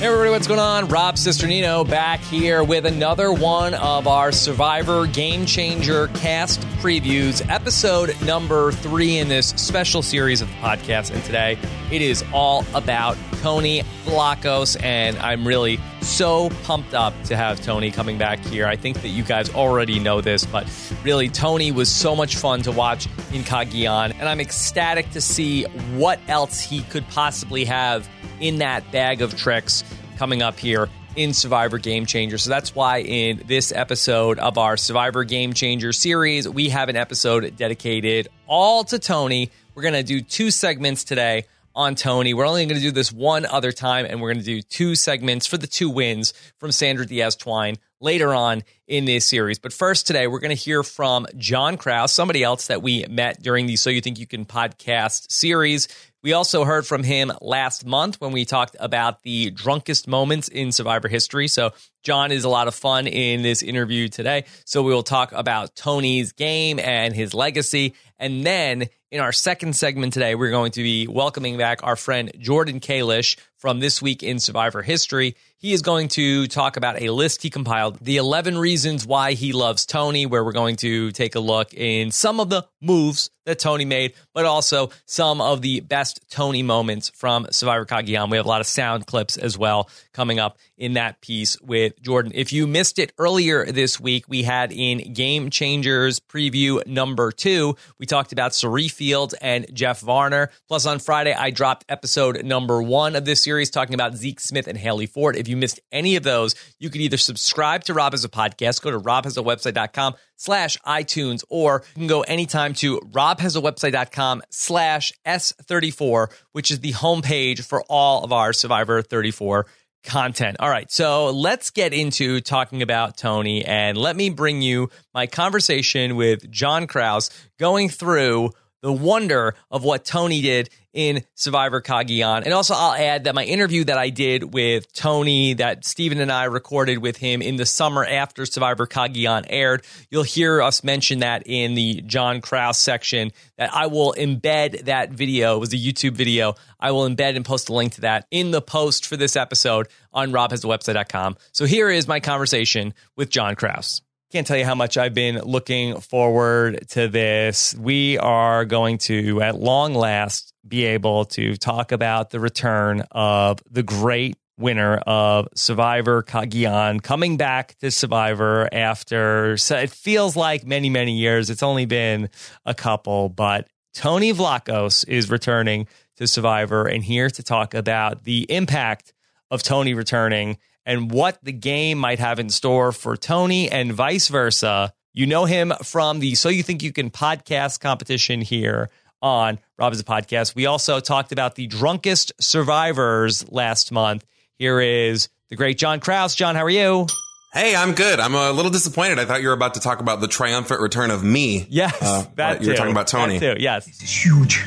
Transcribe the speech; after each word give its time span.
Hey 0.00 0.06
everybody, 0.06 0.30
what's 0.30 0.46
going 0.46 0.58
on? 0.58 0.88
Rob 0.88 1.16
Cesternino 1.16 1.86
back 1.86 2.20
here 2.20 2.64
with 2.64 2.86
another 2.86 3.34
one 3.34 3.74
of 3.74 4.06
our 4.06 4.32
Survivor 4.32 5.06
Game 5.06 5.44
Changer 5.44 6.06
cast 6.14 6.62
previews, 6.80 7.46
episode 7.50 8.16
number 8.22 8.72
three 8.72 9.18
in 9.18 9.28
this 9.28 9.48
special 9.48 10.00
series 10.00 10.40
of 10.40 10.48
the 10.48 10.54
podcast. 10.54 11.10
And 11.10 11.22
today 11.24 11.58
it 11.92 12.00
is 12.00 12.24
all 12.32 12.64
about 12.72 13.18
Tony 13.42 13.82
Vlachos, 14.06 14.82
and 14.82 15.18
I'm 15.18 15.46
really 15.46 15.78
so 16.00 16.48
pumped 16.64 16.94
up 16.94 17.12
to 17.24 17.36
have 17.36 17.60
Tony 17.60 17.90
coming 17.90 18.16
back 18.16 18.38
here. 18.38 18.66
I 18.66 18.76
think 18.76 19.02
that 19.02 19.08
you 19.08 19.22
guys 19.22 19.54
already 19.54 19.98
know 19.98 20.22
this, 20.22 20.46
but 20.46 20.66
really, 21.04 21.28
Tony 21.28 21.72
was 21.72 21.90
so 21.90 22.16
much 22.16 22.36
fun 22.36 22.62
to 22.62 22.72
watch 22.72 23.06
in 23.34 23.42
Cagayan, 23.42 24.14
and 24.18 24.26
I'm 24.30 24.40
ecstatic 24.40 25.10
to 25.10 25.20
see 25.20 25.64
what 25.94 26.18
else 26.26 26.58
he 26.58 26.84
could 26.84 27.06
possibly 27.08 27.66
have 27.66 28.08
in 28.40 28.58
that 28.58 28.90
bag 28.90 29.22
of 29.22 29.36
tricks 29.36 29.84
coming 30.16 30.42
up 30.42 30.58
here 30.58 30.88
in 31.16 31.34
Survivor 31.34 31.78
Game 31.78 32.06
Changer. 32.06 32.38
So 32.38 32.50
that's 32.50 32.74
why 32.74 32.98
in 32.98 33.42
this 33.46 33.72
episode 33.72 34.38
of 34.38 34.58
our 34.58 34.76
Survivor 34.76 35.24
Game 35.24 35.52
Changer 35.52 35.92
series, 35.92 36.48
we 36.48 36.68
have 36.68 36.88
an 36.88 36.96
episode 36.96 37.56
dedicated 37.56 38.28
all 38.46 38.84
to 38.84 38.98
Tony. 38.98 39.50
We're 39.74 39.82
going 39.82 39.94
to 39.94 40.02
do 40.02 40.20
two 40.20 40.50
segments 40.50 41.04
today 41.04 41.46
on 41.74 41.94
Tony. 41.94 42.34
We're 42.34 42.46
only 42.46 42.66
going 42.66 42.76
to 42.76 42.82
do 42.82 42.90
this 42.90 43.12
one 43.12 43.46
other 43.46 43.72
time, 43.72 44.06
and 44.06 44.20
we're 44.20 44.32
going 44.32 44.44
to 44.44 44.44
do 44.44 44.62
two 44.62 44.94
segments 44.94 45.46
for 45.46 45.56
the 45.56 45.66
two 45.66 45.88
wins 45.90 46.32
from 46.58 46.72
Sandra 46.72 47.06
Diaz 47.06 47.36
Twine 47.36 47.76
later 48.00 48.34
on 48.34 48.62
in 48.86 49.04
this 49.04 49.26
series. 49.26 49.58
But 49.58 49.72
first, 49.72 50.06
today, 50.06 50.26
we're 50.26 50.40
going 50.40 50.56
to 50.56 50.62
hear 50.62 50.82
from 50.82 51.26
Jon 51.36 51.76
Krause, 51.76 52.12
somebody 52.12 52.42
else 52.42 52.66
that 52.68 52.82
we 52.82 53.04
met 53.08 53.42
during 53.42 53.66
the 53.66 53.76
So 53.76 53.90
You 53.90 54.00
Think 54.00 54.18
You 54.18 54.26
Can 54.26 54.44
podcast 54.44 55.30
series. 55.30 55.88
We 56.22 56.34
also 56.34 56.64
heard 56.64 56.86
from 56.86 57.02
him 57.02 57.32
last 57.40 57.86
month 57.86 58.20
when 58.20 58.32
we 58.32 58.44
talked 58.44 58.76
about 58.78 59.22
the 59.22 59.50
drunkest 59.50 60.06
moments 60.06 60.48
in 60.48 60.70
Survivor 60.70 61.08
history. 61.08 61.48
So, 61.48 61.72
Jon 62.02 62.30
is 62.30 62.44
a 62.44 62.48
lot 62.48 62.68
of 62.68 62.74
fun 62.74 63.06
in 63.06 63.40
this 63.42 63.62
interview 63.62 64.08
today. 64.08 64.44
So, 64.66 64.82
we 64.82 64.92
will 64.92 65.02
talk 65.02 65.32
about 65.32 65.74
Tony's 65.74 66.32
game 66.32 66.78
and 66.78 67.14
his 67.14 67.32
legacy. 67.32 67.94
And 68.18 68.44
then 68.44 68.88
in 69.10 69.20
our 69.20 69.32
second 69.32 69.74
segment 69.74 70.12
today, 70.12 70.34
we're 70.34 70.50
going 70.50 70.70
to 70.72 70.82
be 70.82 71.08
welcoming 71.08 71.56
back 71.58 71.80
our 71.82 71.96
friend 71.96 72.30
Jordan 72.38 72.78
Kalish 72.78 73.36
from 73.60 73.80
This 73.80 74.00
Week 74.00 74.22
in 74.22 74.38
Survivor 74.38 74.82
History. 74.82 75.36
He 75.58 75.74
is 75.74 75.82
going 75.82 76.08
to 76.08 76.46
talk 76.46 76.78
about 76.78 77.02
a 77.02 77.10
list 77.10 77.42
he 77.42 77.50
compiled, 77.50 77.98
the 78.00 78.16
11 78.16 78.56
reasons 78.56 79.06
why 79.06 79.32
he 79.32 79.52
loves 79.52 79.84
Tony, 79.84 80.24
where 80.24 80.42
we're 80.42 80.52
going 80.52 80.76
to 80.76 81.10
take 81.12 81.34
a 81.34 81.40
look 81.40 81.74
in 81.74 82.10
some 82.10 82.40
of 82.40 82.48
the 82.48 82.66
moves 82.80 83.30
that 83.44 83.58
Tony 83.58 83.84
made, 83.84 84.14
but 84.32 84.46
also 84.46 84.90
some 85.04 85.42
of 85.42 85.60
the 85.60 85.80
best 85.80 86.20
Tony 86.30 86.62
moments 86.62 87.10
from 87.14 87.46
Survivor 87.50 87.84
Cagayan. 87.84 88.30
We 88.30 88.38
have 88.38 88.46
a 88.46 88.48
lot 88.48 88.62
of 88.62 88.66
sound 88.66 89.06
clips 89.06 89.36
as 89.36 89.58
well 89.58 89.90
coming 90.14 90.38
up 90.38 90.56
in 90.78 90.94
that 90.94 91.20
piece 91.20 91.60
with 91.60 92.00
Jordan. 92.00 92.32
If 92.34 92.52
you 92.52 92.66
missed 92.66 92.98
it 92.98 93.12
earlier 93.18 93.66
this 93.66 94.00
week, 94.00 94.24
we 94.28 94.44
had 94.44 94.72
in 94.72 95.12
Game 95.12 95.50
Changers 95.50 96.20
preview 96.20 96.86
number 96.86 97.32
two, 97.32 97.76
we 97.98 98.06
talked 98.06 98.32
about 98.32 98.54
Cirie 98.54 98.88
Fields 99.00 99.32
and 99.40 99.66
Jeff 99.72 100.00
Varner. 100.00 100.50
Plus, 100.68 100.84
on 100.84 100.98
Friday, 100.98 101.32
I 101.32 101.52
dropped 101.52 101.86
episode 101.88 102.44
number 102.44 102.82
one 102.82 103.16
of 103.16 103.24
this 103.24 103.42
series 103.42 103.70
talking 103.70 103.94
about 103.94 104.14
Zeke 104.14 104.38
Smith 104.38 104.68
and 104.68 104.76
Hali 104.76 105.06
Ford. 105.06 105.36
If 105.36 105.48
you 105.48 105.56
missed 105.56 105.80
any 105.90 106.16
of 106.16 106.22
those, 106.22 106.54
you 106.78 106.90
can 106.90 107.00
either 107.00 107.16
subscribe 107.16 107.84
to 107.84 107.94
Rob 107.94 108.12
Has 108.12 108.26
a 108.26 108.28
Podcast, 108.28 108.82
go 108.82 108.90
to 108.90 109.00
robhasawebsite.com 109.00 110.16
slash 110.36 110.76
iTunes, 110.86 111.42
or 111.48 111.82
you 111.94 112.00
can 112.00 112.08
go 112.08 112.20
anytime 112.20 112.74
to 112.74 112.98
robhasawebsite.com 112.98 114.42
slash 114.50 115.14
S34, 115.26 116.30
which 116.52 116.70
is 116.70 116.80
the 116.80 116.92
homepage 116.92 117.64
for 117.64 117.82
all 117.88 118.22
of 118.22 118.34
our 118.34 118.52
Survivor 118.52 119.00
34 119.00 119.64
content. 120.02 120.58
All 120.60 120.68
right, 120.68 120.90
so 120.90 121.30
let's 121.30 121.70
get 121.70 121.94
into 121.94 122.40
talking 122.42 122.82
about 122.82 123.16
Tony 123.16 123.64
and 123.64 123.96
let 123.96 124.14
me 124.14 124.28
bring 124.28 124.60
you 124.60 124.90
my 125.14 125.26
conversation 125.26 126.16
with 126.16 126.50
Jon 126.50 126.86
Krause 126.86 127.30
going 127.58 127.88
through 127.88 128.50
the 128.82 128.92
wonder 128.92 129.54
of 129.70 129.84
what 129.84 130.04
Tony 130.04 130.42
did 130.42 130.70
in 130.92 131.22
Survivor 131.34 131.80
Cagayan. 131.80 132.42
And 132.44 132.52
also, 132.52 132.74
I'll 132.74 132.94
add 132.94 133.24
that 133.24 133.34
my 133.34 133.44
interview 133.44 133.84
that 133.84 133.98
I 133.98 134.10
did 134.10 134.52
with 134.52 134.92
Tony, 134.92 135.54
that 135.54 135.84
Stephen 135.84 136.20
and 136.20 136.32
I 136.32 136.44
recorded 136.44 136.98
with 136.98 137.16
him 137.16 137.42
in 137.42 137.56
the 137.56 137.66
summer 137.66 138.04
after 138.04 138.44
Survivor 138.44 138.86
Cagayan 138.86 139.46
aired, 139.48 139.84
you'll 140.10 140.22
hear 140.22 140.60
us 140.60 140.82
mention 140.82 141.20
that 141.20 141.44
in 141.46 141.74
the 141.74 142.02
Jon 142.02 142.40
Krause 142.40 142.78
section. 142.78 143.30
That 143.56 143.72
I 143.72 143.86
will 143.86 144.14
embed 144.18 144.86
that 144.86 145.10
video. 145.10 145.56
It 145.56 145.60
was 145.60 145.72
a 145.72 145.76
YouTube 145.76 146.12
video. 146.12 146.54
I 146.78 146.90
will 146.90 147.08
embed 147.08 147.36
and 147.36 147.44
post 147.44 147.68
a 147.68 147.74
link 147.74 147.94
to 147.94 148.00
that 148.02 148.26
in 148.30 148.50
the 148.50 148.62
post 148.62 149.06
for 149.06 149.16
this 149.16 149.36
episode 149.36 149.88
on 150.12 150.32
robhasthewebsite.com. 150.32 151.36
So 151.52 151.66
here 151.66 151.88
is 151.88 152.08
my 152.08 152.20
conversation 152.20 152.94
with 153.16 153.30
Jon 153.30 153.54
Krause. 153.54 154.02
Can't 154.30 154.46
tell 154.46 154.56
you 154.56 154.64
how 154.64 154.76
much 154.76 154.96
I've 154.96 155.12
been 155.12 155.40
looking 155.40 155.98
forward 155.98 156.86
to 156.90 157.08
this. 157.08 157.74
We 157.74 158.16
are 158.16 158.64
going 158.64 158.98
to, 158.98 159.42
at 159.42 159.58
long 159.58 159.92
last, 159.92 160.54
be 160.66 160.84
able 160.84 161.24
to 161.24 161.56
talk 161.56 161.90
about 161.90 162.30
the 162.30 162.38
return 162.38 163.00
of 163.10 163.58
the 163.68 163.82
great 163.82 164.36
winner 164.56 164.98
of 164.98 165.48
Survivor 165.56 166.22
Cagayan 166.22 167.02
coming 167.02 167.38
back 167.38 167.76
to 167.78 167.90
Survivor 167.90 168.68
after 168.70 169.56
so 169.56 169.76
it 169.76 169.90
feels 169.90 170.36
like 170.36 170.66
many 170.66 170.90
many 170.90 171.16
years 171.16 171.48
it's 171.48 171.62
only 171.62 171.86
been 171.86 172.28
a 172.66 172.74
couple 172.74 173.30
but 173.30 173.68
Tony 173.94 174.34
Vlachos 174.34 175.08
is 175.08 175.30
returning 175.30 175.88
to 176.16 176.26
Survivor 176.26 176.86
and 176.86 177.02
here 177.02 177.30
to 177.30 177.42
talk 177.42 177.72
about 177.72 178.24
the 178.24 178.42
impact 178.50 179.14
of 179.50 179.62
Tony 179.62 179.94
returning 179.94 180.58
and 180.84 181.10
what 181.10 181.38
the 181.42 181.52
game 181.52 181.98
might 181.98 182.18
have 182.18 182.38
in 182.38 182.50
store 182.50 182.92
for 182.92 183.16
Tony 183.16 183.70
and 183.70 183.92
vice 183.92 184.28
versa. 184.28 184.92
You 185.12 185.26
know 185.26 185.44
him 185.44 185.72
from 185.82 186.20
the 186.20 186.34
So 186.34 186.48
You 186.48 186.62
Think 186.62 186.82
You 186.82 186.92
Can 186.92 187.10
podcast 187.10 187.80
competition 187.80 188.40
here 188.40 188.90
on 189.22 189.58
Rob 189.78 189.92
Has 189.92 190.00
a 190.00 190.04
Podcast. 190.04 190.54
We 190.54 190.66
also 190.66 191.00
talked 191.00 191.32
about 191.32 191.54
the 191.54 191.66
drunkest 191.66 192.32
survivors 192.40 193.50
last 193.50 193.92
month. 193.92 194.24
Here 194.58 194.80
is 194.80 195.28
the 195.48 195.56
great 195.56 195.78
Jon 195.78 196.00
Krause. 196.00 196.34
John, 196.34 196.54
how 196.54 196.64
are 196.64 196.70
you? 196.70 197.06
Hey, 197.52 197.74
I'm 197.74 197.94
good. 197.94 198.20
I'm 198.20 198.34
a 198.34 198.52
little 198.52 198.70
disappointed. 198.70 199.18
I 199.18 199.24
thought 199.24 199.42
you 199.42 199.48
were 199.48 199.54
about 199.54 199.74
to 199.74 199.80
talk 199.80 200.00
about 200.00 200.20
the 200.20 200.28
triumphant 200.28 200.80
return 200.80 201.10
of 201.10 201.24
me. 201.24 201.66
Yes, 201.68 202.00
uh, 202.00 202.24
that 202.36 202.62
you 202.62 202.68
were 202.68 202.74
too. 202.74 202.78
talking 202.78 202.92
about 202.92 203.08
Tony. 203.08 203.38
That 203.38 203.56
too, 203.56 203.62
yes. 203.62 203.86
This 203.86 204.02
is 204.02 204.24
huge. 204.24 204.64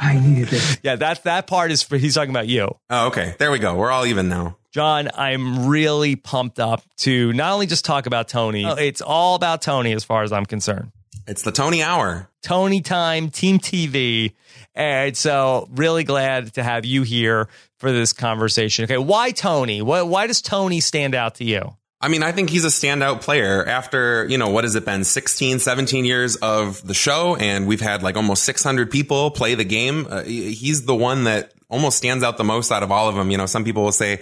I 0.00 0.18
needed 0.18 0.52
it. 0.52 0.80
Yeah, 0.82 0.96
that 0.96 1.24
that 1.24 1.46
part 1.46 1.70
is 1.70 1.82
for 1.82 1.96
he's 1.96 2.14
talking 2.14 2.30
about 2.30 2.48
you. 2.48 2.74
Oh, 2.90 3.08
okay. 3.08 3.34
There 3.38 3.50
we 3.50 3.58
go. 3.58 3.76
We're 3.76 3.90
all 3.90 4.06
even 4.06 4.28
now. 4.28 4.57
Jon, 4.72 5.08
I'm 5.14 5.68
really 5.68 6.16
pumped 6.16 6.60
up 6.60 6.82
to 6.98 7.32
not 7.32 7.52
only 7.52 7.66
just 7.66 7.84
talk 7.84 8.06
about 8.06 8.28
Tony, 8.28 8.64
it's 8.64 9.00
all 9.00 9.34
about 9.34 9.62
Tony 9.62 9.92
as 9.92 10.04
far 10.04 10.22
as 10.22 10.32
I'm 10.32 10.46
concerned. 10.46 10.92
It's 11.26 11.42
the 11.42 11.52
Tony 11.52 11.82
Hour. 11.82 12.28
Tony 12.42 12.80
Time, 12.80 13.30
Team 13.30 13.58
TV. 13.58 14.34
And 14.74 15.16
so, 15.16 15.68
really 15.72 16.04
glad 16.04 16.54
to 16.54 16.62
have 16.62 16.84
you 16.84 17.02
here 17.02 17.48
for 17.78 17.92
this 17.92 18.12
conversation. 18.12 18.84
Okay, 18.84 18.98
why 18.98 19.30
Tony? 19.30 19.82
Why, 19.82 20.02
why 20.02 20.26
does 20.26 20.40
Tony 20.40 20.80
stand 20.80 21.14
out 21.14 21.36
to 21.36 21.44
you? 21.44 21.74
I 22.00 22.08
mean, 22.08 22.22
I 22.22 22.30
think 22.30 22.48
he's 22.48 22.64
a 22.64 22.68
standout 22.68 23.22
player 23.22 23.64
after, 23.66 24.24
you 24.26 24.38
know, 24.38 24.50
what 24.50 24.62
has 24.62 24.76
it 24.76 24.84
been? 24.84 25.02
16, 25.02 25.58
17 25.58 26.04
years 26.04 26.36
of 26.36 26.86
the 26.86 26.94
show. 26.94 27.34
And 27.34 27.66
we've 27.66 27.80
had 27.80 28.02
like 28.04 28.16
almost 28.16 28.44
600 28.44 28.90
people 28.90 29.32
play 29.32 29.56
the 29.56 29.64
game. 29.64 30.06
Uh, 30.08 30.22
he's 30.22 30.84
the 30.84 30.94
one 30.94 31.24
that 31.24 31.52
almost 31.68 31.98
stands 31.98 32.22
out 32.22 32.36
the 32.36 32.44
most 32.44 32.70
out 32.70 32.84
of 32.84 32.92
all 32.92 33.08
of 33.08 33.16
them. 33.16 33.32
You 33.32 33.36
know, 33.36 33.46
some 33.46 33.64
people 33.64 33.82
will 33.82 33.92
say 33.92 34.20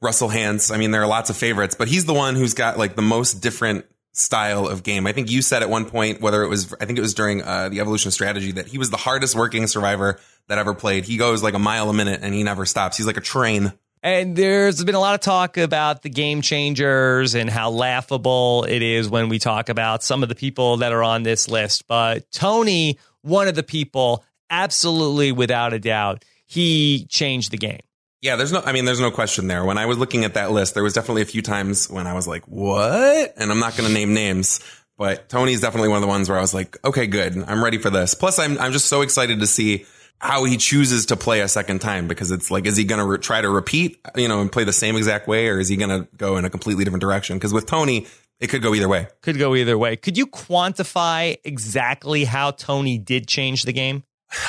Russell 0.00 0.28
Hantz. 0.28 0.72
I 0.72 0.78
mean, 0.78 0.90
there 0.90 1.02
are 1.02 1.06
lots 1.06 1.30
of 1.30 1.36
favorites, 1.36 1.74
but 1.74 1.88
he's 1.88 2.04
the 2.04 2.14
one 2.14 2.36
who's 2.36 2.54
got 2.54 2.78
like 2.78 2.96
the 2.96 3.02
most 3.02 3.40
different 3.40 3.84
style 4.12 4.66
of 4.66 4.82
game. 4.82 5.06
I 5.06 5.12
think 5.12 5.30
you 5.30 5.42
said 5.42 5.62
at 5.62 5.70
one 5.70 5.84
point, 5.84 6.20
whether 6.20 6.42
it 6.42 6.48
was, 6.48 6.74
I 6.80 6.86
think 6.86 6.98
it 6.98 7.02
was 7.02 7.14
during 7.14 7.42
uh, 7.42 7.68
the 7.68 7.80
evolution 7.80 8.10
strategy 8.10 8.52
that 8.52 8.66
he 8.66 8.78
was 8.78 8.90
the 8.90 8.96
hardest 8.96 9.34
working 9.34 9.66
survivor 9.66 10.18
that 10.48 10.58
ever 10.58 10.74
played. 10.74 11.04
He 11.04 11.16
goes 11.16 11.42
like 11.42 11.54
a 11.54 11.58
mile 11.58 11.88
a 11.88 11.94
minute 11.94 12.20
and 12.22 12.34
he 12.34 12.42
never 12.42 12.66
stops. 12.66 12.96
He's 12.96 13.06
like 13.06 13.16
a 13.16 13.22
train. 13.22 13.72
And 14.02 14.36
there's 14.36 14.82
been 14.84 14.94
a 14.94 15.00
lot 15.00 15.14
of 15.14 15.20
talk 15.20 15.56
about 15.56 16.02
the 16.02 16.10
game 16.10 16.40
changers 16.40 17.34
and 17.34 17.50
how 17.50 17.70
laughable 17.70 18.64
it 18.68 18.80
is 18.80 19.08
when 19.08 19.28
we 19.28 19.40
talk 19.40 19.68
about 19.68 20.04
some 20.04 20.22
of 20.22 20.28
the 20.28 20.36
people 20.36 20.78
that 20.78 20.92
are 20.92 21.02
on 21.02 21.24
this 21.24 21.48
list. 21.48 21.88
But 21.88 22.30
Tony, 22.30 22.98
one 23.22 23.48
of 23.48 23.56
the 23.56 23.64
people, 23.64 24.24
absolutely 24.50 25.32
without 25.32 25.72
a 25.72 25.80
doubt, 25.80 26.24
he 26.46 27.06
changed 27.08 27.50
the 27.50 27.58
game. 27.58 27.80
Yeah, 28.20 28.36
there's 28.36 28.52
no, 28.52 28.60
I 28.64 28.72
mean, 28.72 28.84
there's 28.84 29.00
no 29.00 29.10
question 29.10 29.46
there. 29.46 29.64
When 29.64 29.78
I 29.78 29.86
was 29.86 29.96
looking 29.96 30.24
at 30.24 30.34
that 30.34 30.50
list, 30.50 30.74
there 30.74 30.82
was 30.82 30.92
definitely 30.92 31.22
a 31.22 31.26
few 31.26 31.42
times 31.42 31.88
when 31.88 32.06
I 32.06 32.14
was 32.14 32.26
like, 32.26 32.44
what? 32.48 33.34
And 33.36 33.50
I'm 33.50 33.60
not 33.60 33.76
going 33.76 33.86
to 33.86 33.94
name 33.94 34.12
names, 34.12 34.60
but 34.96 35.28
Tony's 35.28 35.60
definitely 35.60 35.88
one 35.88 35.98
of 35.98 36.02
the 36.02 36.08
ones 36.08 36.28
where 36.28 36.36
I 36.36 36.40
was 36.40 36.52
like, 36.52 36.76
okay, 36.84 37.06
good. 37.06 37.36
I'm 37.46 37.62
ready 37.62 37.78
for 37.78 37.90
this. 37.90 38.14
Plus, 38.14 38.40
I'm, 38.40 38.58
I'm 38.58 38.72
just 38.72 38.86
so 38.86 39.02
excited 39.02 39.38
to 39.40 39.46
see 39.46 39.86
how 40.18 40.42
he 40.44 40.56
chooses 40.56 41.06
to 41.06 41.16
play 41.16 41.42
a 41.42 41.48
second 41.48 41.80
time 41.80 42.08
because 42.08 42.32
it's 42.32 42.50
like, 42.50 42.66
is 42.66 42.76
he 42.76 42.82
going 42.82 42.98
to 42.98 43.06
re- 43.06 43.18
try 43.18 43.40
to 43.40 43.48
repeat, 43.48 44.00
you 44.16 44.26
know, 44.26 44.40
and 44.40 44.50
play 44.50 44.64
the 44.64 44.72
same 44.72 44.96
exact 44.96 45.28
way 45.28 45.46
or 45.48 45.60
is 45.60 45.68
he 45.68 45.76
going 45.76 45.90
to 45.90 46.08
go 46.16 46.36
in 46.36 46.44
a 46.44 46.50
completely 46.50 46.82
different 46.82 47.02
direction? 47.02 47.36
Because 47.36 47.52
with 47.52 47.66
Tony, 47.66 48.08
it 48.40 48.48
could 48.48 48.62
go 48.62 48.74
either 48.74 48.88
way. 48.88 49.06
Could 49.22 49.38
go 49.38 49.54
either 49.54 49.78
way. 49.78 49.94
Could 49.94 50.18
you 50.18 50.26
quantify 50.26 51.36
exactly 51.44 52.24
how 52.24 52.50
Tony 52.50 52.98
did 52.98 53.28
change 53.28 53.62
the 53.62 53.72
game? 53.72 54.02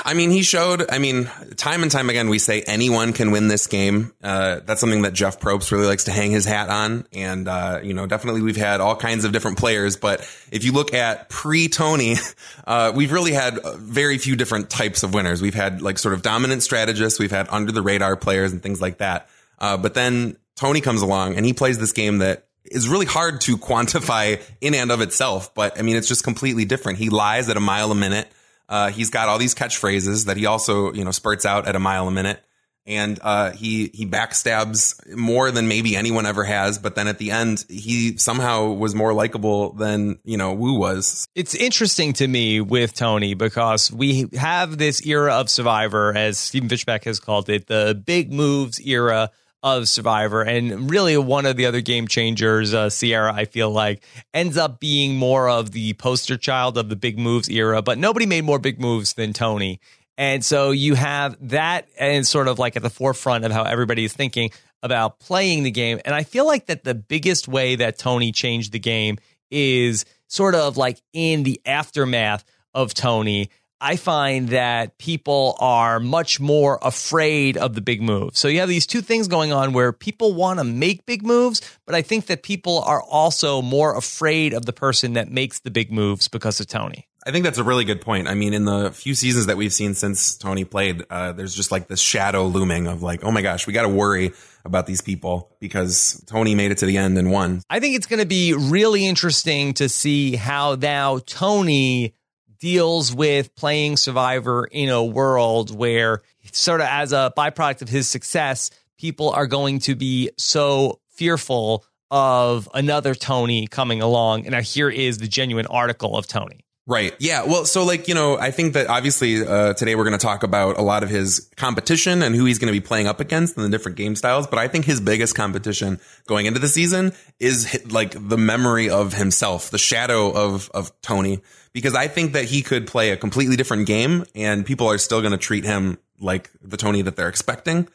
I 0.04 0.14
mean, 0.14 0.30
he 0.30 0.42
showed, 0.42 0.92
I 0.92 1.00
mean, 1.00 1.32
time 1.56 1.84
and 1.84 1.92
time 1.92 2.10
again, 2.10 2.28
we 2.28 2.38
say 2.38 2.62
anyone 2.62 3.14
can 3.14 3.32
win 3.32 3.48
this 3.48 3.68
game. 3.68 4.14
Uh, 4.22 4.60
that's 4.66 4.82
something 4.82 5.04
that 5.04 5.14
Jeff 5.14 5.40
Probst 5.40 5.72
really 5.72 5.88
likes 5.88 6.06
to 6.06 6.12
hang 6.12 6.32
his 6.32 6.46
hat 6.46 6.70
on. 6.70 7.08
And, 7.14 7.48
uh, 7.48 7.80
you 7.82 7.94
know, 7.94 8.06
definitely 8.06 8.42
we've 8.42 8.58
had 8.58 8.82
all 8.82 8.98
kinds 8.98 9.24
of 9.24 9.32
different 9.32 9.58
players, 9.58 9.96
but 9.96 10.20
if 10.52 10.66
you 10.66 10.74
look 10.74 10.94
at 10.94 11.30
pre 11.30 11.70
Tony, 11.70 12.16
uh, 12.68 12.92
we've 12.94 13.12
really 13.12 13.32
had 13.32 13.60
very 13.78 14.18
few 14.18 14.36
different 14.36 14.70
types 14.70 15.04
of 15.04 15.14
winners. 15.14 15.42
We've 15.42 15.54
had 15.54 15.82
like 15.82 15.98
sort 15.98 16.14
of 16.14 16.22
dominant 16.22 16.62
strategists. 16.62 17.18
We've 17.18 17.32
had 17.32 17.48
under 17.50 17.72
the 17.72 17.82
radar 17.82 18.18
players 18.18 18.52
and 18.52 18.62
things 18.62 18.82
like 18.82 18.98
that. 18.98 19.30
Uh, 19.60 19.78
but 19.78 19.94
then 19.94 20.36
Tony 20.56 20.82
comes 20.82 21.02
along 21.02 21.36
and 21.36 21.46
he 21.46 21.54
plays 21.54 21.80
this 21.80 21.94
game 21.94 22.18
that 22.18 22.48
is 22.66 22.90
really 22.90 23.06
hard 23.06 23.40
to 23.42 23.58
quantify 23.58 24.42
in 24.60 24.76
and 24.76 24.92
of 24.92 25.00
itself. 25.00 25.54
But 25.54 25.80
I 25.80 25.84
mean, 25.84 25.96
it's 25.96 26.08
just 26.10 26.26
completely 26.26 26.66
different. 26.66 27.00
He 27.00 27.10
lies 27.10 27.48
at 27.48 27.56
a 27.56 27.62
mile 27.62 27.92
a 27.92 27.96
minute. 27.96 28.30
Uh, 28.70 28.92
he's 28.92 29.10
got 29.10 29.28
all 29.28 29.40
these 29.40 29.56
catchphrases 29.56 30.28
that 30.28 30.38
he 30.38 30.46
also, 30.46 30.94
you 30.94 31.04
know, 31.04 31.12
spurts 31.12 31.46
out 31.46 31.68
at 31.68 31.76
a 31.76 31.80
mile 31.80 32.08
a 32.08 32.12
minute. 32.12 32.42
And 32.86 33.20
uh, 33.22 33.52
he 33.52 33.92
he 33.94 34.08
backstabs 34.08 34.96
more 35.16 35.52
than 35.52 35.68
maybe 35.68 35.96
anyone 35.96 36.26
ever 36.26 36.44
has, 36.44 36.80
but 36.80 36.96
then 36.96 37.08
at 37.08 37.20
the 37.20 37.30
end, 37.30 37.64
he 37.70 38.18
somehow 38.18 38.72
was 38.72 38.96
more 38.96 39.14
likable 39.14 39.74
than 39.74 40.18
you 40.24 40.38
know 40.38 40.54
Woo 40.54 40.80
was. 40.80 41.28
It's 41.36 41.54
interesting 41.54 42.14
to 42.14 42.28
me 42.28 42.62
with 42.62 42.96
Tony 42.96 43.36
because 43.36 43.92
we 43.92 44.30
have 44.34 44.80
this 44.80 45.06
era 45.06 45.34
of 45.34 45.52
Survivor, 45.52 46.16
as 46.16 46.40
Stephen 46.40 46.68
Fishbach 46.68 47.04
has 47.04 47.20
called 47.20 47.50
it, 47.50 47.68
the 47.68 48.02
big 48.06 48.34
moves 48.34 48.80
era 48.80 49.30
of 49.64 49.88
Survivor. 49.88 50.42
And 50.42 50.90
really, 50.90 51.18
one 51.18 51.46
of 51.46 51.58
the 51.58 51.66
other 51.66 51.82
game 51.82 52.08
changers, 52.08 52.74
uh, 52.74 52.88
Ciera, 52.88 53.34
I 53.34 53.46
feel 53.46 53.70
like, 53.70 54.04
ends 54.34 54.58
up 54.58 54.80
being 54.80 55.16
more 55.16 55.50
of 55.50 55.72
the 55.72 55.94
poster 55.94 56.38
child 56.38 56.78
of 56.78 56.90
the 56.90 56.96
big 56.96 57.20
moves 57.20 57.50
era. 57.50 57.82
But 57.82 57.98
nobody 57.98 58.26
made 58.26 58.44
more 58.44 58.60
big 58.60 58.80
moves 58.80 59.14
than 59.14 59.34
Tony. 59.34 59.80
And 60.18 60.44
so 60.44 60.72
you 60.72 60.96
have 60.96 61.38
that 61.50 61.88
and 61.98 62.28
sort 62.28 62.48
of 62.50 62.60
like 62.60 62.76
at 62.76 62.84
the 62.84 62.90
forefront 62.90 63.46
of 63.46 63.52
how 63.52 63.64
everybody 63.64 64.04
is 64.04 64.14
thinking 64.14 64.52
about 64.84 65.20
playing 65.20 65.64
the 65.64 65.72
game. 65.72 66.00
And 66.04 66.14
I 66.14 66.24
feel 66.24 66.46
like 66.46 66.66
that 66.66 66.84
the 66.84 66.96
biggest 66.96 67.48
way 67.48 67.76
that 67.78 67.98
Tony 67.98 68.32
changed 68.32 68.72
the 68.72 68.80
game 68.80 69.18
is 69.50 70.06
sort 70.28 70.56
of 70.56 70.78
like 70.78 71.02
in 71.14 71.44
the 71.44 71.62
aftermath 71.66 72.44
of 72.74 72.94
Tony 72.94 73.50
I 73.82 73.96
find 73.96 74.50
that 74.50 74.98
people 74.98 75.56
are 75.60 76.00
much 76.00 76.40
more 76.40 76.80
afraid 76.82 77.56
of 77.58 77.76
the 77.76 77.82
big 77.82 78.02
move. 78.02 78.38
So 78.38 78.48
you 78.48 78.60
have 78.60 78.70
these 78.70 78.86
two 78.86 79.02
things 79.02 79.28
going 79.28 79.54
on 79.54 79.72
where 79.72 79.94
people 79.94 80.34
want 80.34 80.60
to 80.60 80.66
make 80.66 81.06
big 81.06 81.26
moves, 81.26 81.62
but 81.86 81.96
I 81.96 82.02
think 82.02 82.26
that 82.26 82.44
people 82.44 82.80
are 82.80 83.02
also 83.02 83.62
more 83.62 83.96
afraid 83.96 84.54
of 84.54 84.66
the 84.66 84.74
person 84.74 85.14
that 85.14 85.32
makes 85.32 85.60
the 85.60 85.72
big 85.72 85.92
moves 85.92 86.28
because 86.28 86.60
of 86.60 86.68
Tony. 86.68 87.08
I 87.26 87.32
think 87.32 87.44
that's 87.44 87.58
a 87.58 87.64
really 87.64 87.84
good 87.84 88.02
point. 88.02 88.28
I 88.28 88.34
mean, 88.34 88.54
in 88.54 88.66
the 88.66 88.92
few 88.92 89.14
seasons 89.14 89.48
that 89.48 89.58
we've 89.58 89.74
seen 89.74 89.94
since 89.94 90.38
Tony 90.38 90.64
played, 90.64 91.04
uh, 91.10 91.34
there's 91.34 91.54
just 91.54 91.72
like 91.72 91.88
this 91.88 92.00
shadow 92.00 92.48
looming 92.48 92.88
of 92.88 93.04
like, 93.04 93.24
oh 93.24 93.32
my 93.32 93.42
gosh, 93.42 93.68
we 93.68 93.74
got 93.74 93.84
to 93.84 93.90
worry 93.90 94.32
about 94.66 94.88
these 94.88 95.02
people 95.02 95.56
because 95.60 96.24
Tony 96.28 96.56
made 96.56 96.72
it 96.72 96.78
to 96.80 96.86
the 96.86 96.98
end 96.98 97.18
and 97.18 97.32
won. 97.32 97.62
I 97.70 97.80
think 97.80 97.96
it's 97.96 98.08
going 98.08 98.20
to 98.22 98.26
be 98.26 98.54
really 98.54 99.06
interesting 99.06 99.74
to 99.76 99.90
see 99.90 100.38
how 100.38 100.76
now 100.76 101.20
Tony 101.20 102.16
deals 102.60 103.14
with 103.14 103.56
playing 103.56 103.98
Survivor 103.98 104.66
in 104.66 104.90
a 104.90 105.04
world 105.04 105.76
where, 105.76 106.22
sort 106.52 106.82
of 106.82 106.88
as 106.88 107.14
a 107.14 107.34
byproduct 107.38 107.82
of 107.82 107.90
his 107.90 108.08
success, 108.08 108.70
people 108.98 109.30
are 109.30 109.48
going 109.48 109.80
to 109.80 109.96
be 109.96 110.32
so 110.38 111.00
fearful 111.10 111.86
of 112.12 112.68
another 112.74 113.16
Tony 113.16 113.68
coming 113.68 114.02
along. 114.02 114.42
And 114.42 114.52
now 114.52 114.62
here 114.62 114.90
is 114.90 115.20
the 115.20 115.28
genuine 115.28 115.68
article 115.68 116.18
of 116.18 116.28
Tony. 116.28 116.66
Right. 116.90 117.14
Yeah. 117.20 117.44
Well, 117.44 117.66
so 117.66 117.86
like, 117.86 118.08
you 118.08 118.16
know, 118.16 118.40
I 118.40 118.50
think 118.50 118.74
that 118.74 118.88
obviously 118.88 119.46
uh, 119.46 119.76
today 119.76 119.94
we're 119.94 120.06
going 120.06 120.18
to 120.18 120.26
talk 120.26 120.42
about 120.42 120.80
a 120.80 120.82
lot 120.82 121.04
of 121.04 121.10
his 121.12 121.48
competition 121.56 122.24
and 122.24 122.36
who 122.36 122.46
he's 122.46 122.58
going 122.58 122.74
to 122.74 122.78
be 122.78 122.84
playing 122.84 123.06
up 123.06 123.20
against 123.20 123.56
and 123.56 123.64
the 123.64 123.70
different 123.70 123.96
game 123.96 124.16
styles. 124.16 124.48
But 124.48 124.58
I 124.58 124.68
think 124.68 124.86
his 124.86 125.00
biggest 125.00 125.36
competition 125.36 126.00
going 126.26 126.48
into 126.48 126.60
the 126.60 126.68
season 126.68 127.14
is 127.40 127.86
like 127.92 128.16
the 128.18 128.40
memory 128.40 128.90
of 128.90 129.14
himself, 129.14 129.70
the 129.70 129.78
shadow 129.78 130.32
of, 130.32 130.72
of 130.74 130.92
Tony, 131.04 131.42
because 131.74 131.94
I 131.94 132.08
think 132.08 132.34
that 132.34 132.46
he 132.46 132.64
could 132.64 132.88
play 132.88 133.12
a 133.12 133.18
completely 133.18 133.56
different 133.56 133.86
game 133.86 134.26
and 134.34 134.66
people 134.66 134.88
are 134.88 134.98
still 134.98 135.22
going 135.22 135.34
to 135.34 135.38
treat 135.38 135.66
him 135.66 136.00
like 136.20 136.50
the 136.60 136.76
Tony 136.76 137.04
that 137.04 137.16
they're 137.16 137.30
expecting. 137.30 137.88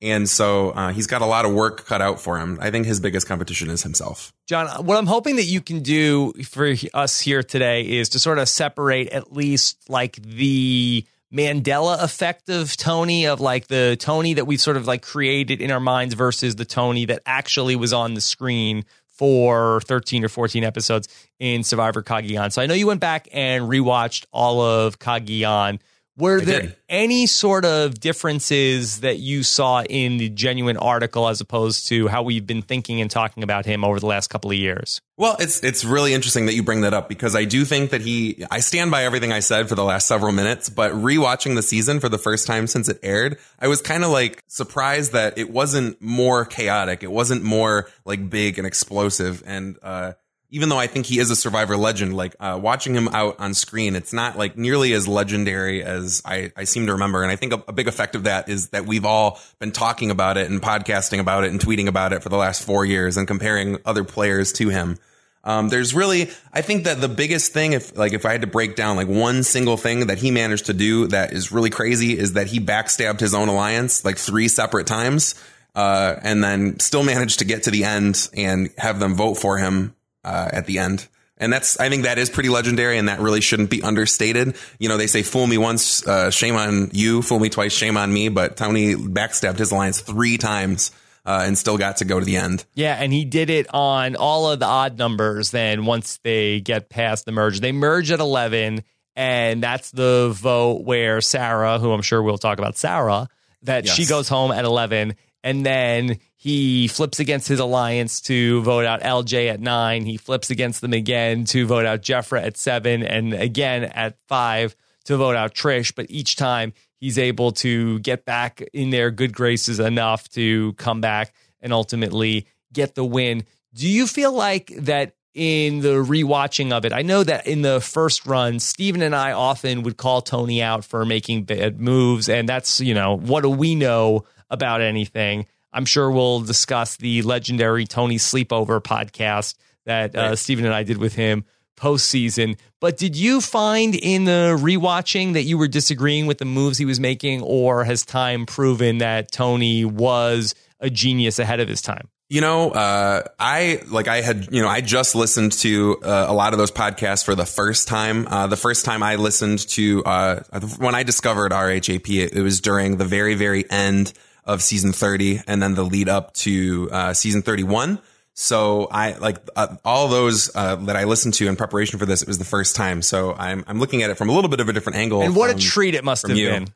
And 0.00 0.28
so 0.28 0.70
uh, 0.70 0.92
he's 0.92 1.06
got 1.06 1.22
a 1.22 1.26
lot 1.26 1.44
of 1.44 1.52
work 1.52 1.86
cut 1.86 2.00
out 2.00 2.20
for 2.20 2.38
him. 2.38 2.58
I 2.60 2.70
think 2.70 2.86
his 2.86 3.00
biggest 3.00 3.26
competition 3.26 3.68
is 3.68 3.82
himself. 3.82 4.32
Jon, 4.46 4.68
what 4.84 4.96
I'm 4.96 5.06
hoping 5.06 5.36
that 5.36 5.44
you 5.44 5.60
can 5.60 5.82
do 5.82 6.32
for 6.44 6.74
us 6.94 7.20
here 7.20 7.42
today 7.42 7.82
is 7.82 8.10
to 8.10 8.18
sort 8.18 8.38
of 8.38 8.48
separate 8.48 9.08
at 9.08 9.32
least 9.32 9.88
like 9.88 10.16
the 10.16 11.04
Mandela 11.32 12.02
effect 12.02 12.48
of 12.48 12.76
Tony, 12.76 13.26
of 13.26 13.40
like 13.40 13.66
the 13.66 13.96
Tony 13.98 14.34
that 14.34 14.46
we've 14.46 14.60
sort 14.60 14.76
of 14.76 14.86
like 14.86 15.02
created 15.02 15.60
in 15.60 15.70
our 15.70 15.80
minds 15.80 16.14
versus 16.14 16.56
the 16.56 16.64
Tony 16.64 17.04
that 17.06 17.20
actually 17.26 17.76
was 17.76 17.92
on 17.92 18.14
the 18.14 18.20
screen 18.20 18.84
for 19.08 19.80
13 19.82 20.24
or 20.24 20.28
14 20.28 20.64
episodes 20.64 21.08
in 21.38 21.64
Survivor 21.64 22.02
Cagayan. 22.02 22.52
So 22.52 22.62
I 22.62 22.66
know 22.66 22.74
you 22.74 22.86
went 22.86 23.00
back 23.00 23.28
and 23.32 23.64
rewatched 23.64 24.26
all 24.32 24.60
of 24.60 24.98
Cagayan. 25.00 25.80
Were 26.18 26.40
I 26.40 26.44
there 26.44 26.62
did. 26.62 26.76
any 26.88 27.26
sort 27.26 27.64
of 27.64 28.00
differences 28.00 29.00
that 29.00 29.18
you 29.18 29.44
saw 29.44 29.82
in 29.82 30.16
the 30.18 30.28
genuine 30.28 30.76
article 30.76 31.28
as 31.28 31.40
opposed 31.40 31.86
to 31.88 32.08
how 32.08 32.24
we've 32.24 32.46
been 32.46 32.62
thinking 32.62 33.00
and 33.00 33.08
talking 33.08 33.44
about 33.44 33.64
him 33.66 33.84
over 33.84 34.00
the 34.00 34.06
last 34.06 34.28
couple 34.28 34.50
of 34.50 34.56
years? 34.56 35.00
Well, 35.16 35.36
it's 35.38 35.62
it's 35.62 35.84
really 35.84 36.14
interesting 36.14 36.46
that 36.46 36.54
you 36.54 36.64
bring 36.64 36.80
that 36.80 36.92
up 36.92 37.08
because 37.08 37.36
I 37.36 37.44
do 37.44 37.64
think 37.64 37.90
that 37.90 38.00
he 38.00 38.44
I 38.50 38.60
stand 38.60 38.90
by 38.90 39.04
everything 39.04 39.32
I 39.32 39.40
said 39.40 39.68
for 39.68 39.76
the 39.76 39.84
last 39.84 40.08
several 40.08 40.32
minutes, 40.32 40.68
but 40.68 40.90
rewatching 40.92 41.54
the 41.54 41.62
season 41.62 42.00
for 42.00 42.08
the 42.08 42.18
first 42.18 42.46
time 42.48 42.66
since 42.66 42.88
it 42.88 42.98
aired, 43.02 43.38
I 43.60 43.68
was 43.68 43.80
kind 43.80 44.02
of 44.02 44.10
like 44.10 44.42
surprised 44.48 45.12
that 45.12 45.38
it 45.38 45.50
wasn't 45.50 46.02
more 46.02 46.44
chaotic. 46.44 47.04
It 47.04 47.12
wasn't 47.12 47.44
more 47.44 47.88
like 48.04 48.28
big 48.28 48.58
and 48.58 48.66
explosive 48.66 49.42
and 49.46 49.78
uh 49.82 50.14
even 50.50 50.70
though 50.70 50.78
I 50.78 50.86
think 50.86 51.06
he 51.06 51.18
is 51.18 51.30
a 51.30 51.36
survivor 51.36 51.76
legend, 51.76 52.16
like 52.16 52.34
uh, 52.40 52.58
watching 52.60 52.94
him 52.94 53.08
out 53.08 53.38
on 53.38 53.52
screen, 53.52 53.94
it's 53.94 54.14
not 54.14 54.38
like 54.38 54.56
nearly 54.56 54.94
as 54.94 55.06
legendary 55.06 55.84
as 55.84 56.22
I, 56.24 56.52
I 56.56 56.64
seem 56.64 56.86
to 56.86 56.92
remember. 56.92 57.22
And 57.22 57.30
I 57.30 57.36
think 57.36 57.52
a, 57.52 57.62
a, 57.68 57.72
big 57.72 57.86
effect 57.86 58.14
of 58.14 58.24
that 58.24 58.48
is 58.48 58.70
that 58.70 58.86
we've 58.86 59.04
all 59.04 59.38
been 59.58 59.72
talking 59.72 60.10
about 60.10 60.38
it 60.38 60.50
and 60.50 60.62
podcasting 60.62 61.20
about 61.20 61.44
it 61.44 61.50
and 61.50 61.60
tweeting 61.60 61.86
about 61.86 62.14
it 62.14 62.22
for 62.22 62.30
the 62.30 62.38
last 62.38 62.62
four 62.62 62.86
years 62.86 63.18
and 63.18 63.28
comparing 63.28 63.76
other 63.84 64.04
players 64.04 64.52
to 64.54 64.70
him. 64.70 64.98
Um, 65.44 65.68
there's 65.68 65.94
really, 65.94 66.30
I 66.52 66.62
think 66.62 66.84
that 66.84 67.00
the 67.00 67.08
biggest 67.08 67.52
thing, 67.52 67.74
if 67.74 67.96
like 67.96 68.14
if 68.14 68.24
I 68.24 68.32
had 68.32 68.40
to 68.40 68.46
break 68.46 68.74
down 68.74 68.96
like 68.96 69.06
one 69.06 69.42
single 69.42 69.76
thing 69.76 70.06
that 70.06 70.18
he 70.18 70.30
managed 70.30 70.66
to 70.66 70.74
do 70.74 71.08
that 71.08 71.32
is 71.32 71.52
really 71.52 71.70
crazy, 71.70 72.18
is 72.18 72.32
that 72.32 72.46
he 72.46 72.58
backstabbed 72.58 73.20
his 73.20 73.34
own 73.34 73.48
alliance 73.48 74.04
like 74.04 74.16
three 74.16 74.48
separate 74.48 74.86
times. 74.86 75.34
Uh, 75.74 76.18
and 76.22 76.42
then 76.42 76.80
still 76.80 77.04
managed 77.04 77.38
to 77.38 77.44
get 77.44 77.64
to 77.64 77.70
the 77.70 77.84
end 77.84 78.28
and 78.34 78.70
have 78.78 78.98
them 78.98 79.14
vote 79.14 79.34
for 79.34 79.58
him 79.58 79.94
uh, 80.28 80.50
at 80.52 80.66
the 80.66 80.78
end. 80.78 81.08
And 81.38 81.52
that's, 81.52 81.80
I 81.80 81.88
think 81.88 82.02
that 82.04 82.18
is 82.18 82.30
pretty 82.30 82.50
legendary 82.50 82.98
and 82.98 83.08
that 83.08 83.20
really 83.20 83.40
shouldn't 83.40 83.70
be 83.70 83.82
understated. 83.82 84.56
You 84.78 84.88
know, 84.88 84.96
they 84.96 85.06
say 85.06 85.22
fool 85.22 85.46
me 85.46 85.56
once, 85.56 86.06
uh, 86.06 86.30
shame 86.30 86.56
on 86.56 86.90
you, 86.92 87.22
fool 87.22 87.38
me 87.38 87.48
twice, 87.48 87.72
shame 87.72 87.96
on 87.96 88.12
me, 88.12 88.28
but 88.28 88.56
Tony 88.56 88.94
backstabbed 88.94 89.58
his 89.58 89.72
alliance 89.72 90.00
three 90.00 90.36
times. 90.36 90.90
Uh, 91.26 91.44
and 91.44 91.58
still 91.58 91.76
got 91.76 91.98
to 91.98 92.06
go 92.06 92.18
to 92.18 92.24
the 92.24 92.38
end. 92.38 92.64
Yeah, 92.72 92.94
and 92.94 93.12
he 93.12 93.26
did 93.26 93.50
it 93.50 93.66
on 93.74 94.16
all 94.16 94.50
of 94.50 94.60
the 94.60 94.64
odd 94.64 94.96
numbers. 94.96 95.50
Then 95.50 95.84
once 95.84 96.18
they 96.24 96.60
get 96.62 96.88
past 96.88 97.26
the 97.26 97.32
merge, 97.32 97.60
they 97.60 97.70
merge 97.72 98.10
at 98.10 98.20
eleven, 98.20 98.82
and 99.14 99.62
that's 99.62 99.90
the 99.90 100.32
vote 100.34 100.84
where 100.84 101.20
Sarah, 101.20 101.78
who 101.78 101.92
I'm 101.92 102.00
sure 102.00 102.22
we'll 102.22 102.38
talk 102.38 102.58
about, 102.58 102.78
Sarah, 102.78 103.28
that 103.64 103.84
yes. 103.84 103.94
she 103.94 104.06
goes 104.06 104.26
home 104.26 104.52
at 104.52 104.64
eleven, 104.64 105.16
and 105.44 105.66
then 105.66 106.18
he 106.40 106.86
flips 106.86 107.18
against 107.18 107.48
his 107.48 107.58
alliance 107.58 108.20
to 108.20 108.62
vote 108.62 108.84
out 108.84 109.02
LJ 109.02 109.50
at 109.50 109.60
nine. 109.60 110.04
He 110.06 110.16
flips 110.16 110.50
against 110.50 110.80
them 110.80 110.92
again 110.92 111.44
to 111.46 111.66
vote 111.66 111.84
out 111.84 112.00
Jeffro 112.00 112.40
at 112.40 112.56
seven, 112.56 113.02
and 113.02 113.34
again 113.34 113.82
at 113.82 114.16
five 114.28 114.76
to 115.06 115.16
vote 115.16 115.34
out 115.34 115.52
Trish. 115.52 115.92
But 115.96 116.06
each 116.10 116.36
time 116.36 116.74
he's 117.00 117.18
able 117.18 117.50
to 117.52 117.98
get 117.98 118.24
back 118.24 118.62
in 118.72 118.90
their 118.90 119.10
good 119.10 119.32
graces 119.32 119.80
enough 119.80 120.28
to 120.30 120.74
come 120.74 121.00
back 121.00 121.34
and 121.60 121.72
ultimately 121.72 122.46
get 122.72 122.94
the 122.94 123.04
win. 123.04 123.42
Do 123.74 123.88
you 123.88 124.06
feel 124.06 124.32
like 124.32 124.72
that 124.76 125.16
in 125.34 125.80
the 125.80 125.94
rewatching 125.94 126.70
of 126.70 126.84
it? 126.84 126.92
I 126.92 127.02
know 127.02 127.24
that 127.24 127.48
in 127.48 127.62
the 127.62 127.80
first 127.80 128.26
run, 128.26 128.60
Stephen 128.60 129.02
and 129.02 129.14
I 129.14 129.32
often 129.32 129.82
would 129.82 129.96
call 129.96 130.22
Tony 130.22 130.62
out 130.62 130.84
for 130.84 131.04
making 131.04 131.44
bad 131.44 131.80
moves, 131.80 132.28
and 132.28 132.48
that's, 132.48 132.78
you 132.78 132.94
know, 132.94 133.16
what 133.16 133.42
do 133.42 133.50
we 133.50 133.74
know 133.74 134.24
about 134.50 134.82
anything? 134.82 135.46
I'm 135.72 135.84
sure 135.84 136.10
we'll 136.10 136.40
discuss 136.40 136.96
the 136.96 137.22
legendary 137.22 137.86
Tony 137.86 138.16
Sleepover 138.16 138.82
podcast 138.82 139.54
that 139.86 140.14
uh, 140.14 140.36
Stephen 140.36 140.64
and 140.64 140.74
I 140.74 140.82
did 140.82 140.98
with 140.98 141.14
him 141.14 141.44
postseason. 141.78 142.58
But 142.80 142.96
did 142.96 143.16
you 143.16 143.40
find 143.40 143.94
in 143.94 144.24
the 144.24 144.56
rewatching 144.60 145.34
that 145.34 145.42
you 145.42 145.56
were 145.56 145.68
disagreeing 145.68 146.26
with 146.26 146.38
the 146.38 146.44
moves 146.44 146.78
he 146.78 146.84
was 146.84 147.00
making, 147.00 147.42
or 147.42 147.84
has 147.84 148.04
time 148.04 148.46
proven 148.46 148.98
that 148.98 149.30
Tony 149.30 149.84
was 149.84 150.54
a 150.80 150.90
genius 150.90 151.38
ahead 151.38 151.60
of 151.60 151.68
his 151.68 151.80
time? 151.80 152.08
You 152.30 152.42
know, 152.42 152.72
uh, 152.72 153.22
I 153.38 153.80
like 153.88 154.06
I 154.06 154.20
had 154.20 154.48
you 154.52 154.60
know 154.60 154.68
I 154.68 154.82
just 154.82 155.14
listened 155.14 155.52
to 155.52 155.98
uh, 156.02 156.26
a 156.28 156.34
lot 156.34 156.52
of 156.52 156.58
those 156.58 156.70
podcasts 156.70 157.24
for 157.24 157.34
the 157.34 157.46
first 157.46 157.88
time. 157.88 158.26
Uh, 158.28 158.46
the 158.46 158.56
first 158.56 158.84
time 158.84 159.02
I 159.02 159.16
listened 159.16 159.66
to 159.70 160.04
uh, 160.04 160.40
when 160.76 160.94
I 160.94 161.04
discovered 161.04 161.52
RHAP, 161.52 162.06
it, 162.18 162.34
it, 162.34 162.42
was 162.42 162.60
during 162.60 162.98
the 162.98 163.06
very 163.06 163.34
very 163.34 163.68
end 163.70 164.12
of 164.48 164.62
season 164.62 164.92
thirty, 164.92 165.40
and 165.46 165.62
then 165.62 165.74
the 165.74 165.84
lead 165.84 166.08
up 166.08 166.34
to 166.34 166.88
uh, 166.90 167.14
season 167.14 167.42
thirty 167.42 167.62
one. 167.62 168.00
So 168.34 168.86
I 168.90 169.12
like 169.18 169.36
uh, 169.56 169.76
all 169.84 170.08
those 170.08 170.54
uh, 170.54 170.76
that 170.76 170.94
I 170.96 171.04
listened 171.04 171.34
to 171.34 171.48
in 171.48 171.56
preparation 171.56 171.98
for 171.98 172.06
this. 172.06 172.22
It 172.22 172.28
was 172.28 172.38
the 172.38 172.44
first 172.44 172.76
time, 172.76 173.02
so 173.02 173.34
I'm 173.34 173.64
I'm 173.66 173.78
looking 173.78 174.02
at 174.02 174.10
it 174.10 174.14
from 174.14 174.28
a 174.28 174.32
little 174.32 174.48
bit 174.48 174.60
of 174.60 174.68
a 174.68 174.72
different 174.72 174.98
angle. 174.98 175.22
And 175.22 175.36
what 175.36 175.50
from, 175.50 175.58
a 175.58 175.62
treat 175.62 175.94
it 175.94 176.04
must 176.04 176.26
have 176.26 176.36
you. 176.36 176.48
been. 176.48 176.68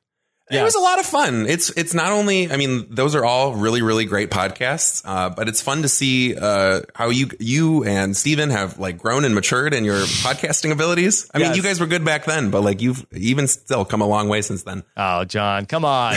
Yeah. 0.51 0.61
It 0.61 0.65
was 0.65 0.75
a 0.75 0.81
lot 0.81 0.99
of 0.99 1.07
fun. 1.07 1.47
It's 1.47 1.71
it's 1.71 1.95
not 1.95 2.13
only 2.13 2.51
I 2.51 2.57
mean 2.57 2.87
those 2.91 3.15
are 3.15 3.25
all 3.25 3.55
really 3.55 3.81
really 3.81 4.05
great 4.05 4.31
podcasts, 4.31 5.03
uh, 5.05 5.31
but 5.31 5.49
it's 5.49 5.63
fun 5.63 5.83
to 5.83 5.89
see 5.89 6.37
uh, 6.37 6.81
how 6.95 7.11
you 7.11 7.31
you 7.39 7.85
and 7.85 8.17
Stephen 8.17 8.51
have 8.51 8.79
like 8.79 8.99
grown 8.99 9.25
and 9.25 9.35
matured 9.35 9.73
in 9.73 9.85
your 9.85 10.01
podcasting 10.01 10.73
abilities. 10.73 11.31
I 11.33 11.39
yes. 11.39 11.49
mean, 11.49 11.57
you 11.57 11.63
guys 11.63 11.81
were 11.81 11.87
good 11.87 12.05
back 12.05 12.25
then, 12.25 12.51
but 12.51 12.63
like 12.63 12.83
you've 12.83 13.07
even 13.13 13.47
still 13.47 13.85
come 13.85 14.03
a 14.03 14.07
long 14.07 14.29
way 14.29 14.43
since 14.43 14.65
then. 14.65 14.83
Oh, 14.97 15.25
Jon, 15.25 15.67
come 15.67 15.85
on. 15.85 16.17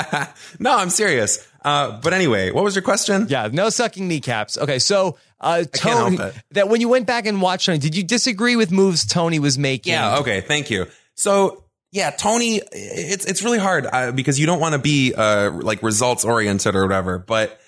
no, 0.58 0.76
I'm 0.76 0.90
serious. 0.90 1.46
Uh, 1.62 2.00
but 2.00 2.12
anyway, 2.12 2.52
what 2.52 2.62
was 2.62 2.76
your 2.76 2.82
question? 2.82 3.26
Yeah, 3.28 3.48
no 3.52 3.70
sucking 3.70 4.06
kneecaps. 4.06 4.56
Okay, 4.56 4.78
so 4.78 5.18
uh, 5.40 5.64
Tony, 5.72 6.18
that 6.52 6.68
when 6.68 6.80
you 6.80 6.88
went 6.88 7.06
back 7.06 7.26
and 7.26 7.42
watched 7.42 7.66
Tony, 7.66 7.78
did 7.78 7.96
you 7.96 8.04
disagree 8.04 8.56
with 8.56 8.70
moves 8.70 9.04
Tony 9.04 9.38
was 9.38 9.58
making? 9.58 9.92
Yeah. 9.92 10.18
Okay. 10.18 10.40
Thank 10.40 10.70
you. 10.70 10.86
So 11.14 11.64
yeah, 11.96 12.10
Tony, 12.10 12.60
it's 12.72 13.24
it's 13.24 13.42
really 13.42 13.58
hard 13.58 13.86
uh, 13.90 14.12
because 14.12 14.38
you 14.38 14.44
don't 14.44 14.60
want 14.60 14.74
to 14.74 14.78
be 14.78 15.14
uh, 15.14 15.50
like 15.50 15.82
results 15.82 16.26
oriented 16.26 16.76
or 16.76 16.82
whatever, 16.82 17.18
but 17.18 17.58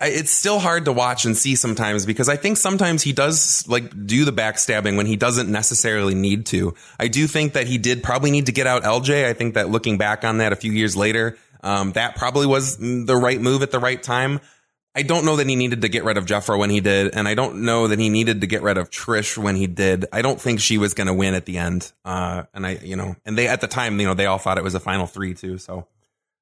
it's 0.00 0.32
still 0.32 0.58
hard 0.58 0.86
to 0.86 0.92
watch 0.92 1.24
and 1.24 1.36
see 1.36 1.54
sometimes 1.54 2.04
because 2.04 2.28
I 2.28 2.34
think 2.34 2.56
sometimes 2.56 3.02
he 3.04 3.12
does 3.12 3.64
like 3.68 4.06
do 4.06 4.24
the 4.24 4.32
backstabbing 4.32 4.96
when 4.96 5.06
he 5.06 5.14
doesn't 5.14 5.48
necessarily 5.48 6.16
need 6.16 6.46
to. 6.46 6.74
I 6.98 7.06
do 7.06 7.28
think 7.28 7.52
that 7.52 7.68
he 7.68 7.78
did 7.78 8.02
probably 8.02 8.32
need 8.32 8.46
to 8.46 8.52
get 8.52 8.66
out 8.66 8.82
LJ. 8.82 9.24
I 9.24 9.34
think 9.34 9.54
that 9.54 9.70
looking 9.70 9.98
back 9.98 10.24
on 10.24 10.38
that 10.38 10.52
a 10.52 10.56
few 10.56 10.72
years 10.72 10.96
later, 10.96 11.38
um, 11.62 11.92
that 11.92 12.16
probably 12.16 12.46
was 12.46 12.78
the 12.78 13.16
right 13.16 13.40
move 13.40 13.62
at 13.62 13.70
the 13.70 13.78
right 13.78 14.02
time. 14.02 14.40
I 14.96 15.02
don't 15.02 15.26
know 15.26 15.36
that 15.36 15.46
he 15.46 15.56
needed 15.56 15.82
to 15.82 15.88
get 15.88 16.04
rid 16.04 16.16
of 16.16 16.24
Jeffro 16.24 16.58
when 16.58 16.70
he 16.70 16.80
did, 16.80 17.14
and 17.14 17.28
I 17.28 17.34
don't 17.34 17.66
know 17.66 17.88
that 17.88 17.98
he 17.98 18.08
needed 18.08 18.40
to 18.40 18.46
get 18.46 18.62
rid 18.62 18.78
of 18.78 18.88
Trish 18.88 19.36
when 19.36 19.54
he 19.54 19.66
did. 19.66 20.06
I 20.10 20.22
don't 20.22 20.40
think 20.40 20.58
she 20.58 20.78
was 20.78 20.94
going 20.94 21.06
to 21.06 21.12
win 21.12 21.34
at 21.34 21.44
the 21.44 21.58
end. 21.58 21.92
Uh, 22.02 22.44
and 22.54 22.66
I, 22.66 22.78
you 22.82 22.96
know, 22.96 23.14
and 23.26 23.36
they 23.36 23.46
at 23.46 23.60
the 23.60 23.66
time, 23.66 24.00
you 24.00 24.06
know, 24.06 24.14
they 24.14 24.24
all 24.24 24.38
thought 24.38 24.56
it 24.56 24.64
was 24.64 24.74
a 24.74 24.80
final 24.80 25.06
three 25.06 25.34
too. 25.34 25.58
So 25.58 25.86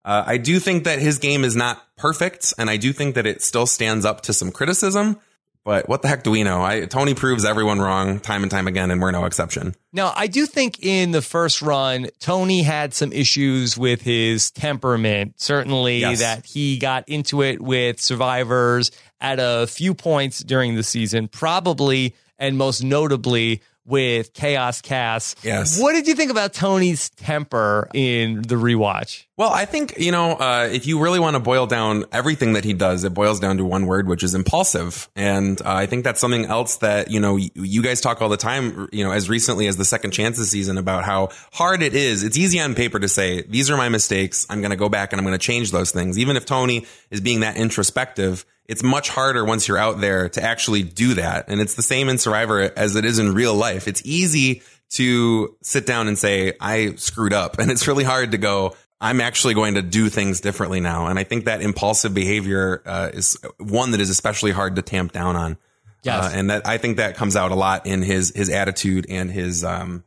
uh, 0.05 0.23
I 0.25 0.37
do 0.37 0.61
think 0.61 0.85
that 0.85 1.01
his 1.01 1.19
game 1.19 1.43
is 1.43 1.57
not 1.57 1.83
perfect, 1.97 2.55
and 2.57 2.71
I 2.71 2.77
do 2.77 2.93
think 2.93 3.17
that 3.17 3.27
it 3.27 3.43
still 3.43 3.67
stands 3.67 4.05
up 4.05 4.21
to 4.23 4.33
some 4.33 4.53
criticism. 4.53 5.19
But 5.64 5.88
what 5.88 6.02
the 6.02 6.09
heck 6.09 6.23
do 6.23 6.30
we 6.30 6.42
know? 6.42 6.62
I, 6.62 6.85
Tony 6.85 7.14
proves 7.14 7.44
everyone 7.44 7.80
wrong 7.80 8.21
time 8.21 8.42
and 8.42 8.50
time 8.50 8.68
again, 8.68 8.90
and 8.90 9.00
we're 9.00 9.12
no 9.12 9.25
exception. 9.25 9.75
Now, 9.94 10.12
I 10.14 10.26
do 10.26 10.44
think 10.44 10.85
in 10.85 11.11
the 11.11 11.23
first 11.23 11.62
run, 11.62 12.09
Tony 12.21 12.62
had 12.62 12.92
some 12.92 13.12
issues 13.12 13.78
with 13.78 14.02
his 14.02 14.50
temperament. 14.50 15.40
Certainly, 15.40 16.00
yes. 16.00 16.21
that 16.21 16.44
he 16.44 16.78
got 16.78 17.09
into 17.09 17.42
it 17.42 17.62
with 17.62 17.99
survivors 17.99 18.90
at 19.23 19.38
a 19.40 19.66
few 19.66 19.94
points 19.94 20.40
during 20.40 20.75
the 20.75 20.83
season, 20.83 21.28
probably 21.28 22.14
and 22.38 22.59
most 22.59 22.83
notably 22.83 23.62
with 23.87 24.33
Chaos 24.33 24.81
Kass. 24.81 25.35
Yes. 25.43 25.81
What 25.81 25.93
did 25.93 26.07
you 26.07 26.14
think 26.14 26.31
about 26.31 26.53
Tony's 26.53 27.11
temper 27.11 27.88
in 27.93 28.43
the 28.43 28.55
rewatch? 28.55 29.25
Well, 29.37 29.50
I 29.50 29.64
think, 29.64 29.99
you 29.99 30.12
know, 30.12 30.35
uh, 30.35 30.69
if 30.71 30.87
you 30.87 31.03
really 31.03 31.19
want 31.19 31.35
to 31.35 31.41
boil 31.41 31.67
down 31.67 32.05
everything 32.12 32.53
that 32.53 32.64
he 32.64 32.73
does, 32.73 33.03
it 33.03 33.12
boils 33.12 33.41
down 33.41 33.57
to 33.57 33.64
one 33.64 33.87
word, 33.87 34.07
which 34.07 34.23
is 34.23 34.35
impulsive. 34.35 35.09
And 35.17 35.61
uh, 35.61 35.64
I 35.67 35.87
think 35.87 36.05
that's 36.05 36.21
something 36.21 36.45
else 36.45 36.76
that, 36.79 37.11
you 37.11 37.19
know, 37.19 37.37
you 37.37 37.83
guys 37.83 38.00
talk 38.00 38.23
all 38.23 38.29
the 38.29 38.37
time, 38.37 38.88
you 38.93 39.05
know, 39.05 39.11
as 39.11 39.29
recently 39.29 39.67
as 39.67 39.76
the 39.76 39.85
second 39.85 40.12
chances 40.12 40.50
season 40.50 40.79
about 40.79 41.05
how 41.05 41.31
hard 41.53 41.83
it 41.83 41.95
is. 41.95 42.23
It's 42.23 42.38
easy 42.38 42.61
on 42.61 42.76
paper 42.76 43.00
to 43.00 43.09
say, 43.09 43.43
these 43.43 43.71
are 43.71 43.76
my 43.76 43.88
mistakes. 43.88 44.47
I'm 44.49 44.61
going 44.61 44.71
to 44.71 44.76
go 44.76 44.88
back 44.88 45.12
and 45.12 45.21
I'm 45.21 45.26
going 45.26 45.38
to 45.38 45.45
change 45.45 45.73
those 45.73 45.91
things. 45.91 46.17
Even 46.17 46.37
if 46.37 46.47
Tony 46.47 46.87
is 47.11 47.21
being 47.21 47.41
that 47.41 47.57
introspective, 47.57 48.47
it's 48.66 48.83
much 48.83 49.11
harder 49.11 49.44
once 49.44 49.68
you're 49.68 49.78
out 49.78 50.00
there 50.00 50.28
to 50.30 50.42
actually 50.42 50.83
do 50.83 51.14
that. 51.14 51.47
And 51.49 51.61
it's 51.61 51.75
the 51.75 51.83
same 51.83 52.09
in 52.09 52.18
Survivor 52.18 52.73
as 52.76 52.97
it 52.97 53.04
is 53.04 53.18
in 53.18 53.35
real 53.35 53.54
life. 53.54 53.88
It's 53.88 54.02
easy 54.04 54.62
to 54.90 55.56
sit 55.62 55.87
down 55.87 56.09
and 56.09 56.18
say, 56.18 56.54
I 56.61 56.94
screwed 56.94 57.33
up. 57.33 57.59
And 57.64 57.71
it's 57.71 57.87
really 57.87 58.04
hard 58.04 58.33
to 58.33 58.38
go, 58.38 58.75
I'm 59.00 59.21
actually 59.21 59.54
going 59.54 59.75
to 59.75 59.83
do 59.83 60.09
things 60.09 60.40
differently 60.40 60.80
now. 60.80 61.06
And 61.06 61.18
I 61.18 61.25
think 61.25 61.44
that 61.44 61.61
impulsive 61.61 62.14
behavior 62.14 62.83
uh, 62.87 63.11
is 63.12 63.37
one 63.59 63.90
that 63.90 64.00
is 64.00 64.09
especially 64.09 64.52
hard 64.52 64.76
to 64.76 64.83
tamp 64.83 65.12
down 65.12 65.37
on. 65.37 65.59
Yes. 66.02 66.25
Uh, 66.25 66.37
and 66.37 66.50
that 66.50 66.66
I 66.66 66.78
think 66.78 66.97
that 66.97 67.16
comes 67.16 67.37
out 67.37 67.50
a 67.50 67.54
lot 67.54 67.87
in 67.87 68.02
his 68.02 68.33
his 68.35 68.50
attitude 68.50 69.06
and 69.09 69.30
his 69.30 69.64
um 69.64 70.04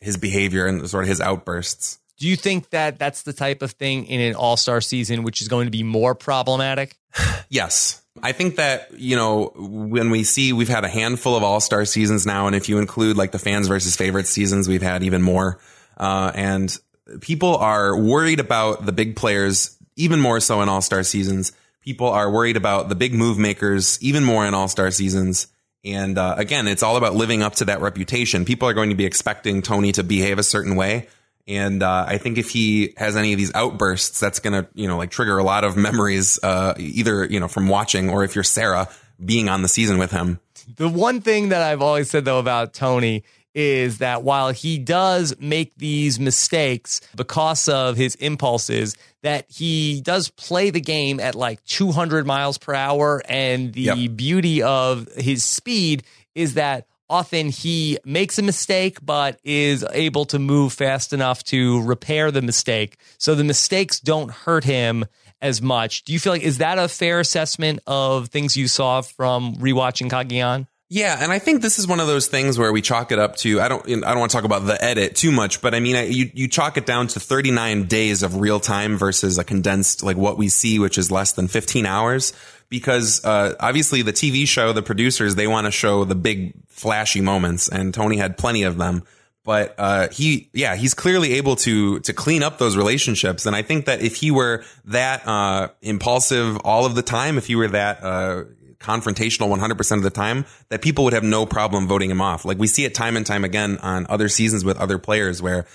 his 0.00 0.16
behavior 0.16 0.66
and 0.66 0.88
sort 0.88 1.04
of 1.04 1.08
his 1.08 1.20
outbursts. 1.20 1.99
Do 2.20 2.28
you 2.28 2.36
think 2.36 2.68
that 2.68 2.98
that's 2.98 3.22
the 3.22 3.32
type 3.32 3.62
of 3.62 3.72
thing 3.72 4.04
in 4.04 4.20
an 4.20 4.34
all 4.34 4.58
star 4.58 4.82
season 4.82 5.22
which 5.22 5.40
is 5.40 5.48
going 5.48 5.66
to 5.66 5.70
be 5.70 5.82
more 5.82 6.14
problematic? 6.14 6.98
yes. 7.48 8.02
I 8.22 8.32
think 8.32 8.56
that, 8.56 8.92
you 8.92 9.16
know, 9.16 9.52
when 9.56 10.10
we 10.10 10.24
see 10.24 10.52
we've 10.52 10.68
had 10.68 10.84
a 10.84 10.88
handful 10.88 11.34
of 11.34 11.42
all 11.42 11.60
star 11.60 11.86
seasons 11.86 12.26
now, 12.26 12.46
and 12.46 12.54
if 12.54 12.68
you 12.68 12.78
include 12.78 13.16
like 13.16 13.32
the 13.32 13.38
fans 13.38 13.68
versus 13.68 13.96
favorites 13.96 14.28
seasons, 14.28 14.68
we've 14.68 14.82
had 14.82 15.02
even 15.02 15.22
more. 15.22 15.58
Uh, 15.96 16.30
and 16.34 16.78
people 17.22 17.56
are 17.56 17.98
worried 17.98 18.38
about 18.38 18.84
the 18.84 18.92
big 18.92 19.16
players, 19.16 19.78
even 19.96 20.20
more 20.20 20.40
so 20.40 20.60
in 20.60 20.68
all 20.68 20.82
star 20.82 21.02
seasons. 21.02 21.52
People 21.80 22.08
are 22.08 22.30
worried 22.30 22.58
about 22.58 22.90
the 22.90 22.94
big 22.94 23.14
move 23.14 23.38
makers, 23.38 23.98
even 24.02 24.24
more 24.24 24.44
in 24.44 24.52
all 24.52 24.68
star 24.68 24.90
seasons. 24.90 25.46
And 25.86 26.18
uh, 26.18 26.34
again, 26.36 26.68
it's 26.68 26.82
all 26.82 26.98
about 26.98 27.14
living 27.14 27.42
up 27.42 27.54
to 27.56 27.64
that 27.64 27.80
reputation. 27.80 28.44
People 28.44 28.68
are 28.68 28.74
going 28.74 28.90
to 28.90 28.96
be 28.96 29.06
expecting 29.06 29.62
Tony 29.62 29.92
to 29.92 30.02
behave 30.02 30.38
a 30.38 30.42
certain 30.42 30.76
way. 30.76 31.08
And 31.50 31.82
uh, 31.82 32.04
I 32.06 32.18
think 32.18 32.38
if 32.38 32.50
he 32.50 32.94
has 32.96 33.16
any 33.16 33.32
of 33.32 33.38
these 33.38 33.52
outbursts, 33.54 34.20
that's 34.20 34.38
going 34.38 34.52
to, 34.52 34.68
you 34.74 34.86
know, 34.86 34.96
like 34.96 35.10
trigger 35.10 35.36
a 35.36 35.42
lot 35.42 35.64
of 35.64 35.76
memories, 35.76 36.38
uh, 36.42 36.74
either, 36.78 37.24
you 37.24 37.40
know, 37.40 37.48
from 37.48 37.66
watching 37.66 38.08
or 38.08 38.22
if 38.22 38.34
you're 38.34 38.44
Sarah 38.44 38.88
being 39.22 39.48
on 39.48 39.62
the 39.62 39.68
season 39.68 39.98
with 39.98 40.12
him. 40.12 40.38
The 40.76 40.88
one 40.88 41.20
thing 41.20 41.48
that 41.48 41.62
I've 41.62 41.82
always 41.82 42.08
said, 42.08 42.24
though, 42.24 42.38
about 42.38 42.72
Tony 42.72 43.24
is 43.52 43.98
that 43.98 44.22
while 44.22 44.50
he 44.50 44.78
does 44.78 45.34
make 45.40 45.74
these 45.76 46.20
mistakes 46.20 47.00
because 47.16 47.68
of 47.68 47.96
his 47.96 48.14
impulses, 48.16 48.96
that 49.22 49.50
he 49.50 50.00
does 50.02 50.30
play 50.30 50.70
the 50.70 50.80
game 50.80 51.18
at 51.18 51.34
like 51.34 51.64
200 51.64 52.26
miles 52.26 52.58
per 52.58 52.74
hour. 52.74 53.20
And 53.28 53.72
the 53.72 53.80
yep. 53.80 54.16
beauty 54.16 54.62
of 54.62 55.08
his 55.14 55.42
speed 55.42 56.04
is 56.34 56.54
that 56.54 56.86
often 57.10 57.50
he 57.50 57.98
makes 58.04 58.38
a 58.38 58.42
mistake, 58.42 58.98
but 59.04 59.38
is 59.44 59.84
able 59.92 60.24
to 60.26 60.38
move 60.38 60.72
fast 60.72 61.12
enough 61.12 61.44
to 61.44 61.82
repair 61.82 62.30
the 62.30 62.40
mistake. 62.40 62.96
So 63.18 63.34
the 63.34 63.44
mistakes 63.44 64.00
don't 64.00 64.30
hurt 64.30 64.64
him 64.64 65.04
as 65.42 65.60
much. 65.60 66.04
Do 66.04 66.12
you 66.12 66.20
feel 66.20 66.32
like, 66.32 66.42
is 66.42 66.58
that 66.58 66.78
a 66.78 66.88
fair 66.88 67.20
assessment 67.20 67.80
of 67.86 68.28
things 68.28 68.56
you 68.56 68.68
saw 68.68 69.02
from 69.02 69.56
rewatching 69.56 70.08
Cagayan? 70.08 70.66
Yeah, 70.92 71.16
and 71.20 71.30
I 71.30 71.38
think 71.38 71.62
this 71.62 71.78
is 71.78 71.86
one 71.86 72.00
of 72.00 72.08
those 72.08 72.26
things 72.26 72.58
where 72.58 72.72
we 72.72 72.82
chalk 72.82 73.12
it 73.12 73.20
up 73.20 73.36
to 73.36 73.60
I 73.60 73.68
don't 73.68 73.86
I 73.88 74.10
don't 74.10 74.18
want 74.18 74.32
to 74.32 74.36
talk 74.36 74.44
about 74.44 74.66
the 74.66 74.82
edit 74.82 75.14
too 75.14 75.30
much, 75.30 75.62
but 75.62 75.72
I 75.72 75.78
mean 75.78 76.12
you 76.12 76.32
you 76.34 76.48
chalk 76.48 76.76
it 76.76 76.84
down 76.84 77.06
to 77.08 77.20
39 77.20 77.84
days 77.84 78.24
of 78.24 78.40
real 78.40 78.58
time 78.58 78.98
versus 78.98 79.38
a 79.38 79.44
condensed 79.44 80.02
like 80.02 80.16
what 80.16 80.36
we 80.36 80.48
see 80.48 80.80
which 80.80 80.98
is 80.98 81.12
less 81.12 81.30
than 81.30 81.46
15 81.46 81.86
hours 81.86 82.32
because 82.70 83.24
uh, 83.24 83.54
obviously 83.60 84.02
the 84.02 84.12
TV 84.12 84.48
show 84.48 84.72
the 84.72 84.82
producers 84.82 85.34
they 85.34 85.46
want 85.46 85.66
to 85.66 85.70
show 85.70 86.04
the 86.04 86.14
big 86.14 86.54
flashy 86.68 87.20
moments 87.20 87.68
and 87.68 87.92
Tony 87.92 88.16
had 88.16 88.38
plenty 88.38 88.62
of 88.62 88.78
them 88.78 89.02
but 89.44 89.74
uh, 89.78 90.08
he 90.08 90.48
yeah 90.52 90.76
he's 90.76 90.94
clearly 90.94 91.34
able 91.34 91.56
to 91.56 92.00
to 92.00 92.12
clean 92.12 92.42
up 92.42 92.58
those 92.58 92.76
relationships 92.76 93.46
and 93.46 93.56
i 93.56 93.62
think 93.62 93.86
that 93.86 94.02
if 94.02 94.16
he 94.16 94.30
were 94.30 94.62
that 94.84 95.26
uh, 95.26 95.68
impulsive 95.80 96.58
all 96.58 96.84
of 96.84 96.94
the 96.94 97.02
time 97.02 97.38
if 97.38 97.46
he 97.46 97.56
were 97.56 97.68
that 97.68 98.04
uh, 98.04 98.44
confrontational 98.80 99.54
100% 99.54 99.96
of 99.96 100.02
the 100.02 100.10
time 100.10 100.46
that 100.70 100.82
people 100.82 101.04
would 101.04 101.12
have 101.12 101.22
no 101.22 101.46
problem 101.46 101.86
voting 101.86 102.10
him 102.10 102.20
off. 102.20 102.44
Like 102.44 102.58
we 102.58 102.66
see 102.66 102.84
it 102.84 102.94
time 102.94 103.16
and 103.16 103.26
time 103.26 103.44
again 103.44 103.78
on 103.78 104.06
other 104.08 104.28
seasons 104.28 104.64
with 104.64 104.78
other 104.78 104.98
players 104.98 105.42
where 105.42 105.66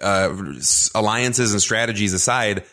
uh, 0.00 0.34
alliances 0.94 1.52
and 1.52 1.60
strategies 1.60 2.14
aside, 2.14 2.64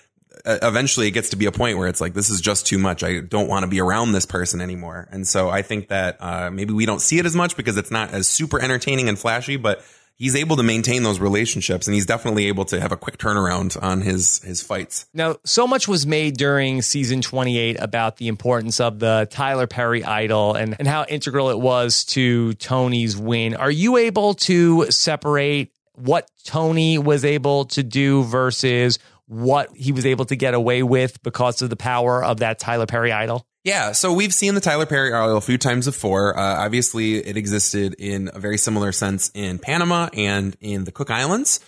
eventually 0.45 1.07
it 1.07 1.11
gets 1.11 1.29
to 1.29 1.35
be 1.35 1.45
a 1.45 1.51
point 1.51 1.77
where 1.77 1.87
it's 1.87 2.01
like, 2.01 2.13
this 2.13 2.29
is 2.29 2.41
just 2.41 2.65
too 2.65 2.77
much. 2.77 3.03
I 3.03 3.19
don't 3.19 3.47
want 3.47 3.63
to 3.63 3.67
be 3.67 3.81
around 3.81 4.11
this 4.11 4.25
person 4.25 4.61
anymore. 4.61 5.07
And 5.11 5.27
so 5.27 5.49
I 5.49 5.61
think 5.61 5.89
that 5.89 6.17
uh, 6.19 6.49
maybe 6.51 6.73
we 6.73 6.85
don't 6.85 7.01
see 7.01 7.19
it 7.19 7.25
as 7.25 7.35
much 7.35 7.55
because 7.55 7.77
it's 7.77 7.91
not 7.91 8.13
as 8.13 8.27
super 8.27 8.61
entertaining 8.61 9.09
and 9.09 9.17
flashy, 9.17 9.57
but 9.57 9.83
he's 10.15 10.35
able 10.35 10.55
to 10.55 10.63
maintain 10.63 11.01
those 11.01 11.19
relationships 11.19 11.87
and 11.87 11.95
he's 11.95 12.05
definitely 12.05 12.45
able 12.45 12.65
to 12.65 12.79
have 12.79 12.91
a 12.91 12.97
quick 12.97 13.17
turnaround 13.17 13.81
on 13.81 14.01
his 14.01 14.39
his 14.43 14.61
fights. 14.61 15.07
Now, 15.13 15.37
so 15.43 15.67
much 15.67 15.87
was 15.87 16.05
made 16.05 16.37
during 16.37 16.81
season 16.81 17.21
28 17.21 17.77
about 17.79 18.17
the 18.17 18.27
importance 18.27 18.79
of 18.79 18.99
the 18.99 19.27
Tyler 19.31 19.67
Perry 19.67 20.03
idol 20.03 20.53
and, 20.53 20.75
and 20.77 20.87
how 20.87 21.05
integral 21.05 21.49
it 21.49 21.59
was 21.59 22.05
to 22.05 22.53
Tony's 22.53 23.17
win. 23.17 23.55
Are 23.55 23.71
you 23.71 23.97
able 23.97 24.35
to 24.35 24.91
separate 24.91 25.71
what 25.93 26.29
Tony 26.45 26.97
was 26.97 27.25
able 27.25 27.65
to 27.65 27.83
do 27.83 28.23
versus 28.23 28.99
what 29.31 29.73
he 29.73 29.93
was 29.93 30.05
able 30.05 30.25
to 30.25 30.35
get 30.35 30.53
away 30.53 30.83
with 30.83 31.23
because 31.23 31.61
of 31.61 31.69
the 31.69 31.77
power 31.77 32.21
of 32.21 32.39
that 32.39 32.59
Tyler 32.59 32.85
Perry 32.85 33.13
idol? 33.13 33.47
Yeah, 33.63 33.93
so 33.93 34.11
we've 34.11 34.33
seen 34.33 34.55
the 34.55 34.61
Tyler 34.61 34.85
Perry 34.85 35.13
idol 35.13 35.37
a 35.37 35.41
few 35.41 35.57
times 35.57 35.85
before. 35.85 36.37
Uh, 36.37 36.65
obviously, 36.65 37.15
it 37.15 37.37
existed 37.37 37.95
in 37.97 38.29
a 38.33 38.39
very 38.39 38.57
similar 38.57 38.91
sense 38.91 39.31
in 39.33 39.57
Panama 39.57 40.09
and 40.13 40.57
in 40.59 40.83
the 40.83 40.91
Cook 40.91 41.09
Islands. 41.09 41.61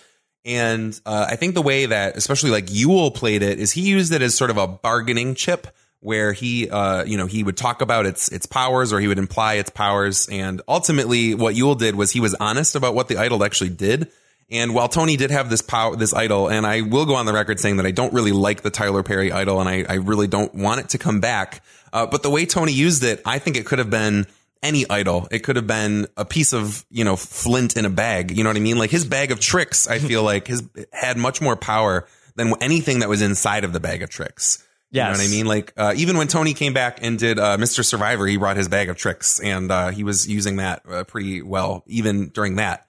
And 0.44 1.00
uh, 1.06 1.26
I 1.30 1.36
think 1.36 1.54
the 1.54 1.62
way 1.62 1.86
that, 1.86 2.18
especially 2.18 2.50
like 2.50 2.66
Yul 2.66 3.14
played 3.14 3.42
it, 3.42 3.58
is 3.58 3.72
he 3.72 3.80
used 3.80 4.12
it 4.12 4.20
as 4.20 4.34
sort 4.34 4.50
of 4.50 4.58
a 4.58 4.68
bargaining 4.68 5.34
chip 5.34 5.66
where 6.00 6.34
he, 6.34 6.68
uh, 6.68 7.04
you 7.04 7.16
know, 7.16 7.24
he 7.24 7.42
would 7.42 7.56
talk 7.56 7.80
about 7.80 8.04
its 8.04 8.28
its 8.28 8.44
powers 8.44 8.92
or 8.92 9.00
he 9.00 9.08
would 9.08 9.18
imply 9.18 9.54
its 9.54 9.70
powers. 9.70 10.28
And 10.30 10.60
ultimately, 10.68 11.34
what 11.34 11.54
Yul 11.54 11.78
did 11.78 11.94
was 11.94 12.10
he 12.10 12.20
was 12.20 12.34
honest 12.34 12.74
about 12.74 12.94
what 12.94 13.08
the 13.08 13.16
idol 13.16 13.42
actually 13.42 13.70
did. 13.70 14.10
And 14.50 14.74
while 14.74 14.88
Tony 14.88 15.16
did 15.16 15.30
have 15.30 15.48
this 15.50 15.62
power, 15.62 15.96
this 15.96 16.12
idol, 16.12 16.48
and 16.48 16.66
I 16.66 16.82
will 16.82 17.06
go 17.06 17.14
on 17.14 17.26
the 17.26 17.32
record 17.32 17.58
saying 17.58 17.78
that 17.78 17.86
I 17.86 17.90
don't 17.90 18.12
really 18.12 18.32
like 18.32 18.62
the 18.62 18.70
Tyler 18.70 19.02
Perry 19.02 19.32
idol, 19.32 19.60
and 19.60 19.68
I, 19.68 19.84
I 19.88 19.94
really 19.94 20.26
don't 20.26 20.54
want 20.54 20.80
it 20.80 20.90
to 20.90 20.98
come 20.98 21.20
back. 21.20 21.62
Uh, 21.92 22.06
but 22.06 22.22
the 22.22 22.30
way 22.30 22.44
Tony 22.44 22.72
used 22.72 23.04
it, 23.04 23.22
I 23.24 23.38
think 23.38 23.56
it 23.56 23.66
could 23.66 23.78
have 23.78 23.90
been 23.90 24.26
any 24.62 24.88
idol. 24.88 25.28
It 25.30 25.40
could 25.40 25.56
have 25.56 25.66
been 25.66 26.06
a 26.16 26.24
piece 26.24 26.52
of, 26.52 26.84
you 26.90 27.04
know, 27.04 27.16
flint 27.16 27.76
in 27.76 27.84
a 27.84 27.90
bag. 27.90 28.36
You 28.36 28.42
know 28.42 28.50
what 28.50 28.56
I 28.56 28.60
mean? 28.60 28.78
Like 28.78 28.90
his 28.90 29.04
bag 29.04 29.30
of 29.30 29.38
tricks, 29.38 29.86
I 29.86 29.98
feel 30.10 30.22
like 30.22 30.48
his 30.48 30.62
had 30.92 31.16
much 31.16 31.40
more 31.40 31.54
power 31.54 32.06
than 32.34 32.52
anything 32.60 33.00
that 33.00 33.08
was 33.08 33.22
inside 33.22 33.64
of 33.64 33.72
the 33.72 33.80
bag 33.80 34.02
of 34.02 34.10
tricks. 34.10 34.66
You 35.06 35.12
know 35.12 35.18
what 35.18 35.26
I 35.28 35.30
mean? 35.30 35.46
Like, 35.46 35.72
uh, 35.76 35.92
even 35.96 36.16
when 36.16 36.28
Tony 36.28 36.54
came 36.54 36.72
back 36.72 37.00
and 37.02 37.18
did, 37.18 37.38
uh, 37.38 37.56
Mr. 37.56 37.84
Survivor, 37.84 38.26
he 38.26 38.36
brought 38.36 38.56
his 38.56 38.68
bag 38.68 38.88
of 38.88 38.96
tricks 38.96 39.40
and, 39.40 39.70
uh, 39.70 39.90
he 39.90 40.04
was 40.04 40.28
using 40.28 40.56
that, 40.56 40.82
uh, 40.88 41.02
pretty 41.02 41.42
well, 41.42 41.82
even 41.86 42.28
during 42.28 42.56
that. 42.56 42.86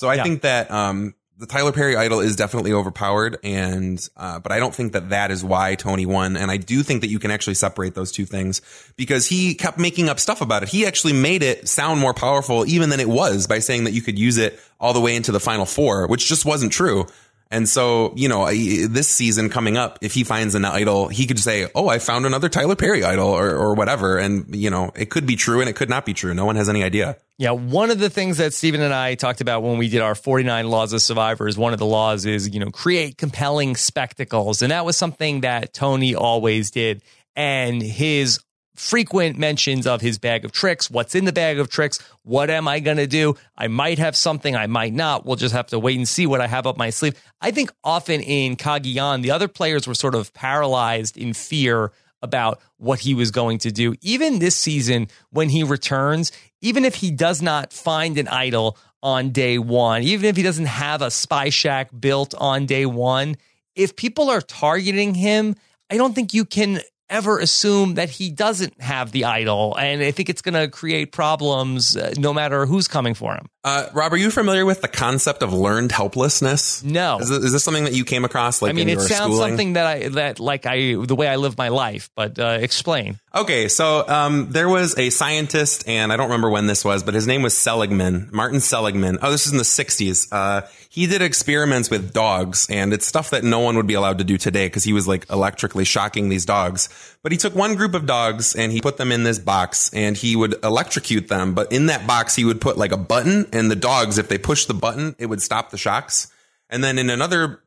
So 0.00 0.08
I 0.08 0.14
Yeah. 0.14 0.22
think 0.22 0.40
that, 0.42 0.70
um, 0.70 1.12
the 1.36 1.44
Tyler 1.44 1.72
Perry 1.72 1.94
idol 1.94 2.20
is 2.20 2.36
definitely 2.36 2.72
overpowered 2.72 3.36
and, 3.44 4.00
uh, 4.16 4.38
but 4.38 4.50
I 4.50 4.58
don't 4.58 4.74
think 4.74 4.94
that 4.94 5.10
that 5.10 5.30
is 5.30 5.44
why 5.44 5.74
Tony 5.74 6.06
won. 6.06 6.38
And 6.38 6.50
I 6.50 6.56
do 6.56 6.82
think 6.82 7.02
that 7.02 7.10
you 7.10 7.18
can 7.18 7.30
actually 7.30 7.52
separate 7.54 7.94
those 7.94 8.10
two 8.10 8.24
things 8.24 8.62
because 8.96 9.26
he 9.26 9.54
kept 9.54 9.78
making 9.78 10.08
up 10.08 10.18
stuff 10.18 10.40
about 10.40 10.62
it. 10.62 10.70
He 10.70 10.86
actually 10.86 11.12
made 11.12 11.42
it 11.42 11.68
sound 11.68 12.00
more 12.00 12.14
powerful 12.14 12.66
even 12.66 12.88
than 12.88 12.98
it 12.98 13.10
was 13.10 13.46
by 13.46 13.58
saying 13.58 13.84
that 13.84 13.92
you 13.92 14.00
could 14.00 14.18
use 14.18 14.38
it 14.38 14.58
all 14.80 14.94
the 14.94 15.00
way 15.00 15.14
into 15.14 15.32
the 15.32 15.40
final 15.40 15.66
four, 15.66 16.06
which 16.06 16.26
just 16.26 16.46
wasn't 16.46 16.72
true. 16.72 17.06
And 17.52 17.68
so, 17.68 18.12
you 18.16 18.28
know, 18.28 18.46
this 18.46 19.08
season 19.08 19.48
coming 19.48 19.76
up, 19.76 19.98
if 20.02 20.14
he 20.14 20.22
finds 20.22 20.54
an 20.54 20.64
idol, 20.64 21.08
he 21.08 21.26
could 21.26 21.38
say, 21.38 21.66
"Oh, 21.74 21.88
I 21.88 21.98
found 21.98 22.24
another 22.24 22.48
Tyler 22.48 22.76
Perry 22.76 23.02
idol," 23.02 23.28
or 23.28 23.50
or 23.50 23.74
whatever. 23.74 24.18
And 24.18 24.54
you 24.54 24.70
know, 24.70 24.92
it 24.94 25.10
could 25.10 25.26
be 25.26 25.34
true 25.34 25.60
and 25.60 25.68
it 25.68 25.74
could 25.74 25.90
not 25.90 26.06
be 26.06 26.14
true. 26.14 26.32
No 26.32 26.44
one 26.44 26.54
has 26.56 26.68
any 26.68 26.84
idea. 26.84 27.16
Yeah, 27.38 27.52
one 27.52 27.90
of 27.90 27.98
the 27.98 28.10
things 28.10 28.36
that 28.36 28.52
Stephen 28.52 28.82
and 28.82 28.92
I 28.92 29.14
talked 29.14 29.40
about 29.40 29.62
when 29.62 29.78
we 29.78 29.88
did 29.88 30.02
our 30.02 30.14
49 30.14 30.68
laws 30.68 30.92
of 30.92 31.00
survivors, 31.00 31.56
one 31.56 31.72
of 31.72 31.78
the 31.78 31.86
laws 31.86 32.26
is, 32.26 32.50
you 32.50 32.60
know, 32.60 32.70
create 32.70 33.16
compelling 33.16 33.76
spectacles. 33.76 34.60
And 34.60 34.70
that 34.70 34.84
was 34.84 34.96
something 34.96 35.40
that 35.40 35.72
Tony 35.72 36.14
always 36.14 36.70
did. 36.70 37.02
And 37.34 37.82
his 37.82 38.40
frequent 38.80 39.38
mentions 39.38 39.86
of 39.86 40.00
his 40.00 40.18
bag 40.18 40.44
of 40.44 40.52
tricks, 40.52 40.90
what's 40.90 41.14
in 41.14 41.26
the 41.26 41.32
bag 41.32 41.58
of 41.58 41.68
tricks, 41.68 42.00
what 42.22 42.48
am 42.48 42.66
I 42.66 42.80
going 42.80 42.96
to 42.96 43.06
do? 43.06 43.36
I 43.56 43.68
might 43.68 43.98
have 43.98 44.16
something, 44.16 44.56
I 44.56 44.66
might 44.66 44.94
not. 44.94 45.26
We'll 45.26 45.36
just 45.36 45.54
have 45.54 45.66
to 45.68 45.78
wait 45.78 45.98
and 45.98 46.08
see 46.08 46.26
what 46.26 46.40
I 46.40 46.46
have 46.46 46.66
up 46.66 46.78
my 46.78 46.88
sleeve. 46.88 47.14
I 47.42 47.50
think 47.50 47.70
often 47.84 48.22
in 48.22 48.56
Cagayan, 48.56 49.20
the 49.22 49.32
other 49.32 49.48
players 49.48 49.86
were 49.86 49.94
sort 49.94 50.14
of 50.14 50.32
paralyzed 50.32 51.18
in 51.18 51.34
fear 51.34 51.92
about 52.22 52.60
what 52.78 53.00
he 53.00 53.12
was 53.12 53.30
going 53.30 53.58
to 53.58 53.70
do. 53.70 53.94
Even 54.00 54.38
this 54.38 54.56
season, 54.56 55.08
when 55.28 55.50
he 55.50 55.62
returns, 55.62 56.32
even 56.62 56.86
if 56.86 56.94
he 56.94 57.10
does 57.10 57.42
not 57.42 57.74
find 57.74 58.16
an 58.16 58.28
idol 58.28 58.78
on 59.02 59.30
day 59.30 59.58
one, 59.58 60.02
even 60.02 60.24
if 60.24 60.36
he 60.36 60.42
doesn't 60.42 60.66
have 60.66 61.02
a 61.02 61.10
spy 61.10 61.50
shack 61.50 61.90
built 61.98 62.34
on 62.34 62.64
day 62.64 62.86
one, 62.86 63.36
if 63.74 63.94
people 63.94 64.30
are 64.30 64.40
targeting 64.40 65.14
him, 65.14 65.54
I 65.90 65.98
don't 65.98 66.14
think 66.14 66.32
you 66.32 66.46
can 66.46 66.80
ever 67.10 67.38
assume 67.38 67.94
that 67.94 68.08
he 68.08 68.30
doesn't 68.30 68.80
have 68.80 69.12
the 69.12 69.24
idol. 69.24 69.76
And 69.76 70.00
I 70.00 70.12
think 70.12 70.30
it's 70.30 70.40
going 70.40 70.54
to 70.54 70.68
create 70.68 71.12
problems 71.12 71.96
uh, 71.96 72.14
no 72.16 72.32
matter 72.32 72.64
who's 72.64 72.88
coming 72.88 73.14
for 73.14 73.34
him. 73.34 73.46
Uh, 73.62 73.86
Rob, 73.92 74.12
are 74.14 74.16
you 74.16 74.30
familiar 74.30 74.64
with 74.64 74.80
the 74.80 74.88
concept 74.88 75.42
of 75.42 75.52
learned 75.52 75.92
helplessness? 75.92 76.82
No. 76.82 77.18
Is 77.18 77.28
this, 77.28 77.44
is 77.44 77.52
this 77.52 77.62
something 77.62 77.84
that 77.84 77.92
you 77.92 78.06
came 78.06 78.24
across? 78.24 78.62
Like, 78.62 78.70
I 78.70 78.72
mean, 78.72 78.88
in 78.88 78.90
it 78.90 78.92
your 78.92 79.08
sounds 79.08 79.34
schooling? 79.34 79.50
something 79.50 79.72
that 79.74 79.86
I, 79.86 80.08
that 80.08 80.40
like 80.40 80.64
I, 80.64 80.94
the 80.94 81.14
way 81.14 81.28
I 81.28 81.36
live 81.36 81.58
my 81.58 81.68
life, 81.68 82.08
but 82.16 82.38
uh, 82.38 82.58
explain. 82.60 83.18
Okay, 83.34 83.68
so 83.68 84.08
um, 84.08 84.50
there 84.50 84.68
was 84.68 84.98
a 84.98 85.10
scientist, 85.10 85.86
and 85.86 86.10
I 86.10 86.16
don't 86.16 86.28
remember 86.28 86.48
when 86.48 86.68
this 86.68 86.84
was, 86.84 87.02
but 87.02 87.12
his 87.12 87.26
name 87.26 87.42
was 87.42 87.54
Seligman, 87.54 88.30
Martin 88.32 88.60
Seligman. 88.60 89.18
Oh, 89.20 89.30
this 89.30 89.46
is 89.46 89.52
in 89.52 89.58
the 89.58 89.64
60s. 89.64 90.28
Uh, 90.32 90.66
he 90.88 91.06
did 91.06 91.22
experiments 91.22 91.90
with 91.90 92.12
dogs, 92.12 92.66
and 92.70 92.92
it's 92.92 93.06
stuff 93.06 93.30
that 93.30 93.44
no 93.44 93.60
one 93.60 93.76
would 93.76 93.86
be 93.86 93.94
allowed 93.94 94.18
to 94.18 94.24
do 94.24 94.36
today 94.36 94.66
because 94.66 94.82
he 94.82 94.92
was 94.92 95.06
like 95.06 95.28
electrically 95.30 95.84
shocking 95.84 96.28
these 96.28 96.44
dogs. 96.44 96.88
But 97.22 97.32
he 97.32 97.38
took 97.38 97.54
one 97.54 97.74
group 97.74 97.94
of 97.94 98.06
dogs 98.06 98.54
and 98.54 98.72
he 98.72 98.80
put 98.80 98.96
them 98.96 99.12
in 99.12 99.24
this 99.24 99.38
box, 99.38 99.92
and 99.92 100.16
he 100.16 100.36
would 100.36 100.62
electrocute 100.64 101.28
them. 101.28 101.54
But 101.54 101.72
in 101.72 101.86
that 101.86 102.06
box, 102.06 102.34
he 102.34 102.44
would 102.44 102.60
put 102.60 102.78
like 102.78 102.92
a 102.92 102.96
button, 102.96 103.48
and 103.52 103.70
the 103.70 103.76
dogs, 103.76 104.18
if 104.18 104.28
they 104.28 104.38
pushed 104.38 104.68
the 104.68 104.74
button, 104.74 105.14
it 105.18 105.26
would 105.26 105.42
stop 105.42 105.70
the 105.70 105.78
shocks. 105.78 106.32
And 106.68 106.82
then 106.82 106.98
in 106.98 107.10
another 107.10 107.62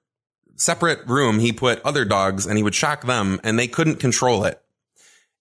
separate 0.55 1.05
room, 1.07 1.39
he 1.39 1.51
put 1.53 1.81
other 1.83 2.05
dogs, 2.05 2.45
and 2.45 2.57
he 2.57 2.63
would 2.63 2.75
shock 2.75 3.05
them, 3.05 3.39
and 3.43 3.57
they 3.57 3.67
couldn't 3.67 3.99
control 3.99 4.45
it. 4.45 4.61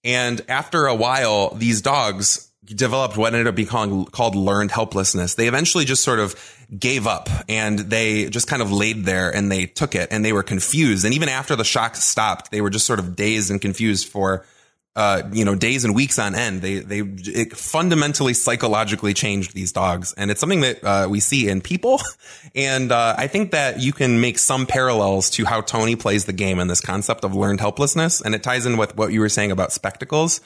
And 0.04 0.44
after 0.48 0.86
a 0.86 0.94
while, 0.94 1.54
these 1.54 1.80
dogs 1.80 2.51
developed 2.64 3.16
what 3.16 3.34
ended 3.34 3.48
up 3.48 3.54
being 3.54 3.68
called, 3.68 4.12
called 4.12 4.36
learned 4.36 4.70
helplessness. 4.70 5.34
They 5.34 5.48
eventually 5.48 5.84
just 5.84 6.04
sort 6.04 6.20
of 6.20 6.34
gave 6.76 7.06
up 7.06 7.28
and 7.48 7.78
they 7.78 8.30
just 8.30 8.46
kind 8.46 8.62
of 8.62 8.70
laid 8.70 9.04
there 9.04 9.34
and 9.34 9.50
they 9.50 9.66
took 9.66 9.94
it 9.94 10.08
and 10.12 10.24
they 10.24 10.32
were 10.32 10.42
confused. 10.42 11.04
And 11.04 11.12
even 11.14 11.28
after 11.28 11.56
the 11.56 11.64
shock 11.64 11.96
stopped, 11.96 12.50
they 12.50 12.60
were 12.60 12.70
just 12.70 12.86
sort 12.86 12.98
of 12.98 13.16
dazed 13.16 13.50
and 13.50 13.60
confused 13.60 14.08
for, 14.08 14.46
uh, 14.94 15.22
you 15.32 15.44
know, 15.44 15.56
days 15.56 15.84
and 15.84 15.94
weeks 15.94 16.20
on 16.20 16.36
end. 16.36 16.62
They, 16.62 16.78
they 16.78 17.00
it 17.00 17.56
fundamentally 17.56 18.32
psychologically 18.32 19.12
changed 19.12 19.54
these 19.54 19.72
dogs. 19.72 20.14
And 20.16 20.30
it's 20.30 20.38
something 20.38 20.60
that, 20.60 20.84
uh, 20.84 21.08
we 21.10 21.20
see 21.20 21.48
in 21.48 21.60
people. 21.60 22.00
And, 22.54 22.92
uh, 22.92 23.14
I 23.16 23.28
think 23.28 23.52
that 23.52 23.80
you 23.80 23.92
can 23.92 24.20
make 24.20 24.38
some 24.38 24.66
parallels 24.66 25.30
to 25.30 25.46
how 25.46 25.62
Tony 25.62 25.96
plays 25.96 26.26
the 26.26 26.34
game 26.34 26.58
and 26.58 26.68
this 26.68 26.82
concept 26.82 27.24
of 27.24 27.34
learned 27.34 27.60
helplessness. 27.60 28.20
And 28.20 28.34
it 28.34 28.42
ties 28.42 28.66
in 28.66 28.76
with 28.76 28.94
what 28.96 29.10
you 29.10 29.20
were 29.20 29.30
saying 29.30 29.52
about 29.52 29.72
spectacles. 29.72 30.40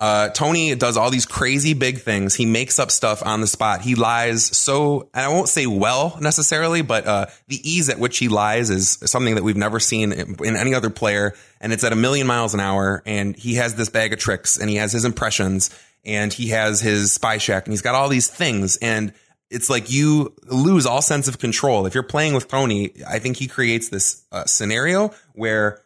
Uh, 0.00 0.30
Tony 0.30 0.74
does 0.74 0.96
all 0.96 1.10
these 1.10 1.26
crazy 1.26 1.74
big 1.74 2.00
things. 2.00 2.34
He 2.34 2.46
makes 2.46 2.78
up 2.78 2.90
stuff 2.90 3.22
on 3.24 3.42
the 3.42 3.46
spot. 3.46 3.82
He 3.82 3.94
lies 3.94 4.44
so, 4.56 5.10
and 5.12 5.26
I 5.26 5.28
won't 5.28 5.48
say 5.48 5.66
well 5.66 6.16
necessarily, 6.20 6.80
but, 6.80 7.06
uh, 7.06 7.26
the 7.48 7.60
ease 7.70 7.90
at 7.90 7.98
which 7.98 8.16
he 8.16 8.28
lies 8.28 8.70
is 8.70 8.98
something 9.04 9.34
that 9.34 9.44
we've 9.44 9.58
never 9.58 9.78
seen 9.78 10.12
in, 10.12 10.56
any 10.56 10.74
other 10.74 10.88
player. 10.88 11.34
And 11.60 11.72
it's 11.74 11.84
at 11.84 11.92
a 11.92 11.96
million 11.96 12.26
miles 12.26 12.54
an 12.54 12.60
hour. 12.60 13.02
And 13.04 13.36
he 13.36 13.56
has 13.56 13.74
this 13.74 13.90
bag 13.90 14.14
of 14.14 14.18
tricks 14.18 14.56
and 14.56 14.70
he 14.70 14.76
has 14.76 14.90
his 14.90 15.04
impressions 15.04 15.68
and 16.02 16.32
he 16.32 16.48
has 16.48 16.80
his 16.80 17.12
spy 17.12 17.36
shack 17.36 17.66
and 17.66 17.72
he's 17.72 17.82
got 17.82 17.94
all 17.94 18.08
these 18.08 18.28
things. 18.28 18.78
And 18.78 19.12
it's 19.50 19.68
like 19.68 19.90
you 19.90 20.34
lose 20.46 20.86
all 20.86 21.02
sense 21.02 21.28
of 21.28 21.38
control. 21.38 21.84
If 21.84 21.94
you're 21.94 22.02
playing 22.04 22.34
with 22.34 22.48
Tony, 22.48 22.92
I 23.06 23.18
think 23.18 23.36
he 23.36 23.48
creates 23.48 23.88
this 23.88 24.24
uh, 24.32 24.44
scenario 24.46 25.12
where 25.34 25.82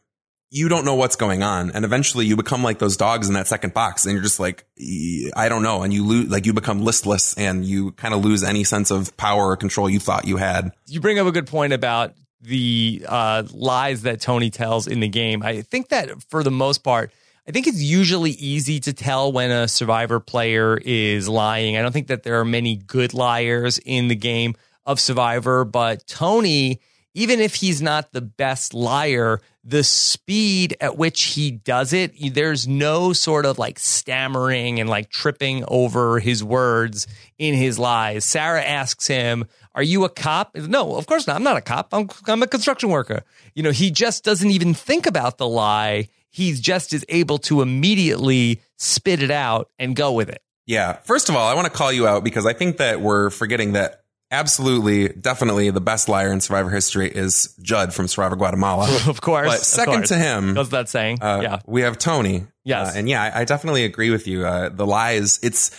you 0.55 0.69
don't 0.69 0.85
know 0.85 0.95
what's 0.95 1.17
going 1.17 1.43
on. 1.43 1.73
And 1.73 1.85
eventually 1.85 2.27
you 2.27 2.37
become 2.37 2.63
like 2.63 2.79
those 2.79 2.97
dogs 2.97 3.27
in 3.27 3.35
that 3.35 3.49
second 3.49 3.75
box 3.75 4.05
and 4.05 4.13
you're 4.13 4.23
just 4.23 4.39
like, 4.39 4.65
"E- 4.77 5.29
I 5.35 5.49
don't 5.49 5.65
know. 5.65 5.83
And 5.83 5.93
you 5.93 6.07
lose, 6.07 6.31
like 6.31 6.47
you 6.47 6.53
become 6.53 6.85
listless 6.85 7.35
and 7.35 7.65
you 7.65 7.91
kind 7.93 8.15
of 8.15 8.25
lose 8.25 8.45
any 8.45 8.63
sense 8.63 8.93
of 8.93 9.17
power 9.17 9.49
or 9.49 9.57
control 9.57 9.91
you 9.91 9.99
thought 9.99 10.27
you 10.27 10.37
had. 10.37 10.71
you 10.87 11.01
bring 11.01 11.19
up 11.19 11.27
a 11.27 11.33
good 11.33 11.49
point 11.49 11.73
about 11.73 12.13
the 12.41 13.05
uh, 13.09 13.43
lies 13.53 14.03
that 14.03 14.21
Tony 14.21 14.51
tells 14.51 14.87
in 14.87 15.01
the 15.01 15.09
game. 15.09 15.43
I 15.43 15.63
think 15.63 15.89
that 15.89 16.23
for 16.29 16.45
the 16.45 16.53
most 16.53 16.85
part, 16.85 17.11
I 17.49 17.51
think 17.51 17.67
it's 17.67 17.83
usually 17.83 18.31
easy 18.31 18.79
to 18.81 18.93
tell 18.93 19.33
when 19.33 19.51
a 19.51 19.67
survivor 19.67 20.21
player 20.21 20.77
is 20.77 21.29
lying. 21.29 21.77
I 21.77 21.83
don't 21.83 21.91
think 21.93 22.07
that 22.07 22.23
there 22.23 22.39
are 22.39 22.45
many 22.45 22.77
good 22.77 23.13
liars 23.13 23.79
in 23.79 24.07
the 24.07 24.15
game 24.15 24.55
of 24.87 25.01
survivor, 25.01 25.65
but 25.65 26.07
Tony, 26.07 26.81
even 27.13 27.41
if 27.41 27.57
he's 27.57 27.83
not 27.83 28.13
the 28.13 28.21
best 28.21 28.73
liar, 28.73 29.41
the 29.65 29.83
speed 29.83 30.77
at 30.81 30.99
which 30.99 31.25
he 31.25 31.51
does 31.51 31.93
it, 31.93 32.13
there's 32.35 32.69
no 32.69 33.13
sort 33.15 33.47
of 33.47 33.59
like 33.59 33.79
stammering 33.79 34.79
and 34.79 34.91
like 34.91 35.09
tripping 35.09 35.65
over 35.69 36.19
his 36.21 36.45
words 36.45 37.07
in 37.39 37.55
his 37.55 37.79
lies. 37.79 38.25
Sarah 38.25 38.63
asks 38.63 39.07
him, 39.07 39.47
Are 39.75 39.83
you 39.83 40.05
a 40.05 40.11
cop? 40.11 40.55
No, 40.55 40.97
of 40.97 41.07
course 41.07 41.27
not. 41.27 41.37
I'm 41.37 41.43
not 41.43 41.57
a 41.57 41.63
cop. 41.63 41.89
I'm, 41.93 42.11
I'm 42.27 42.43
a 42.43 42.47
construction 42.47 42.91
worker. 42.91 43.23
You 43.55 43.63
know, 43.63 43.71
he 43.71 43.91
just 43.91 44.23
doesn't 44.23 44.51
even 44.51 44.75
think 44.75 45.07
about 45.07 45.39
the 45.39 45.49
lie. 45.49 46.09
He's 46.31 46.61
just 46.61 46.93
is 46.93 47.05
able 47.09 47.39
to 47.39 47.63
immediately 47.63 48.61
spit 48.77 49.23
it 49.23 49.31
out 49.31 49.71
and 49.79 49.97
go 49.97 50.13
with 50.13 50.29
it. 50.29 50.43
Yeah. 50.67 50.95
First 51.05 51.29
of 51.29 51.37
all, 51.37 51.49
I 51.49 51.55
want 51.55 51.67
to 51.67 51.73
call 51.73 51.93
you 51.93 52.07
out 52.07 52.25
because 52.25 52.45
I 52.45 52.53
think 52.53 52.79
that 52.79 53.01
we're 53.01 53.31
forgetting 53.31 53.73
that 53.73 54.04
absolutely, 54.31 55.09
definitely 55.09 55.71
the 55.71 55.81
best 55.81 56.09
liar 56.09 56.33
in 56.33 56.41
survivor 56.41 56.71
history 56.71 57.09
is 57.09 57.55
Judd 57.63 57.95
from 57.95 58.09
Survivor 58.09 58.37
Guatemala. 58.37 58.89
Of 59.09 59.21
course. 59.21 59.49
But 59.49 59.61
second 59.61 59.95
course. 59.95 60.09
to 60.09 60.17
him, 60.17 60.55
Goes 60.55 60.71
that 60.71 60.89
saying. 60.89 61.23
Uh, 61.23 61.41
yeah. 61.43 61.59
We 61.67 61.83
have 61.83 61.99
Tony. 61.99 62.47
Yes. 62.65 62.95
Uh, 62.95 62.99
and 62.99 63.09
yeah, 63.09 63.23
I, 63.23 63.41
I 63.41 63.45
definitely 63.45 63.85
agree 63.85 64.11
with 64.11 64.27
you. 64.27 64.47
Uh, 64.47 64.71
the 64.71 64.87
lies, 64.87 65.39
it's, 65.43 65.71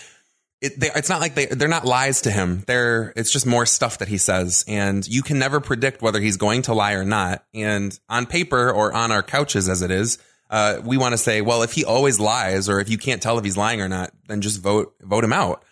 it, 0.62 0.80
they, 0.80 0.90
it's 0.96 1.10
not 1.10 1.22
like 1.22 1.36
they, 1.36 1.48
they're 1.48 1.68
not 1.68 1.86
lies 1.86 2.22
to 2.22 2.32
him. 2.32 2.64
They're, 2.68 3.14
it's 3.16 3.32
just 3.32 3.46
more 3.46 3.66
stuff 3.66 3.98
that 3.98 4.08
he 4.08 4.18
says. 4.18 4.64
And 4.68 5.08
you 5.08 5.22
can 5.22 5.40
never 5.40 5.60
predict 5.60 6.02
whether 6.02 6.20
he's 6.20 6.38
going 6.38 6.64
to 6.64 6.74
lie 6.74 6.94
or 6.94 7.04
not. 7.04 7.44
And 7.54 7.98
on 8.10 8.26
paper 8.26 8.72
or 8.72 8.94
on 8.94 9.12
our 9.12 9.24
couches 9.24 9.68
as 9.68 9.82
it 9.82 9.92
is, 9.92 10.20
uh, 10.50 10.80
we 10.84 10.98
want 10.98 11.14
to 11.14 11.18
say, 11.18 11.42
well, 11.42 11.64
if 11.64 11.74
he 11.74 11.84
always 11.84 12.20
lies, 12.20 12.70
or 12.70 12.80
if 12.80 12.90
you 12.90 12.98
can't 12.98 13.22
tell 13.22 13.38
if 13.38 13.44
he's 13.44 13.58
lying 13.58 13.82
or 13.82 13.90
not, 13.90 14.12
then 14.28 14.42
just 14.42 14.62
vote 14.62 14.94
vote 15.02 15.24
him 15.24 15.34
out. 15.34 15.64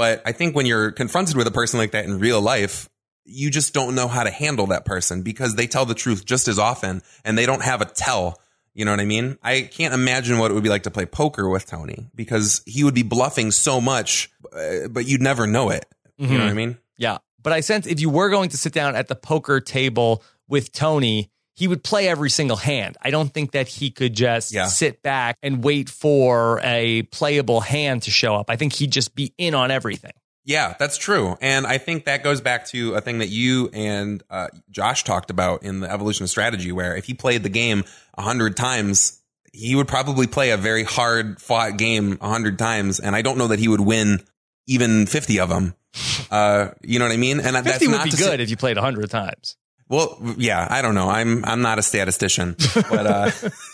But 0.00 0.22
I 0.24 0.32
think 0.32 0.56
when 0.56 0.64
you're 0.64 0.92
confronted 0.92 1.36
with 1.36 1.46
a 1.46 1.50
person 1.50 1.78
like 1.78 1.90
that 1.90 2.06
in 2.06 2.18
real 2.20 2.40
life, 2.40 2.88
you 3.26 3.50
just 3.50 3.74
don't 3.74 3.94
know 3.94 4.08
how 4.08 4.22
to 4.22 4.30
handle 4.30 4.68
that 4.68 4.86
person 4.86 5.20
because 5.20 5.56
they 5.56 5.66
tell 5.66 5.84
the 5.84 5.94
truth 5.94 6.24
just 6.24 6.48
as 6.48 6.58
often, 6.58 7.02
and 7.22 7.36
they 7.36 7.44
don't 7.44 7.62
have 7.62 7.82
a 7.82 7.84
tell. 7.84 8.40
You 8.72 8.86
know 8.86 8.92
what 8.92 9.00
I 9.00 9.04
mean? 9.04 9.36
I 9.42 9.60
can't 9.60 9.92
imagine 9.92 10.38
what 10.38 10.50
it 10.50 10.54
would 10.54 10.62
be 10.62 10.70
like 10.70 10.84
to 10.84 10.90
play 10.90 11.04
poker 11.04 11.50
with 11.50 11.66
Tony 11.66 12.08
because 12.14 12.62
he 12.64 12.82
would 12.82 12.94
be 12.94 13.02
bluffing 13.02 13.50
so 13.50 13.78
much, 13.78 14.30
uh, 14.54 14.88
but 14.88 15.06
you'd 15.06 15.20
never 15.20 15.46
know 15.46 15.68
it. 15.68 15.84
You 16.16 16.28
know 16.28 16.44
what 16.44 16.50
I 16.50 16.54
mean? 16.54 16.78
Yeah. 16.96 17.18
But 17.42 17.52
I 17.52 17.60
sense 17.60 17.86
if 17.86 18.00
you 18.00 18.08
were 18.08 18.30
going 18.30 18.48
to 18.48 18.56
sit 18.56 18.72
down 18.72 18.96
at 18.96 19.08
the 19.08 19.14
poker 19.14 19.60
table 19.60 20.22
with 20.48 20.72
Tony, 20.72 21.30
he 21.60 21.68
would 21.68 21.84
play 21.84 22.08
every 22.08 22.30
single 22.30 22.56
hand. 22.56 22.96
I 23.02 23.10
don't 23.10 23.32
think 23.32 23.52
that 23.52 23.68
he 23.68 23.90
could 23.90 24.14
just 24.14 24.50
Yeah. 24.52 24.66
sit 24.66 25.02
back 25.02 25.36
and 25.42 25.62
wait 25.62 25.90
for 25.90 26.58
a 26.64 27.02
playable 27.02 27.60
hand 27.60 28.04
to 28.04 28.10
show 28.10 28.34
up. 28.34 28.48
I 28.48 28.56
think 28.56 28.72
he'd 28.72 28.90
just 28.90 29.14
be 29.14 29.34
in 29.36 29.54
on 29.54 29.70
everything. 29.70 30.12
Yeah, 30.46 30.74
that's 30.78 30.96
true. 30.96 31.36
And 31.42 31.66
I 31.66 31.76
think 31.76 32.06
that 32.06 32.24
goes 32.24 32.40
back 32.40 32.64
to 32.68 32.94
a 32.94 33.02
thing 33.02 33.18
that 33.18 33.28
you 33.28 33.68
and 33.74 34.22
uh, 34.30 34.48
Josh 34.70 35.04
talked 35.04 35.28
about 35.30 35.62
in 35.62 35.80
the 35.80 35.92
evolution 35.92 36.24
of 36.24 36.30
strategy, 36.30 36.72
where 36.72 36.96
if 36.96 37.04
he 37.04 37.12
played 37.12 37.42
the 37.42 37.50
game 37.50 37.84
a 38.16 38.22
hundred 38.22 38.56
times, 38.56 39.20
he 39.52 39.74
would 39.74 39.86
probably 39.86 40.26
play 40.26 40.50
a 40.50 40.56
very 40.56 40.82
hard 40.84 41.42
fought 41.42 41.76
game 41.76 42.16
a 42.22 42.28
hundred 42.30 42.58
times. 42.58 43.00
And 43.00 43.14
I 43.14 43.20
don't 43.20 43.36
know 43.36 43.48
that 43.48 43.58
he 43.58 43.68
would 43.68 43.80
win 43.82 44.22
even 44.66 45.04
50 45.06 45.38
of 45.40 45.50
them. 45.50 45.74
Uh, 46.30 46.70
you 46.82 47.00
know 47.00 47.06
what 47.06 47.12
I 47.12 47.16
mean? 47.16 47.40
And 47.40 47.56
50 47.56 47.62
that's 47.68 47.80
would 47.80 47.90
not 47.90 48.04
be 48.04 48.10
to 48.12 48.16
say- 48.16 48.30
good 48.30 48.40
if 48.40 48.50
you 48.50 48.56
played 48.56 48.76
a 48.76 48.80
100 48.80 49.10
times. 49.10 49.56
Well, 49.90 50.16
yeah, 50.38 50.66
I 50.70 50.82
don't 50.82 50.94
know. 50.94 51.10
I'm 51.10 51.44
I'm 51.44 51.62
not 51.62 51.80
a 51.80 51.82
statistician, 51.82 52.54
but 52.74 53.06
uh, 53.06 53.30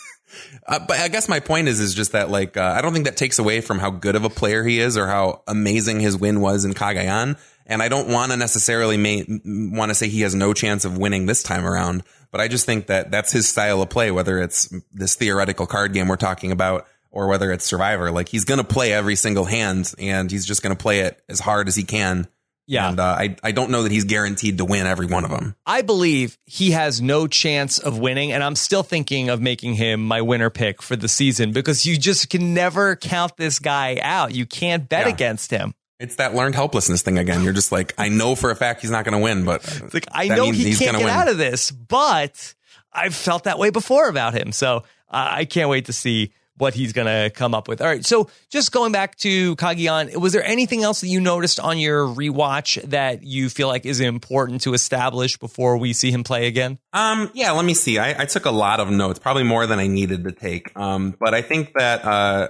uh, 0.67 0.79
but 0.79 0.97
I 0.99 1.09
guess 1.09 1.29
my 1.29 1.39
point 1.39 1.67
is 1.67 1.79
is 1.79 1.93
just 1.93 2.13
that 2.13 2.31
like 2.31 2.57
uh, 2.57 2.73
I 2.75 2.81
don't 2.81 2.91
think 2.91 3.05
that 3.05 3.17
takes 3.17 3.37
away 3.37 3.61
from 3.61 3.77
how 3.77 3.91
good 3.91 4.15
of 4.15 4.23
a 4.23 4.29
player 4.29 4.63
he 4.63 4.79
is 4.79 4.97
or 4.97 5.05
how 5.05 5.43
amazing 5.47 5.99
his 5.99 6.17
win 6.17 6.41
was 6.41 6.65
in 6.65 6.73
Cagayan. 6.73 7.37
And 7.67 7.83
I 7.83 7.89
don't 7.89 8.07
want 8.07 8.31
to 8.31 8.37
necessarily 8.37 8.97
ma- 8.97 9.77
want 9.77 9.89
to 9.91 9.95
say 9.95 10.07
he 10.07 10.21
has 10.21 10.33
no 10.33 10.53
chance 10.53 10.85
of 10.85 10.97
winning 10.97 11.27
this 11.27 11.43
time 11.43 11.65
around, 11.65 12.01
but 12.31 12.41
I 12.41 12.47
just 12.47 12.65
think 12.65 12.87
that 12.87 13.11
that's 13.11 13.31
his 13.31 13.47
style 13.47 13.83
of 13.83 13.89
play. 13.89 14.09
Whether 14.09 14.39
it's 14.39 14.73
this 14.91 15.13
theoretical 15.15 15.67
card 15.67 15.93
game 15.93 16.07
we're 16.07 16.15
talking 16.15 16.51
about 16.51 16.87
or 17.11 17.27
whether 17.27 17.51
it's 17.51 17.65
Survivor, 17.65 18.09
like 18.09 18.29
he's 18.29 18.45
going 18.45 18.59
to 18.59 18.63
play 18.63 18.91
every 18.91 19.15
single 19.15 19.45
hand 19.45 19.93
and 19.99 20.31
he's 20.31 20.47
just 20.47 20.63
going 20.63 20.75
to 20.75 20.81
play 20.81 21.01
it 21.01 21.21
as 21.29 21.39
hard 21.39 21.67
as 21.67 21.75
he 21.75 21.83
can. 21.83 22.27
Yeah. 22.67 22.89
And 22.89 22.99
uh, 22.99 23.03
I 23.03 23.35
I 23.43 23.51
don't 23.53 23.71
know 23.71 23.83
that 23.83 23.91
he's 23.91 24.03
guaranteed 24.03 24.57
to 24.57 24.65
win 24.65 24.85
every 24.85 25.05
one 25.07 25.23
of 25.23 25.31
them. 25.31 25.55
I 25.65 25.81
believe 25.81 26.37
he 26.45 26.71
has 26.71 27.01
no 27.01 27.25
chance 27.27 27.79
of 27.79 27.97
winning, 27.97 28.33
and 28.33 28.43
I'm 28.43 28.55
still 28.55 28.83
thinking 28.83 29.29
of 29.29 29.41
making 29.41 29.75
him 29.75 30.03
my 30.05 30.21
winner 30.21 30.49
pick 30.49 30.81
for 30.81 30.95
the 30.97 31.07
season 31.07 31.51
because 31.53 31.85
you 31.85 31.97
just 31.97 32.29
can 32.29 32.53
never 32.53 32.95
count 32.97 33.37
this 33.37 33.59
guy 33.59 33.97
out. 34.01 34.33
You 34.35 34.45
can't 34.45 34.87
bet 34.89 35.07
Yeah. 35.07 35.13
against 35.13 35.49
him. 35.49 35.73
It's 35.99 36.17
that 36.17 36.35
learned 36.35 36.55
helplessness 36.55 37.01
thing 37.01 37.17
again. 37.17 37.41
You're 37.43 37.53
just 37.53 37.71
like, 37.71 37.93
I 37.97 38.09
know 38.09 38.35
for 38.35 38.51
a 38.51 38.55
fact 38.55 38.81
he's 38.81 38.91
not 38.91 39.03
going 39.03 39.17
to 39.17 39.23
win, 39.23 39.45
but 39.45 39.63
It's 39.63 39.93
like 39.93 40.05
I 40.11 40.27
know 40.27 40.51
he 40.51 40.65
he's 40.65 40.77
can't 40.79 40.95
get 40.97 41.05
win. 41.05 41.13
out 41.13 41.27
of 41.27 41.37
this, 41.39 41.71
but 41.71 42.53
I've 42.93 43.15
felt 43.15 43.45
that 43.45 43.57
way 43.57 43.69
before 43.71 44.07
about 44.09 44.33
him. 44.35 44.51
So 44.51 44.83
uh, 45.09 45.27
I 45.31 45.45
can't 45.45 45.69
wait 45.69 45.85
to 45.85 45.93
see 45.93 46.33
what 46.57 46.73
he's 46.73 46.93
going 46.93 47.07
to 47.07 47.29
come 47.29 47.53
up 47.53 47.67
with. 47.67 47.81
All 47.81 47.87
right. 47.87 48.05
So 48.05 48.29
just 48.49 48.71
going 48.71 48.91
back 48.91 49.15
to 49.17 49.55
Cagayan, 49.57 50.15
was 50.17 50.33
there 50.33 50.43
anything 50.43 50.83
else 50.83 51.01
that 51.01 51.07
you 51.07 51.21
noticed 51.21 51.59
on 51.59 51.77
your 51.77 52.07
rewatch 52.07 52.81
that 52.89 53.23
you 53.23 53.49
feel 53.49 53.67
like 53.67 53.85
is 53.85 53.99
important 53.99 54.61
to 54.61 54.73
establish 54.73 55.37
before 55.37 55.77
we 55.77 55.93
see 55.93 56.11
him 56.11 56.23
play 56.23 56.47
again? 56.47 56.79
Um, 56.93 57.29
yeah, 57.33 57.51
let 57.51 57.65
me 57.65 57.73
see. 57.73 57.99
I, 57.99 58.23
I 58.23 58.25
took 58.25 58.45
a 58.45 58.51
lot 58.51 58.79
of 58.79 58.89
notes, 58.89 59.19
probably 59.19 59.43
more 59.43 59.67
than 59.67 59.79
I 59.79 59.87
needed 59.87 60.23
to 60.23 60.31
take. 60.31 60.77
Um, 60.77 61.15
but 61.19 61.33
I 61.33 61.41
think 61.41 61.73
that, 61.77 62.03
uh, 62.03 62.49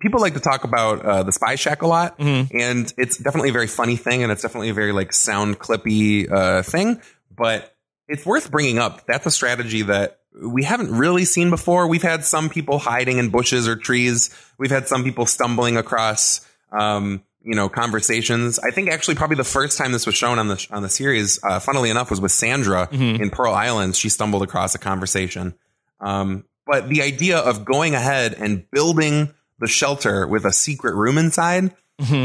people 0.00 0.20
like 0.20 0.34
to 0.34 0.40
talk 0.40 0.64
about, 0.64 1.04
uh, 1.04 1.22
the 1.22 1.32
spy 1.32 1.54
shack 1.54 1.82
a 1.82 1.86
lot 1.86 2.16
and 2.52 2.92
it's 2.98 3.16
definitely 3.16 3.50
a 3.50 3.52
very 3.52 3.68
funny 3.68 3.96
thing 3.96 4.22
and 4.22 4.30
it's 4.30 4.42
definitely 4.42 4.68
a 4.68 4.74
very 4.74 4.92
like 4.92 5.12
sound 5.12 5.58
clippy, 5.58 6.30
uh, 6.30 6.62
thing, 6.62 7.00
but 7.34 7.74
it's 8.08 8.26
worth 8.26 8.50
bringing 8.50 8.78
up. 8.78 9.06
That's 9.06 9.26
a 9.26 9.30
strategy 9.30 9.82
that 9.82 10.20
we 10.42 10.64
haven't 10.64 10.90
really 10.90 11.24
seen 11.24 11.50
before. 11.50 11.86
We've 11.86 12.02
had 12.02 12.24
some 12.24 12.48
people 12.48 12.78
hiding 12.78 13.18
in 13.18 13.30
bushes 13.30 13.66
or 13.68 13.76
trees. 13.76 14.30
We've 14.58 14.70
had 14.70 14.86
some 14.88 15.02
people 15.04 15.26
stumbling 15.26 15.76
across, 15.76 16.46
um, 16.72 17.22
you 17.42 17.54
know, 17.54 17.68
conversations. 17.68 18.58
I 18.58 18.70
think 18.70 18.90
actually 18.90 19.14
probably 19.14 19.36
the 19.36 19.44
first 19.44 19.78
time 19.78 19.92
this 19.92 20.04
was 20.06 20.14
shown 20.14 20.38
on 20.38 20.48
the 20.48 20.66
on 20.70 20.82
the 20.82 20.88
series, 20.88 21.38
uh, 21.42 21.58
funnily 21.60 21.90
enough, 21.90 22.10
was 22.10 22.20
with 22.20 22.32
Sandra 22.32 22.88
in 22.90 23.30
Pearl 23.30 23.54
Islands. 23.54 23.98
She 23.98 24.08
stumbled 24.08 24.42
across 24.42 24.74
a 24.74 24.78
conversation. 24.78 25.54
Um, 26.00 26.44
but 26.66 26.88
the 26.88 27.02
idea 27.02 27.38
of 27.38 27.64
going 27.64 27.94
ahead 27.94 28.34
and 28.34 28.68
building 28.70 29.32
the 29.58 29.68
shelter 29.68 30.26
with 30.26 30.44
a 30.44 30.52
secret 30.52 30.94
room 30.94 31.16
inside, 31.16 31.70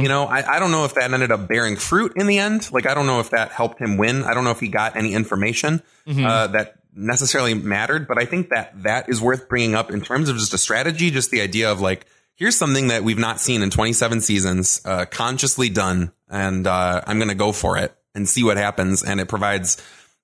you 0.01 0.09
know, 0.09 0.25
I, 0.25 0.55
I 0.55 0.59
don't 0.59 0.71
know 0.71 0.83
if 0.83 0.95
that 0.95 1.13
ended 1.13 1.31
up 1.31 1.47
bearing 1.47 1.77
fruit 1.77 2.13
in 2.17 2.27
the 2.27 2.39
end. 2.39 2.69
Like, 2.73 2.85
I 2.87 2.93
don't 2.93 3.05
know 3.05 3.21
if 3.21 3.29
that 3.29 3.51
helped 3.51 3.79
him 3.79 3.97
win. 3.97 4.23
I 4.23 4.33
don't 4.33 4.43
know 4.43 4.51
if 4.51 4.59
he 4.59 4.67
got 4.67 4.97
any 4.97 5.13
information 5.13 5.81
uh, 6.25 6.47
that 6.47 6.75
necessarily 6.95 7.53
mattered, 7.53 8.07
but 8.07 8.17
I 8.17 8.25
think 8.25 8.49
that 8.49 8.83
that 8.83 9.09
is 9.09 9.21
worth 9.21 9.47
bringing 9.47 9.75
up 9.75 9.91
in 9.91 10.01
terms 10.01 10.29
of 10.29 10.37
just 10.37 10.53
a 10.53 10.57
strategy, 10.57 11.11
just 11.11 11.31
the 11.31 11.41
idea 11.41 11.71
of 11.71 11.81
like, 11.81 12.05
here's 12.35 12.55
something 12.55 12.87
that 12.87 13.03
we've 13.03 13.19
not 13.19 13.39
seen 13.39 13.61
in 13.61 13.69
27 13.69 14.21
seasons, 14.21 14.81
uh, 14.85 15.05
consciously 15.05 15.69
done, 15.69 16.11
and 16.29 16.67
uh, 16.67 17.01
I'm 17.05 17.17
going 17.17 17.29
to 17.29 17.35
go 17.35 17.51
for 17.51 17.77
it 17.77 17.95
and 18.15 18.27
see 18.27 18.43
what 18.43 18.57
happens. 18.57 19.03
And 19.03 19.19
it 19.19 19.27
provides 19.27 19.81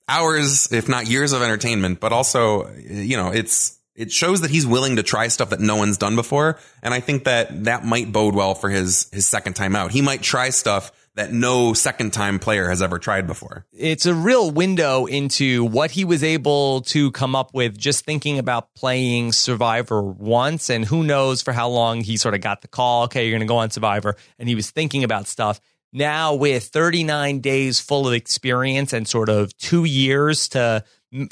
hours, 0.07 0.71
if 0.71 0.89
not 0.89 1.07
years 1.07 1.33
of 1.33 1.41
entertainment, 1.41 1.99
but 1.99 2.11
also, 2.11 2.69
you 2.75 3.17
know, 3.17 3.29
it's, 3.29 3.77
it 3.95 4.11
shows 4.11 4.41
that 4.41 4.51
he's 4.51 4.65
willing 4.65 4.97
to 4.97 5.03
try 5.03 5.27
stuff 5.27 5.49
that 5.49 5.59
no 5.59 5.75
one's 5.75 5.97
done 5.97 6.15
before. 6.15 6.59
And 6.83 6.93
I 6.93 6.99
think 6.99 7.23
that 7.23 7.65
that 7.65 7.83
might 7.83 8.11
bode 8.11 8.35
well 8.35 8.55
for 8.55 8.69
his, 8.69 9.09
his 9.11 9.25
second 9.25 9.53
time 9.53 9.75
out. 9.75 9.91
He 9.91 10.01
might 10.01 10.21
try 10.21 10.49
stuff 10.49 10.91
that 11.17 11.33
no 11.33 11.73
second 11.73 12.13
time 12.13 12.37
player 12.37 12.69
has 12.69 12.81
ever 12.81 12.99
tried 12.99 13.25
before. 13.25 13.65
it's 13.73 14.05
a 14.05 14.13
real 14.13 14.51
window 14.51 15.05
into 15.07 15.65
what 15.65 15.89
he 15.91 16.05
was 16.05 16.23
able 16.23 16.81
to 16.81 17.11
come 17.11 17.35
up 17.35 17.53
with 17.55 17.75
just 17.75 18.05
thinking 18.05 18.37
about 18.37 18.73
playing 18.75 19.31
Survivor 19.31 20.01
once. 20.01 20.69
And 20.69 20.85
who 20.85 21.03
knows 21.03 21.41
for 21.41 21.51
how 21.51 21.69
long 21.69 22.01
he 22.01 22.17
sort 22.17 22.35
of 22.35 22.41
got 22.41 22.61
the 22.61 22.67
call, 22.67 23.05
okay, 23.05 23.25
you're 23.25 23.31
going 23.31 23.47
to 23.47 23.51
go 23.51 23.57
on 23.57 23.71
Survivor. 23.71 24.15
And 24.37 24.47
he 24.47 24.53
was 24.53 24.69
thinking 24.69 25.03
about 25.03 25.27
stuff. 25.27 25.59
Now, 25.91 26.35
with 26.35 26.65
39 26.65 27.39
days 27.39 27.79
full 27.79 28.07
of 28.07 28.13
experience 28.13 28.93
and 28.93 29.07
sort 29.07 29.29
of 29.29 29.57
two 29.57 29.85
years 29.85 30.47
to 30.49 30.83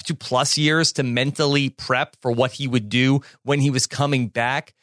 two 0.03 0.15
plus 0.15 0.57
years 0.57 0.93
to 0.93 1.03
mentally 1.03 1.69
prep 1.69 2.15
for 2.21 2.31
what 2.31 2.53
he 2.53 2.67
would 2.67 2.89
do 2.89 3.21
when 3.43 3.59
he 3.59 3.69
was 3.69 3.85
coming 3.85 4.29
back, 4.29 4.73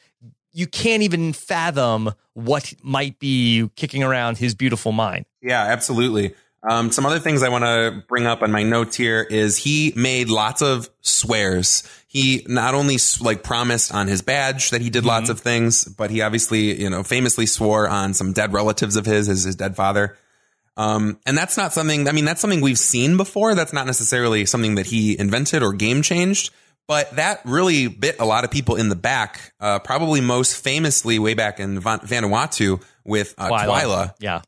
you 0.52 0.66
can't 0.66 1.02
even 1.02 1.32
fathom 1.32 2.14
what 2.34 2.72
might 2.82 3.18
be 3.18 3.70
kicking 3.76 4.02
around 4.02 4.38
his 4.38 4.54
beautiful 4.54 4.92
mind. 4.92 5.24
Yeah, 5.40 5.62
absolutely. 5.62 6.34
Um, 6.68 6.92
some 6.92 7.04
other 7.04 7.18
things 7.18 7.42
I 7.42 7.48
want 7.48 7.64
to 7.64 8.04
bring 8.06 8.26
up 8.26 8.42
on 8.42 8.52
my 8.52 8.62
notes 8.62 8.96
here 8.96 9.26
is 9.28 9.56
he 9.56 9.92
made 9.96 10.28
lots 10.28 10.62
of 10.62 10.88
swears. 11.00 11.82
He 12.06 12.46
not 12.48 12.74
only 12.74 12.98
like 13.20 13.42
promised 13.42 13.92
on 13.92 14.06
his 14.06 14.22
badge 14.22 14.70
that 14.70 14.80
he 14.80 14.88
did 14.88 15.04
lots 15.04 15.28
of 15.28 15.40
things, 15.40 15.84
but 15.84 16.10
he 16.10 16.20
obviously, 16.22 16.80
you 16.80 16.88
know, 16.88 17.02
famously 17.02 17.46
swore 17.46 17.88
on 17.88 18.14
some 18.14 18.32
dead 18.32 18.52
relatives 18.52 18.94
of 18.94 19.06
his, 19.06 19.26
his, 19.26 19.42
his 19.42 19.56
dead 19.56 19.74
father. 19.74 20.16
Um, 20.76 21.18
and 21.26 21.36
that's 21.36 21.56
not 21.56 21.72
something, 21.72 22.08
I 22.08 22.12
mean, 22.12 22.24
that's 22.24 22.40
something 22.40 22.60
we've 22.60 22.78
seen 22.78 23.16
before. 23.16 23.54
That's 23.54 23.72
not 23.72 23.86
necessarily 23.86 24.46
something 24.46 24.76
that 24.76 24.86
he 24.86 25.18
invented 25.18 25.62
or 25.64 25.72
game 25.72 26.02
changed, 26.02 26.50
but 26.88 27.16
that 27.16 27.40
really 27.44 27.86
bit 27.88 28.16
a 28.18 28.24
lot 28.24 28.44
of 28.44 28.50
people 28.50 28.76
in 28.76 28.88
the 28.88 28.96
back, 28.96 29.52
uh, 29.60 29.78
probably 29.78 30.20
most 30.20 30.62
famously 30.62 31.18
way 31.18 31.34
back 31.34 31.60
in 31.60 31.80
Vanuatu 31.80 32.82
with 33.04 33.34
uh, 33.38 33.48
Twila. 33.48 34.14
Yeah. 34.18 34.42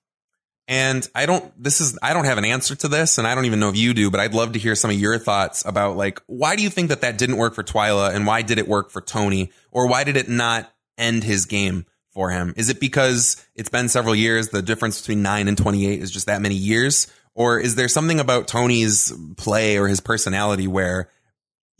And 0.67 1.07
I 1.15 1.27
don't, 1.27 1.53
this 1.63 1.81
is, 1.81 1.99
I 2.03 2.15
don't 2.15 2.25
have 2.25 2.39
an 2.39 2.47
answer 2.47 2.75
to 2.77 2.89
this, 2.89 3.19
and 3.19 3.27
I 3.27 3.35
don't 3.35 3.45
even 3.45 3.61
know 3.61 3.69
if 3.69 3.77
you 3.77 3.93
do, 3.93 4.11
but 4.11 4.21
I'd 4.21 4.33
love 4.33 4.53
to 4.53 4.59
hear 4.59 4.75
some 4.75 4.91
of 4.91 4.99
your 4.99 5.19
thoughts 5.19 5.65
about 5.67 5.97
like, 5.97 6.21
why 6.27 6.57
do 6.57 6.63
you 6.63 6.71
think 6.71 6.89
that 6.89 7.03
that 7.03 7.19
didn't 7.19 7.37
work 7.37 7.55
for 7.55 7.63
Twila 7.63 8.15
and 8.15 8.27
why 8.27 8.43
did 8.43 8.59
it 8.59 8.67
work 8.67 8.91
for 8.91 9.03
Tony? 9.03 9.53
Or 9.71 9.87
why 9.89 10.05
did 10.05 10.17
it 10.17 10.29
not 10.29 10.73
end 10.97 11.23
his 11.23 11.45
game 11.45 11.85
for 12.13 12.31
him? 12.31 12.55
Is 12.57 12.71
it 12.71 12.81
because 12.81 13.45
it's 13.55 13.69
been 13.69 13.91
several 13.91 14.15
years? 14.15 14.49
The 14.49 14.63
difference 14.63 15.01
between 15.01 15.21
nine 15.21 15.49
and 15.49 15.59
28 15.59 16.01
is 16.01 16.11
just 16.11 16.27
that 16.27 16.41
many 16.41 16.55
years? 16.55 17.09
Or 17.35 17.59
is 17.59 17.75
there 17.75 17.89
something 17.89 18.21
about 18.21 18.49
Tony's 18.49 19.13
play 19.37 19.77
or 19.77 19.87
his 19.87 20.01
personality 20.01 20.67
where 20.67 21.11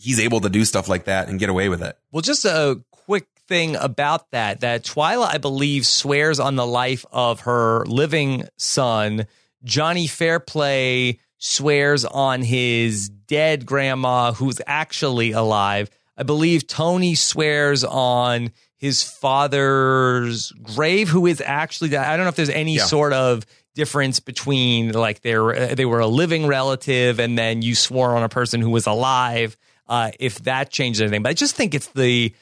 he's 0.05 0.21
able 0.21 0.41
to 0.41 0.49
do 0.51 0.65
stuff 0.65 0.89
like 0.89 1.05
that 1.05 1.29
and 1.29 1.39
get 1.41 1.49
away 1.49 1.69
with 1.69 1.83
it? 1.83 1.97
Well, 2.13 2.23
just 2.23 2.45
a 2.45 2.81
quick 2.91 3.27
thing 3.49 3.77
about 3.77 4.31
that 4.31 4.61
that 4.61 4.85
Twila, 4.85 5.27
I 5.35 5.39
believe, 5.39 5.87
swears 5.87 6.39
on 6.41 6.57
the 6.57 6.67
life 6.67 7.05
of 7.11 7.41
her 7.41 7.85
living 7.87 8.45
son. 8.57 9.27
Johnny 9.65 10.07
Fairplay 10.07 11.19
swears 11.39 12.05
on 12.05 12.43
his 12.43 13.09
dead 13.09 13.67
grandma 13.67 14.33
who's 14.33 14.61
actually 14.67 15.33
alive. 15.33 15.91
I 16.17 16.23
believe 16.23 16.67
Tony 16.67 17.15
swears 17.15 17.83
on 17.85 18.53
his 18.79 19.03
father's 19.03 20.53
grave, 20.63 21.09
who 21.09 21.27
is 21.27 21.41
actually. 21.45 21.97
I 21.97 22.17
don't 22.17 22.25
know 22.25 22.29
if 22.29 22.37
there's 22.37 22.49
any 22.51 22.77
Yeah. 22.77 22.85
sort 22.85 23.13
of 23.13 23.45
difference 23.75 24.21
between 24.21 24.93
like 24.93 25.23
they 25.23 25.35
they 25.75 25.85
were 25.85 26.01
a 26.01 26.07
living 26.07 26.47
relative 26.47 27.19
and 27.19 27.37
then 27.37 27.61
you 27.63 27.75
swore 27.75 28.17
on 28.17 28.23
a 28.23 28.29
person 28.29 28.61
who 28.61 28.71
was 28.71 28.87
alive. 28.87 29.57
Uh, 29.87 30.11
if 30.19 30.39
that 30.45 30.71
changes 30.71 31.03
anything, 31.03 31.23
but 31.23 31.31
I 31.31 31.35
just 31.35 31.57
think 31.57 31.75
it's 31.75 31.89
the 31.89 32.35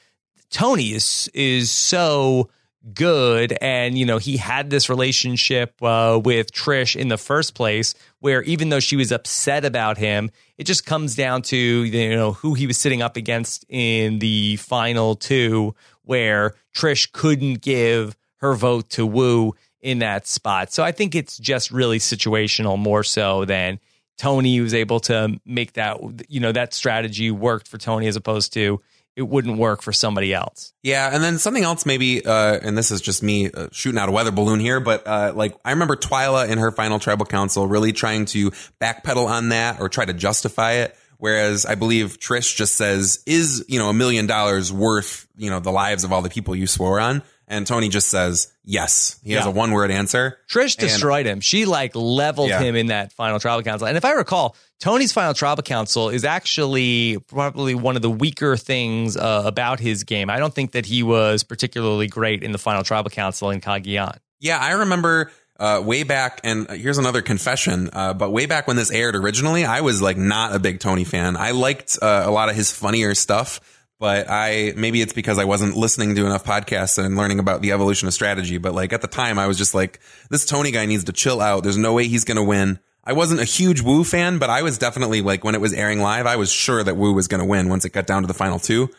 Tony 0.50 0.92
is 0.92 1.31
is 1.35 1.70
so 1.70 2.50
good. 2.94 3.57
And 3.61 3.96
you 3.96 4.07
know 4.07 4.18
he 4.18 4.37
had 4.37 4.70
this 4.70 4.88
relationship 4.88 5.81
uh, 5.83 6.20
with 6.22 6.52
Trish 6.52 6.96
in 6.96 7.09
the 7.09 7.18
first 7.18 7.55
place 7.55 7.94
where 8.20 8.42
even 8.42 8.68
though 8.68 8.81
she 8.81 8.96
was 8.96 9.12
upset 9.12 9.64
about 9.64 9.98
him 9.98 10.31
it 10.59 10.64
just 10.64 10.85
comes 10.85 11.14
down 11.14 11.42
to 11.42 11.57
you 11.57 12.16
know 12.16 12.33
who 12.33 12.55
he 12.55 12.66
was 12.66 12.78
sitting 12.78 13.02
up 13.02 13.16
against 13.16 13.64
in 13.68 14.18
the 14.18 14.57
final 14.57 15.14
two 15.14 15.74
where 16.05 16.55
Trish 16.74 17.11
couldn't 17.12 17.62
give 17.62 18.16
her 18.38 18.55
vote 18.55 18.90
to 18.90 19.07
Woo 19.07 19.55
in 19.81 20.00
that 20.00 20.26
spot. 20.26 20.72
So 20.72 20.83
I 20.83 20.92
think 20.92 21.14
it's 21.14 21.38
just 21.38 21.70
really 21.70 21.98
situational 21.98 22.78
more 22.78 23.05
so 23.05 23.44
than 23.44 23.78
Tony 24.18 24.61
was 24.61 24.75
able 24.75 25.01
to 25.01 25.40
make 25.44 25.75
that 25.75 25.98
you 26.29 26.40
know 26.40 26.53
that 26.53 26.75
strategy 26.75 27.31
worked 27.31 27.68
for 27.68 27.79
Tony 27.79 28.07
as 28.07 28.16
opposed 28.16 28.53
to 28.55 28.81
it 29.14 29.22
wouldn't 29.22 29.59
work 29.59 29.83
for 29.83 29.92
somebody 29.92 30.33
else. 30.33 30.72
Yeah, 30.83 31.11
and 31.12 31.22
then 31.22 31.38
something 31.38 31.64
else 31.64 31.85
maybe, 31.85 32.25
uh, 32.25 32.59
and 32.62 32.79
this 32.79 32.90
is 32.90 33.01
just 33.01 33.22
me 33.22 33.51
uh, 33.51 33.68
shooting 33.70 33.98
out 33.98 34.09
a 34.09 34.12
weather 34.12 34.31
balloon 34.31 34.59
here, 34.59 34.81
but 34.81 35.07
uh, 35.07 35.33
like 35.35 35.55
I 35.64 35.72
remember 35.72 35.96
Twila 35.96 36.48
in 36.48 36.59
her 36.59 36.70
final 36.70 36.98
tribal 36.98 37.27
council 37.27 37.66
really 37.66 37.92
trying 37.92 38.25
to 38.27 38.51
backpedal 38.81 39.27
on 39.27 39.51
that 39.51 39.81
or 39.81 39.88
try 39.88 40.05
to 40.05 40.14
justify 40.14 40.72
it. 40.72 40.96
Whereas 41.18 41.66
I 41.66 41.77
believe 41.77 42.18
Trish 42.18 42.57
just 42.57 42.75
says, 42.75 43.22
is, 43.27 43.64
you 43.68 43.79
know, 43.79 43.88
a 43.88 43.94
million 43.94 44.27
dollars 44.27 44.72
worth, 44.72 45.29
you 45.37 45.51
know, 45.51 45.61
the 45.61 45.70
lives 45.70 46.03
of 46.03 46.12
all 46.12 46.20
the 46.20 46.29
people 46.29 46.57
you 46.57 46.66
swore 46.66 46.98
on? 46.98 47.22
And 47.53 47.67
Tony 47.67 47.88
just 47.88 48.09
says, 48.09 48.53
yes. 48.65 49.21
He 49.23 49.33
has 49.35 49.47
a 49.47 49.51
one 49.51 49.71
word 49.73 49.91
answer. 49.91 50.38
Trish 50.51 50.77
And- 50.79 50.88
destroyed 50.88 51.27
him. 51.27 51.41
She 51.41 51.67
like 51.67 51.95
leveled 51.95 52.49
Yeah. 52.49 52.61
him 52.61 52.75
in 52.75 52.87
that 52.87 53.12
final 53.12 53.38
tribal 53.38 53.62
council. 53.62 53.87
And 53.87 53.97
if 53.97 54.05
I 54.05 54.12
recall, 54.12 54.57
Tony's 54.81 55.12
final 55.12 55.35
tribal 55.35 55.62
council 55.62 56.09
is 56.09 56.25
actually 56.25 57.19
probably 57.29 57.75
one 57.75 57.95
of 57.95 58.03
the 58.03 58.11
weaker 58.11 58.57
things 58.57 59.17
uh, 59.17 59.43
about 59.45 59.79
his 59.81 60.03
game. 60.05 60.31
I 60.31 60.38
don't 60.38 60.53
think 60.55 60.73
that 60.73 60.87
he 60.87 61.03
was 61.03 61.45
particularly 61.45 62.07
great 62.09 62.43
in 62.43 62.53
the 62.53 62.59
final 62.59 62.83
tribal 62.83 63.11
council 63.11 63.51
in 63.51 63.61
Cagayan. 63.61 64.17
Yeah, 64.41 64.59
I 64.59 64.73
remember 64.73 65.31
uh, 65.61 65.81
way 65.85 66.03
back, 66.03 66.41
and 66.43 66.69
here's 66.71 66.99
another 66.99 67.23
confession. 67.23 67.91
Uh, 67.93 68.15
but 68.15 68.31
way 68.31 68.47
back 68.47 68.67
when 68.67 68.77
this 68.77 68.91
aired 68.91 69.15
originally, 69.15 69.65
I 69.65 69.83
was 69.83 70.03
like 70.03 70.17
not 70.17 70.55
a 70.55 70.59
big 70.59 70.81
Tony 70.81 71.05
fan. 71.05 71.37
I 71.37 71.53
liked 71.53 71.99
uh, 72.03 72.23
a 72.27 72.31
lot 72.33 72.49
of 72.49 72.57
his 72.57 72.73
funnier 72.73 73.15
stuff, 73.15 73.61
but 74.03 74.27
I 74.29 74.73
maybe 74.75 75.01
it's 75.01 75.12
because 75.12 75.38
I 75.38 75.45
wasn't 75.45 75.77
listening 75.77 76.17
to 76.17 76.27
enough 76.27 76.43
podcasts 76.43 76.99
and 76.99 77.17
learning 77.17 77.38
about 77.38 77.62
the 77.62 77.71
evolution 77.71 78.09
of 78.09 78.15
strategy. 78.15 78.59
But 78.59 78.75
like 78.75 78.93
at 78.93 79.01
the 79.01 79.07
time, 79.07 79.38
I 79.38 79.47
was 79.47 79.57
just 79.57 79.77
like, 79.77 80.01
this 80.29 80.45
Tony 80.45 80.73
guy 80.73 80.87
needs 80.87 81.05
to 81.05 81.12
chill 81.12 81.41
out. 81.41 81.62
There's 81.62 81.77
no 81.77 81.93
way 81.93 82.09
he's 82.09 82.25
gonna 82.25 82.43
win. 82.43 82.81
I 83.05 83.12
wasn't 83.12 83.41
a 83.41 83.45
huge 83.45 83.81
Woo 83.81 84.03
fan, 84.03 84.38
but 84.38 84.51
I 84.51 84.62
was 84.62 84.77
definitely 84.77 85.23
like 85.23 85.45
when 85.45 85.55
it 85.55 85.61
was 85.61 85.73
airing 85.73 86.01
live, 86.01 86.27
I 86.27 86.35
was 86.35 86.51
sure 86.51 86.83
that 86.83 86.97
Woo 86.97 87.12
was 87.12 87.29
gonna 87.29 87.47
win 87.47 87.69
once 87.69 87.85
it 87.85 87.93
got 87.93 88.09
down 88.09 88.23
to 88.23 88.27
the 88.27 88.35
final 88.35 88.59
two. 88.59 88.91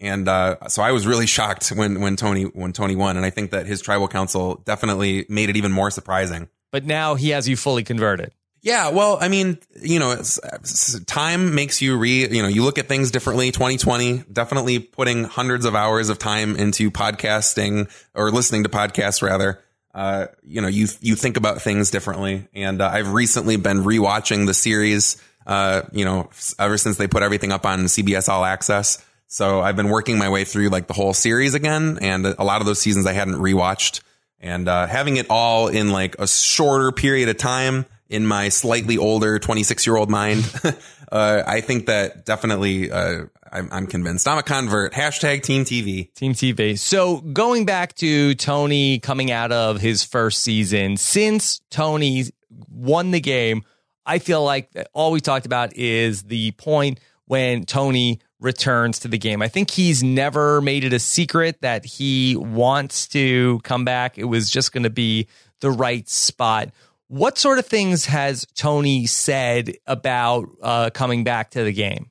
And 0.00 0.26
uh, 0.26 0.66
so 0.66 0.82
I 0.82 0.90
was 0.90 1.06
really 1.06 1.28
shocked 1.28 1.68
when 1.68 2.00
when 2.00 2.16
Tony 2.16 2.42
when 2.42 2.72
Tony 2.72 2.96
won, 2.96 3.16
and 3.16 3.24
I 3.24 3.30
think 3.30 3.52
that 3.52 3.66
his 3.66 3.80
tribal 3.80 4.08
council 4.08 4.60
definitely 4.64 5.24
made 5.28 5.50
it 5.50 5.56
even 5.56 5.70
more 5.70 5.92
surprising. 5.92 6.48
But 6.72 6.84
now 6.84 7.14
he 7.14 7.28
has 7.30 7.48
you 7.48 7.56
fully 7.56 7.84
converted. 7.84 8.32
Yeah, 8.60 8.88
well, 8.90 9.18
I 9.20 9.28
mean, 9.28 9.58
you 9.80 9.98
know, 9.98 10.12
it's, 10.12 10.38
it's- 10.38 11.00
time 11.06 11.54
makes 11.54 11.80
you 11.80 11.96
re, 11.96 12.28
you 12.28 12.42
know, 12.42 12.48
you 12.48 12.64
look 12.64 12.78
at 12.78 12.86
things 12.88 13.10
differently. 13.10 13.52
2020, 13.52 14.24
definitely 14.32 14.78
putting 14.80 15.24
hundreds 15.24 15.64
of 15.64 15.74
hours 15.74 16.08
of 16.08 16.18
time 16.18 16.56
into 16.56 16.90
podcasting 16.90 17.90
or 18.14 18.30
listening 18.30 18.64
to 18.64 18.68
podcasts 18.68 19.22
rather. 19.22 19.60
Uh, 19.94 20.26
you 20.44 20.60
know, 20.60 20.68
you, 20.68 20.86
you 21.00 21.14
think 21.14 21.36
about 21.36 21.62
things 21.62 21.90
differently. 21.90 22.48
And 22.54 22.80
uh, 22.82 22.88
I've 22.88 23.12
recently 23.12 23.56
been 23.56 23.78
rewatching 23.78 24.46
the 24.46 24.54
series, 24.54 25.20
uh, 25.46 25.82
you 25.92 26.04
know, 26.04 26.30
ever 26.58 26.78
since 26.78 26.96
they 26.98 27.08
put 27.08 27.22
everything 27.22 27.52
up 27.52 27.64
on 27.64 27.80
CBS 27.84 28.28
All 28.28 28.44
Access. 28.44 29.04
So 29.28 29.60
I've 29.60 29.76
been 29.76 29.88
working 29.88 30.18
my 30.18 30.28
way 30.28 30.44
through 30.44 30.68
like 30.68 30.86
the 30.86 30.94
whole 30.94 31.14
series 31.14 31.54
again. 31.54 31.98
And 32.00 32.26
a 32.26 32.44
lot 32.44 32.60
of 32.60 32.66
those 32.66 32.80
seasons 32.80 33.06
I 33.06 33.12
hadn't 33.12 33.36
rewatched 33.36 34.00
and 34.40 34.68
uh, 34.68 34.86
having 34.86 35.16
it 35.16 35.26
all 35.30 35.68
in 35.68 35.90
like 35.90 36.16
a 36.18 36.26
shorter 36.26 36.92
period 36.92 37.28
of 37.28 37.36
time 37.36 37.84
in 38.08 38.26
my 38.26 38.48
slightly 38.48 38.98
older 38.98 39.38
26 39.38 39.86
year 39.86 39.96
old 39.96 40.10
mind, 40.10 40.50
uh, 41.12 41.42
I 41.46 41.60
think 41.60 41.86
that 41.86 42.24
definitely, 42.24 42.90
uh, 42.90 43.24
I'm, 43.52 43.68
I'm 43.70 43.86
convinced. 43.86 44.26
I'm 44.28 44.38
a 44.38 44.42
convert. 44.42 44.92
Hashtag 44.92 45.42
Team 45.42 45.64
TV. 45.64 46.12
Team 46.14 46.32
TV. 46.32 46.78
So 46.78 47.20
going 47.20 47.64
back 47.64 47.94
to 47.96 48.34
Tony 48.34 48.98
coming 48.98 49.30
out 49.30 49.52
of 49.52 49.80
his 49.80 50.04
first 50.04 50.42
season, 50.42 50.96
since 50.96 51.60
Tony 51.70 52.24
won 52.70 53.10
the 53.10 53.20
game, 53.20 53.62
I 54.04 54.18
feel 54.18 54.42
like 54.42 54.70
all 54.94 55.12
we 55.12 55.20
talked 55.20 55.46
about 55.46 55.76
is 55.76 56.22
the 56.22 56.52
point 56.52 57.00
when 57.26 57.64
Tony 57.64 58.20
returns 58.40 59.00
to 59.00 59.08
the 59.08 59.18
game. 59.18 59.42
I 59.42 59.48
think 59.48 59.70
he's 59.70 60.02
never 60.02 60.60
made 60.60 60.84
it 60.84 60.92
a 60.92 60.98
secret 60.98 61.60
that 61.60 61.84
he 61.84 62.36
wants 62.36 63.08
to 63.08 63.60
come 63.64 63.84
back. 63.84 64.16
It 64.16 64.24
was 64.24 64.50
just 64.50 64.72
going 64.72 64.84
to 64.84 64.90
be 64.90 65.28
the 65.60 65.70
right 65.70 66.08
spot. 66.08 66.70
What 67.08 67.38
sort 67.38 67.58
of 67.58 67.66
things 67.66 68.06
has 68.06 68.46
Tony 68.54 69.06
said 69.06 69.74
about 69.86 70.48
uh, 70.62 70.90
coming 70.90 71.24
back 71.24 71.50
to 71.52 71.64
the 71.64 71.72
game 71.72 72.10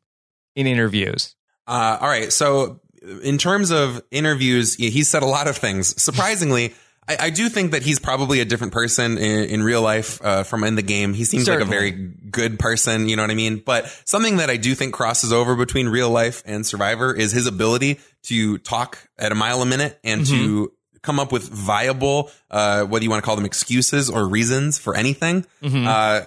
in 0.55 0.67
interviews? 0.67 1.35
Uh, 1.67 1.97
all 2.01 2.07
right. 2.07 2.33
So 2.33 2.81
in 3.23 3.37
terms 3.37 3.71
of 3.71 4.01
interviews, 4.11 4.75
he's 4.75 5.07
said 5.07 5.23
a 5.23 5.27
lot 5.27 5.47
of 5.47 5.57
things. 5.57 6.01
Surprisingly, 6.01 6.73
I, 7.07 7.17
I 7.19 7.29
do 7.29 7.49
think 7.49 7.71
that 7.71 7.83
he's 7.83 7.99
probably 7.99 8.39
a 8.39 8.45
different 8.45 8.73
person 8.73 9.17
in, 9.17 9.49
in 9.49 9.63
real 9.63 9.81
life 9.81 10.23
uh, 10.23 10.43
from 10.43 10.63
in 10.63 10.75
the 10.75 10.81
game. 10.81 11.13
He 11.13 11.23
seems 11.23 11.47
like 11.47 11.61
a 11.61 11.65
very 11.65 11.91
good 11.91 12.59
person. 12.59 13.07
You 13.07 13.15
know 13.15 13.23
what 13.23 13.31
I 13.31 13.35
mean? 13.35 13.61
But 13.65 13.87
something 14.05 14.37
that 14.37 14.49
I 14.49 14.57
do 14.57 14.75
think 14.75 14.93
crosses 14.93 15.31
over 15.31 15.55
between 15.55 15.87
real 15.89 16.09
life 16.09 16.43
and 16.45 16.65
Survivor 16.65 17.13
is 17.13 17.31
his 17.31 17.47
ability 17.47 17.99
to 18.23 18.57
talk 18.57 18.97
at 19.17 19.31
a 19.31 19.35
mile 19.35 19.61
a 19.61 19.65
minute 19.65 19.99
and 20.03 20.25
to 20.25 20.71
come 21.07 21.19
up 21.19 21.31
with 21.31 21.47
viable, 21.49 22.29
uh, 22.51 22.83
what 22.83 22.99
do 22.99 23.05
you 23.05 23.09
want 23.09 23.23
to 23.23 23.25
call 23.25 23.35
them, 23.35 23.45
excuses 23.45 24.09
or 24.09 24.27
reasons 24.27 24.77
for 24.77 24.95
anything. 24.95 25.45
Uh, 25.87 26.21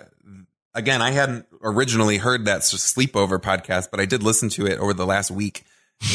again, 0.74 1.02
I 1.02 1.10
hadn't 1.12 1.46
originally 1.62 2.16
heard 2.16 2.46
that 2.46 2.62
sleepover 2.62 3.38
podcast, 3.38 3.90
but 3.90 4.00
I 4.00 4.06
did 4.06 4.22
listen 4.22 4.48
to 4.50 4.66
it 4.66 4.78
over 4.78 4.94
the 4.94 5.06
last 5.06 5.30
week. 5.30 5.64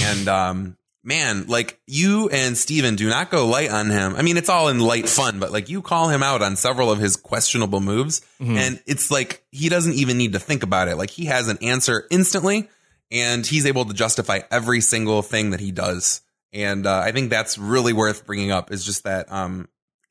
And, 0.01 0.27
um, 0.27 0.77
man, 1.03 1.45
like 1.47 1.79
you 1.85 2.29
and 2.29 2.57
Stephen 2.57 2.95
do 2.95 3.07
not 3.07 3.29
go 3.29 3.45
light 3.45 3.69
on 3.69 3.91
him. 3.91 4.15
I 4.15 4.23
mean, 4.23 4.37
it's 4.37 4.49
all 4.49 4.69
in 4.69 4.79
light 4.79 5.07
fun, 5.07 5.39
but 5.39 5.51
like 5.51 5.69
you 5.69 5.83
call 5.83 6.09
him 6.09 6.23
out 6.23 6.41
on 6.41 6.55
several 6.55 6.91
of 6.91 6.97
his 6.97 7.15
questionable 7.15 7.79
moves. 7.81 8.21
And 8.57 8.81
it's 8.87 9.11
like 9.11 9.43
he 9.51 9.69
doesn't 9.69 9.93
even 9.93 10.17
need 10.17 10.33
to 10.33 10.39
think 10.39 10.63
about 10.63 10.87
it. 10.87 10.95
Like 10.97 11.11
he 11.11 11.25
has 11.25 11.47
an 11.47 11.59
answer 11.61 12.07
instantly 12.09 12.67
and 13.11 13.45
he's 13.45 13.67
able 13.67 13.85
to 13.85 13.93
justify 13.93 14.39
every 14.49 14.81
single 14.81 15.21
thing 15.21 15.51
that 15.51 15.59
he 15.59 15.71
does. 15.71 16.21
And, 16.55 16.87
uh, 16.87 16.99
I 16.99 17.11
think 17.11 17.29
that's 17.29 17.57
really 17.57 17.93
worth 17.93 18.25
bringing 18.25 18.49
up 18.51 18.71
is 18.71 18.83
just 18.85 19.03
that, 19.03 19.31
um, 19.31 19.67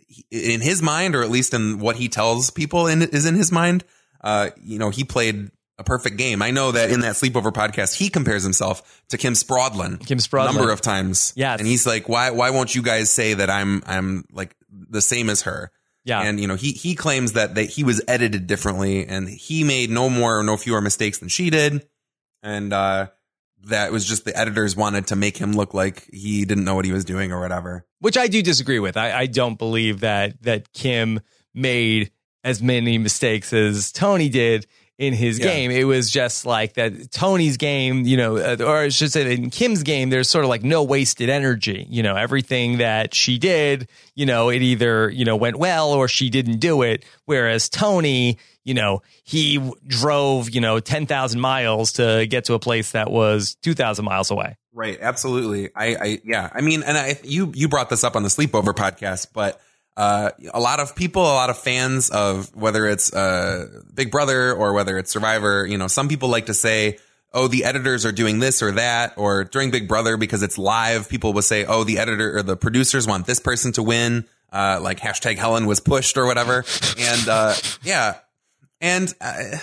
he- 0.07 0.24
in 0.30 0.61
his 0.61 0.83
mind, 0.83 1.16
or 1.16 1.22
at 1.22 1.30
least 1.30 1.54
in 1.54 1.78
what 1.80 1.96
he 1.96 2.09
tells 2.09 2.50
people 2.50 2.87
in, 2.87 3.02
is 3.02 3.24
in 3.26 3.35
his 3.35 3.50
mind, 3.50 3.83
uh, 4.22 4.50
you 4.62 4.78
know, 4.78 4.90
he 4.90 5.02
played 5.04 5.50
a 5.78 5.83
perfect 5.85 6.16
game. 6.18 6.40
I 6.42 6.50
know 6.52 6.70
that 6.72 6.90
in 6.90 7.00
that 7.00 7.14
sleepover 7.16 7.52
podcast, 7.52 7.94
he 7.96 8.09
compares 8.09 8.42
himself 8.44 9.02
to 9.09 9.18
Kim 9.18 9.33
Spradlin, 9.35 10.07
Kim 10.07 10.18
Spradlin. 10.18 10.50
a 10.50 10.52
number 10.52 10.70
of 10.70 10.80
times. 10.80 11.33
Yes. 11.35 11.59
and 11.59 11.66
he's 11.66 11.85
like, 11.87 12.09
why, 12.09 12.30
why 12.30 12.50
won't 12.50 12.74
you 12.76 12.83
guys 12.83 13.11
say 13.11 13.35
that 13.35 13.50
I'm, 13.50 13.83
I'm 13.87 14.24
like 14.30 14.54
the 14.70 15.02
same 15.02 15.28
as 15.30 15.42
her? 15.42 15.72
Yeah. 16.04 16.20
And 16.20 16.38
you 16.38 16.46
know, 16.46 16.54
he 16.54 16.72
he 16.72 16.94
claims 16.94 17.33
that 17.33 17.54
that 17.54 17.64
he 17.70 17.83
was 17.83 18.02
edited 18.07 18.46
differently, 18.46 19.07
and 19.07 19.26
he 19.26 19.64
made 19.64 19.88
no 19.88 20.11
more 20.11 20.38
or 20.38 20.42
no 20.44 20.59
fewer 20.59 20.83
mistakes 20.83 21.16
than 21.18 21.30
she 21.30 21.48
did, 21.48 21.87
and 22.42 22.74
uh, 22.74 23.07
that 23.68 23.92
was 23.92 24.05
just 24.05 24.24
the 24.24 24.37
editors 24.37 24.77
wanted 24.77 25.07
to 25.09 25.16
make 25.16 25.37
him 25.37 25.53
look 25.53 25.74
like 25.74 26.09
he 26.12 26.44
didn't 26.44 26.64
know 26.64 26.74
what 26.74 26.85
he 26.85 26.92
was 26.92 27.05
doing 27.05 27.33
or 27.33 27.40
whatever. 27.40 27.87
which 28.00 28.16
I 28.16 28.27
do 28.27 28.42
disagree 28.42 28.79
with. 28.79 28.96
I, 28.96 29.20
I 29.20 29.27
don't 29.27 29.59
believe 29.59 30.00
that 30.00 30.42
that 30.42 30.72
Kim 30.72 31.20
made 31.55 32.11
as 32.42 32.62
many 32.62 32.98
mistakes 32.98 33.53
as 33.53 33.90
Tony 33.90 34.29
did 34.29 34.66
in 34.98 35.12
his 35.12 35.38
Yeah. 35.40 35.46
game. 35.46 35.70
It 35.72 35.85
was 35.85 36.11
just 36.11 36.46
like 36.46 36.74
that 36.74 37.11
Tony's 37.11 37.57
game, 37.57 38.04
you 38.07 38.16
know, 38.16 38.37
uh, 38.37 38.57
or 38.61 38.76
I 38.78 38.88
should 38.90 39.11
say 39.11 39.24
that 39.24 39.33
in 39.33 39.50
Kim's 39.50 39.83
game, 39.83 40.11
there's 40.11 40.28
sort 40.30 40.44
of 40.44 40.48
like 40.48 40.62
no 40.62 40.83
wasted 40.85 41.28
energy. 41.28 41.87
You 41.90 42.02
know, 42.04 42.14
everything 42.14 42.78
that 42.78 43.12
she 43.14 43.38
did, 43.38 43.88
you 44.14 44.24
know, 44.26 44.50
it 44.50 44.62
either, 44.62 45.11
you 45.11 45.24
know, 45.24 45.35
went 45.37 45.57
well 45.59 45.90
or 45.92 46.07
she 46.07 46.30
didn't 46.30 46.59
do 46.59 46.83
it. 46.83 47.04
Whereas 47.24 47.68
Tony, 47.68 48.38
you 48.64 48.72
know, 48.74 49.02
he 49.24 49.59
drove, 49.87 50.50
you 50.50 50.61
know, 50.61 50.78
10,000 50.80 51.40
miles 51.40 51.92
to 51.94 52.26
get 52.28 52.44
to 52.44 52.54
a 52.54 52.59
place 52.61 52.92
that 52.92 53.11
was 53.11 53.57
2,000 53.62 54.04
miles 54.04 54.30
away. 54.30 54.57
Right, 54.72 54.98
absolutely. 55.00 55.70
I, 55.74 55.87
I 55.96 56.18
yeah. 56.24 56.50
I 56.52 56.61
mean, 56.61 56.83
and 56.83 56.96
I 56.96 57.18
you 57.22 57.52
you 57.54 57.68
brought 57.68 57.90
this 57.90 58.02
up 58.04 58.16
on 58.16 58.22
the 58.22 58.28
sleepover 58.28 58.74
podcast, 58.74 59.28
but 59.33 59.61
uh, 59.96 60.30
a 60.52 60.61
lot 60.61 60.80
of 60.80 60.96
people, 60.96 61.22
a 61.22 61.35
lot 61.35 61.50
of 61.50 61.59
fans 61.59 62.11
of 62.11 62.54
whether 62.54 62.87
it's 62.87 63.12
uh, 63.12 63.83
Big 63.94 64.11
Brother 64.11 64.52
or 64.52 64.72
whether 64.72 64.98
it's 64.98 65.12
Survivor, 65.12 65.66
you 65.66 65.78
know, 65.78 65.87
some 65.87 66.09
people 66.09 66.28
like 66.28 66.46
to 66.46 66.54
say, 66.54 66.98
"Oh, 67.33 67.48
the 67.48 67.64
editors 67.64 68.04
are 68.04 68.12
doing 68.12 68.40
this 68.40 68.62
or 68.62 68.72
that," 68.72 69.14
or 69.16 69.44
during 69.44 69.70
Big 69.70 69.87
Brother 69.87 70.16
because 70.16 70.42
it's 70.42 70.59
live, 70.59 71.09
people 71.09 71.33
will 71.33 71.42
say, 71.42 71.64
"Oh, 71.64 71.85
the 71.85 71.98
editor 71.98 72.38
or 72.38 72.42
the 72.42 72.57
producers 72.57 73.07
want 73.07 73.26
this 73.26 73.40
person 73.40 73.72
to 73.72 73.83
win." 73.83 74.24
Uh, 74.52 74.78
like 74.80 75.00
hashtag 75.00 75.37
Helen 75.37 75.66
was 75.66 75.80
pushed 75.80 76.16
or 76.16 76.26
whatever, 76.26 76.64
and 76.98 77.28
uh, 77.28 77.54
yeah, 77.83 78.18
and 78.80 79.12
uh, 79.20 79.57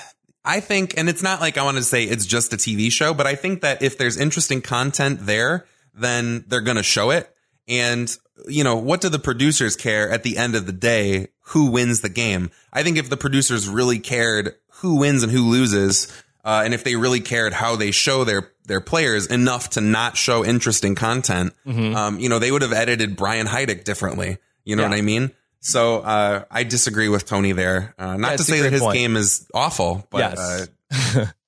I 0.43 0.59
think, 0.59 0.97
and 0.97 1.07
it's 1.07 1.21
not 1.21 1.39
like 1.39 1.57
I 1.57 1.63
want 1.63 1.77
to 1.77 1.83
say 1.83 2.03
it's 2.03 2.25
just 2.25 2.53
a 2.53 2.57
TV 2.57 2.91
show, 2.91 3.13
but 3.13 3.27
I 3.27 3.35
think 3.35 3.61
that 3.61 3.81
if 3.83 3.97
there's 3.97 4.17
interesting 4.17 4.61
content 4.61 5.25
there, 5.25 5.65
then 5.93 6.45
they're 6.47 6.61
going 6.61 6.77
to 6.77 6.83
show 6.83 7.11
it. 7.11 7.33
And, 7.67 8.15
you 8.47 8.63
know, 8.63 8.75
what 8.77 9.01
do 9.01 9.09
the 9.09 9.19
producers 9.19 9.75
care 9.75 10.09
at 10.09 10.23
the 10.23 10.37
end 10.37 10.55
of 10.55 10.65
the 10.65 10.71
day? 10.71 11.27
Who 11.47 11.69
wins 11.71 12.01
the 12.01 12.09
game? 12.09 12.49
I 12.71 12.83
think 12.83 12.97
if 12.97 13.09
the 13.09 13.17
producers 13.17 13.67
really 13.67 13.99
cared 13.99 14.55
who 14.75 14.97
wins 14.97 15.21
and 15.23 15.31
who 15.31 15.49
loses, 15.49 16.07
uh, 16.43 16.61
and 16.65 16.73
if 16.73 16.83
they 16.83 16.95
really 16.95 17.19
cared 17.19 17.53
how 17.53 17.75
they 17.75 17.91
show 17.91 18.23
their 18.23 18.51
their 18.65 18.81
players 18.81 19.27
enough 19.27 19.71
to 19.71 19.81
not 19.81 20.15
show 20.17 20.45
interesting 20.45 20.95
content, 20.95 21.53
Mm-hmm. 21.65 21.95
um, 21.95 22.19
you 22.19 22.29
know, 22.29 22.39
they 22.39 22.51
would 22.51 22.61
have 22.61 22.73
edited 22.73 23.15
Brian 23.17 23.47
Heidik 23.47 23.83
differently. 23.83 24.37
You 24.63 24.75
know 24.75 24.83
Yeah. 24.83 24.89
what 24.89 24.97
I 24.97 25.01
mean? 25.01 25.31
So 25.59 25.99
uh, 25.99 26.45
I 26.49 26.63
disagree 26.63 27.09
with 27.09 27.25
Tony 27.25 27.51
there. 27.51 27.93
Uh, 27.99 28.17
not 28.17 28.31
Yeah, 28.31 28.37
to 28.37 28.43
say 28.43 28.61
that 28.61 28.71
his 28.71 28.81
point. 28.81 28.95
game 28.97 29.15
is 29.17 29.47
awful, 29.53 30.07
but 30.09 30.37
Yes. 30.91 31.33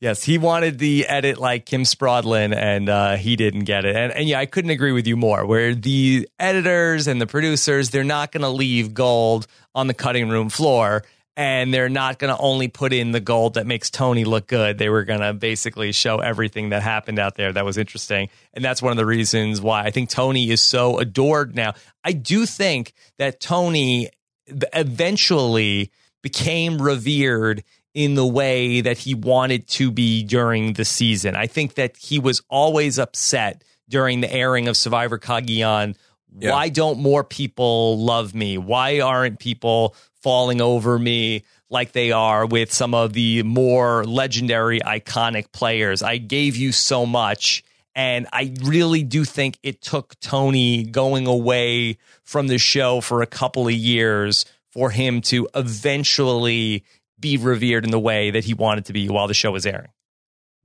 Yes, 0.00 0.22
he 0.22 0.38
wanted 0.38 0.78
the 0.78 1.06
edit 1.06 1.38
like 1.38 1.66
Kim 1.66 1.82
Spradlin, 1.82 2.54
and 2.54 2.88
uh, 2.88 3.16
he 3.16 3.36
didn't 3.36 3.64
get 3.64 3.84
it. 3.84 3.96
And, 3.96 4.12
and 4.12 4.28
yeah, 4.28 4.38
I 4.38 4.46
couldn't 4.46 4.70
agree 4.70 4.92
with 4.92 5.06
you 5.06 5.16
more. 5.16 5.46
Where 5.46 5.74
the 5.74 6.28
editors 6.38 7.06
and 7.06 7.20
the 7.20 7.26
producers, 7.26 7.90
they're 7.90 8.04
not 8.04 8.32
going 8.32 8.42
to 8.42 8.48
leave 8.48 8.94
gold 8.94 9.46
on 9.74 9.86
the 9.86 9.94
cutting 9.94 10.28
room 10.28 10.48
floor, 10.48 11.04
and 11.36 11.74
they're 11.74 11.88
not 11.88 12.18
going 12.18 12.34
to 12.34 12.40
only 12.40 12.68
put 12.68 12.92
in 12.92 13.12
the 13.12 13.20
gold 13.20 13.54
that 13.54 13.66
makes 13.66 13.90
Tony 13.90 14.24
look 14.24 14.46
good. 14.46 14.78
They 14.78 14.88
were 14.88 15.04
going 15.04 15.20
to 15.20 15.32
basically 15.32 15.92
show 15.92 16.18
everything 16.18 16.70
that 16.70 16.82
happened 16.82 17.18
out 17.18 17.34
there 17.34 17.52
that 17.52 17.64
was 17.64 17.76
interesting, 17.76 18.28
and 18.52 18.64
that's 18.64 18.80
one 18.82 18.92
of 18.92 18.96
the 18.96 19.06
reasons 19.06 19.60
why 19.60 19.84
I 19.84 19.90
think 19.90 20.10
Tony 20.10 20.50
is 20.50 20.62
so 20.62 20.98
adored 20.98 21.54
now. 21.54 21.74
I 22.04 22.12
do 22.12 22.46
think 22.46 22.92
that 23.18 23.40
Tony 23.40 24.10
eventually 24.46 25.90
became 26.22 26.80
revered 26.80 27.64
in 27.94 28.14
the 28.14 28.26
way 28.26 28.80
that 28.80 28.98
he 28.98 29.14
wanted 29.14 29.68
to 29.68 29.90
be 29.90 30.24
during 30.24 30.72
the 30.74 30.84
season. 30.84 31.36
I 31.36 31.46
think 31.46 31.74
that 31.74 31.96
he 31.96 32.18
was 32.18 32.42
always 32.48 32.98
upset 32.98 33.62
during 33.88 34.20
the 34.20 34.32
airing 34.32 34.66
of 34.66 34.76
Survivor 34.76 35.18
Cagayan. 35.18 35.94
Yeah. 36.36 36.50
Why 36.50 36.68
don't 36.68 36.98
more 36.98 37.22
people 37.22 37.98
love 37.98 38.34
me? 38.34 38.58
Why 38.58 39.00
aren't 39.00 39.38
people 39.38 39.94
falling 40.20 40.60
over 40.60 40.98
me 40.98 41.44
like 41.70 41.92
they 41.92 42.10
are 42.10 42.44
with 42.46 42.72
some 42.72 42.94
of 42.94 43.12
the 43.12 43.44
more 43.44 44.04
legendary, 44.04 44.80
iconic 44.80 45.52
players? 45.52 46.02
I 46.02 46.16
gave 46.16 46.56
you 46.56 46.72
so 46.72 47.06
much. 47.06 47.62
And 47.94 48.26
I 48.32 48.52
really 48.64 49.04
do 49.04 49.24
think 49.24 49.56
it 49.62 49.80
took 49.80 50.18
Tony 50.18 50.82
going 50.82 51.28
away 51.28 51.98
from 52.24 52.48
the 52.48 52.58
show 52.58 53.00
for 53.00 53.22
a 53.22 53.26
couple 53.26 53.68
of 53.68 53.74
years 53.74 54.44
for 54.72 54.90
him 54.90 55.20
to 55.20 55.46
eventually 55.54 56.84
be 57.18 57.36
revered 57.36 57.84
in 57.84 57.90
the 57.90 57.98
way 58.00 58.30
that 58.30 58.44
he 58.44 58.54
wanted 58.54 58.86
to 58.86 58.92
be 58.92 59.08
while 59.08 59.28
the 59.28 59.34
show 59.34 59.52
was 59.52 59.66
airing. 59.66 59.88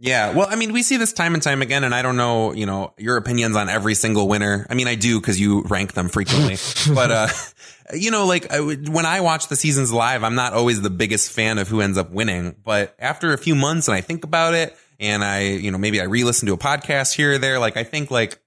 Yeah, 0.02 0.34
well, 0.34 0.48
I 0.50 0.56
mean, 0.56 0.72
we 0.72 0.82
see 0.82 0.96
this 0.96 1.12
time 1.12 1.34
and 1.34 1.44
time 1.44 1.62
again, 1.62 1.84
and 1.84 1.94
I 1.94 2.02
don't 2.02 2.16
know, 2.16 2.54
you 2.54 2.66
know, 2.66 2.94
your 2.98 3.18
opinions 3.18 3.58
on 3.58 3.68
every 3.68 3.96
single 3.96 4.30
winner. 4.30 4.66
I 4.70 4.74
mean, 4.74 4.88
I 4.88 4.96
do 4.96 5.20
because 5.20 5.38
you 5.38 5.64
rank 5.64 5.92
them 5.92 6.08
frequently, 6.08 6.56
but 6.96 7.12
uh, 7.12 7.28
you 7.94 8.10
know, 8.10 8.26
like 8.26 8.50
I 8.54 8.62
would- 8.62 8.88
when 8.88 9.06
I 9.06 9.20
watch 9.20 9.50
the 9.50 9.58
seasons 9.58 9.92
live, 9.92 10.24
I'm 10.24 10.36
not 10.36 10.54
always 10.54 10.82
the 10.82 10.90
biggest 10.90 11.34
fan 11.34 11.58
of 11.58 11.68
who 11.68 11.82
ends 11.82 11.98
up 11.98 12.12
winning. 12.12 12.56
But 12.64 12.96
after 12.98 13.34
a 13.34 13.38
few 13.38 13.56
months, 13.56 13.90
and 13.90 13.96
I 13.96 14.00
think 14.00 14.24
about 14.24 14.54
it, 14.54 14.74
and 15.02 15.22
I, 15.22 15.42
you 15.42 15.70
know, 15.70 15.78
maybe 15.78 16.00
I 16.00 16.06
re-listen 16.06 16.48
to 16.48 16.54
a 16.54 16.58
podcast 16.58 17.14
here 17.14 17.34
or 17.34 17.38
there, 17.38 17.60
like 17.60 17.76
I 17.76 17.84
think 17.84 18.10
like. 18.10 18.40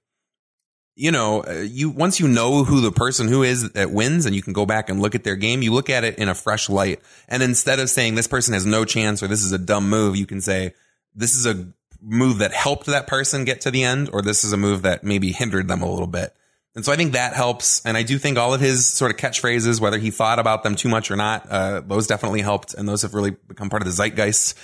You 0.95 1.11
know, 1.11 1.43
uh, 1.43 1.65
you 1.67 1.89
once 1.89 2.19
you 2.19 2.27
know 2.27 2.63
who 2.63 2.79
the 2.79 2.91
person 2.91 3.27
who 3.27 3.41
is 3.41 3.71
that 3.71 3.91
wins, 3.91 4.25
and 4.25 4.35
you 4.35 4.43
can 4.43 4.53
go 4.53 4.65
back 4.65 4.89
and 4.89 5.01
look 5.01 5.15
at 5.15 5.23
their 5.23 5.35
game. 5.35 5.63
You 5.63 5.73
look 5.73 5.89
at 5.89 6.03
it 6.03 6.19
in 6.19 6.29
a 6.29 6.35
fresh 6.35 6.69
light, 6.69 6.99
and 7.27 7.41
instead 7.41 7.79
of 7.79 7.89
saying 7.89 8.15
this 8.15 8.27
person 8.27 8.53
has 8.53 8.65
no 8.65 8.85
chance 8.85 9.23
or 9.23 9.27
this 9.27 9.43
is 9.43 9.51
a 9.51 9.57
dumb 9.57 9.89
move, 9.89 10.15
you 10.15 10.27
can 10.27 10.39
say 10.39 10.73
this 11.15 11.35
is 11.35 11.47
a 11.47 11.67
move 11.99 12.39
that 12.39 12.51
helped 12.51 12.85
that 12.87 13.07
person 13.07 13.45
get 13.45 13.61
to 13.61 13.71
the 13.71 13.83
end, 13.83 14.09
or 14.13 14.21
this 14.21 14.43
is 14.43 14.53
a 14.53 14.57
move 14.57 14.83
that 14.83 15.03
maybe 15.03 15.31
hindered 15.31 15.67
them 15.67 15.81
a 15.81 15.89
little 15.89 16.07
bit. 16.07 16.35
And 16.75 16.83
so 16.83 16.91
I 16.91 16.95
think 16.95 17.13
that 17.13 17.33
helps. 17.33 17.85
And 17.85 17.95
I 17.95 18.01
do 18.03 18.17
think 18.17 18.37
all 18.37 18.53
of 18.53 18.59
his 18.59 18.87
sort 18.87 19.11
of 19.11 19.17
catchphrases, 19.17 19.79
whether 19.79 19.99
he 19.99 20.09
thought 20.09 20.39
about 20.39 20.63
them 20.63 20.75
too 20.75 20.89
much 20.89 21.11
or 21.11 21.15
not, 21.15 21.47
uh, 21.49 21.81
those 21.81 22.07
definitely 22.07 22.41
helped. 22.41 22.73
And 22.73 22.89
those 22.89 23.03
have 23.03 23.13
really 23.13 23.31
become 23.31 23.69
part 23.69 23.83
of 23.83 23.85
the 23.85 23.91
zeitgeist. 23.91 24.55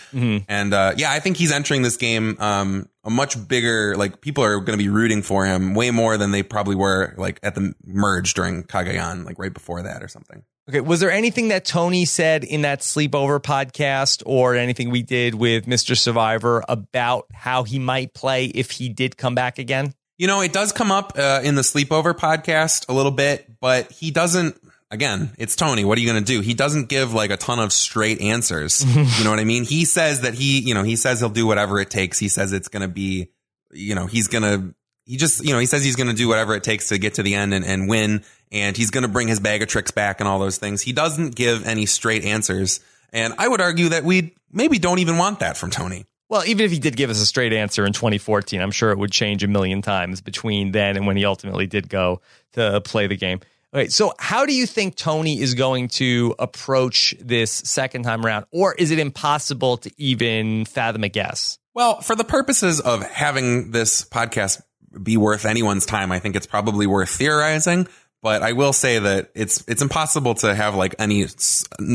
And, 0.48 0.74
uh, 0.74 0.94
yeah, 0.98 1.12
I 1.12 1.20
think 1.20 1.38
he's 1.38 1.52
entering 1.52 1.84
this 1.84 1.98
game, 1.98 2.36
um, 2.40 2.90
a 3.04 3.12
much 3.12 3.48
bigger, 3.48 3.96
like 3.96 4.22
people 4.22 4.44
are 4.44 4.60
going 4.60 4.78
to 4.78 4.84
be 4.84 4.90
rooting 4.90 5.22
for 5.22 5.46
him 5.46 5.76
way 5.76 5.92
more 5.92 6.18
than 6.18 6.32
they 6.32 6.42
probably 6.42 6.76
were 6.76 7.14
like 7.18 7.40
at 7.44 7.54
the 7.54 7.74
merge 7.86 8.34
during 8.34 8.64
Cagayan, 8.64 9.24
like 9.24 9.38
right 9.38 9.54
before 9.54 9.84
that 9.84 10.02
or 10.02 10.08
something. 10.08 10.44
Okay, 10.70 10.82
was 10.82 11.00
there 11.00 11.10
anything 11.10 11.48
that 11.48 11.66
Tony 11.66 12.06
said 12.06 12.44
in 12.44 12.62
that 12.62 12.82
sleepover 12.82 13.40
podcast 13.40 14.22
or 14.26 14.56
anything 14.56 14.92
we 14.92 15.02
did 15.02 15.34
with 15.34 15.66
Mr. 15.66 15.98
Survivor 15.98 16.64
about 16.70 17.26
how 17.34 17.64
he 17.64 17.80
might 17.80 18.14
play 18.14 18.46
if 18.46 18.70
he 18.72 18.90
did 18.90 19.18
come 19.18 19.34
back 19.34 19.58
again? 19.58 19.94
You 20.20 20.28
know, 20.28 20.42
it 20.42 20.52
does 20.52 20.74
come 20.74 20.92
up 20.92 21.14
uh, 21.18 21.40
in 21.46 21.56
the 21.56 21.62
sleepover 21.62 22.14
podcast 22.14 22.90
a 22.90 22.94
little 22.94 23.12
bit, 23.12 23.50
but 23.62 23.90
he 23.90 24.12
doesn't. 24.12 24.62
Again, 24.92 25.32
it's 25.38 25.56
Tony. 25.56 25.86
What 25.86 25.98
are 25.98 26.02
you 26.02 26.12
going 26.12 26.22
to 26.22 26.34
do? 26.34 26.42
He 26.42 26.54
doesn't 26.54 26.90
give 26.90 27.14
like 27.14 27.32
a 27.32 27.38
ton 27.38 27.60
of 27.60 27.72
straight 27.72 28.20
answers. 28.20 28.84
you 29.18 29.24
know 29.24 29.30
what 29.30 29.40
I 29.40 29.46
mean? 29.46 29.64
He 29.64 29.86
says 29.86 30.22
that 30.22 30.34
he, 30.34 30.60
you 30.60 30.74
know, 30.74 30.84
he 30.84 30.98
says 30.98 31.22
he'll 31.22 31.30
do 31.30 31.48
whatever 31.48 31.80
it 31.80 31.90
takes. 31.90 32.20
He 32.20 32.28
says 32.28 32.52
it's 32.52 32.68
going 32.68 32.82
to 32.82 32.90
be, 32.90 33.30
you 33.72 33.96
know, 33.96 34.08
he's 34.08 34.28
going 34.28 34.42
to, 34.42 34.76
he 35.06 35.16
just, 35.16 35.46
you 35.46 35.54
know, 35.54 35.60
he 35.60 35.68
says 35.68 35.86
he's 35.86 35.96
going 35.96 36.10
to 36.10 36.16
do 36.16 36.28
whatever 36.28 36.54
it 36.54 36.64
takes 36.64 36.90
to 36.90 36.98
get 36.98 37.14
to 37.14 37.24
the 37.24 37.36
end 37.36 37.54
and, 37.54 37.64
and 37.64 37.88
win. 37.88 38.26
And 38.52 38.76
he's 38.76 38.90
going 38.90 39.04
to 39.04 39.08
bring 39.08 39.30
his 39.30 39.40
bag 39.40 39.62
of 39.62 39.70
tricks 39.70 39.92
back 39.92 40.20
and 40.20 40.28
all 40.28 40.40
those 40.40 40.58
things. 40.58 40.82
He 40.82 40.92
doesn't 40.92 41.36
give 41.36 41.66
any 41.66 41.86
straight 41.86 42.26
answers. 42.26 42.82
And 43.14 43.36
I 43.38 43.48
would 43.48 43.62
argue 43.62 43.90
that 43.90 44.04
we 44.04 44.36
maybe 44.52 44.80
don't 44.80 45.00
even 45.00 45.18
want 45.18 45.40
that 45.40 45.56
from 45.56 45.70
Tony. 45.70 46.08
Well, 46.30 46.46
even 46.46 46.64
if 46.64 46.72
he 46.72 46.78
did 46.78 46.96
give 46.96 47.10
us 47.10 47.20
a 47.20 47.26
straight 47.26 47.54
answer 47.54 47.86
in 47.86 47.94
2014, 47.94 48.62
I'm 48.62 48.72
sure 48.72 48.92
it 48.92 49.00
would 49.00 49.12
change 49.12 49.44
a 49.44 49.48
million 49.48 49.82
times 49.82 50.22
between 50.22 50.72
then 50.72 50.96
and 50.96 51.08
when 51.08 51.18
he 51.18 51.26
ultimately 51.26 51.66
did 51.66 51.90
go 51.90 52.22
to 52.54 52.82
play 52.82 53.08
the 53.08 53.18
game. 53.18 53.40
Okay, 53.74 53.88
so 53.88 54.14
how 54.18 54.46
do 54.46 54.54
you 54.54 54.66
think 54.66 54.96
Tony 54.96 55.40
is 55.40 55.54
going 55.54 55.90
to 55.90 56.36
approach 56.40 57.16
this 57.20 57.52
second 57.52 58.04
time 58.04 58.26
around? 58.26 58.46
Or 58.52 58.74
is 58.74 58.92
it 58.92 59.00
impossible 59.00 59.78
to 59.78 59.92
even 59.98 60.66
fathom 60.66 61.04
a 61.04 61.10
guess? 61.10 61.60
Well, 61.76 62.02
for 62.02 62.16
the 62.16 62.24
purposes 62.24 62.80
of 62.80 63.04
having 63.04 63.72
this 63.72 64.04
podcast 64.06 64.62
be 65.02 65.18
worth 65.18 65.46
anyone's 65.46 65.86
time, 65.86 66.12
I 66.12 66.20
think 66.20 66.36
it's 66.36 66.48
probably 66.48 66.88
worth 66.88 67.10
theorizing. 67.10 67.88
But 68.22 68.42
I 68.42 68.54
will 68.54 68.74
say 68.74 69.00
that 69.00 69.30
it's 69.34 69.64
it's 69.68 69.82
impossible 69.82 70.36
to 70.36 70.54
have 70.54 70.76
like 70.76 70.96
any 71.00 71.26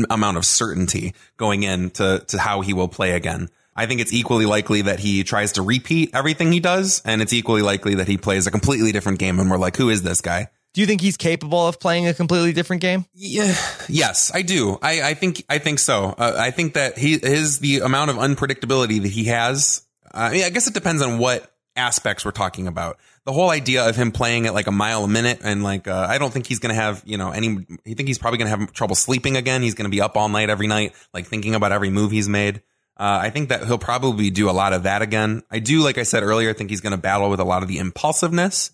amount 0.09 0.37
of 0.37 0.45
certainty 0.45 1.13
going 1.37 1.63
into 1.63 2.23
to 2.27 2.39
how 2.39 2.61
he 2.61 2.73
will 2.73 2.87
play 2.87 3.11
again. 3.11 3.49
I 3.75 3.85
think 3.87 3.99
it's 4.01 4.13
equally 4.13 4.45
likely 4.45 4.83
that 4.83 4.99
he 4.99 5.23
tries 5.23 5.53
to 5.53 5.61
repeat 5.61 6.11
everything 6.13 6.51
he 6.51 6.59
does, 6.59 7.01
and 7.03 7.21
it's 7.21 7.33
equally 7.33 7.61
likely 7.61 7.95
that 7.95 8.07
he 8.07 8.17
plays 8.17 8.47
a 8.47 8.51
completely 8.51 8.91
different 8.91 9.19
game, 9.19 9.39
and 9.39 9.49
we're 9.51 9.57
like, 9.57 9.75
who 9.75 9.89
is 9.89 10.01
this 10.01 10.21
guy? 10.21 10.49
Do 10.73 10.81
you 10.81 10.87
think 10.87 10.99
he's 10.99 11.15
capable 11.15 11.67
of 11.67 11.79
playing 11.79 12.05
a 12.05 12.13
completely 12.13 12.51
different 12.51 12.81
game? 12.81 13.05
Yeah, 13.13 13.55
yes, 13.87 14.29
I 14.33 14.41
do. 14.41 14.77
I, 14.81 15.01
I 15.01 15.13
think 15.13 15.45
I 15.49 15.57
think 15.57 15.79
so. 15.79 16.13
Uh, 16.17 16.35
I 16.37 16.51
think 16.51 16.73
that 16.73 16.97
he 16.97 17.17
his 17.17 17.59
the 17.59 17.79
amount 17.79 18.11
of 18.11 18.17
unpredictability 18.17 19.01
that 19.01 19.11
he 19.11 19.25
has. 19.25 19.85
Uh, 20.05 20.17
I, 20.17 20.31
mean, 20.31 20.43
I 20.43 20.49
guess 20.49 20.67
it 20.67 20.73
depends 20.73 21.01
on 21.01 21.17
what 21.17 21.49
aspects 21.77 22.25
we're 22.25 22.31
talking 22.31 22.67
about. 22.67 22.97
The 23.23 23.31
whole 23.31 23.49
idea 23.49 23.87
of 23.87 23.95
him 23.95 24.11
playing 24.11 24.47
at 24.47 24.53
like 24.53 24.67
a 24.67 24.71
mile 24.71 25.05
a 25.05 25.07
minute 25.07 25.39
and 25.43 25.63
like 25.63 25.87
uh, 25.87 26.07
I 26.09 26.17
don't 26.17 26.31
think 26.31 26.45
he's 26.45 26.59
going 26.59 26.75
to 26.75 26.81
have 26.81 27.01
you 27.05 27.17
know 27.17 27.31
any. 27.31 27.65
I 27.87 27.93
think 27.93 28.09
he's 28.09 28.17
probably 28.17 28.39
going 28.39 28.51
to 28.51 28.57
have 28.57 28.73
trouble 28.73 28.95
sleeping 28.95 29.37
again. 29.37 29.61
He's 29.61 29.75
going 29.75 29.89
to 29.89 29.95
be 29.95 30.01
up 30.01 30.17
all 30.17 30.27
night 30.27 30.49
every 30.49 30.67
night, 30.67 30.93
like 31.13 31.25
thinking 31.25 31.55
about 31.55 31.71
every 31.71 31.89
move 31.89 32.11
he's 32.11 32.27
made. 32.27 32.61
Uh, 32.97 33.19
I 33.23 33.29
think 33.29 33.49
that 33.49 33.65
he'll 33.65 33.77
probably 33.77 34.29
do 34.29 34.49
a 34.49 34.51
lot 34.51 34.73
of 34.73 34.83
that 34.83 35.01
again. 35.01 35.43
I 35.51 35.59
do, 35.59 35.81
like 35.81 35.97
I 35.97 36.03
said 36.03 36.23
earlier, 36.23 36.53
think 36.53 36.69
he's 36.69 36.81
going 36.81 36.91
to 36.91 36.97
battle 36.97 37.29
with 37.29 37.39
a 37.39 37.43
lot 37.43 37.61
of 37.61 37.67
the 37.67 37.79
impulsiveness 37.79 38.71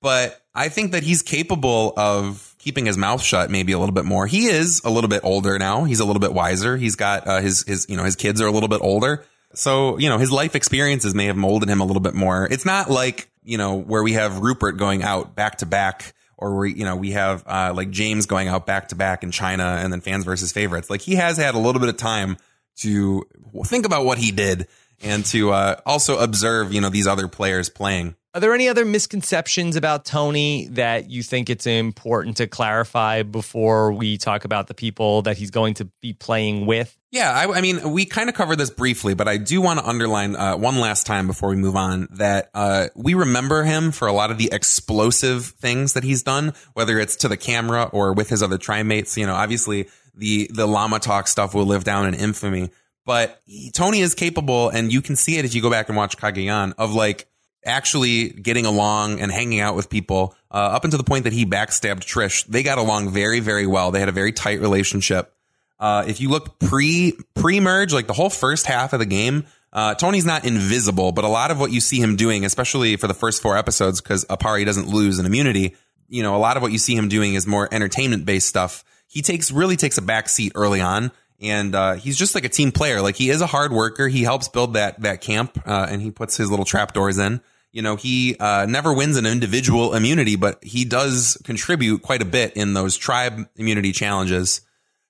but 0.00 0.40
I 0.54 0.68
think 0.68 0.92
that 0.92 1.02
he's 1.02 1.22
capable 1.22 1.92
of 1.96 2.54
keeping 2.58 2.86
his 2.86 2.96
mouth 2.96 3.22
shut 3.22 3.50
maybe 3.50 3.72
a 3.72 3.78
little 3.78 3.94
bit 3.94 4.04
more. 4.04 4.26
He 4.26 4.46
is 4.46 4.82
a 4.84 4.90
little 4.90 5.08
bit 5.08 5.22
older 5.24 5.58
now. 5.58 5.84
He's 5.84 6.00
a 6.00 6.04
little 6.04 6.20
bit 6.20 6.32
wiser. 6.32 6.76
He's 6.76 6.96
got 6.96 7.26
uh, 7.26 7.40
his 7.40 7.64
his 7.66 7.86
you 7.88 7.96
know 7.96 8.04
his 8.04 8.16
kids 8.16 8.40
are 8.40 8.46
a 8.46 8.50
little 8.50 8.68
bit 8.68 8.80
older. 8.82 9.24
So, 9.54 9.98
you 9.98 10.08
know, 10.08 10.18
his 10.18 10.30
life 10.30 10.54
experiences 10.54 11.14
may 11.14 11.24
have 11.24 11.36
molded 11.36 11.70
him 11.70 11.80
a 11.80 11.84
little 11.84 12.02
bit 12.02 12.14
more. 12.14 12.46
It's 12.50 12.66
not 12.66 12.90
like, 12.90 13.30
you 13.42 13.56
know, 13.56 13.76
where 13.76 14.02
we 14.02 14.12
have 14.12 14.40
Rupert 14.40 14.76
going 14.76 15.02
out 15.02 15.34
back 15.34 15.58
to 15.58 15.66
back 15.66 16.12
or 16.36 16.54
where, 16.54 16.66
you 16.66 16.84
know, 16.84 16.96
we 16.96 17.12
have 17.12 17.44
uh, 17.46 17.72
like 17.74 17.90
James 17.90 18.26
going 18.26 18.48
out 18.48 18.66
back 18.66 18.88
to 18.88 18.94
back 18.94 19.22
in 19.22 19.30
China 19.30 19.64
and 19.64 19.90
then 19.90 20.02
fans 20.02 20.26
versus 20.26 20.52
favorites. 20.52 20.90
Like 20.90 21.00
he 21.00 21.14
has 21.14 21.38
had 21.38 21.54
a 21.54 21.58
little 21.58 21.80
bit 21.80 21.88
of 21.88 21.96
time 21.96 22.36
to 22.78 23.24
think 23.64 23.86
about 23.86 24.04
what 24.04 24.18
he 24.18 24.30
did 24.32 24.68
and 25.00 25.24
to 25.26 25.50
uh, 25.52 25.76
also 25.86 26.18
observe, 26.18 26.72
you 26.72 26.80
know, 26.80 26.90
these 26.90 27.06
other 27.06 27.28
players 27.28 27.68
playing. 27.68 28.14
Are 28.34 28.40
there 28.40 28.54
any 28.54 28.68
other 28.68 28.84
misconceptions 28.84 29.74
about 29.74 30.04
Tony 30.04 30.68
that 30.72 31.10
you 31.10 31.22
think 31.22 31.48
it's 31.48 31.66
important 31.66 32.36
to 32.36 32.46
clarify 32.46 33.22
before 33.22 33.92
we 33.92 34.18
talk 34.18 34.44
about 34.44 34.66
the 34.66 34.74
people 34.74 35.22
that 35.22 35.38
he's 35.38 35.50
going 35.50 35.74
to 35.74 35.86
be 36.02 36.12
playing 36.12 36.66
with? 36.66 36.94
Yeah, 37.10 37.32
I, 37.32 37.58
I 37.58 37.60
mean, 37.62 37.90
we 37.90 38.04
kind 38.04 38.28
of 38.28 38.34
covered 38.34 38.56
this 38.56 38.68
briefly, 38.68 39.14
but 39.14 39.28
I 39.28 39.38
do 39.38 39.62
want 39.62 39.80
to 39.80 39.86
underline 39.86 40.36
uh, 40.36 40.56
one 40.58 40.78
last 40.78 41.06
time 41.06 41.26
before 41.26 41.48
we 41.48 41.56
move 41.56 41.74
on 41.74 42.06
that 42.12 42.50
uh, 42.52 42.88
we 42.94 43.14
remember 43.14 43.64
him 43.64 43.92
for 43.92 44.06
a 44.06 44.12
lot 44.12 44.30
of 44.30 44.36
the 44.36 44.50
explosive 44.52 45.46
things 45.46 45.94
that 45.94 46.04
he's 46.04 46.22
done, 46.22 46.52
whether 46.74 46.98
it's 46.98 47.16
to 47.16 47.28
the 47.28 47.38
camera 47.38 47.84
or 47.84 48.12
with 48.12 48.28
his 48.28 48.42
other 48.42 48.58
trimates. 48.58 49.16
You 49.16 49.26
know, 49.26 49.34
obviously 49.34 49.88
the 50.18 50.50
the 50.52 50.66
llama 50.66 50.98
talk 50.98 51.28
stuff 51.28 51.54
will 51.54 51.66
live 51.66 51.84
down 51.84 52.06
in 52.06 52.14
infamy, 52.14 52.70
but 53.06 53.40
he, 53.46 53.70
Tony 53.70 54.00
is 54.00 54.14
capable, 54.14 54.68
and 54.68 54.92
you 54.92 55.00
can 55.00 55.16
see 55.16 55.38
it 55.38 55.44
if 55.44 55.54
you 55.54 55.62
go 55.62 55.70
back 55.70 55.88
and 55.88 55.96
watch 55.96 56.18
Cagayan 56.18 56.74
of 56.76 56.92
like 56.92 57.28
actually 57.64 58.28
getting 58.28 58.66
along 58.66 59.20
and 59.20 59.30
hanging 59.30 59.60
out 59.60 59.74
with 59.76 59.90
people 59.90 60.34
uh, 60.50 60.56
up 60.56 60.84
until 60.84 60.98
the 60.98 61.04
point 61.04 61.24
that 61.24 61.32
he 61.32 61.44
backstabbed 61.44 62.00
Trish. 62.00 62.46
They 62.46 62.62
got 62.62 62.78
along 62.78 63.10
very, 63.10 63.40
very 63.40 63.66
well. 63.66 63.90
They 63.90 64.00
had 64.00 64.08
a 64.08 64.12
very 64.12 64.32
tight 64.32 64.60
relationship. 64.60 65.32
Uh, 65.78 66.04
if 66.08 66.20
you 66.20 66.28
look 66.28 66.58
pre 66.58 67.16
pre 67.34 67.60
merge, 67.60 67.92
like 67.92 68.06
the 68.06 68.12
whole 68.12 68.30
first 68.30 68.66
half 68.66 68.92
of 68.92 68.98
the 68.98 69.06
game, 69.06 69.46
uh, 69.72 69.94
Tony's 69.94 70.24
not 70.24 70.44
invisible, 70.44 71.12
but 71.12 71.24
a 71.24 71.28
lot 71.28 71.50
of 71.50 71.60
what 71.60 71.70
you 71.70 71.80
see 71.80 72.00
him 72.00 72.16
doing, 72.16 72.44
especially 72.44 72.96
for 72.96 73.06
the 73.06 73.14
first 73.14 73.42
four 73.42 73.56
episodes, 73.56 74.00
because 74.00 74.24
Aparri 74.24 74.64
doesn't 74.64 74.88
lose 74.88 75.18
an 75.18 75.26
immunity, 75.26 75.76
you 76.08 76.22
know, 76.22 76.34
a 76.34 76.38
lot 76.38 76.56
of 76.56 76.62
what 76.62 76.72
you 76.72 76.78
see 76.78 76.96
him 76.96 77.08
doing 77.08 77.34
is 77.34 77.46
more 77.46 77.68
entertainment 77.70 78.24
based 78.24 78.48
stuff. 78.48 78.82
He 79.08 79.22
takes 79.22 79.50
really 79.50 79.76
takes 79.76 79.98
a 79.98 80.02
back 80.02 80.28
seat 80.28 80.52
early 80.54 80.80
on, 80.80 81.10
and 81.40 81.74
uh, 81.74 81.94
he's 81.94 82.16
just 82.16 82.34
like 82.34 82.44
a 82.44 82.48
team 82.48 82.70
player. 82.70 83.02
Like 83.02 83.16
he 83.16 83.30
is 83.30 83.40
a 83.40 83.46
hard 83.46 83.72
worker. 83.72 84.06
He 84.06 84.22
helps 84.22 84.48
build 84.48 84.74
that 84.74 85.00
that 85.00 85.20
camp, 85.20 85.60
uh, 85.66 85.86
and 85.90 86.00
he 86.00 86.10
puts 86.10 86.36
his 86.36 86.50
little 86.50 86.64
trapdoors 86.64 87.18
in. 87.18 87.40
You 87.72 87.82
know, 87.82 87.96
he 87.96 88.36
uh, 88.38 88.66
never 88.66 88.94
wins 88.94 89.16
an 89.16 89.26
individual 89.26 89.94
immunity, 89.94 90.36
but 90.36 90.62
he 90.64 90.84
does 90.84 91.40
contribute 91.44 92.02
quite 92.02 92.22
a 92.22 92.24
bit 92.24 92.56
in 92.56 92.74
those 92.74 92.96
tribe 92.96 93.48
immunity 93.56 93.92
challenges. 93.92 94.62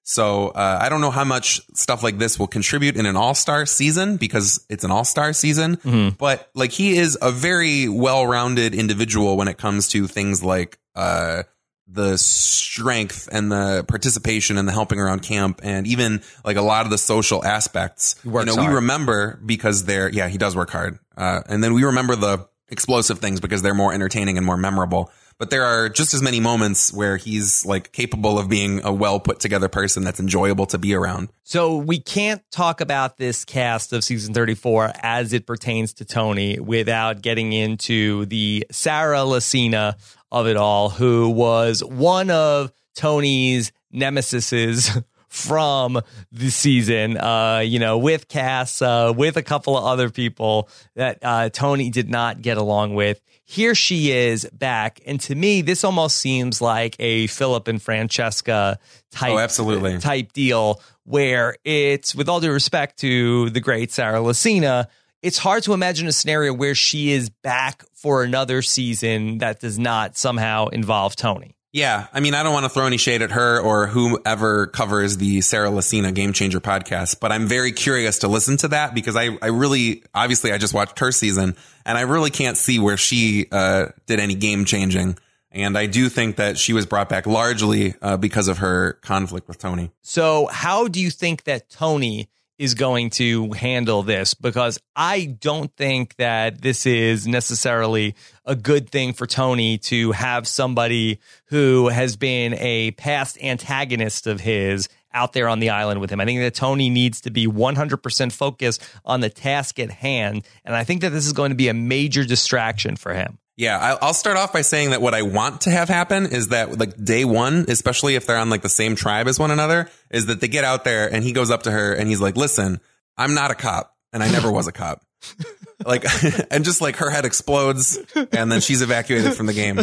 So 0.09 0.49
uh, 0.49 0.79
I 0.81 0.89
don't 0.89 1.03
know 1.03 1.11
how 1.11 1.25
much 1.25 1.61
stuff 1.75 2.03
like 2.03 2.17
this 2.17 2.39
will 2.39 2.47
contribute 2.47 2.97
in 2.97 3.05
an 3.05 3.15
All 3.15 3.35
Star 3.35 3.67
season 3.67 4.17
because 4.17 4.65
it's 4.71 4.83
an 4.83 4.91
All 4.91 5.05
Star 5.05 5.35
season. 5.35 5.77
Mm-hmm. 5.77 6.17
But 6.19 6.49
like 6.55 6.73
he 6.73 6.97
is 6.97 7.19
a 7.21 7.31
very 7.31 7.91
well 7.91 8.27
rounded 8.27 8.75
individual 8.75 9.37
when 9.37 9.49
it 9.49 9.59
comes 9.59 9.89
to 9.89 10.07
things 10.07 10.43
like 10.43 10.79
uh, 10.95 11.43
the 11.91 12.19
strength 12.19 13.29
and 13.33 13.51
the 13.51 13.85
participation 13.89 14.59
and 14.59 14.69
the 14.69 14.73
helping 14.73 15.01
around 15.01 15.21
camp 15.21 15.61
and 15.63 15.87
even 15.87 16.23
like 16.45 16.57
a 16.57 16.63
lot 16.63 16.85
of 16.85 16.91
the 16.91 16.99
social 16.99 17.45
aspects. 17.45 18.17
you 18.25 18.31
know, 18.45 18.57
we 18.57 18.67
remember 18.67 19.41
because 19.45 19.85
they're 19.85 20.11
yeah 20.11 20.29
he 20.29 20.39
does 20.39 20.55
work 20.55 20.71
hard, 20.71 20.99
uh, 21.17 21.41
and 21.47 21.65
then 21.65 21.73
we 21.75 21.85
remember 21.85 22.15
the 22.15 22.47
explosive 22.69 23.19
things 23.19 23.41
because 23.41 23.63
they're 23.63 23.75
more 23.75 23.93
entertaining 23.93 24.37
and 24.37 24.47
more 24.47 24.57
memorable. 24.57 25.11
But 25.39 25.51
there 25.51 25.65
are 25.65 25.89
just 25.89 26.15
as 26.15 26.21
many 26.21 26.41
moments 26.41 26.93
where 26.93 27.17
he's 27.17 27.65
like 27.65 27.93
capable 27.93 28.41
of 28.41 28.49
being 28.49 28.85
a 28.85 28.93
well 28.93 29.21
put 29.21 29.39
together 29.39 29.69
person 29.69 30.03
that's 30.03 30.19
enjoyable 30.19 30.67
to 30.67 30.79
be 30.79 30.95
around. 30.95 31.29
So 31.45 31.77
we 31.77 32.01
can't 32.01 32.43
talk 32.51 32.81
about 32.81 33.19
this 33.19 33.45
cast 33.45 33.93
of 33.93 34.03
season 34.03 34.35
34 34.35 34.93
as 35.01 35.33
it 35.33 35.47
pertains 35.47 35.93
to 35.95 36.05
Tony 36.05 36.59
without 36.59 37.23
getting 37.23 37.53
into 37.53 38.27
the 38.27 38.67
Sarah 38.73 39.19
Lacina 39.19 39.95
of 40.31 40.47
it 40.47 40.57
all, 40.57 40.91
who 40.91 41.31
was 41.31 41.83
one 41.85 42.31
of 42.31 42.73
Tony's 42.95 43.73
nemesises 43.95 45.03
from 45.29 46.01
the 46.33 46.51
season, 46.51 47.17
uh, 47.19 47.59
you 47.65 47.79
know, 47.79 47.99
with 47.99 48.29
Cass, 48.29 48.81
uh, 48.83 49.13
with 49.15 49.37
a 49.37 49.43
couple 49.43 49.77
of 49.77 49.85
other 49.85 50.11
people 50.11 50.69
that 50.97 51.19
uh, 51.23 51.49
Tony 51.51 51.91
did 51.91 52.09
not 52.09 52.41
get 52.43 52.57
along 52.57 52.95
with. 52.95 53.21
Here 53.45 53.75
she 53.75 54.11
is 54.11 54.45
back. 54.53 55.01
And 55.07 55.21
to 55.23 55.35
me, 55.35 55.63
this 55.63 55.83
almost 55.85 56.17
seems 56.17 56.61
like 56.61 56.97
a 56.99 57.27
Philip 57.29 57.67
and 57.69 57.81
Francesca 57.81 58.79
type, 59.11 59.33
Oh, 59.33 59.39
absolutely. 59.39 59.99
type 59.99 60.33
deal 60.33 60.83
where 61.05 61.57
it's, 61.65 62.15
with 62.15 62.29
all 62.29 62.41
due 62.41 62.53
respect 62.53 62.99
to 62.99 63.49
the 63.51 63.61
great 63.61 63.91
Sarah 63.91 64.19
Lacina, 64.21 64.87
it's 65.23 65.39
hard 65.39 65.63
to 65.65 65.73
imagine 65.73 66.07
a 66.07 66.13
scenario 66.13 66.53
where 66.53 66.75
she 66.75 67.13
is 67.13 67.31
back 67.31 67.85
for 67.95 68.23
another 68.23 68.63
season 68.63 69.39
that 69.39 69.61
does 69.61 69.79
not 69.79 70.17
somehow 70.17 70.69
involve 70.69 71.17
Tony. 71.17 71.55
Yeah, 71.71 72.07
I 72.15 72.21
mean, 72.21 72.33
I 72.33 72.43
don't 72.43 72.55
want 72.55 72.65
to 72.65 72.71
throw 72.71 72.87
any 72.87 72.97
shade 72.97 73.21
at 73.21 73.31
her 73.33 73.61
or 73.61 73.87
whoever 73.87 74.69
covers 74.69 75.19
the 75.19 75.43
Sarah 75.43 75.69
Lacina 75.69 76.15
Game 76.15 76.33
Changer 76.33 76.61
podcast, 76.61 77.21
but 77.21 77.31
I'm 77.31 77.47
very 77.47 77.73
curious 77.73 78.21
to 78.21 78.29
listen 78.29 78.57
to 78.59 78.69
that 78.69 78.95
because 78.95 79.17
I, 79.17 79.37
I 79.43 79.49
really, 79.49 80.03
obviously, 80.15 80.51
I 80.51 80.57
just 80.57 80.73
watched 80.73 80.99
her 81.01 81.13
season 81.13 81.57
and 81.85 81.99
I 81.99 82.03
really 82.03 82.31
can't 82.31 82.57
see 82.57 82.79
where 82.79 82.97
she 82.97 83.49
uh, 83.53 83.89
did 84.07 84.19
any 84.19 84.35
game 84.35 84.65
changing. 84.65 85.19
And 85.51 85.77
I 85.77 85.87
do 85.87 86.09
think 86.09 86.37
that 86.37 86.57
she 86.57 86.73
was 86.73 86.87
brought 86.87 87.09
back 87.09 87.27
largely 87.27 87.95
uh, 88.01 88.17
because 88.17 88.49
of 88.49 88.59
her 88.59 88.95
conflict 89.03 89.47
with 89.47 89.59
Tony. 89.59 89.91
So, 90.03 90.47
how 90.47 90.89
do 90.89 91.01
you 91.01 91.11
think 91.11 91.45
that 91.45 91.71
Tony 91.71 92.29
is 92.59 92.75
going 92.75 93.11
to 93.11 93.53
handle 93.53 94.03
this? 94.03 94.35
Because 94.35 94.79
I 94.97 95.37
don't 95.41 95.75
think 95.77 96.17
that 96.17 96.61
this 96.61 96.87
is 96.87 97.27
necessarily 97.27 98.15
a 98.45 98.57
good 98.57 98.91
thing 98.91 99.13
for 99.13 99.27
Tony 99.27 99.79
to 99.79 100.13
have 100.13 100.49
somebody 100.49 101.21
who 101.47 101.89
has 101.89 102.17
been 102.17 102.55
a 102.55 102.91
past 102.93 103.39
antagonist 103.41 104.27
of 104.27 104.41
his 104.41 104.89
out 105.13 105.33
there 105.33 105.49
on 105.49 105.59
the 105.59 105.71
island 105.71 106.01
with 106.01 106.11
him. 106.11 106.21
I 106.21 106.25
think 106.25 106.41
that 106.41 106.55
Tony 106.55 106.91
needs 106.91 107.21
to 107.23 107.31
be 107.31 107.47
100% 107.47 108.33
focused 108.33 108.83
on 109.05 109.21
the 109.21 109.31
task 109.31 109.79
at 109.79 109.91
hand. 109.91 110.45
And 110.65 110.75
I 110.75 110.85
think 110.85 111.01
that 111.01 111.11
this 111.11 111.27
is 111.27 111.33
going 111.33 111.51
to 111.51 111.57
be 111.57 111.69
a 111.69 111.75
major 111.75 112.25
distraction 112.25 112.97
for 112.97 113.15
him. 113.15 113.39
Yeah, 113.59 113.97
I'll 114.01 114.15
start 114.15 114.37
off 114.37 114.53
by 114.53 114.63
saying 114.63 114.91
that 114.91 115.03
what 115.03 115.15
I 115.15 115.23
want 115.23 115.63
to 115.63 115.71
have 115.71 115.89
happen 115.89 116.27
is 116.27 116.49
that 116.49 116.79
like 116.79 117.03
day 117.03 117.25
one, 117.25 117.65
especially 117.67 118.15
if 118.15 118.25
they're 118.25 118.39
on 118.39 118.51
like 118.51 118.63
the 118.63 118.69
same 118.69 118.95
tribe 118.95 119.27
as 119.27 119.37
one 119.37 119.51
another, 119.51 119.91
is 120.11 120.27
that 120.27 120.41
they 120.41 120.47
get 120.47 120.63
out 120.63 120.85
there 120.85 121.13
and 121.13 121.25
he 121.25 121.33
goes 121.33 121.51
up 121.51 121.65
to 121.65 121.71
her 121.73 121.93
and 121.93 122.09
he's 122.09 122.21
like, 122.21 122.37
listen, 122.37 122.81
I'm 123.17 123.35
not 123.35 123.51
a 123.51 123.57
cop 123.57 123.97
and 124.13 124.23
I 124.23 124.31
never 124.31 124.53
was 124.53 124.69
a 124.69 124.73
cop. 124.73 125.03
like, 125.85 126.05
and 126.53 126.65
just 126.65 126.81
like 126.81 126.97
her 126.97 127.11
head 127.11 127.25
explodes 127.25 127.99
and 128.15 128.51
then 128.53 128.61
she's 128.61 128.81
evacuated 128.81 129.35
from 129.35 129.47
the 129.47 129.53
game. 129.53 129.81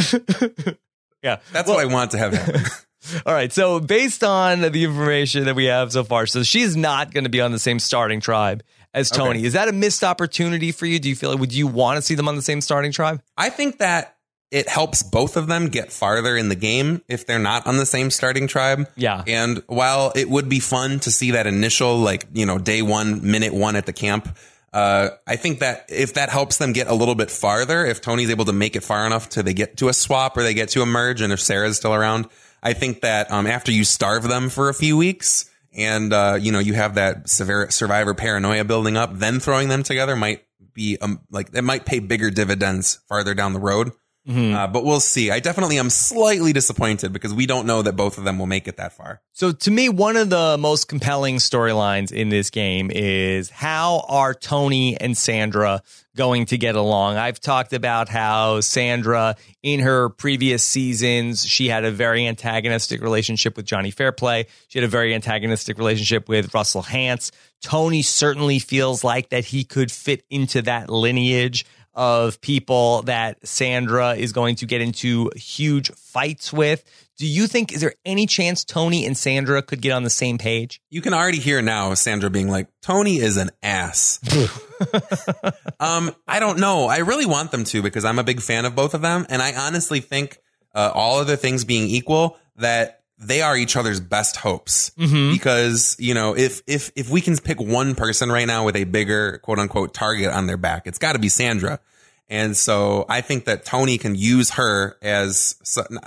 Yeah. 1.22 1.40
That's 1.52 1.68
what 1.68 1.80
I 1.80 1.86
want 1.86 2.12
to 2.12 2.18
have 2.20 2.34
happen. 2.34 2.62
All 3.26 3.34
right. 3.34 3.52
So 3.52 3.80
based 3.80 4.24
on 4.24 4.62
the 4.62 4.84
information 4.84 5.46
that 5.46 5.56
we 5.56 5.66
have 5.66 5.92
so 5.92 6.04
far, 6.04 6.28
so 6.28 6.44
she's 6.44 6.78
not 6.78 7.14
going 7.14 7.24
to 7.24 7.30
be 7.30 7.42
on 7.42 7.52
the 7.52 7.60
same 7.60 7.80
starting 7.80 8.22
tribe 8.22 8.64
as 8.96 9.12
Tony. 9.12 9.40
Okay. 9.40 9.48
Is 9.48 9.54
that 9.54 9.68
a 9.68 9.74
missed 9.74 10.04
opportunity 10.04 10.72
for 10.72 10.88
you? 10.88 10.98
Do 10.98 11.10
you 11.10 11.16
feel 11.16 11.30
like 11.30 11.40
would 11.40 11.54
you 11.54 11.68
want 11.68 11.98
to 11.98 12.02
see 12.02 12.16
them 12.16 12.28
on 12.28 12.36
the 12.36 12.42
same 12.42 12.62
starting 12.62 12.92
tribe? 12.92 13.22
I 13.38 13.50
think 13.50 13.78
that 13.80 14.16
it 14.52 14.70
helps 14.70 15.04
both 15.04 15.36
of 15.36 15.48
them 15.48 15.68
get 15.68 15.92
farther 15.92 16.38
in 16.38 16.50
the 16.50 16.56
game 16.56 17.02
if 17.10 17.28
they're 17.28 17.38
not 17.38 17.68
on 17.68 17.78
the 17.78 17.86
same 17.86 18.10
starting 18.10 18.48
tribe. 18.48 18.88
Yeah. 18.96 19.24
And 19.28 19.62
while 19.68 20.14
it 20.16 20.30
would 20.30 20.48
be 20.48 20.60
fun 20.60 21.00
to 21.02 21.12
see 21.12 21.32
that 21.32 21.46
initial, 21.46 21.98
like, 21.98 22.26
you 22.34 22.46
know, 22.46 22.58
day 22.58 22.82
one, 22.82 23.30
minute 23.30 23.54
one 23.54 23.76
at 23.76 23.86
the 23.86 23.94
camp, 23.94 24.36
uh, 24.72 25.10
I 25.28 25.36
think 25.36 25.60
that 25.60 25.86
if 25.90 26.14
that 26.14 26.30
helps 26.30 26.58
them 26.58 26.74
get 26.74 26.88
a 26.88 26.94
little 26.94 27.16
bit 27.16 27.32
farther, 27.32 27.86
if 27.86 28.02
Tony's 28.02 28.30
able 28.30 28.46
to 28.46 28.54
make 28.54 28.76
it 28.76 28.84
far 28.84 29.06
enough 29.06 29.30
to 29.30 29.44
they 29.44 29.54
get 29.54 29.78
to 29.78 29.90
a 29.90 29.94
swap 29.94 30.38
or 30.38 30.44
they 30.44 30.54
get 30.54 30.70
to 30.70 30.82
a 30.82 30.86
merge, 30.86 31.22
and 31.22 31.34
if 31.34 31.42
Sarah's 31.42 31.78
still 31.78 31.94
around, 31.94 32.28
I 32.64 32.74
think 32.74 33.02
that 33.02 33.32
um, 33.32 33.48
after 33.48 33.72
you 33.72 33.84
starve 33.84 34.24
them 34.24 34.50
for 34.50 34.70
a 34.70 34.74
few 34.74 34.96
weeks 34.96 35.50
and 35.76 36.14
uh, 36.14 36.38
you 36.40 36.52
know 36.52 36.60
you 36.60 36.74
have 36.74 36.96
that 36.96 37.30
survivor 37.30 38.14
paranoia 38.14 38.64
building 38.64 38.98
up, 38.98 39.12
then 39.14 39.40
throwing 39.40 39.70
them 39.70 39.84
together 39.84 40.16
might 40.16 40.46
be 40.74 40.98
um, 41.02 41.22
like 41.30 41.50
it 41.54 41.64
might 41.64 41.86
pay 41.86 42.00
bigger 42.00 42.30
dividends 42.30 43.00
farther 43.08 43.34
down 43.34 43.54
the 43.54 43.60
road. 43.60 43.92
Uh, 44.28 44.68
but 44.68 44.84
we'll 44.84 45.00
see. 45.00 45.30
I 45.30 45.40
definitely 45.40 45.78
am 45.78 45.90
slightly 45.92 46.52
disappointed 46.52 47.14
because 47.14 47.34
we 47.34 47.46
don't 47.46 47.68
know 47.68 47.84
that 47.84 47.96
both 47.96 48.18
of 48.18 48.24
them 48.24 48.40
will 48.40 48.48
make 48.48 48.68
it 48.68 48.78
that 48.78 48.94
far. 48.94 49.22
So 49.34 49.52
to 49.52 49.72
me, 49.72 49.90
one 49.90 50.18
of 50.18 50.30
the 50.30 50.58
most 50.60 50.88
compelling 50.88 51.38
storylines 51.38 52.12
in 52.12 52.30
this 52.30 52.50
game 52.50 52.90
is 52.92 53.52
how 53.52 54.06
are 54.08 54.34
Tony 54.34 55.00
and 55.00 55.16
Sandra 55.16 55.84
going 56.16 56.46
to 56.48 56.58
get 56.58 56.76
along? 56.76 57.18
I've 57.18 57.40
talked 57.40 57.74
about 57.74 58.10
how 58.10 58.62
Sandra 58.62 59.36
in 59.62 59.82
her 59.82 60.10
previous 60.10 60.64
seasons, 60.64 61.46
she 61.46 61.68
had 61.68 61.86
a 61.86 61.92
very 61.92 62.26
antagonistic 62.26 63.02
relationship 63.02 63.56
with 63.58 63.66
Johnny 63.66 63.92
Fairplay. 63.92 64.48
She 64.70 64.80
had 64.80 64.86
a 64.86 64.90
very 64.90 65.14
antagonistic 65.14 65.78
relationship 65.78 66.28
with 66.28 66.54
Russell 66.54 66.84
Hantz. 66.84 67.32
Tony 67.62 68.02
certainly 68.02 68.60
feels 68.60 69.04
like 69.04 69.30
that 69.30 69.46
he 69.46 69.64
could 69.64 69.92
fit 69.92 70.24
into 70.30 70.62
that 70.64 70.90
lineage 70.90 71.66
of 71.96 72.42
people 72.42 73.02
that 73.04 73.46
Sandra 73.48 74.14
is 74.14 74.34
going 74.34 74.56
to 74.58 74.66
get 74.66 74.82
into 74.82 75.32
huge 75.36 75.92
fights 75.92 76.52
with. 76.52 76.84
Do 77.18 77.26
you 77.26 77.48
think 77.48 77.72
is 77.72 77.80
there 77.80 77.94
any 78.04 78.26
chance 78.26 78.66
Tony 78.66 79.06
and 79.06 79.18
Sandra 79.18 79.62
could 79.62 79.82
get 79.82 79.92
on 79.92 80.04
the 80.04 80.10
same 80.10 80.38
page? 80.38 80.82
You 80.90 81.02
can 81.02 81.14
already 81.14 81.40
hear 81.40 81.62
now 81.62 81.94
Sandra 81.94 82.30
being 82.30 82.50
like, 82.50 82.68
Tony 82.82 83.18
is 83.18 83.38
an 83.38 83.52
ass. 83.64 84.20
um, 85.80 86.14
I 86.28 86.42
don't 86.42 86.60
know. 86.60 86.88
I 86.88 86.98
really 86.98 87.26
want 87.26 87.52
them 87.52 87.64
to 87.66 87.82
because 87.82 88.04
I'm 88.04 88.20
a 88.20 88.24
big 88.24 88.42
fan 88.42 88.66
of 88.66 88.76
both 88.76 88.94
of 88.94 89.02
them. 89.02 89.26
And 89.30 89.42
I 89.42 89.56
honestly 89.56 90.02
think, 90.02 90.40
uh, 90.74 90.92
all 90.94 91.20
other 91.20 91.38
things 91.38 91.64
being 91.64 91.88
equal, 91.88 92.38
that 92.58 93.05
they 93.18 93.42
are 93.42 93.56
each 93.56 93.76
other's 93.76 94.00
best 94.00 94.36
hopes. 94.38 94.92
Mm-hmm. 94.92 95.34
Because, 95.34 95.96
you 96.00 96.14
know, 96.14 96.36
if, 96.36 96.62
if, 96.68 96.92
if 96.96 97.10
we 97.10 97.22
can 97.22 97.38
pick 97.38 97.60
one 97.60 97.96
person 97.96 98.32
right 98.32 98.48
now 98.48 98.66
with 98.66 98.76
a 98.76 98.84
bigger 98.84 99.40
quote 99.40 99.60
unquote 99.60 99.94
target 99.94 100.32
on 100.32 100.48
their 100.48 100.58
back, 100.58 100.88
it's 100.88 100.98
got 100.98 101.14
to 101.14 101.20
be 101.20 101.30
Sandra. 101.30 101.80
And 102.28 102.58
so 102.58 103.06
I 103.08 103.22
think 103.22 103.46
that 103.46 103.66
Tony 103.66 103.98
can 103.98 104.16
use 104.16 104.52
her 104.52 104.98
as 105.02 105.56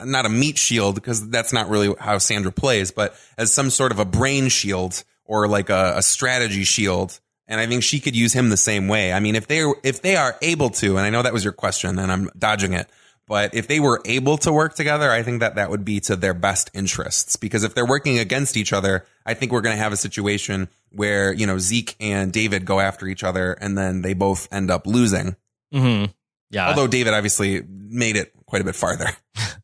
not 0.04 0.26
a 0.26 0.28
meat 0.28 0.58
shield 0.58 0.96
because 0.96 1.28
that's 1.30 1.52
not 1.52 1.68
really 1.68 1.94
how 2.00 2.18
Sandra 2.18 2.50
plays, 2.50 2.90
but 2.90 3.14
as 3.36 3.52
some 3.52 3.70
sort 3.70 3.92
of 3.92 4.00
a 4.00 4.04
brain 4.04 4.48
shield 4.48 5.04
or 5.24 5.46
like 5.46 5.70
a, 5.70 5.94
a 5.96 6.02
strategy 6.02 6.64
shield. 6.64 7.20
And 7.46 7.60
I 7.60 7.66
think 7.66 7.82
she 7.82 8.00
could 8.00 8.16
use 8.16 8.32
him 8.32 8.50
the 8.50 8.56
same 8.56 8.88
way. 8.88 9.12
I 9.12 9.20
mean, 9.20 9.36
if 9.36 9.46
they 9.46 9.64
if 9.82 10.02
they 10.02 10.16
are 10.16 10.36
able 10.42 10.70
to, 10.70 10.98
and 10.98 11.06
I 11.06 11.10
know 11.10 11.22
that 11.22 11.32
was 11.32 11.44
your 11.44 11.54
question, 11.54 11.98
and 11.98 12.12
I'm 12.12 12.30
dodging 12.36 12.74
it, 12.74 12.90
but 13.28 13.54
if 13.54 13.68
they 13.68 13.78
were 13.78 14.00
able 14.04 14.38
to 14.38 14.52
work 14.52 14.74
together, 14.74 15.10
I 15.10 15.22
think 15.22 15.40
that 15.40 15.56
that 15.56 15.70
would 15.70 15.84
be 15.84 16.00
to 16.00 16.16
their 16.16 16.34
best 16.34 16.70
interests. 16.72 17.36
Because 17.36 17.62
if 17.62 17.74
they're 17.74 17.86
working 17.86 18.18
against 18.18 18.56
each 18.56 18.72
other, 18.72 19.04
I 19.26 19.34
think 19.34 19.52
we're 19.52 19.60
going 19.60 19.76
to 19.76 19.82
have 19.82 19.92
a 19.92 19.96
situation 19.96 20.68
where 20.90 21.32
you 21.32 21.46
know 21.46 21.58
Zeke 21.58 21.94
and 22.00 22.32
David 22.32 22.64
go 22.64 22.80
after 22.80 23.06
each 23.06 23.22
other, 23.22 23.52
and 23.52 23.76
then 23.76 24.02
they 24.02 24.14
both 24.14 24.48
end 24.50 24.70
up 24.70 24.86
losing. 24.86 25.36
Mm-hmm. 25.72 26.10
Yeah. 26.50 26.68
Although 26.68 26.86
David 26.86 27.12
obviously 27.12 27.62
made 27.68 28.16
it 28.16 28.32
quite 28.46 28.62
a 28.62 28.64
bit 28.64 28.74
farther. 28.74 29.10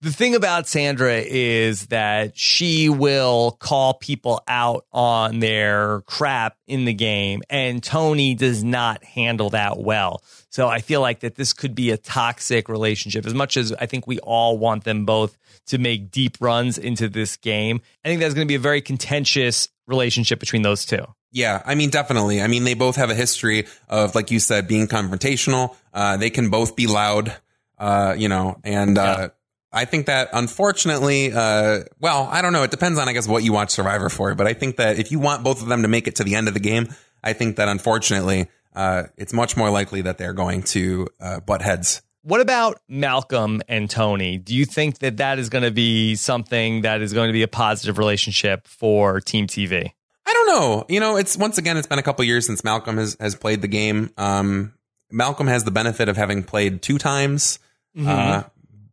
The 0.00 0.12
thing 0.12 0.36
about 0.36 0.68
Sandra 0.68 1.16
is 1.16 1.88
that 1.88 2.38
she 2.38 2.88
will 2.88 3.56
call 3.58 3.94
people 3.94 4.40
out 4.46 4.86
on 4.92 5.40
their 5.40 6.02
crap 6.02 6.56
in 6.68 6.84
the 6.84 6.94
game, 6.94 7.42
and 7.50 7.82
Tony 7.82 8.36
does 8.36 8.62
not 8.62 9.02
handle 9.02 9.50
that 9.50 9.76
well. 9.76 10.22
So 10.58 10.66
I 10.66 10.80
feel 10.80 11.00
like 11.00 11.20
that 11.20 11.36
this 11.36 11.52
could 11.52 11.76
be 11.76 11.92
a 11.92 11.96
toxic 11.96 12.68
relationship. 12.68 13.24
As 13.26 13.32
much 13.32 13.56
as 13.56 13.72
I 13.74 13.86
think 13.86 14.08
we 14.08 14.18
all 14.18 14.58
want 14.58 14.82
them 14.82 15.04
both 15.04 15.38
to 15.66 15.78
make 15.78 16.10
deep 16.10 16.36
runs 16.40 16.78
into 16.78 17.08
this 17.08 17.36
game, 17.36 17.80
I 18.04 18.08
think 18.08 18.20
that's 18.20 18.34
going 18.34 18.44
to 18.44 18.50
be 18.50 18.56
a 18.56 18.58
very 18.58 18.80
contentious 18.80 19.68
relationship 19.86 20.40
between 20.40 20.62
those 20.62 20.84
two. 20.84 21.06
Yeah, 21.30 21.62
I 21.64 21.76
mean, 21.76 21.90
definitely. 21.90 22.42
I 22.42 22.48
mean, 22.48 22.64
they 22.64 22.74
both 22.74 22.96
have 22.96 23.08
a 23.08 23.14
history 23.14 23.68
of, 23.88 24.16
like 24.16 24.32
you 24.32 24.40
said, 24.40 24.66
being 24.66 24.88
confrontational. 24.88 25.76
Uh, 25.94 26.16
they 26.16 26.28
can 26.28 26.50
both 26.50 26.74
be 26.74 26.88
loud, 26.88 27.36
uh, 27.78 28.16
you 28.18 28.28
know, 28.28 28.58
and 28.64 28.98
uh, 28.98 29.16
Yeah. 29.16 29.28
I 29.70 29.84
think 29.84 30.06
that 30.06 30.30
unfortunately, 30.32 31.32
uh, 31.32 31.84
well, 32.00 32.28
I 32.32 32.42
don't 32.42 32.52
know. 32.52 32.64
It 32.64 32.72
depends 32.72 32.98
on, 32.98 33.08
I 33.08 33.12
guess, 33.12 33.28
what 33.28 33.44
you 33.44 33.52
watch 33.52 33.70
Survivor 33.70 34.08
for. 34.08 34.34
But 34.34 34.48
I 34.48 34.54
think 34.54 34.78
that 34.78 34.98
if 34.98 35.12
you 35.12 35.20
want 35.20 35.44
both 35.44 35.62
of 35.62 35.68
them 35.68 35.82
to 35.82 35.88
make 35.88 36.08
it 36.08 36.16
to 36.16 36.24
the 36.24 36.34
end 36.34 36.48
of 36.48 36.54
the 36.54 36.60
game, 36.60 36.88
I 37.22 37.32
think 37.32 37.56
that 37.56 37.68
unfortunately, 37.68 38.48
uh, 38.78 39.08
it's 39.16 39.32
much 39.32 39.56
more 39.56 39.70
likely 39.70 40.02
that 40.02 40.18
they're 40.18 40.32
going 40.32 40.62
to 40.62 41.08
uh, 41.20 41.40
butt 41.40 41.62
heads. 41.62 42.00
What 42.22 42.40
about 42.40 42.80
Malcolm 42.88 43.60
and 43.68 43.90
Tony? 43.90 44.38
Do 44.38 44.54
you 44.54 44.64
think 44.64 44.98
that 44.98 45.16
that 45.16 45.40
is 45.40 45.48
going 45.48 45.64
to 45.64 45.72
be 45.72 46.14
something 46.14 46.82
that 46.82 47.02
is 47.02 47.12
going 47.12 47.28
to 47.28 47.32
be 47.32 47.42
a 47.42 47.48
positive 47.48 47.98
relationship 47.98 48.68
for 48.68 49.20
Team 49.20 49.48
TV? 49.48 49.92
I 50.24 50.32
don't 50.32 50.46
know. 50.46 50.86
You 50.88 51.00
know, 51.00 51.16
it's 51.16 51.36
once 51.36 51.58
again, 51.58 51.76
it's 51.76 51.88
been 51.88 51.98
a 51.98 52.02
couple 52.02 52.24
years 52.24 52.46
since 52.46 52.62
Malcolm 52.62 52.98
has, 52.98 53.16
has 53.18 53.34
played 53.34 53.62
the 53.62 53.68
game. 53.68 54.10
Um, 54.16 54.74
Malcolm 55.10 55.48
has 55.48 55.64
the 55.64 55.70
benefit 55.72 56.08
of 56.08 56.16
having 56.16 56.44
played 56.44 56.80
two 56.80 56.98
times. 56.98 57.58
Uh, 57.98 58.44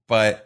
but 0.07 0.44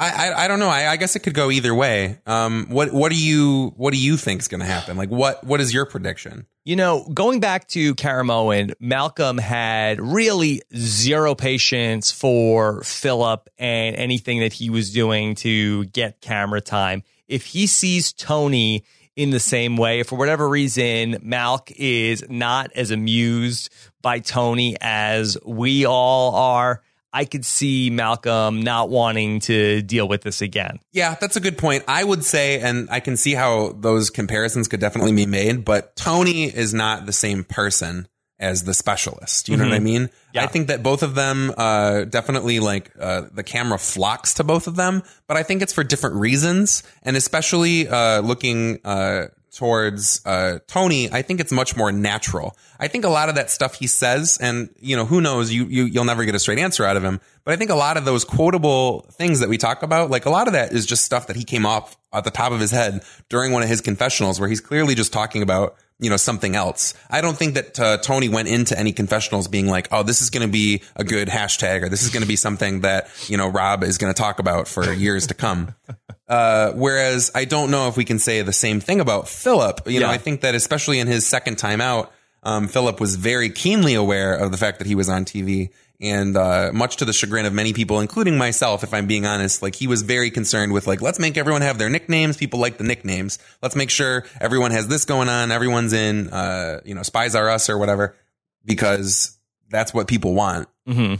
I, 0.00 0.28
I, 0.30 0.44
I 0.44 0.48
don't 0.48 0.58
know. 0.58 0.70
I, 0.70 0.92
I 0.92 0.96
guess 0.96 1.14
it 1.14 1.20
could 1.20 1.34
go 1.34 1.50
either 1.50 1.74
way. 1.74 2.18
Um, 2.24 2.68
what, 2.70 2.90
what 2.90 3.12
do 3.12 3.22
you, 3.22 3.74
what 3.76 3.92
do 3.92 4.00
you 4.00 4.16
think 4.16 4.40
is 4.40 4.48
going 4.48 4.60
to 4.60 4.66
happen? 4.66 4.96
Like, 4.96 5.10
what, 5.10 5.44
what 5.44 5.60
is 5.60 5.74
your 5.74 5.84
prediction? 5.84 6.46
You 6.64 6.76
know, 6.76 7.06
going 7.12 7.40
back 7.40 7.68
to 7.68 7.94
Karamoan, 7.94 8.72
Malcolm 8.80 9.36
had 9.36 10.00
really 10.00 10.62
zero 10.74 11.34
patience 11.34 12.12
for 12.12 12.82
Philip 12.82 13.50
and 13.58 13.94
anything 13.94 14.40
that 14.40 14.54
he 14.54 14.70
was 14.70 14.90
doing 14.90 15.34
to 15.36 15.84
get 15.86 16.22
camera 16.22 16.62
time. 16.62 17.02
If 17.28 17.44
he 17.44 17.66
sees 17.66 18.12
Tony 18.14 18.84
in 19.16 19.30
the 19.30 19.40
same 19.40 19.76
way, 19.76 20.00
if 20.00 20.06
for 20.06 20.16
whatever 20.16 20.48
reason 20.48 21.16
Malk 21.16 21.72
is 21.76 22.24
not 22.30 22.72
as 22.74 22.90
amused 22.90 23.70
by 24.00 24.20
Tony 24.20 24.76
as 24.80 25.36
we 25.44 25.84
all 25.84 26.34
are, 26.34 26.82
I 27.12 27.24
could 27.24 27.44
see 27.44 27.90
Malcolm 27.90 28.62
not 28.62 28.88
wanting 28.88 29.40
to 29.40 29.82
deal 29.82 30.06
with 30.06 30.22
this 30.22 30.42
again. 30.42 30.78
Yeah, 30.92 31.16
that's 31.20 31.36
a 31.36 31.40
good 31.40 31.58
point. 31.58 31.84
I 31.88 32.04
would 32.04 32.24
say, 32.24 32.60
and 32.60 32.88
I 32.90 33.00
can 33.00 33.16
see 33.16 33.34
how 33.34 33.72
those 33.72 34.10
comparisons 34.10 34.68
could 34.68 34.80
definitely 34.80 35.12
be 35.12 35.26
made, 35.26 35.64
but 35.64 35.96
Tony 35.96 36.44
is 36.44 36.72
not 36.72 37.06
the 37.06 37.12
same 37.12 37.44
person 37.44 38.06
as 38.38 38.62
the 38.62 38.72
specialist. 38.72 39.48
You 39.48 39.56
know 39.58 39.64
what 39.64 39.74
I 39.74 39.80
mean? 39.80 40.08
Yeah. 40.32 40.44
I 40.44 40.46
think 40.46 40.68
that 40.68 40.82
both 40.82 41.02
of 41.02 41.14
them, 41.14 41.52
uh, 41.58 42.04
definitely 42.04 42.58
like, 42.58 42.90
uh, 42.98 43.24
the 43.32 43.42
camera 43.42 43.76
flocks 43.76 44.34
to 44.34 44.44
both 44.44 44.66
of 44.66 44.76
them, 44.76 45.02
but 45.26 45.36
I 45.36 45.42
think 45.42 45.60
it's 45.60 45.74
for 45.74 45.84
different 45.84 46.16
reasons. 46.16 46.82
And 47.02 47.18
especially, 47.18 47.86
uh, 47.86 48.20
looking, 48.20 48.78
uh, 48.84 49.26
towards, 49.52 50.24
uh, 50.24 50.60
Tony, 50.66 51.10
I 51.10 51.22
think 51.22 51.40
it's 51.40 51.52
much 51.52 51.76
more 51.76 51.90
natural. 51.92 52.56
I 52.78 52.88
think 52.88 53.04
a 53.04 53.08
lot 53.08 53.28
of 53.28 53.34
that 53.34 53.50
stuff 53.50 53.74
he 53.74 53.86
says, 53.86 54.38
and, 54.40 54.70
you 54.78 54.96
know, 54.96 55.04
who 55.04 55.20
knows, 55.20 55.52
you, 55.52 55.66
you, 55.66 55.84
you'll 55.84 56.04
never 56.04 56.24
get 56.24 56.34
a 56.34 56.38
straight 56.38 56.58
answer 56.58 56.84
out 56.84 56.96
of 56.96 57.04
him, 57.04 57.20
but 57.44 57.52
I 57.52 57.56
think 57.56 57.70
a 57.70 57.74
lot 57.74 57.96
of 57.96 58.04
those 58.04 58.24
quotable 58.24 59.06
things 59.12 59.40
that 59.40 59.48
we 59.48 59.58
talk 59.58 59.82
about, 59.82 60.10
like 60.10 60.24
a 60.24 60.30
lot 60.30 60.46
of 60.46 60.52
that 60.52 60.72
is 60.72 60.86
just 60.86 61.04
stuff 61.04 61.26
that 61.26 61.36
he 61.36 61.44
came 61.44 61.66
off 61.66 61.96
at 62.12 62.24
the 62.24 62.30
top 62.30 62.52
of 62.52 62.60
his 62.60 62.70
head 62.70 63.02
during 63.28 63.52
one 63.52 63.62
of 63.62 63.68
his 63.68 63.80
confessionals 63.80 64.38
where 64.40 64.48
he's 64.48 64.60
clearly 64.60 64.94
just 64.94 65.12
talking 65.12 65.42
about, 65.42 65.76
you 66.00 66.10
know, 66.10 66.16
something 66.16 66.56
else. 66.56 66.94
I 67.10 67.20
don't 67.20 67.36
think 67.36 67.54
that 67.54 67.78
uh, 67.78 67.96
Tony 67.98 68.28
went 68.28 68.48
into 68.48 68.78
any 68.78 68.92
confessionals 68.92 69.48
being 69.48 69.68
like, 69.68 69.88
oh, 69.92 70.02
this 70.02 70.22
is 70.22 70.30
going 70.30 70.46
to 70.46 70.52
be 70.52 70.82
a 70.96 71.04
good 71.04 71.28
hashtag 71.28 71.82
or 71.82 71.88
this 71.88 72.02
is 72.02 72.10
going 72.10 72.22
to 72.22 72.28
be 72.28 72.36
something 72.36 72.80
that, 72.80 73.08
you 73.28 73.36
know, 73.36 73.48
Rob 73.48 73.84
is 73.84 73.98
going 73.98 74.12
to 74.12 74.20
talk 74.20 74.38
about 74.38 74.66
for 74.66 74.92
years 74.92 75.26
to 75.28 75.34
come. 75.34 75.74
Uh, 76.30 76.70
whereas 76.74 77.32
I 77.34 77.44
don't 77.44 77.72
know 77.72 77.88
if 77.88 77.96
we 77.96 78.04
can 78.04 78.20
say 78.20 78.40
the 78.42 78.52
same 78.52 78.78
thing 78.78 79.00
about 79.00 79.28
Philip. 79.28 79.80
You 79.86 79.98
know, 79.98 80.08
I 80.08 80.16
think 80.16 80.42
that 80.42 80.54
especially 80.54 81.00
in 81.00 81.08
his 81.08 81.26
second 81.26 81.56
time 81.56 81.80
out, 81.80 82.12
um, 82.44 82.68
Philip 82.68 83.00
was 83.00 83.16
very 83.16 83.50
keenly 83.50 83.94
aware 83.94 84.34
of 84.34 84.52
the 84.52 84.56
fact 84.56 84.78
that 84.78 84.86
he 84.86 84.94
was 84.94 85.08
on 85.08 85.24
TV. 85.24 85.70
And, 86.00 86.34
uh, 86.36 86.70
much 86.72 86.96
to 86.96 87.04
the 87.04 87.12
chagrin 87.12 87.44
of 87.44 87.52
many 87.52 87.74
people, 87.74 88.00
including 88.00 88.38
myself, 88.38 88.82
if 88.82 88.94
I'm 88.94 89.06
being 89.06 89.26
honest, 89.26 89.62
like 89.62 89.74
he 89.74 89.86
was 89.86 90.00
very 90.00 90.30
concerned 90.30 90.72
with 90.72 90.86
like, 90.86 91.02
let's 91.02 91.18
make 91.18 91.36
everyone 91.36 91.60
have 91.60 91.76
their 91.76 91.90
nicknames. 91.90 92.38
People 92.38 92.58
like 92.58 92.78
the 92.78 92.84
nicknames. 92.84 93.38
Let's 93.62 93.76
make 93.76 93.90
sure 93.90 94.24
everyone 94.40 94.70
has 94.70 94.88
this 94.88 95.04
going 95.04 95.28
on. 95.28 95.52
Everyone's 95.52 95.92
in, 95.92 96.30
uh, 96.30 96.80
you 96.86 96.94
know, 96.94 97.02
spies 97.02 97.34
are 97.34 97.50
us 97.50 97.68
or 97.68 97.76
whatever, 97.76 98.16
because 98.64 99.36
that's 99.68 99.92
what 99.92 100.08
people 100.08 100.34
want. 100.34 100.68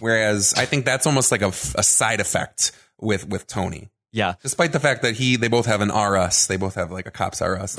Whereas 0.00 0.54
I 0.56 0.64
think 0.64 0.86
that's 0.86 1.06
almost 1.06 1.30
like 1.30 1.42
a 1.42 1.52
side 1.52 2.20
effect 2.20 2.72
with, 2.98 3.28
with 3.28 3.46
Tony. 3.46 3.90
Yeah. 4.12 4.34
Despite 4.42 4.72
the 4.72 4.80
fact 4.80 5.02
that 5.02 5.14
he, 5.14 5.36
they 5.36 5.48
both 5.48 5.66
have 5.66 5.80
an 5.80 5.90
R 5.90 6.16
us. 6.16 6.46
They 6.46 6.56
both 6.56 6.74
have 6.74 6.90
like 6.90 7.06
a 7.06 7.10
cops 7.10 7.40
R 7.40 7.56
us. 7.56 7.78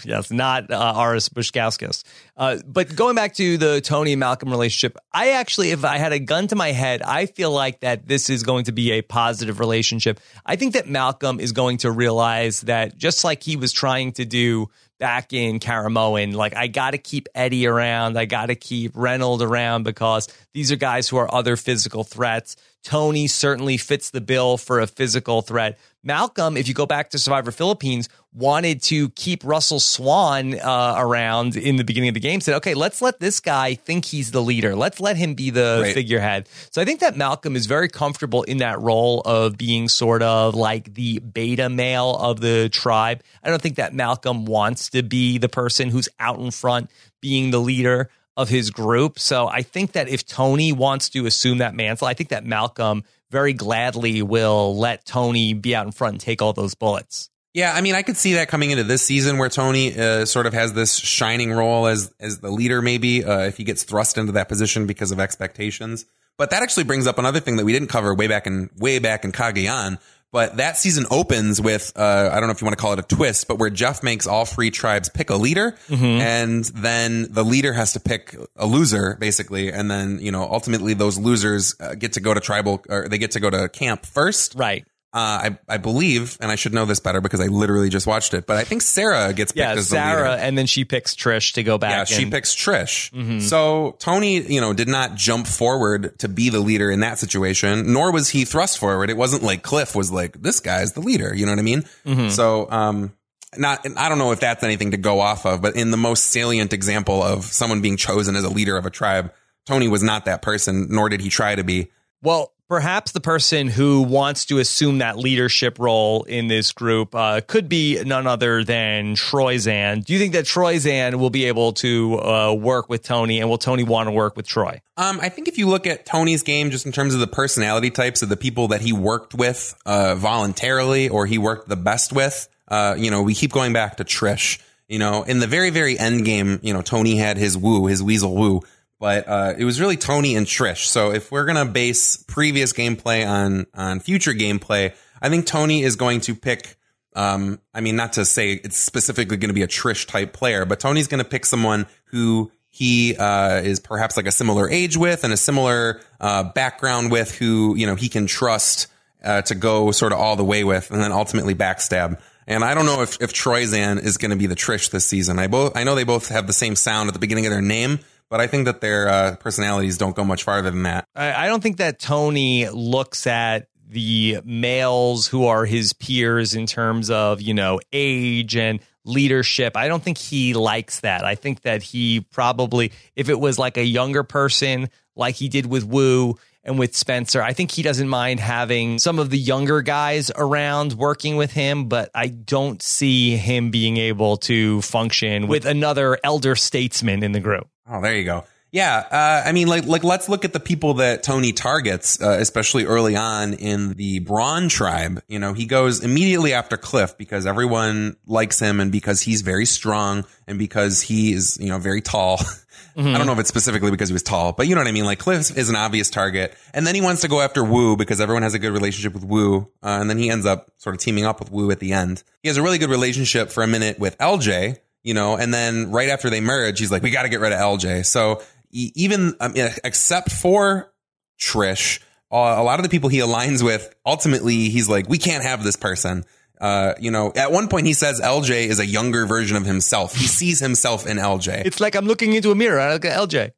yes, 0.04 0.30
not 0.30 0.70
uh, 0.70 0.94
Aras 0.96 1.28
Baskauskas. 1.28 2.02
Uh, 2.36 2.58
but 2.66 2.96
going 2.96 3.14
back 3.14 3.34
to 3.34 3.58
the 3.58 3.80
Tony 3.82 4.12
and 4.12 4.20
Malcolm 4.20 4.50
relationship, 4.50 4.96
I 5.12 5.32
actually, 5.32 5.72
if 5.72 5.84
I 5.84 5.98
had 5.98 6.12
a 6.12 6.18
gun 6.18 6.46
to 6.48 6.56
my 6.56 6.72
head, 6.72 7.02
I 7.02 7.26
feel 7.26 7.50
like 7.50 7.80
that 7.80 8.06
this 8.08 8.30
is 8.30 8.42
going 8.42 8.64
to 8.64 8.72
be 8.72 8.92
a 8.92 9.02
positive 9.02 9.60
relationship. 9.60 10.18
I 10.46 10.56
think 10.56 10.72
that 10.74 10.88
Malcolm 10.88 11.40
is 11.40 11.52
going 11.52 11.78
to 11.78 11.90
realize 11.90 12.62
that 12.62 12.96
just 12.96 13.22
like 13.22 13.42
he 13.42 13.56
was 13.56 13.72
trying 13.72 14.12
to 14.12 14.24
do 14.24 14.70
back 14.98 15.32
in 15.32 15.60
Karamoan, 15.60 16.34
like 16.34 16.56
I 16.56 16.68
got 16.68 16.92
to 16.92 16.98
keep 16.98 17.28
Eddie 17.34 17.66
around, 17.66 18.18
I 18.18 18.24
got 18.24 18.46
to 18.46 18.54
keep 18.54 18.92
Reynolds 18.94 19.42
around 19.42 19.82
because 19.82 20.28
these 20.56 20.72
are 20.72 20.76
guys 20.76 21.06
who 21.06 21.18
are 21.18 21.32
other 21.34 21.54
physical 21.54 22.02
threats. 22.02 22.56
Tony 22.82 23.26
certainly 23.26 23.76
fits 23.76 24.08
the 24.08 24.22
bill 24.22 24.56
for 24.56 24.80
a 24.80 24.86
physical 24.86 25.42
threat. 25.42 25.78
Malcolm, 26.02 26.56
if 26.56 26.66
you 26.66 26.72
go 26.72 26.86
back 26.86 27.10
to 27.10 27.18
Survivor 27.18 27.50
Philippines, 27.50 28.08
wanted 28.32 28.80
to 28.84 29.10
keep 29.10 29.44
Russell 29.44 29.80
Swan 29.80 30.58
uh, 30.58 30.94
around 30.96 31.56
in 31.56 31.76
the 31.76 31.84
beginning 31.84 32.08
of 32.08 32.14
the 32.14 32.20
game. 32.20 32.40
Said, 32.40 32.54
okay, 32.54 32.72
let's 32.72 33.02
let 33.02 33.20
this 33.20 33.38
guy 33.38 33.74
think 33.74 34.06
he's 34.06 34.30
the 34.30 34.40
leader. 34.40 34.74
Let's 34.74 34.98
let 34.98 35.18
him 35.18 35.34
be 35.34 35.50
the 35.50 35.80
Right. 35.82 35.92
figurehead. 35.94 36.48
So 36.70 36.80
I 36.80 36.86
think 36.86 37.00
that 37.00 37.18
Malcolm 37.18 37.54
is 37.54 37.66
very 37.66 37.90
comfortable 37.90 38.42
in 38.44 38.56
that 38.58 38.80
role 38.80 39.20
of 39.26 39.58
being 39.58 39.90
sort 39.90 40.22
of 40.22 40.54
like 40.54 40.94
the 40.94 41.18
beta 41.18 41.68
male 41.68 42.16
of 42.16 42.40
the 42.40 42.70
tribe. 42.70 43.22
I 43.42 43.50
don't 43.50 43.60
think 43.60 43.76
that 43.76 43.92
Malcolm 43.92 44.46
wants 44.46 44.88
to 44.90 45.02
be 45.02 45.36
the 45.36 45.50
person 45.50 45.90
who's 45.90 46.08
out 46.18 46.38
in 46.38 46.50
front, 46.50 46.90
being 47.20 47.50
the 47.50 47.60
leader 47.60 48.08
of 48.36 48.48
his 48.48 48.70
group. 48.70 49.18
So 49.18 49.48
I 49.48 49.62
think 49.62 49.92
that 49.92 50.08
if 50.08 50.26
Tony 50.26 50.72
wants 50.72 51.08
to 51.10 51.26
assume 51.26 51.58
that 51.58 51.74
mantle, 51.74 52.06
I 52.06 52.14
think 52.14 52.30
that 52.30 52.44
Malcolm 52.44 53.04
very 53.30 53.52
gladly 53.52 54.22
will 54.22 54.76
let 54.76 55.04
Tony 55.04 55.52
be 55.54 55.74
out 55.74 55.86
in 55.86 55.92
front 55.92 56.14
and 56.14 56.20
take 56.20 56.42
all 56.42 56.52
those 56.52 56.74
bullets. 56.74 57.30
Yeah, 57.54 57.72
I 57.72 57.80
mean, 57.80 57.94
I 57.94 58.02
could 58.02 58.18
see 58.18 58.34
that 58.34 58.48
coming 58.48 58.70
into 58.70 58.84
this 58.84 59.00
season 59.00 59.38
where 59.38 59.48
Tony 59.48 59.98
uh, 59.98 60.26
sort 60.26 60.44
of 60.44 60.52
has 60.52 60.74
this 60.74 60.94
shining 60.94 61.50
role 61.52 61.86
as 61.86 62.12
as 62.20 62.40
the 62.40 62.50
leader, 62.50 62.82
maybe 62.82 63.24
uh, 63.24 63.44
if 63.44 63.56
he 63.56 63.64
gets 63.64 63.82
thrust 63.82 64.18
into 64.18 64.32
that 64.32 64.50
position 64.50 64.86
because 64.86 65.10
of 65.10 65.18
expectations. 65.18 66.04
But 66.36 66.50
that 66.50 66.62
actually 66.62 66.84
brings 66.84 67.06
up 67.06 67.18
another 67.18 67.40
thing 67.40 67.56
that 67.56 67.64
we 67.64 67.72
didn't 67.72 67.88
cover 67.88 68.14
way 68.14 68.26
back 68.26 68.46
in 68.46 68.68
way 68.76 68.98
back 68.98 69.24
in 69.24 69.32
Cagayan. 69.32 69.98
But 70.32 70.58
that 70.58 70.76
season 70.76 71.06
opens 71.10 71.60
with 71.60 71.92
uh, 71.96 72.30
I 72.32 72.38
don't 72.40 72.48
know 72.48 72.52
if 72.52 72.60
you 72.60 72.66
want 72.66 72.76
to 72.76 72.82
call 72.82 72.92
it 72.92 72.98
a 72.98 73.02
twist, 73.02 73.48
but 73.48 73.58
where 73.58 73.70
Jeff 73.70 74.02
makes 74.02 74.26
all 74.26 74.44
three 74.44 74.70
tribes 74.70 75.08
pick 75.08 75.30
a 75.30 75.36
leader, 75.36 75.76
and 76.20 76.64
then 76.64 77.32
the 77.32 77.44
leader 77.44 77.72
has 77.72 77.94
to 77.94 78.00
pick 78.00 78.36
a 78.56 78.66
loser, 78.66 79.16
basically, 79.18 79.72
and 79.72 79.90
then 79.90 80.18
you 80.20 80.32
know 80.32 80.42
ultimately 80.42 80.94
those 80.94 81.16
losers 81.18 81.74
uh, 81.80 81.94
get 81.94 82.14
to 82.14 82.20
go 82.20 82.34
to 82.34 82.40
tribal 82.40 82.82
or 82.88 83.08
they 83.08 83.18
get 83.18 83.30
to 83.32 83.40
go 83.40 83.48
to 83.50 83.68
camp 83.68 84.04
first. 84.04 84.54
Right. 84.56 84.84
Uh, 85.16 85.48
I, 85.48 85.58
I 85.66 85.76
believe, 85.78 86.36
and 86.42 86.52
I 86.52 86.56
should 86.56 86.74
know 86.74 86.84
this 86.84 87.00
better 87.00 87.22
because 87.22 87.40
I 87.40 87.46
literally 87.46 87.88
just 87.88 88.06
watched 88.06 88.34
it, 88.34 88.46
but 88.46 88.58
I 88.58 88.64
think 88.64 88.82
Sarah 88.82 89.32
gets 89.32 89.50
picked 89.50 89.60
Yeah, 89.60 89.70
as 89.70 89.88
the 89.88 89.96
Sarah, 89.96 90.36
and 90.36 90.58
then 90.58 90.66
she 90.66 90.84
picks 90.84 91.14
Trish 91.14 91.54
to 91.54 91.62
go 91.62 91.78
back. 91.78 91.90
Yeah, 91.90 92.04
she 92.04 92.24
and- 92.24 92.32
picks 92.32 92.54
Trish. 92.54 93.40
So 93.40 93.96
Tony, 93.98 94.40
you 94.42 94.60
know, 94.60 94.74
did 94.74 94.88
not 94.88 95.14
jump 95.14 95.46
forward 95.46 96.18
to 96.18 96.28
be 96.28 96.50
the 96.50 96.60
leader 96.60 96.90
in 96.90 97.00
that 97.00 97.18
situation, 97.18 97.94
nor 97.94 98.12
was 98.12 98.28
he 98.28 98.44
thrust 98.44 98.78
forward. 98.78 99.08
It 99.08 99.16
wasn't 99.16 99.42
like 99.42 99.62
Cliff 99.62 99.94
was 99.96 100.12
like, 100.12 100.42
this 100.42 100.60
guy's 100.60 100.92
the 100.92 101.00
leader. 101.00 101.34
You 101.34 101.46
know 101.46 101.52
what 101.52 101.60
I 101.60 101.62
mean? 101.62 102.28
So, 102.28 102.70
um, 102.70 103.14
not, 103.56 103.86
I 103.96 104.10
don't 104.10 104.18
know 104.18 104.32
if 104.32 104.40
that's 104.40 104.64
anything 104.64 104.90
to 104.90 104.98
go 104.98 105.20
off 105.20 105.46
of, 105.46 105.62
but 105.62 105.76
in 105.76 105.92
the 105.92 105.96
most 105.96 106.24
salient 106.24 106.74
example 106.74 107.22
of 107.22 107.44
someone 107.44 107.80
being 107.80 107.96
chosen 107.96 108.36
as 108.36 108.44
a 108.44 108.50
leader 108.50 108.76
of 108.76 108.84
a 108.84 108.90
tribe, 108.90 109.32
Tony 109.64 109.88
was 109.88 110.02
not 110.02 110.26
that 110.26 110.42
person, 110.42 110.88
nor 110.90 111.08
did 111.08 111.22
he 111.22 111.30
try 111.30 111.54
to 111.54 111.64
be. 111.64 111.90
Well, 112.22 112.52
perhaps 112.68 113.12
the 113.12 113.20
person 113.20 113.68
who 113.68 114.02
wants 114.02 114.46
to 114.46 114.58
assume 114.58 114.98
that 114.98 115.18
leadership 115.18 115.78
role 115.78 116.24
in 116.24 116.48
this 116.48 116.72
group 116.72 117.14
uh, 117.14 117.40
could 117.46 117.68
be 117.68 118.02
none 118.04 118.26
other 118.26 118.64
than 118.64 119.14
Troyzan. 119.14 120.04
Do 120.04 120.12
you 120.12 120.18
think 120.18 120.32
that 120.32 120.44
Troyzan 120.44 121.16
will 121.16 121.30
be 121.30 121.46
able 121.46 121.72
to 121.74 122.20
uh, 122.20 122.52
work 122.54 122.88
with 122.88 123.02
Tony, 123.02 123.40
and 123.40 123.48
will 123.48 123.58
Tony 123.58 123.84
want 123.84 124.08
to 124.08 124.12
work 124.12 124.36
with 124.36 124.46
Troy? 124.46 124.80
Um, 124.96 125.20
I 125.20 125.28
think 125.28 125.48
if 125.48 125.58
you 125.58 125.68
look 125.68 125.86
at 125.86 126.06
Tony's 126.06 126.42
game, 126.42 126.70
just 126.70 126.86
in 126.86 126.92
terms 126.92 127.14
of 127.14 127.20
the 127.20 127.26
personality 127.26 127.90
types 127.90 128.22
of 128.22 128.28
the 128.28 128.36
people 128.36 128.68
that 128.68 128.80
he 128.80 128.92
worked 128.92 129.34
with 129.34 129.74
uh, 129.86 130.14
voluntarily 130.14 131.08
or 131.08 131.26
he 131.26 131.38
worked 131.38 131.68
the 131.68 131.76
best 131.76 132.12
with, 132.12 132.48
uh, 132.68 132.94
you 132.98 133.10
know, 133.10 133.22
we 133.22 133.34
keep 133.34 133.52
going 133.52 133.72
back 133.72 133.98
to 133.98 134.04
Trish. 134.04 134.60
You 134.88 135.00
know, 135.00 135.24
in 135.24 135.40
the 135.40 135.48
very, 135.48 135.70
very 135.70 135.98
end 135.98 136.24
game, 136.24 136.60
you 136.62 136.72
know, 136.72 136.80
Tony 136.80 137.16
had 137.16 137.38
his 137.38 137.58
woo, 137.58 137.86
his 137.86 138.04
weasel 138.04 138.36
woo 138.36 138.62
but 138.98 139.28
uh, 139.28 139.54
it 139.58 139.64
was 139.64 139.80
really 139.80 139.96
Tony 139.96 140.36
and 140.36 140.46
Trish. 140.46 140.86
So 140.86 141.12
if 141.12 141.30
we're 141.30 141.44
gonna 141.44 141.66
base 141.66 142.16
previous 142.16 142.72
gameplay 142.72 143.26
on 143.26 143.66
on 143.74 144.00
future 144.00 144.32
gameplay, 144.32 144.94
I 145.20 145.28
think 145.28 145.46
Tony 145.46 145.82
is 145.82 145.96
going 145.96 146.20
to 146.22 146.34
pick. 146.34 146.76
Um, 147.14 147.60
I 147.72 147.80
mean, 147.80 147.96
not 147.96 148.14
to 148.14 148.24
say 148.26 148.52
it's 148.52 148.76
specifically 148.76 149.38
going 149.38 149.48
to 149.48 149.54
be 149.54 149.62
a 149.62 149.66
Trish 149.68 150.06
type 150.06 150.34
player, 150.34 150.66
but 150.66 150.80
Tony's 150.80 151.08
going 151.08 151.22
to 151.22 151.28
pick 151.28 151.46
someone 151.46 151.86
who 152.06 152.52
he 152.68 153.16
uh, 153.16 153.62
is 153.62 153.80
perhaps 153.80 154.18
like 154.18 154.26
a 154.26 154.32
similar 154.32 154.68
age 154.68 154.98
with 154.98 155.24
and 155.24 155.32
a 155.32 155.36
similar 155.36 156.02
uh, 156.20 156.42
background 156.42 157.10
with, 157.10 157.34
who 157.34 157.74
you 157.74 157.86
know 157.86 157.94
he 157.94 158.10
can 158.10 158.26
trust 158.26 158.88
uh, 159.24 159.40
to 159.42 159.54
go 159.54 159.92
sort 159.92 160.12
of 160.12 160.18
all 160.18 160.36
the 160.36 160.44
way 160.44 160.62
with, 160.62 160.90
and 160.90 161.00
then 161.00 161.10
ultimately 161.10 161.54
backstab. 161.54 162.20
And 162.46 162.62
I 162.62 162.74
don't 162.74 162.84
know 162.84 163.00
if 163.00 163.20
if 163.22 163.32
Troyzan 163.32 164.02
is 164.02 164.18
going 164.18 164.30
to 164.30 164.36
be 164.36 164.46
the 164.46 164.54
Trish 164.54 164.90
this 164.90 165.06
season. 165.06 165.38
I 165.38 165.46
both 165.46 165.74
I 165.74 165.84
know 165.84 165.94
they 165.94 166.04
both 166.04 166.28
have 166.28 166.46
the 166.46 166.52
same 166.52 166.76
sound 166.76 167.08
at 167.08 167.14
the 167.14 167.18
beginning 167.18 167.46
of 167.46 167.52
their 167.52 167.62
name, 167.62 168.00
but 168.30 168.40
I 168.40 168.46
think 168.46 168.66
that 168.66 168.80
their 168.80 169.08
uh, 169.08 169.36
personalities 169.36 169.98
don't 169.98 170.16
go 170.16 170.24
much 170.24 170.42
farther 170.42 170.70
than 170.70 170.82
that. 170.84 171.06
I, 171.14 171.44
I 171.44 171.46
don't 171.46 171.62
think 171.62 171.78
that 171.78 171.98
Tony 171.98 172.68
looks 172.68 173.26
at 173.26 173.68
the 173.88 174.40
males 174.44 175.28
who 175.28 175.46
are 175.46 175.64
his 175.64 175.92
peers 175.92 176.54
in 176.54 176.66
terms 176.66 177.10
of 177.10 177.40
you 177.40 177.54
know 177.54 177.80
age 177.92 178.56
and 178.56 178.80
leadership. 179.04 179.76
I 179.76 179.88
don't 179.88 180.02
think 180.02 180.18
he 180.18 180.54
likes 180.54 181.00
that. 181.00 181.24
I 181.24 181.36
think 181.36 181.62
that 181.62 181.82
he 181.82 182.20
probably, 182.20 182.92
if 183.14 183.28
it 183.28 183.38
was 183.38 183.58
like 183.58 183.76
a 183.76 183.84
younger 183.84 184.24
person, 184.24 184.88
like 185.14 185.36
he 185.36 185.48
did 185.48 185.66
with 185.66 185.84
Woo 185.84 186.36
and 186.66 186.78
with 186.78 186.96
Spencer, 186.96 187.40
I 187.40 187.52
think 187.52 187.70
he 187.70 187.82
doesn't 187.82 188.08
mind 188.08 188.40
having 188.40 188.98
some 188.98 189.18
of 189.20 189.30
the 189.30 189.38
younger 189.38 189.82
guys 189.82 190.32
around 190.34 190.94
working 190.94 191.36
with 191.36 191.52
him, 191.52 191.88
but 191.88 192.10
I 192.14 192.26
don't 192.26 192.82
see 192.82 193.36
him 193.36 193.70
being 193.70 193.96
able 193.96 194.36
to 194.38 194.82
function 194.82 195.46
with 195.46 195.64
another 195.64 196.18
elder 196.24 196.56
statesman 196.56 197.22
in 197.22 197.32
the 197.32 197.40
group. 197.40 197.68
Oh, 197.88 198.02
there 198.02 198.16
you 198.16 198.24
go. 198.24 198.44
Yeah, 198.72 198.96
uh, 199.10 199.48
I 199.48 199.52
mean, 199.52 199.68
like, 199.68 199.86
like 199.86 200.02
let's 200.02 200.28
look 200.28 200.44
at 200.44 200.52
the 200.52 200.60
people 200.60 200.94
that 200.94 201.22
Tony 201.22 201.52
targets, 201.52 202.20
uh, 202.20 202.36
especially 202.40 202.84
early 202.84 203.14
on 203.14 203.54
in 203.54 203.94
the 203.94 204.18
Brawn 204.18 204.68
tribe. 204.68 205.22
You 205.28 205.38
know, 205.38 205.54
he 205.54 205.66
goes 205.66 206.02
immediately 206.02 206.52
after 206.52 206.76
Cliff 206.76 207.16
because 207.16 207.46
everyone 207.46 208.16
likes 208.26 208.58
him 208.58 208.80
and 208.80 208.90
because 208.90 209.20
he's 209.22 209.42
very 209.42 209.66
strong 209.66 210.26
and 210.48 210.58
because 210.58 211.00
he 211.00 211.32
is, 211.32 211.56
you 211.60 211.68
know, 211.68 211.78
very 211.78 212.02
tall. 212.02 212.40
Mm-hmm. 212.96 213.14
I 213.14 213.18
don't 213.18 213.26
know 213.26 213.34
if 213.34 213.38
it's 213.40 213.48
specifically 213.48 213.90
because 213.90 214.08
he 214.08 214.14
was 214.14 214.22
tall, 214.22 214.52
but 214.52 214.66
you 214.66 214.74
know 214.74 214.80
what 214.80 214.88
I 214.88 214.92
mean. 214.92 215.04
Like 215.04 215.18
Cliff 215.18 215.56
is 215.56 215.68
an 215.68 215.76
obvious 215.76 216.08
target, 216.08 216.56
and 216.72 216.86
then 216.86 216.94
he 216.94 217.02
wants 217.02 217.20
to 217.22 217.28
go 217.28 217.42
after 217.42 217.62
Woo 217.62 217.94
because 217.94 218.22
everyone 218.22 218.42
has 218.42 218.54
a 218.54 218.58
good 218.58 218.72
relationship 218.72 219.12
with 219.12 219.22
Woo, 219.22 219.68
uh, 219.82 219.98
and 220.00 220.08
then 220.08 220.16
he 220.16 220.30
ends 220.30 220.46
up 220.46 220.70
sort 220.78 220.94
of 220.94 221.00
teaming 221.00 221.26
up 221.26 221.38
with 221.38 221.52
Woo 221.52 221.70
at 221.70 221.78
the 221.78 221.92
end. 221.92 222.22
He 222.42 222.48
has 222.48 222.56
a 222.56 222.62
really 222.62 222.78
good 222.78 222.88
relationship 222.88 223.50
for 223.50 223.62
a 223.62 223.66
minute 223.66 223.98
with 223.98 224.16
LJ, 224.16 224.78
you 225.02 225.12
know, 225.12 225.36
and 225.36 225.52
then 225.52 225.90
right 225.90 226.08
after 226.08 226.30
they 226.30 226.40
merge, 226.40 226.78
he's 226.78 226.90
like, 226.90 227.02
we 227.02 227.10
got 227.10 227.24
to 227.24 227.28
get 227.28 227.40
rid 227.40 227.52
of 227.52 227.58
LJ. 227.58 228.06
So 228.06 228.42
even 228.70 229.34
I 229.40 229.48
mean, 229.48 229.68
except 229.84 230.32
for 230.32 230.90
Trish, 231.38 232.00
uh, 232.32 232.36
a 232.36 232.62
lot 232.62 232.78
of 232.78 232.82
the 232.82 232.88
people 232.88 233.10
he 233.10 233.18
aligns 233.18 233.62
with, 233.62 233.94
ultimately, 234.04 234.70
he's 234.70 234.88
like, 234.88 235.08
we 235.08 235.18
can't 235.18 235.44
have 235.44 235.62
this 235.62 235.76
person. 235.76 236.24
Uh, 236.60 236.94
you 237.00 237.10
know, 237.10 237.32
at 237.36 237.52
one 237.52 237.68
point 237.68 237.86
he 237.86 237.92
says 237.92 238.20
LJ 238.20 238.66
is 238.66 238.80
a 238.80 238.86
younger 238.86 239.26
version 239.26 239.56
of 239.56 239.64
himself. 239.64 240.14
He 240.14 240.26
sees 240.26 240.60
himself 240.60 241.06
in 241.06 241.18
LJ. 241.18 241.66
It's 241.66 241.80
like 241.80 241.94
I'm 241.94 242.06
looking 242.06 242.32
into 242.32 242.50
a 242.50 242.54
mirror. 242.54 242.80
I 242.80 242.92
look 242.92 243.04
at 243.04 243.18
LJ. 243.18 243.52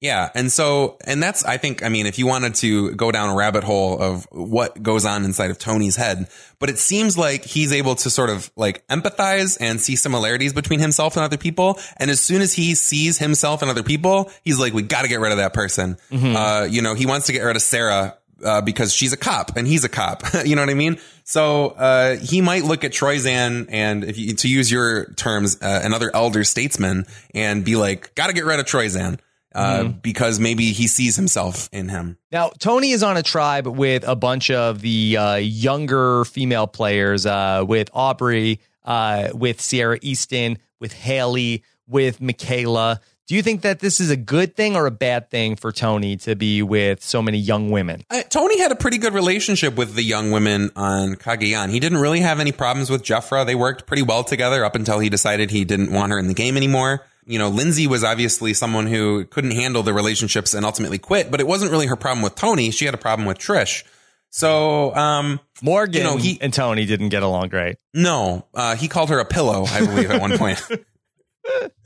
Yeah. 0.00 0.30
And 0.34 0.50
so, 0.52 0.96
and 1.04 1.20
that's, 1.20 1.44
I 1.44 1.56
think, 1.56 1.82
I 1.82 1.88
mean, 1.88 2.06
if 2.06 2.20
you 2.20 2.26
wanted 2.26 2.54
to 2.56 2.92
go 2.92 3.10
down 3.10 3.30
a 3.30 3.34
rabbit 3.34 3.64
hole 3.64 4.00
of 4.00 4.28
what 4.30 4.80
goes 4.80 5.04
on 5.04 5.24
inside 5.24 5.50
of 5.50 5.58
Tony's 5.58 5.96
head, 5.96 6.28
but 6.60 6.70
it 6.70 6.78
seems 6.78 7.18
like 7.18 7.44
he's 7.44 7.72
able 7.72 7.96
to 7.96 8.10
sort 8.10 8.30
of 8.30 8.50
like 8.54 8.86
empathize 8.86 9.58
and 9.60 9.80
see 9.80 9.96
similarities 9.96 10.52
between 10.52 10.78
himself 10.78 11.16
and 11.16 11.24
other 11.24 11.36
people. 11.36 11.80
And 11.96 12.12
as 12.12 12.20
soon 12.20 12.42
as 12.42 12.52
he 12.52 12.76
sees 12.76 13.18
himself 13.18 13.60
and 13.60 13.70
other 13.70 13.82
people, 13.82 14.30
he's 14.44 14.60
like, 14.60 14.72
we 14.72 14.82
got 14.82 15.02
to 15.02 15.08
get 15.08 15.18
rid 15.18 15.32
of 15.32 15.38
that 15.38 15.52
person. 15.52 15.96
Mm-hmm. 16.12 16.36
Uh, 16.36 16.64
you 16.70 16.80
know, 16.80 16.94
he 16.94 17.06
wants 17.06 17.26
to 17.26 17.32
get 17.32 17.40
rid 17.40 17.56
of 17.56 17.62
Sarah 17.62 18.16
uh, 18.44 18.60
because 18.60 18.92
she's 18.92 19.12
a 19.12 19.16
cop 19.16 19.56
and 19.56 19.66
he's 19.66 19.84
a 19.84 19.88
cop. 19.88 20.22
you 20.44 20.56
know 20.56 20.62
what 20.62 20.70
I 20.70 20.74
mean? 20.74 20.98
So 21.24 21.68
uh, 21.68 22.16
he 22.16 22.40
might 22.40 22.64
look 22.64 22.84
at 22.84 22.92
Troyzan 22.92 23.66
and, 23.68 24.04
if 24.04 24.18
you, 24.18 24.34
to 24.34 24.48
use 24.48 24.70
your 24.70 25.12
terms, 25.14 25.58
uh, 25.60 25.80
another 25.84 26.10
elder 26.14 26.44
statesman, 26.44 27.06
and 27.34 27.64
be 27.64 27.76
like, 27.76 28.14
"Got 28.14 28.28
to 28.28 28.32
get 28.32 28.44
rid 28.44 28.60
of 28.60 28.66
Troyzan." 28.66 29.18
Uh, 29.54 29.80
mm-hmm. 29.80 29.98
because 30.02 30.38
maybe 30.38 30.72
he 30.72 30.86
sees 30.86 31.16
himself 31.16 31.70
in 31.72 31.88
him. 31.88 32.18
Now, 32.30 32.50
Tony 32.58 32.90
is 32.90 33.02
on 33.02 33.16
a 33.16 33.22
tribe 33.22 33.66
with 33.66 34.06
a 34.06 34.14
bunch 34.14 34.50
of 34.50 34.82
the 34.82 35.16
uh, 35.16 35.34
younger 35.36 36.26
female 36.26 36.66
players, 36.66 37.24
uh, 37.24 37.64
with 37.66 37.88
Aubrey, 37.94 38.60
uh, 38.84 39.30
with 39.32 39.58
Ciera 39.58 39.98
Eastin, 40.00 40.58
with 40.78 40.92
Hali, 40.92 41.64
with 41.88 42.20
Michaela. 42.20 43.00
Do 43.28 43.34
you 43.34 43.42
think 43.42 43.60
that 43.60 43.80
this 43.80 44.00
is 44.00 44.10
a 44.10 44.16
good 44.16 44.56
thing 44.56 44.74
or 44.74 44.86
a 44.86 44.90
bad 44.90 45.30
thing 45.30 45.54
for 45.54 45.70
Tony 45.70 46.16
to 46.16 46.34
be 46.34 46.62
with 46.62 47.02
so 47.02 47.20
many 47.20 47.36
young 47.36 47.70
women? 47.70 48.02
Uh, 48.10 48.22
Tony 48.22 48.58
had 48.58 48.72
a 48.72 48.74
pretty 48.74 48.96
good 48.96 49.12
relationship 49.12 49.76
with 49.76 49.94
the 49.94 50.02
young 50.02 50.30
women 50.30 50.70
on 50.74 51.14
Cagayan. 51.14 51.70
He 51.70 51.78
didn't 51.78 51.98
really 51.98 52.20
have 52.20 52.40
any 52.40 52.52
problems 52.52 52.88
with 52.88 53.02
Jefra. 53.04 53.44
They 53.44 53.54
worked 53.54 53.86
pretty 53.86 54.02
well 54.02 54.24
together 54.24 54.64
up 54.64 54.74
until 54.74 54.98
he 54.98 55.10
decided 55.10 55.50
he 55.50 55.66
didn't 55.66 55.92
want 55.92 56.10
her 56.10 56.18
in 56.18 56.26
the 56.26 56.34
game 56.34 56.56
anymore 56.56 57.04
you 57.28 57.38
know, 57.38 57.50
Lindsay 57.50 57.86
was 57.86 58.02
obviously 58.02 58.54
someone 58.54 58.86
who 58.86 59.26
couldn't 59.26 59.50
handle 59.50 59.82
the 59.82 59.92
relationships 59.92 60.54
and 60.54 60.64
ultimately 60.64 60.96
quit, 60.96 61.30
but 61.30 61.40
it 61.40 61.46
wasn't 61.46 61.70
really 61.70 61.86
her 61.86 61.94
problem 61.94 62.22
with 62.22 62.34
Tony. 62.34 62.70
She 62.70 62.86
had 62.86 62.94
a 62.94 62.98
problem 62.98 63.26
with 63.26 63.38
Trish. 63.38 63.84
So, 64.30 64.94
um, 64.94 65.38
Morgan 65.62 65.94
you 65.94 66.02
know, 66.04 66.16
he, 66.16 66.38
and 66.40 66.52
Tony 66.52 66.86
didn't 66.86 67.10
get 67.10 67.22
along 67.22 67.50
great. 67.50 67.76
No, 67.92 68.46
uh, 68.54 68.76
he 68.76 68.88
called 68.88 69.10
her 69.10 69.18
a 69.20 69.26
pillow, 69.26 69.64
I 69.66 69.80
believe, 69.80 70.10
at 70.10 70.20
one 70.20 70.38
point. 70.38 70.66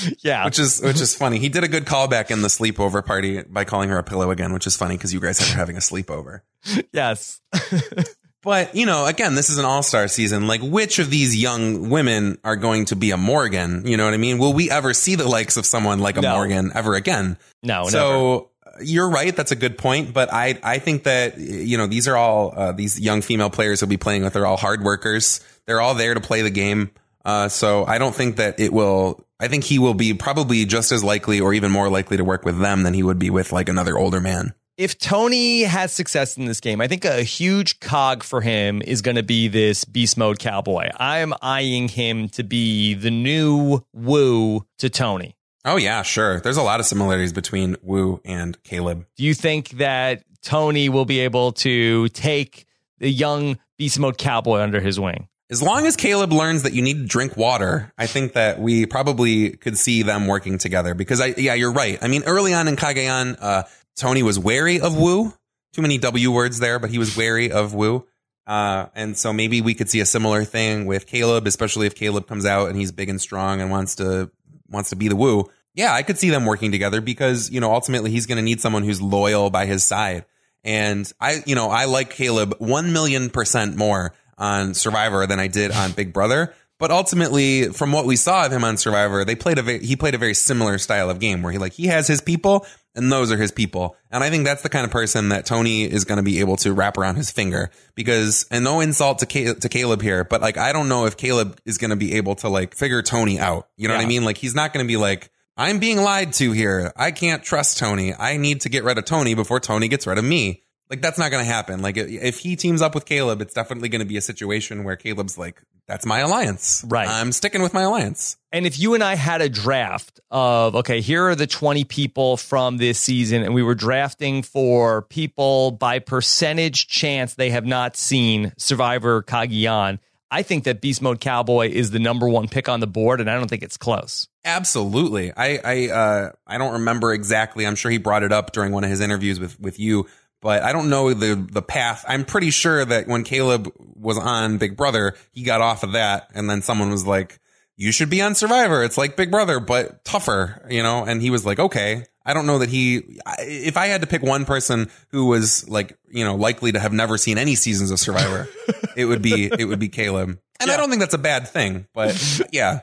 yeah, 0.22 0.44
which 0.44 0.58
is 0.58 0.80
which 0.80 1.00
is 1.00 1.14
funny. 1.14 1.38
He 1.38 1.48
did 1.48 1.64
a 1.64 1.68
good 1.68 1.84
callback 1.84 2.30
in 2.30 2.42
the 2.42 2.48
sleepover 2.48 3.04
party 3.04 3.42
by 3.42 3.64
calling 3.64 3.88
her 3.88 3.98
a 3.98 4.02
pillow 4.02 4.30
again, 4.30 4.52
which 4.52 4.66
is 4.66 4.76
funny 4.76 4.96
because 4.96 5.12
you 5.12 5.20
guys 5.20 5.40
are 5.40 5.56
having 5.56 5.76
a 5.76 5.80
sleepover. 5.80 6.40
Yes. 6.92 7.40
But, 8.42 8.74
you 8.74 8.86
know, 8.86 9.06
again, 9.06 9.36
this 9.36 9.50
is 9.50 9.58
an 9.58 9.64
all 9.64 9.84
star 9.84 10.08
season. 10.08 10.48
Like, 10.48 10.60
which 10.60 10.98
of 10.98 11.10
these 11.10 11.40
young 11.40 11.90
women 11.90 12.38
are 12.42 12.56
going 12.56 12.86
to 12.86 12.96
be 12.96 13.12
a 13.12 13.16
Morgan? 13.16 13.86
You 13.86 13.96
know 13.96 14.04
what 14.04 14.14
I 14.14 14.16
mean? 14.16 14.38
Will 14.38 14.52
we 14.52 14.68
ever 14.68 14.92
see 14.94 15.14
the 15.14 15.28
likes 15.28 15.56
of 15.56 15.64
someone 15.64 16.00
like 16.00 16.16
a 16.16 16.22
no. 16.22 16.34
Morgan 16.34 16.72
ever 16.74 16.96
again? 16.96 17.38
No, 17.62 17.84
so, 17.84 18.50
never. 18.66 18.84
You're 18.84 19.10
right. 19.10 19.34
That's 19.34 19.52
a 19.52 19.56
good 19.56 19.78
point. 19.78 20.12
But 20.12 20.32
I, 20.32 20.58
I 20.62 20.80
think 20.80 21.04
that, 21.04 21.38
you 21.38 21.78
know, 21.78 21.86
these 21.86 22.08
are 22.08 22.16
all, 22.16 22.52
uh, 22.56 22.72
these 22.72 22.98
young 22.98 23.22
female 23.22 23.50
players 23.50 23.80
will 23.80 23.88
be 23.88 23.96
playing 23.96 24.24
with. 24.24 24.32
They're 24.32 24.46
all 24.46 24.56
hard 24.56 24.82
workers. 24.82 25.40
They're 25.66 25.80
all 25.80 25.94
there 25.94 26.14
to 26.14 26.20
play 26.20 26.42
the 26.42 26.50
game. 26.50 26.90
Uh, 27.24 27.48
so 27.48 27.84
I 27.84 27.98
don't 27.98 28.14
think 28.14 28.36
that 28.36 28.58
it 28.58 28.72
will, 28.72 29.24
I 29.38 29.48
think 29.48 29.64
he 29.64 29.78
will 29.78 29.94
be 29.94 30.14
probably 30.14 30.64
just 30.64 30.92
as 30.92 31.04
likely 31.04 31.40
or 31.40 31.54
even 31.54 31.70
more 31.70 31.88
likely 31.88 32.16
to 32.16 32.24
work 32.24 32.44
with 32.44 32.58
them 32.58 32.82
than 32.82 32.94
he 32.94 33.02
would 33.02 33.18
be 33.18 33.30
with 33.30 33.52
like 33.52 33.68
another 33.68 33.98
older 33.98 34.20
man 34.20 34.54
if 34.76 34.98
Tony 34.98 35.62
has 35.62 35.92
success 35.92 36.36
in 36.36 36.46
this 36.46 36.60
game, 36.60 36.80
I 36.80 36.88
think 36.88 37.04
a 37.04 37.22
huge 37.22 37.80
cog 37.80 38.22
for 38.22 38.40
him 38.40 38.82
is 38.82 39.02
going 39.02 39.16
to 39.16 39.22
be 39.22 39.48
this 39.48 39.84
beast 39.84 40.16
mode 40.16 40.38
cowboy. 40.38 40.88
I'm 40.96 41.34
eyeing 41.42 41.88
him 41.88 42.28
to 42.30 42.42
be 42.42 42.94
the 42.94 43.10
new 43.10 43.84
Woo 43.92 44.64
to 44.78 44.90
Tony. 44.90 45.36
Oh 45.64 45.76
yeah, 45.76 46.02
sure. 46.02 46.40
There's 46.40 46.56
a 46.56 46.62
lot 46.62 46.80
of 46.80 46.86
similarities 46.86 47.32
between 47.32 47.76
Woo 47.82 48.20
and 48.24 48.60
Caleb. 48.64 49.06
Do 49.16 49.24
you 49.24 49.34
think 49.34 49.70
that 49.72 50.24
Tony 50.42 50.88
will 50.88 51.04
be 51.04 51.20
able 51.20 51.52
to 51.52 52.08
take 52.08 52.66
the 52.98 53.10
young 53.10 53.58
beast 53.78 53.98
mode 53.98 54.18
cowboy 54.18 54.58
under 54.58 54.80
his 54.80 54.98
wing? 54.98 55.28
As 55.52 55.60
long 55.60 55.84
as 55.84 55.96
Caleb 55.96 56.32
learns 56.32 56.62
that 56.62 56.72
you 56.72 56.80
need 56.80 56.94
to 56.94 57.04
drink 57.04 57.36
water, 57.36 57.92
I 57.98 58.06
think 58.06 58.32
that 58.32 58.58
we 58.58 58.86
probably 58.86 59.50
could 59.50 59.76
see 59.76 60.02
them 60.02 60.26
working 60.26 60.56
together 60.56 60.94
because 60.94 61.20
I, 61.20 61.34
yeah, 61.36 61.52
you're 61.52 61.74
right. 61.74 61.98
I 62.00 62.08
mean, 62.08 62.22
early 62.24 62.54
on 62.54 62.68
in 62.68 62.76
Cagayan, 62.76 63.36
uh, 63.38 63.64
Tony 63.94 64.22
was 64.22 64.38
wary 64.38 64.80
of 64.80 64.96
Woo. 64.96 65.34
Too 65.74 65.82
many 65.82 65.98
W 65.98 66.30
words 66.30 66.58
there, 66.58 66.78
but 66.78 66.88
he 66.88 66.96
was 66.96 67.18
wary 67.18 67.52
of 67.52 67.74
Woo. 67.74 68.06
Uh, 68.46 68.86
and 68.94 69.14
so 69.14 69.30
maybe 69.30 69.60
we 69.60 69.74
could 69.74 69.90
see 69.90 70.00
a 70.00 70.06
similar 70.06 70.44
thing 70.44 70.86
with 70.86 71.06
Caleb, 71.06 71.46
especially 71.46 71.86
if 71.86 71.94
Caleb 71.94 72.26
comes 72.26 72.46
out 72.46 72.70
and 72.70 72.78
he's 72.78 72.90
big 72.90 73.10
and 73.10 73.20
strong 73.20 73.60
and 73.60 73.70
wants 73.70 73.96
to 73.96 74.30
wants 74.70 74.88
to 74.88 74.96
be 74.96 75.08
the 75.08 75.16
Woo. 75.16 75.50
Yeah, 75.74 75.92
I 75.92 76.02
could 76.02 76.16
see 76.16 76.30
them 76.30 76.46
working 76.46 76.72
together 76.72 77.02
because 77.02 77.50
you 77.50 77.60
know 77.60 77.74
ultimately 77.74 78.10
he's 78.10 78.24
going 78.24 78.36
to 78.36 78.42
need 78.42 78.62
someone 78.62 78.84
who's 78.84 79.02
loyal 79.02 79.50
by 79.50 79.66
his 79.66 79.84
side. 79.84 80.24
And 80.64 81.10
I, 81.20 81.42
you 81.44 81.54
know, 81.54 81.68
I 81.68 81.84
like 81.84 82.08
Caleb 82.08 82.54
one 82.58 82.94
million 82.94 83.28
percent 83.28 83.76
more 83.76 84.14
on 84.42 84.74
Survivor 84.74 85.26
than 85.26 85.38
I 85.38 85.46
did 85.46 85.70
on 85.70 85.92
Big 85.92 86.12
Brother. 86.12 86.52
But 86.78 86.90
ultimately, 86.90 87.68
from 87.68 87.92
what 87.92 88.06
we 88.06 88.16
saw 88.16 88.44
of 88.44 88.52
him 88.52 88.64
on 88.64 88.76
Survivor, 88.76 89.24
they 89.24 89.36
played 89.36 89.58
a 89.58 89.62
very, 89.62 89.78
he 89.78 89.94
played 89.94 90.16
a 90.16 90.18
very 90.18 90.34
similar 90.34 90.78
style 90.78 91.10
of 91.10 91.20
game 91.20 91.40
where 91.40 91.52
he 91.52 91.58
like 91.58 91.74
he 91.74 91.86
has 91.86 92.08
his 92.08 92.20
people 92.20 92.66
and 92.96 93.10
those 93.10 93.30
are 93.30 93.36
his 93.36 93.52
people. 93.52 93.96
And 94.10 94.24
I 94.24 94.30
think 94.30 94.44
that's 94.44 94.62
the 94.62 94.68
kind 94.68 94.84
of 94.84 94.90
person 94.90 95.28
that 95.28 95.46
Tony 95.46 95.84
is 95.84 96.04
going 96.04 96.16
to 96.16 96.24
be 96.24 96.40
able 96.40 96.56
to 96.56 96.72
wrap 96.72 96.98
around 96.98 97.16
his 97.16 97.30
finger 97.30 97.70
because, 97.94 98.46
and 98.50 98.64
no 98.64 98.80
insult 98.80 99.20
to, 99.20 99.26
Caleb, 99.26 99.60
to 99.60 99.68
Caleb 99.68 100.02
here, 100.02 100.24
but 100.24 100.40
like, 100.40 100.58
I 100.58 100.72
don't 100.72 100.88
know 100.88 101.06
if 101.06 101.16
Caleb 101.16 101.58
is 101.64 101.78
going 101.78 101.90
to 101.90 101.96
be 101.96 102.14
able 102.14 102.34
to 102.36 102.48
like 102.48 102.74
figure 102.74 103.00
Tony 103.00 103.38
out. 103.38 103.68
You 103.76 103.86
know 103.86 103.94
what 103.94 104.02
I 104.02 104.08
mean? 104.08 104.24
Like, 104.24 104.36
he's 104.36 104.54
not 104.54 104.72
going 104.72 104.84
to 104.84 104.88
be 104.88 104.96
like, 104.96 105.30
I'm 105.56 105.78
being 105.78 105.98
lied 105.98 106.32
to 106.34 106.52
here. 106.52 106.92
I 106.96 107.12
can't 107.12 107.44
trust 107.44 107.78
Tony. 107.78 108.12
I 108.12 108.38
need 108.38 108.62
to 108.62 108.68
get 108.68 108.84
rid 108.84 108.98
of 108.98 109.04
Tony 109.04 109.34
before 109.34 109.60
Tony 109.60 109.88
gets 109.88 110.06
rid 110.06 110.18
of 110.18 110.24
me. 110.24 110.64
Like, 110.92 111.00
that's 111.00 111.18
not 111.18 111.30
going 111.30 111.42
to 111.42 111.50
happen. 111.50 111.80
Like, 111.80 111.96
if 111.96 112.38
he 112.38 112.54
teams 112.54 112.82
up 112.82 112.94
with 112.94 113.06
Caleb, 113.06 113.40
it's 113.40 113.54
definitely 113.54 113.88
going 113.88 114.02
to 114.02 114.06
be 114.06 114.18
a 114.18 114.20
situation 114.20 114.84
where 114.84 114.94
Caleb's 114.94 115.38
like, 115.38 115.62
that's 115.88 116.04
my 116.04 116.18
alliance. 116.18 116.84
Right. 116.86 117.08
I'm 117.08 117.32
sticking 117.32 117.62
with 117.62 117.72
my 117.72 117.80
alliance. 117.80 118.36
And 118.52 118.66
if 118.66 118.78
you 118.78 118.92
and 118.92 119.02
I 119.02 119.14
had 119.14 119.40
a 119.40 119.48
draft 119.48 120.20
of, 120.30 120.76
okay, 120.76 121.00
here 121.00 121.28
are 121.28 121.34
the 121.34 121.46
20 121.46 121.84
people 121.84 122.36
from 122.36 122.76
this 122.76 123.00
season, 123.00 123.42
and 123.42 123.54
we 123.54 123.62
were 123.62 123.74
drafting 123.74 124.42
for 124.42 125.00
people 125.00 125.70
by 125.70 125.98
percentage 125.98 126.88
chance 126.88 127.36
they 127.36 127.48
have 127.48 127.64
not 127.64 127.96
seen 127.96 128.52
Survivor 128.58 129.22
Cagayan, 129.22 129.98
I 130.30 130.42
think 130.42 130.64
that 130.64 130.80
Beast 130.80 131.02
Mode 131.02 131.20
Cowboy 131.20 131.68
is 131.68 131.90
the 131.90 131.98
number 131.98 132.26
one 132.26 132.48
pick 132.48 132.66
on 132.66 132.80
the 132.80 132.86
board, 132.86 133.20
and 133.20 133.30
I 133.30 133.34
don't 133.34 133.48
think 133.48 133.62
it's 133.62 133.76
close. 133.76 134.28
Absolutely. 134.46 135.30
I 135.36 135.60
I 135.62 135.88
uh 135.88 136.32
I 136.46 136.56
don't 136.56 136.72
remember 136.72 137.12
exactly. 137.12 137.66
I'm 137.66 137.74
sure 137.76 137.90
he 137.90 137.98
brought 137.98 138.22
it 138.22 138.32
up 138.32 138.52
during 138.52 138.72
one 138.72 138.82
of 138.82 138.88
his 138.88 139.00
interviews 139.00 139.38
with 139.38 139.60
with 139.60 139.78
you, 139.78 140.06
but 140.42 140.62
I 140.62 140.72
don't 140.72 140.90
know 140.90 141.14
the 141.14 141.34
the 141.34 141.62
path. 141.62 142.04
I'm 142.06 142.26
pretty 142.26 142.50
sure 142.50 142.84
that 142.84 143.08
when 143.08 143.24
Caleb 143.24 143.72
was 143.78 144.18
on 144.18 144.58
Big 144.58 144.76
Brother, 144.76 145.14
he 145.30 145.42
got 145.44 145.62
off 145.62 145.82
of 145.82 145.92
that 145.92 146.28
and 146.34 146.50
then 146.50 146.60
someone 146.60 146.90
was 146.90 147.06
like, 147.06 147.40
"You 147.76 147.92
should 147.92 148.10
be 148.10 148.20
on 148.20 148.34
Survivor. 148.34 148.84
It's 148.84 148.98
like 148.98 149.16
Big 149.16 149.30
Brother 149.30 149.60
but 149.60 150.04
tougher," 150.04 150.66
you 150.68 150.82
know, 150.82 151.04
and 151.04 151.22
he 151.22 151.30
was 151.30 151.46
like, 151.46 151.58
"Okay." 151.58 152.04
I 152.24 152.34
don't 152.34 152.46
know 152.46 152.58
that 152.58 152.68
he 152.68 153.18
if 153.40 153.76
I 153.76 153.86
had 153.86 154.02
to 154.02 154.06
pick 154.06 154.22
one 154.22 154.44
person 154.44 154.90
who 155.08 155.26
was 155.26 155.68
like, 155.68 155.98
you 156.08 156.24
know, 156.24 156.36
likely 156.36 156.70
to 156.70 156.78
have 156.78 156.92
never 156.92 157.18
seen 157.18 157.36
any 157.36 157.56
seasons 157.56 157.90
of 157.90 157.98
Survivor, 157.98 158.48
it 158.96 159.06
would 159.06 159.22
be 159.22 159.46
it 159.46 159.64
would 159.64 159.80
be 159.80 159.88
Caleb. 159.88 160.38
And 160.60 160.70
I 160.70 160.76
don't 160.76 160.88
think 160.88 161.00
that's 161.00 161.14
a 161.14 161.18
bad 161.18 161.48
thing, 161.48 161.88
but 161.92 162.42
yeah. 162.52 162.82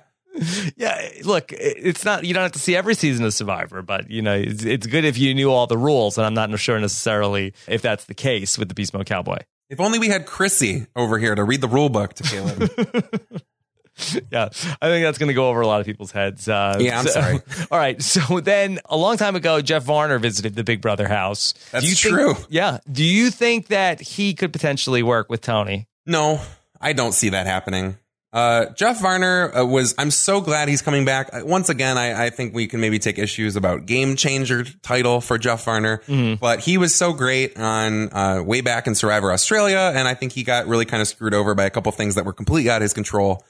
Yeah, 0.78 1.10
look, 1.24 1.52
it's 1.52 2.06
not, 2.06 2.24
you 2.24 2.34
don't 2.34 2.44
have 2.44 2.52
to 2.54 2.60
see 2.60 2.76
every 2.76 2.96
season 2.96 3.26
of 3.26 3.34
Survivor, 3.34 3.82
but, 3.82 4.10
you 4.10 4.22
know, 4.22 4.36
it's, 4.36 4.64
it's 4.64 4.88
good 4.88 5.04
if 5.04 5.18
you 5.18 5.34
knew 5.34 5.52
all 5.52 5.68
the 5.68 5.78
rules, 5.78 6.18
and 6.18 6.26
I'm 6.26 6.34
not 6.34 6.58
sure 6.60 6.80
necessarily 6.80 7.54
if 7.68 7.82
that's 7.82 8.06
the 8.06 8.14
case 8.14 8.58
with 8.58 8.68
the 8.70 8.76
Beast 8.76 8.94
Mode 8.94 9.06
Cowboy. 9.08 9.40
If 9.70 9.80
only 9.80 10.00
we 10.00 10.08
had 10.08 10.26
Chrissy 10.26 10.88
over 10.96 11.18
here 11.20 11.36
to 11.36 11.44
read 11.44 11.62
the 11.62 11.68
rule 11.68 11.90
book 11.90 12.14
to 12.16 12.24
Caleb. 12.24 12.70
Yeah, 14.32 14.46
I 14.82 14.88
think 14.88 15.04
that's 15.04 15.18
going 15.18 15.28
to 15.28 15.34
go 15.34 15.50
over 15.50 15.60
a 15.60 15.68
lot 15.68 15.82
of 15.82 15.86
people's 15.86 16.14
heads. 16.14 16.48
Uh, 16.48 16.78
Yeah, 16.80 17.00
I'm 17.00 17.06
so- 17.06 17.20
sorry. 17.20 17.40
All 17.72 17.78
right, 17.78 18.02
so 18.02 18.40
then 18.40 18.80
a 18.86 18.96
long 18.96 19.18
time 19.18 19.36
ago, 19.36 19.60
Jeff 19.62 19.84
Varner 19.84 20.18
visited 20.20 20.56
the 20.56 20.64
Big 20.64 20.80
Brother 20.80 21.06
house. 21.06 21.54
That's 21.72 21.86
you 21.86 21.96
think- 21.96 22.16
true. 22.16 22.46
yeah. 22.50 22.78
Do 22.90 23.04
you 23.04 23.30
think 23.30 23.68
that 23.68 24.00
he 24.00 24.34
could 24.36 24.54
potentially 24.54 25.04
work 25.04 25.30
with 25.30 25.42
Tony? 25.42 25.88
no, 26.06 26.40
I 26.80 26.94
don't 26.94 27.12
see 27.12 27.30
that 27.30 27.46
happening. 27.46 27.98
Uh, 28.32 28.68
Jeff 28.76 29.02
Varner 29.02 29.52
uh, 29.58 29.66
was, 29.66 29.96
I'm 29.98 30.12
so 30.12 30.40
glad 30.40 30.70
he's 30.70 30.84
coming 30.84 31.04
back. 31.04 31.30
Uh, 31.34 31.42
Once 31.44 31.70
again, 31.70 31.98
I, 31.98 32.26
I 32.26 32.30
think 32.30 32.54
we 32.54 32.68
can 32.68 32.80
maybe 32.80 33.00
take 33.00 33.18
issues 33.18 33.56
about 33.56 33.88
game 33.88 34.16
changer 34.16 34.64
title 34.84 35.20
for 35.20 35.40
Jeff 35.40 35.66
Varner, 35.66 36.02
but 36.40 36.60
he 36.60 36.78
was 36.78 36.94
so 36.94 37.12
great 37.12 37.58
on, 37.58 38.14
uh, 38.14 38.44
way 38.44 38.62
back 38.62 38.86
in 38.86 38.94
Survivor 38.94 39.32
Australia. 39.34 39.92
And 39.96 40.08
I 40.08 40.14
think 40.14 40.34
he 40.34 40.44
got 40.44 40.68
really 40.68 40.86
kind 40.86 41.02
of 41.02 41.08
screwed 41.08 41.34
over 41.34 41.56
by 41.56 41.66
a 41.66 41.72
couple 41.72 41.92
things 41.92 42.16
that 42.16 42.26
were 42.26 42.34
completely 42.34 42.70
out 42.70 42.78
of 42.78 42.84
his 42.84 42.94
control. 42.94 43.44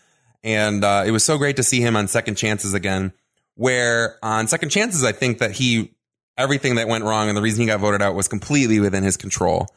And, 0.45 0.85
uh, 0.85 1.03
it 1.05 1.11
was 1.11 1.25
so 1.25 1.37
great 1.37 1.57
to 1.57 1.63
see 1.63 1.81
him 1.81 1.97
on 1.97 2.07
second 2.07 2.35
chances 2.35 2.73
again, 2.73 3.11
where 3.55 4.17
on 4.23 4.47
second 4.47 4.69
chances, 4.69 5.03
I 5.03 5.11
think 5.11 5.39
that 5.39 5.51
he, 5.51 5.93
everything 6.37 6.75
that 6.75 6.87
went 6.87 7.03
wrong 7.03 7.27
and 7.27 7.35
the 7.35 7.41
reason 7.41 7.59
he 7.59 7.67
got 7.67 7.81
voted 7.81 8.01
out 8.01 8.15
was 8.15 8.29
completely 8.29 8.79
within 8.79 9.03
his 9.03 9.17
control. 9.17 9.67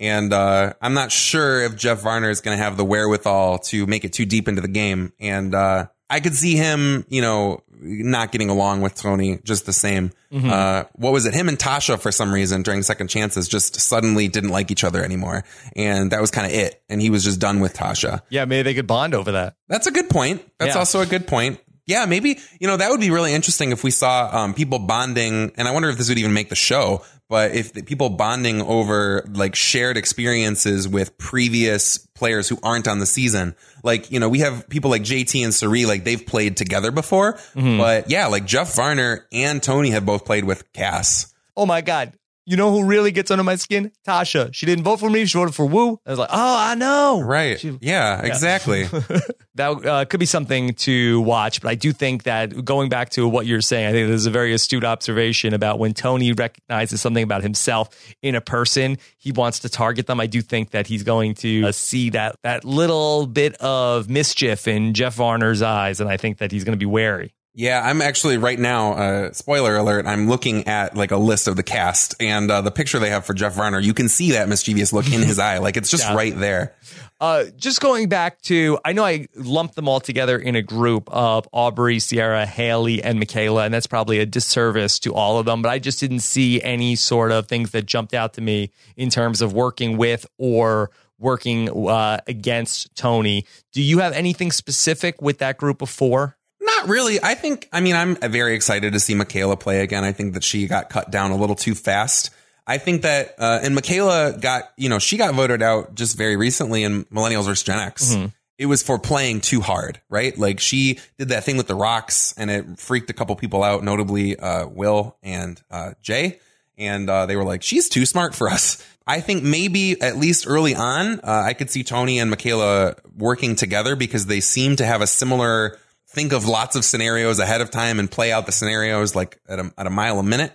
And 0.00 0.32
uh, 0.32 0.74
I'm 0.80 0.94
not 0.94 1.10
sure 1.10 1.62
if 1.62 1.76
Jeff 1.76 2.00
Varner 2.02 2.30
is 2.30 2.40
going 2.40 2.56
to 2.56 2.62
have 2.62 2.76
the 2.76 2.84
wherewithal 2.84 3.58
to 3.60 3.86
make 3.86 4.04
it 4.04 4.12
too 4.12 4.26
deep 4.26 4.46
into 4.48 4.60
the 4.60 4.68
game. 4.68 5.12
And 5.18 5.54
uh, 5.54 5.86
I 6.08 6.20
could 6.20 6.34
see 6.34 6.54
him, 6.56 7.04
you 7.08 7.20
know, 7.20 7.62
not 7.80 8.32
getting 8.32 8.50
along 8.50 8.80
with 8.82 8.94
Tony 8.96 9.38
just 9.44 9.64
the 9.66 9.72
same. 9.72 10.10
Uh, 10.34 10.84
what 10.94 11.12
was 11.12 11.26
it? 11.26 11.34
Him 11.34 11.48
and 11.48 11.58
Tasha, 11.58 11.98
for 11.98 12.12
some 12.12 12.32
reason, 12.32 12.62
during 12.62 12.82
second 12.82 13.08
chances, 13.08 13.48
just 13.48 13.76
suddenly 13.80 14.28
didn't 14.28 14.50
like 14.50 14.70
each 14.70 14.84
other 14.84 15.02
anymore. 15.04 15.44
And 15.76 16.10
that 16.12 16.20
was 16.20 16.30
kind 16.30 16.46
of 16.46 16.52
it. 16.52 16.82
And 16.88 17.00
he 17.00 17.08
was 17.10 17.24
just 17.24 17.40
done 17.40 17.60
with 17.60 17.74
Tasha. 17.74 18.20
Yeah, 18.30 18.44
maybe 18.44 18.62
they 18.64 18.74
could 18.74 18.86
bond 18.86 19.14
over 19.14 19.32
that. 19.32 19.56
That's 19.68 19.86
a 19.86 19.90
good 19.92 20.10
point. 20.10 20.42
That's 20.58 20.74
Yeah. 20.74 20.78
also 20.80 21.00
a 21.00 21.06
good 21.06 21.26
point. 21.26 21.60
Yeah, 21.88 22.04
maybe, 22.04 22.38
you 22.60 22.68
know, 22.68 22.76
that 22.76 22.90
would 22.90 23.00
be 23.00 23.10
really 23.10 23.32
interesting 23.32 23.72
if 23.72 23.82
we 23.82 23.90
saw 23.90 24.28
um, 24.30 24.52
people 24.52 24.78
bonding, 24.78 25.52
and 25.56 25.66
I 25.66 25.72
wonder 25.72 25.88
if 25.88 25.96
this 25.96 26.10
would 26.10 26.18
even 26.18 26.34
make 26.34 26.50
the 26.50 26.54
show, 26.54 27.02
but 27.30 27.52
if 27.52 27.72
the 27.72 27.82
people 27.82 28.10
bonding 28.10 28.60
over 28.60 29.24
like 29.32 29.54
shared 29.54 29.96
experiences 29.96 30.86
with 30.86 31.16
previous 31.16 31.96
players 31.96 32.46
who 32.48 32.58
aren't 32.62 32.86
on 32.86 32.98
the 32.98 33.06
season. 33.06 33.54
Like, 33.82 34.10
you 34.10 34.20
know, 34.20 34.28
we 34.28 34.40
have 34.40 34.68
people 34.68 34.90
like 34.90 35.02
JT 35.02 35.42
and 35.42 35.54
Sari, 35.54 35.86
like 35.86 36.04
they've 36.04 36.24
played 36.24 36.56
together 36.58 36.90
before, 36.90 37.38
but 37.54 38.10
yeah, 38.10 38.26
like 38.26 38.44
Jeff 38.44 38.74
Varner 38.76 39.26
and 39.32 39.62
Tony 39.62 39.90
have 39.90 40.04
both 40.04 40.24
played 40.26 40.44
with 40.44 40.70
Cass. 40.74 41.32
Oh 41.56 41.64
my 41.64 41.80
God. 41.80 42.12
You 42.48 42.56
know 42.56 42.72
who 42.72 42.84
really 42.84 43.10
gets 43.10 43.30
under 43.30 43.44
my 43.44 43.56
skin? 43.56 43.92
Tasha. 44.06 44.54
She 44.54 44.64
didn't 44.64 44.82
vote 44.82 45.00
for 45.00 45.10
me. 45.10 45.26
She 45.26 45.36
voted 45.36 45.54
for 45.54 45.66
Woo. 45.66 46.00
I 46.06 46.10
was 46.10 46.18
like, 46.18 46.30
oh, 46.32 46.56
I 46.58 46.76
know. 46.76 47.20
Right. 47.20 47.60
She- 47.60 47.76
yeah, 47.82 48.22
exactly. 48.22 48.84
that 49.56 49.84
uh, 49.84 50.06
could 50.06 50.18
be 50.18 50.24
something 50.24 50.72
to 50.76 51.20
watch. 51.20 51.60
But 51.60 51.68
I 51.68 51.74
do 51.74 51.92
think 51.92 52.22
that 52.22 52.64
going 52.64 52.88
back 52.88 53.10
to 53.10 53.28
what 53.28 53.44
you're 53.44 53.60
saying, 53.60 53.88
I 53.88 53.92
think 53.92 54.08
there's 54.08 54.24
a 54.24 54.30
very 54.30 54.54
astute 54.54 54.82
observation 54.82 55.52
about 55.52 55.78
when 55.78 55.92
Tony 55.92 56.32
recognizes 56.32 57.02
something 57.02 57.22
about 57.22 57.42
himself 57.42 57.90
in 58.22 58.34
a 58.34 58.40
person, 58.40 58.96
he 59.18 59.30
wants 59.30 59.58
to 59.58 59.68
target 59.68 60.06
them. 60.06 60.18
I 60.18 60.26
do 60.26 60.40
think 60.40 60.70
that 60.70 60.86
he's 60.86 61.02
going 61.02 61.34
to 61.34 61.66
uh, 61.66 61.72
see 61.72 62.08
that 62.10 62.36
that 62.44 62.64
little 62.64 63.26
bit 63.26 63.56
of 63.56 64.08
mischief 64.08 64.66
in 64.66 64.94
Jeff 64.94 65.16
Varner's 65.16 65.60
eyes, 65.60 66.00
and 66.00 66.08
I 66.08 66.16
think 66.16 66.38
that 66.38 66.50
he's 66.50 66.64
going 66.64 66.72
to 66.72 66.78
be 66.78 66.86
wary. 66.86 67.34
Yeah, 67.54 67.82
I'm 67.84 68.00
actually 68.02 68.38
right 68.38 68.58
now. 68.58 68.92
Uh, 68.92 69.32
spoiler 69.32 69.76
alert! 69.76 70.06
I'm 70.06 70.28
looking 70.28 70.68
at 70.68 70.96
like 70.96 71.10
a 71.10 71.16
list 71.16 71.48
of 71.48 71.56
the 71.56 71.64
cast, 71.64 72.14
and 72.20 72.48
uh, 72.50 72.60
the 72.60 72.70
picture 72.70 73.00
they 73.00 73.10
have 73.10 73.24
for 73.26 73.34
Jeff 73.34 73.54
Varner. 73.54 73.80
You 73.80 73.94
can 73.94 74.08
see 74.08 74.32
that 74.32 74.48
mischievous 74.48 74.92
look 74.92 75.06
in 75.06 75.22
his 75.22 75.38
eye, 75.40 75.58
like 75.58 75.76
it's 75.76 75.90
just 75.90 76.04
Yeah. 76.04 76.14
right 76.14 76.36
there. 76.38 76.76
Uh, 77.20 77.46
just 77.56 77.80
going 77.80 78.08
back 78.08 78.40
to, 78.42 78.78
I 78.84 78.92
know 78.92 79.04
I 79.04 79.26
lumped 79.34 79.74
them 79.74 79.88
all 79.88 79.98
together 79.98 80.38
in 80.38 80.54
a 80.54 80.62
group 80.62 81.08
of 81.10 81.48
Aubrey, 81.52 81.96
Ciera, 81.96 82.46
Hali, 82.46 83.02
and 83.02 83.18
Michaela, 83.18 83.64
and 83.64 83.74
that's 83.74 83.88
probably 83.88 84.20
a 84.20 84.26
disservice 84.26 85.00
to 85.00 85.12
all 85.14 85.40
of 85.40 85.46
them. 85.46 85.60
But 85.60 85.70
I 85.70 85.80
just 85.80 85.98
didn't 85.98 86.20
see 86.20 86.62
any 86.62 86.94
sort 86.94 87.32
of 87.32 87.48
things 87.48 87.72
that 87.72 87.86
jumped 87.86 88.14
out 88.14 88.34
to 88.34 88.40
me 88.40 88.70
in 88.96 89.10
terms 89.10 89.42
of 89.42 89.52
working 89.52 89.96
with 89.96 90.26
or 90.38 90.92
working 91.18 91.88
uh, 91.88 92.18
against 92.28 92.94
Tony. 92.94 93.44
Do 93.72 93.82
you 93.82 93.98
have 93.98 94.12
anything 94.12 94.52
specific 94.52 95.20
with 95.20 95.38
that 95.38 95.56
group 95.56 95.82
of 95.82 95.90
four? 95.90 96.36
Not 96.76 96.88
really. 96.88 97.22
I 97.22 97.34
think. 97.34 97.68
I 97.72 97.80
mean, 97.80 97.96
I'm 97.96 98.14
very 98.16 98.54
excited 98.54 98.92
to 98.92 99.00
see 99.00 99.14
Michaela 99.14 99.56
play 99.56 99.80
again. 99.80 100.04
I 100.04 100.12
think 100.12 100.34
that 100.34 100.44
she 100.44 100.66
got 100.66 100.90
cut 100.90 101.10
down 101.10 101.30
a 101.32 101.36
little 101.36 101.56
too 101.56 101.74
fast. 101.74 102.30
I 102.66 102.76
think 102.76 103.00
that, 103.02 103.34
uh, 103.38 103.60
and 103.62 103.74
Michaela 103.74 104.36
got, 104.38 104.64
you 104.76 104.90
know, 104.90 104.98
she 104.98 105.16
got 105.16 105.34
voted 105.34 105.62
out 105.62 105.94
just 105.94 106.18
very 106.18 106.36
recently 106.36 106.82
in 106.84 107.04
Millennials 107.06 107.46
vs 107.46 107.62
Gen 107.62 107.78
X. 107.78 108.14
It 108.58 108.66
was 108.66 108.82
for 108.82 108.98
playing 108.98 109.40
too 109.40 109.62
hard, 109.62 110.00
right? 110.10 110.36
Like 110.36 110.60
she 110.60 110.98
did 111.16 111.28
that 111.30 111.44
thing 111.44 111.56
with 111.56 111.66
the 111.66 111.74
rocks 111.74 112.34
and 112.36 112.50
it 112.50 112.78
freaked 112.78 113.08
a 113.08 113.14
couple 113.14 113.34
people 113.36 113.62
out, 113.62 113.82
notably, 113.84 114.36
uh, 114.38 114.66
Will 114.66 115.16
and, 115.22 115.62
uh, 115.70 115.92
Jay. 116.02 116.40
And, 116.76 117.08
uh, 117.08 117.24
they 117.24 117.36
were 117.36 117.44
like, 117.44 117.62
she's 117.62 117.88
too 117.88 118.04
smart 118.04 118.34
for 118.34 118.50
us. 118.50 118.84
I 119.06 119.20
think 119.22 119.42
maybe 119.44 119.98
at 120.02 120.18
least 120.18 120.44
early 120.46 120.74
on, 120.74 121.20
uh, 121.20 121.42
I 121.46 121.54
could 121.54 121.70
see 121.70 121.82
Tony 121.84 122.18
and 122.18 122.28
Michaela 122.28 122.96
working 123.16 123.56
together 123.56 123.96
because 123.96 124.26
they 124.26 124.40
seem 124.40 124.76
to 124.76 124.84
have 124.84 125.00
a 125.00 125.06
similar, 125.06 125.78
think 126.08 126.32
of 126.32 126.46
lots 126.46 126.76
of 126.76 126.84
scenarios 126.84 127.38
ahead 127.38 127.60
of 127.60 127.70
time 127.70 127.98
and 127.98 128.10
play 128.10 128.32
out 128.32 128.46
the 128.46 128.52
scenarios 128.52 129.14
like 129.14 129.40
at 129.48 129.58
a, 129.58 129.72
at 129.76 129.86
a 129.86 129.90
mile 129.90 130.18
a 130.18 130.22
minute. 130.22 130.52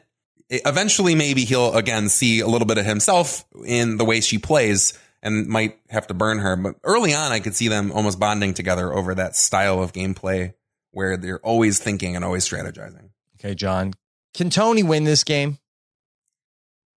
Eventually, 0.49 1.15
maybe 1.15 1.45
he'll 1.45 1.73
again 1.73 2.09
see 2.09 2.39
a 2.39 2.47
little 2.47 2.67
bit 2.67 2.77
of 2.77 2.85
himself 2.85 3.45
in 3.65 3.97
the 3.97 4.05
way 4.05 4.21
she 4.21 4.37
plays 4.37 4.97
and 5.21 5.47
might 5.47 5.79
have 5.89 6.07
to 6.07 6.13
burn 6.13 6.39
her. 6.39 6.55
But 6.55 6.75
early 6.83 7.13
on, 7.13 7.31
I 7.31 7.39
could 7.39 7.55
see 7.55 7.69
them 7.69 7.91
almost 7.91 8.19
bonding 8.19 8.53
together 8.53 8.93
over 8.93 9.15
that 9.15 9.35
style 9.35 9.81
of 9.81 9.93
gameplay 9.93 10.53
where 10.91 11.17
they're 11.17 11.39
always 11.39 11.79
thinking 11.79 12.15
and 12.15 12.23
always 12.23 12.47
strategizing. 12.47 13.09
Okay, 13.39 13.55
Jon. 13.55 13.93
Can 14.33 14.49
Tony 14.49 14.83
win 14.83 15.05
this 15.05 15.23
game? 15.23 15.59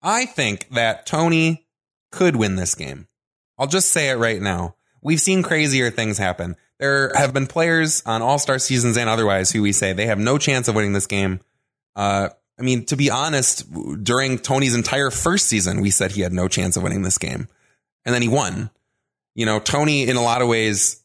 I 0.01 0.25
think 0.25 0.67
that 0.71 1.05
Tony 1.05 1.67
could 2.11 2.35
win 2.35 2.55
this 2.55 2.75
game. 2.75 3.07
I'll 3.57 3.67
just 3.67 3.91
say 3.91 4.09
it 4.09 4.15
right 4.15 4.41
now. 4.41 4.75
We've 5.01 5.19
seen 5.19 5.41
crazier 5.41 5.89
things 5.89 6.17
happen. 6.17 6.55
There 6.79 7.11
have 7.15 7.33
been 7.33 7.47
players 7.47 8.03
on 8.05 8.21
All 8.21 8.37
Star 8.37 8.59
seasons 8.59 8.97
and 8.97 9.09
otherwise 9.09 9.51
who 9.51 9.61
we 9.61 9.71
say 9.71 9.93
they 9.93 10.05
have 10.05 10.19
no 10.19 10.37
chance 10.37 10.67
of 10.67 10.75
winning 10.75 10.93
this 10.93 11.07
game. 11.07 11.39
Uh, 11.95 12.29
I 12.59 12.61
mean, 12.61 12.85
to 12.85 12.95
be 12.95 13.09
honest, 13.09 13.65
during 14.03 14.39
Tony's 14.39 14.75
entire 14.75 15.11
first 15.11 15.47
season, 15.47 15.81
we 15.81 15.91
said 15.91 16.11
he 16.11 16.21
had 16.21 16.33
no 16.33 16.47
chance 16.47 16.77
of 16.77 16.83
winning 16.83 17.03
this 17.03 17.17
game. 17.17 17.47
And 18.05 18.13
then 18.13 18.21
he 18.21 18.27
won. 18.27 18.69
You 19.35 19.45
know, 19.45 19.59
Tony, 19.59 20.07
in 20.07 20.15
a 20.15 20.21
lot 20.21 20.41
of 20.41 20.47
ways, 20.47 21.03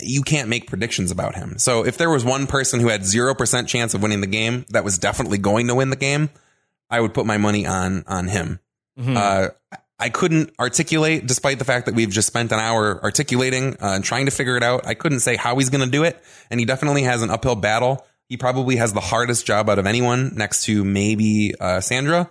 you 0.00 0.22
can't 0.22 0.48
make 0.48 0.68
predictions 0.68 1.10
about 1.10 1.36
him. 1.36 1.58
So 1.58 1.84
if 1.84 1.96
there 1.96 2.10
was 2.10 2.24
one 2.24 2.46
person 2.46 2.80
who 2.80 2.88
had 2.88 3.02
0% 3.02 3.68
chance 3.68 3.94
of 3.94 4.02
winning 4.02 4.20
the 4.20 4.26
game 4.26 4.64
that 4.70 4.84
was 4.84 4.98
definitely 4.98 5.38
going 5.38 5.68
to 5.68 5.74
win 5.74 5.90
the 5.90 5.96
game, 5.96 6.30
I 6.88 7.00
would 7.00 7.14
put 7.14 7.26
my 7.26 7.38
money 7.38 7.66
on, 7.66 8.04
on 8.06 8.26
him. 8.26 8.58
Mm-hmm. 8.98 9.16
Uh, 9.16 9.48
I 10.00 10.08
couldn't 10.08 10.52
articulate, 10.58 11.26
despite 11.26 11.58
the 11.58 11.64
fact 11.64 11.86
that 11.86 11.94
we've 11.94 12.10
just 12.10 12.26
spent 12.26 12.50
an 12.52 12.58
hour 12.58 13.02
articulating 13.02 13.74
uh, 13.74 13.94
and 13.94 14.04
trying 14.04 14.26
to 14.26 14.32
figure 14.32 14.56
it 14.56 14.62
out. 14.62 14.86
I 14.86 14.94
couldn't 14.94 15.20
say 15.20 15.36
how 15.36 15.56
he's 15.56 15.68
going 15.68 15.84
to 15.84 15.90
do 15.90 16.04
it. 16.04 16.22
And 16.50 16.58
he 16.58 16.66
definitely 16.66 17.02
has 17.02 17.22
an 17.22 17.30
uphill 17.30 17.56
battle. 17.56 18.06
He 18.26 18.36
probably 18.36 18.76
has 18.76 18.92
the 18.92 19.00
hardest 19.00 19.46
job 19.46 19.68
out 19.68 19.78
of 19.78 19.86
anyone 19.86 20.34
next 20.34 20.64
to 20.64 20.84
maybe 20.84 21.54
uh, 21.60 21.80
Sandra. 21.80 22.30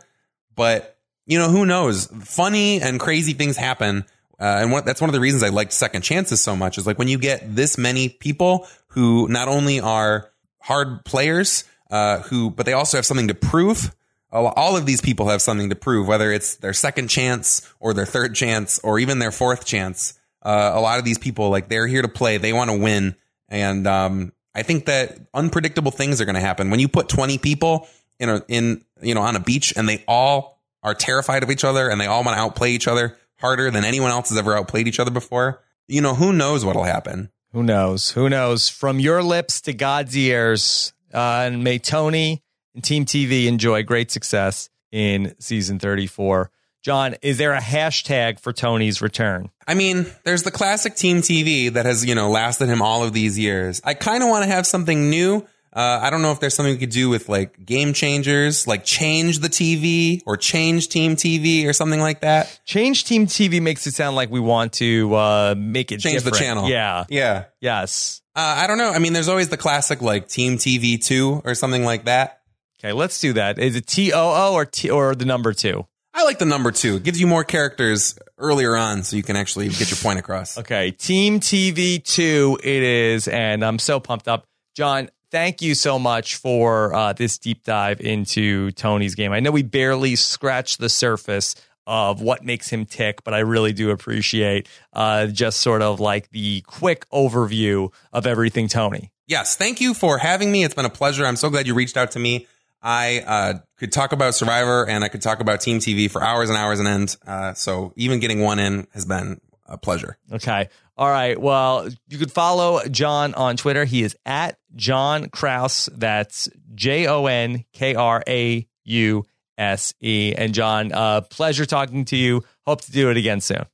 But, 0.56 0.98
you 1.26 1.38
know, 1.38 1.50
who 1.50 1.66
knows? 1.66 2.08
Funny 2.24 2.82
and 2.82 3.00
crazy 3.00 3.34
things 3.34 3.56
happen 3.56 4.06
uh, 4.40 4.60
and 4.62 4.86
that's 4.86 5.02
one 5.02 5.10
of 5.10 5.14
the 5.14 5.20
reasons 5.20 5.44
I 5.44 5.50
liked 5.50 5.74
second 5.74 6.02
chances 6.02 6.42
so 6.42 6.56
much 6.56 6.78
is 6.78 6.88
like 6.88 6.98
when 6.98 7.10
you 7.10 7.18
get 7.18 7.56
this 7.56 7.78
many 7.78 8.08
people 8.08 8.68
who 8.88 9.28
not 9.28 9.50
only 9.50 9.82
are 9.82 10.32
hard 10.62 11.04
players, 11.04 11.66
uh, 11.92 12.20
who, 12.20 12.50
but 12.50 12.66
they 12.66 12.74
also 12.74 12.98
have 12.98 13.06
something 13.06 13.28
to 13.28 13.34
prove. 13.34 13.94
All 14.32 14.78
of 14.78 14.86
these 14.86 15.02
people 15.02 15.30
have 15.30 15.42
something 15.42 15.70
to 15.70 15.76
prove, 15.76 16.08
whether 16.08 16.32
it's 16.32 16.56
their 16.58 16.74
second 16.74 17.08
chance 17.08 17.68
or 17.80 17.94
their 17.94 18.06
third 18.06 18.36
chance 18.36 18.80
or 18.80 19.00
even 19.00 19.20
their 19.20 19.32
fourth 19.32 19.66
chance. 19.66 20.20
Uh, 20.42 20.72
a 20.74 20.80
lot 20.80 21.00
of 21.00 21.06
these 21.06 21.18
people, 21.18 21.50
like 21.50 21.68
they're 21.68 21.88
here 21.88 22.02
to 22.02 22.08
play. 22.08 22.38
They 22.38 22.54
want 22.54 22.70
to 22.70 22.78
win. 22.78 23.16
And, 23.50 23.88
um, 23.88 24.34
I 24.56 24.64
think 24.64 24.86
that 24.86 25.18
unpredictable 25.34 25.92
things 25.92 26.20
are 26.22 26.26
going 26.26 26.36
to 26.36 26.42
happen 26.42 26.70
when 26.70 26.80
you 26.80 26.88
put 26.88 27.08
20 27.08 27.38
people 27.38 27.88
in 28.20 28.30
a, 28.30 28.44
in, 28.48 28.84
you 29.02 29.14
know, 29.16 29.22
on 29.22 29.36
a 29.36 29.40
beach 29.40 29.74
and 29.76 29.88
they 29.88 30.04
all 30.08 30.62
are 30.84 30.94
terrified 30.94 31.44
of 31.44 31.52
each 31.52 31.64
other 31.64 31.90
and 31.90 32.00
they 32.00 32.08
all 32.08 32.24
want 32.24 32.36
to 32.36 32.42
outplay 32.42 32.72
each 32.72 32.88
other 32.88 33.18
harder 33.38 33.72
than 33.72 33.86
anyone 33.86 34.12
else 34.12 34.30
has 34.30 34.38
ever 34.38 34.56
outplayed 34.56 34.88
each 34.88 35.00
other 35.00 35.12
before, 35.12 35.62
you 35.88 36.02
know, 36.02 36.14
who 36.14 36.34
knows 36.34 36.66
what'll 36.66 36.84
happen? 36.84 37.32
Who 37.54 37.64
knows? 37.64 38.12
Who 38.12 38.30
knows? 38.30 38.70
From 38.70 39.00
your 39.00 39.24
lips 39.24 39.62
to 39.62 39.74
God's 39.74 40.16
ears. 40.16 40.94
Uh, 41.12 41.44
and 41.46 41.64
may 41.64 41.80
Tony 41.80 42.44
and 42.74 42.84
Team 42.84 43.06
TV 43.06 43.48
enjoy 43.48 43.84
great 43.84 44.12
success 44.12 44.70
in 44.92 45.36
season 45.40 45.80
34. 45.80 46.52
Jon, 46.82 47.16
is 47.22 47.38
there 47.38 47.54
a 47.54 47.60
hashtag 47.60 48.40
for 48.40 48.54
Tony's 48.54 49.02
return? 49.02 49.50
I 49.68 49.74
mean, 49.74 50.06
there's 50.24 50.44
the 50.44 50.52
classic 50.52 50.96
Team 50.96 51.18
TV 51.18 51.72
that 51.74 51.86
has, 51.86 52.06
you 52.06 52.16
know, 52.16 52.30
lasted 52.30 52.68
him 52.70 52.82
all 52.82 53.04
of 53.04 53.12
these 53.12 53.38
years. 53.38 53.82
I 53.84 53.94
kind 53.94 54.24
of 54.24 54.30
want 54.30 54.46
to 54.46 54.50
have 54.50 54.66
something 54.66 55.10
new 55.10 55.46
uh, 55.72 56.00
I 56.02 56.10
don't 56.10 56.24
know 56.24 56.32
if 56.32 56.40
there's 56.40 56.56
something 56.56 56.74
we 56.74 56.80
could 56.80 56.90
do 56.90 57.10
with 57.10 57.30
like 57.30 57.64
game 57.64 57.94
changers, 57.94 58.66
like 58.66 58.84
change 58.84 59.40
the 59.40 59.50
TV 59.50 60.22
or 60.26 60.36
change 60.36 60.90
Team 60.90 61.16
TV 61.16 61.68
or 61.68 61.74
something 61.74 62.00
like 62.00 62.22
that. 62.22 62.60
Change 62.66 63.06
Team 63.06 63.28
TV 63.28 63.62
makes 63.62 63.86
it 63.86 63.94
sound 63.94 64.16
like 64.16 64.32
we 64.32 64.40
want 64.40 64.74
to 64.74 65.14
uh, 65.14 65.56
make 65.56 65.92
it 65.92 66.00
change 66.00 66.16
different. 66.16 66.38
the 66.38 66.40
channel. 66.40 66.70
Yeah, 66.70 67.06
yeah, 67.10 67.46
yes. 67.62 68.22
Uh, 68.36 68.56
I 68.58 68.68
don't 68.68 68.80
know. 68.80 68.90
I 68.90 69.00
mean, 69.00 69.14
there's 69.14 69.28
always 69.28 69.50
the 69.50 69.58
classic 69.58 70.02
like 70.02 70.28
Team 70.28 70.58
TV 70.58 71.04
two 71.04 71.42
or 71.46 71.54
something 71.54 71.84
like 71.84 72.06
that. 72.06 72.39
Okay, 72.80 72.94
let's 72.94 73.20
do 73.20 73.34
that. 73.34 73.60
Is 73.60 73.76
it 73.76 73.88
T 73.88 74.14
O 74.14 74.20
O 74.20 74.54
or 74.54 74.66
T 74.66 74.90
or 74.90 75.16
the 75.16 75.26
number 75.26 75.54
two? 75.54 75.86
I 76.14 76.24
like 76.24 76.40
the 76.40 76.46
number 76.46 76.72
two. 76.72 76.96
It 76.96 77.04
gives 77.04 77.20
you 77.20 77.28
more 77.28 77.44
characters 77.44 78.18
earlier 78.38 78.76
on, 78.76 79.04
so 79.04 79.16
you 79.16 79.24
can 79.24 79.36
actually 79.36 79.70
get 79.70 79.90
your 79.92 79.98
point 79.98 80.20
across. 80.20 80.58
Okay, 80.58 80.92
Team 80.92 81.40
TV 81.40 82.04
two 82.04 82.58
it 82.64 82.84
is, 82.84 83.28
and 83.28 83.64
I'm 83.64 83.80
so 83.80 84.00
pumped 84.00 84.28
up, 84.28 84.46
Jon 84.76 85.10
thank 85.32 85.62
you 85.62 85.76
so 85.76 86.00
much 86.00 86.36
for 86.36 86.94
uh, 86.94 87.14
this 87.14 87.38
deep 87.38 87.64
dive 87.64 88.02
into 88.02 88.72
Tony's 88.72 89.16
game. 89.16 89.32
I 89.32 89.40
know 89.40 89.52
we 89.52 89.64
barely 89.64 90.16
scratched 90.16 90.80
the 90.80 90.90
surface 90.90 91.56
of 91.88 92.22
what 92.22 92.44
makes 92.44 92.70
him 92.70 92.86
tick, 92.86 93.24
but 93.24 93.34
I 93.34 93.40
really 93.40 93.74
do 93.74 93.90
appreciate 93.90 94.68
uh, 94.94 95.28
just 95.28 95.60
sort 95.60 95.82
of 95.82 96.00
like 96.00 96.30
the 96.30 96.62
quick 96.62 97.10
overview 97.10 97.92
of 98.14 98.28
everything 98.28 98.68
Tony. 98.68 99.12
Yes, 99.28 99.56
thank 99.56 99.82
you 99.82 99.94
for 99.94 100.18
having 100.18 100.52
me. 100.52 100.64
It's 100.64 100.74
been 100.74 100.86
a 100.86 100.90
pleasure. 100.90 101.26
I'm 101.26 101.36
so 101.36 101.50
glad 101.50 101.68
you 101.68 101.74
reached 101.74 101.98
out 101.98 102.12
to 102.12 102.20
me. 102.20 102.48
I 102.82 103.20
uh, 103.26 103.54
could 103.78 103.92
talk 103.92 104.12
about 104.12 104.36
Survivor 104.36 104.88
and 104.88 105.04
I 105.04 105.10
could 105.10 105.22
talk 105.22 105.40
about 105.40 105.62
Team 105.62 105.80
TV 105.80 106.10
for 106.10 106.24
hours 106.24 106.50
and 106.50 106.58
hours 106.58 106.80
and 106.80 106.88
end. 106.88 107.18
Uh, 107.26 107.54
so 107.54 107.94
even 107.96 108.20
getting 108.20 108.42
one 108.42 108.60
in 108.60 108.88
has 108.94 109.06
been 109.06 109.42
a 109.66 109.78
pleasure. 109.78 110.18
Okay. 110.32 110.70
All 110.98 111.10
right. 111.10 111.40
Well, 111.40 111.88
you 112.08 112.18
could 112.18 112.32
follow 112.32 112.84
Jon 112.86 113.34
on 113.34 113.56
Twitter. 113.58 113.86
He 113.86 114.04
is 114.04 114.16
at 114.26 114.58
Jon 114.76 115.30
Krause. 115.30 115.90
That's 115.94 116.50
J 116.76 117.08
O 117.08 117.26
N 117.26 117.66
K 117.74 117.96
R 117.96 118.24
A 118.28 118.68
U 118.86 119.26
S 119.58 119.94
E. 120.02 120.34
And 120.38 120.54
Jon, 120.54 120.92
uh, 120.92 121.22
pleasure 121.22 121.66
talking 121.66 122.06
to 122.06 122.18
you. 122.18 122.44
Hope 122.66 122.82
to 122.82 122.92
do 122.92 123.10
it 123.10 123.18
again 123.18 123.42
soon. 123.42 123.66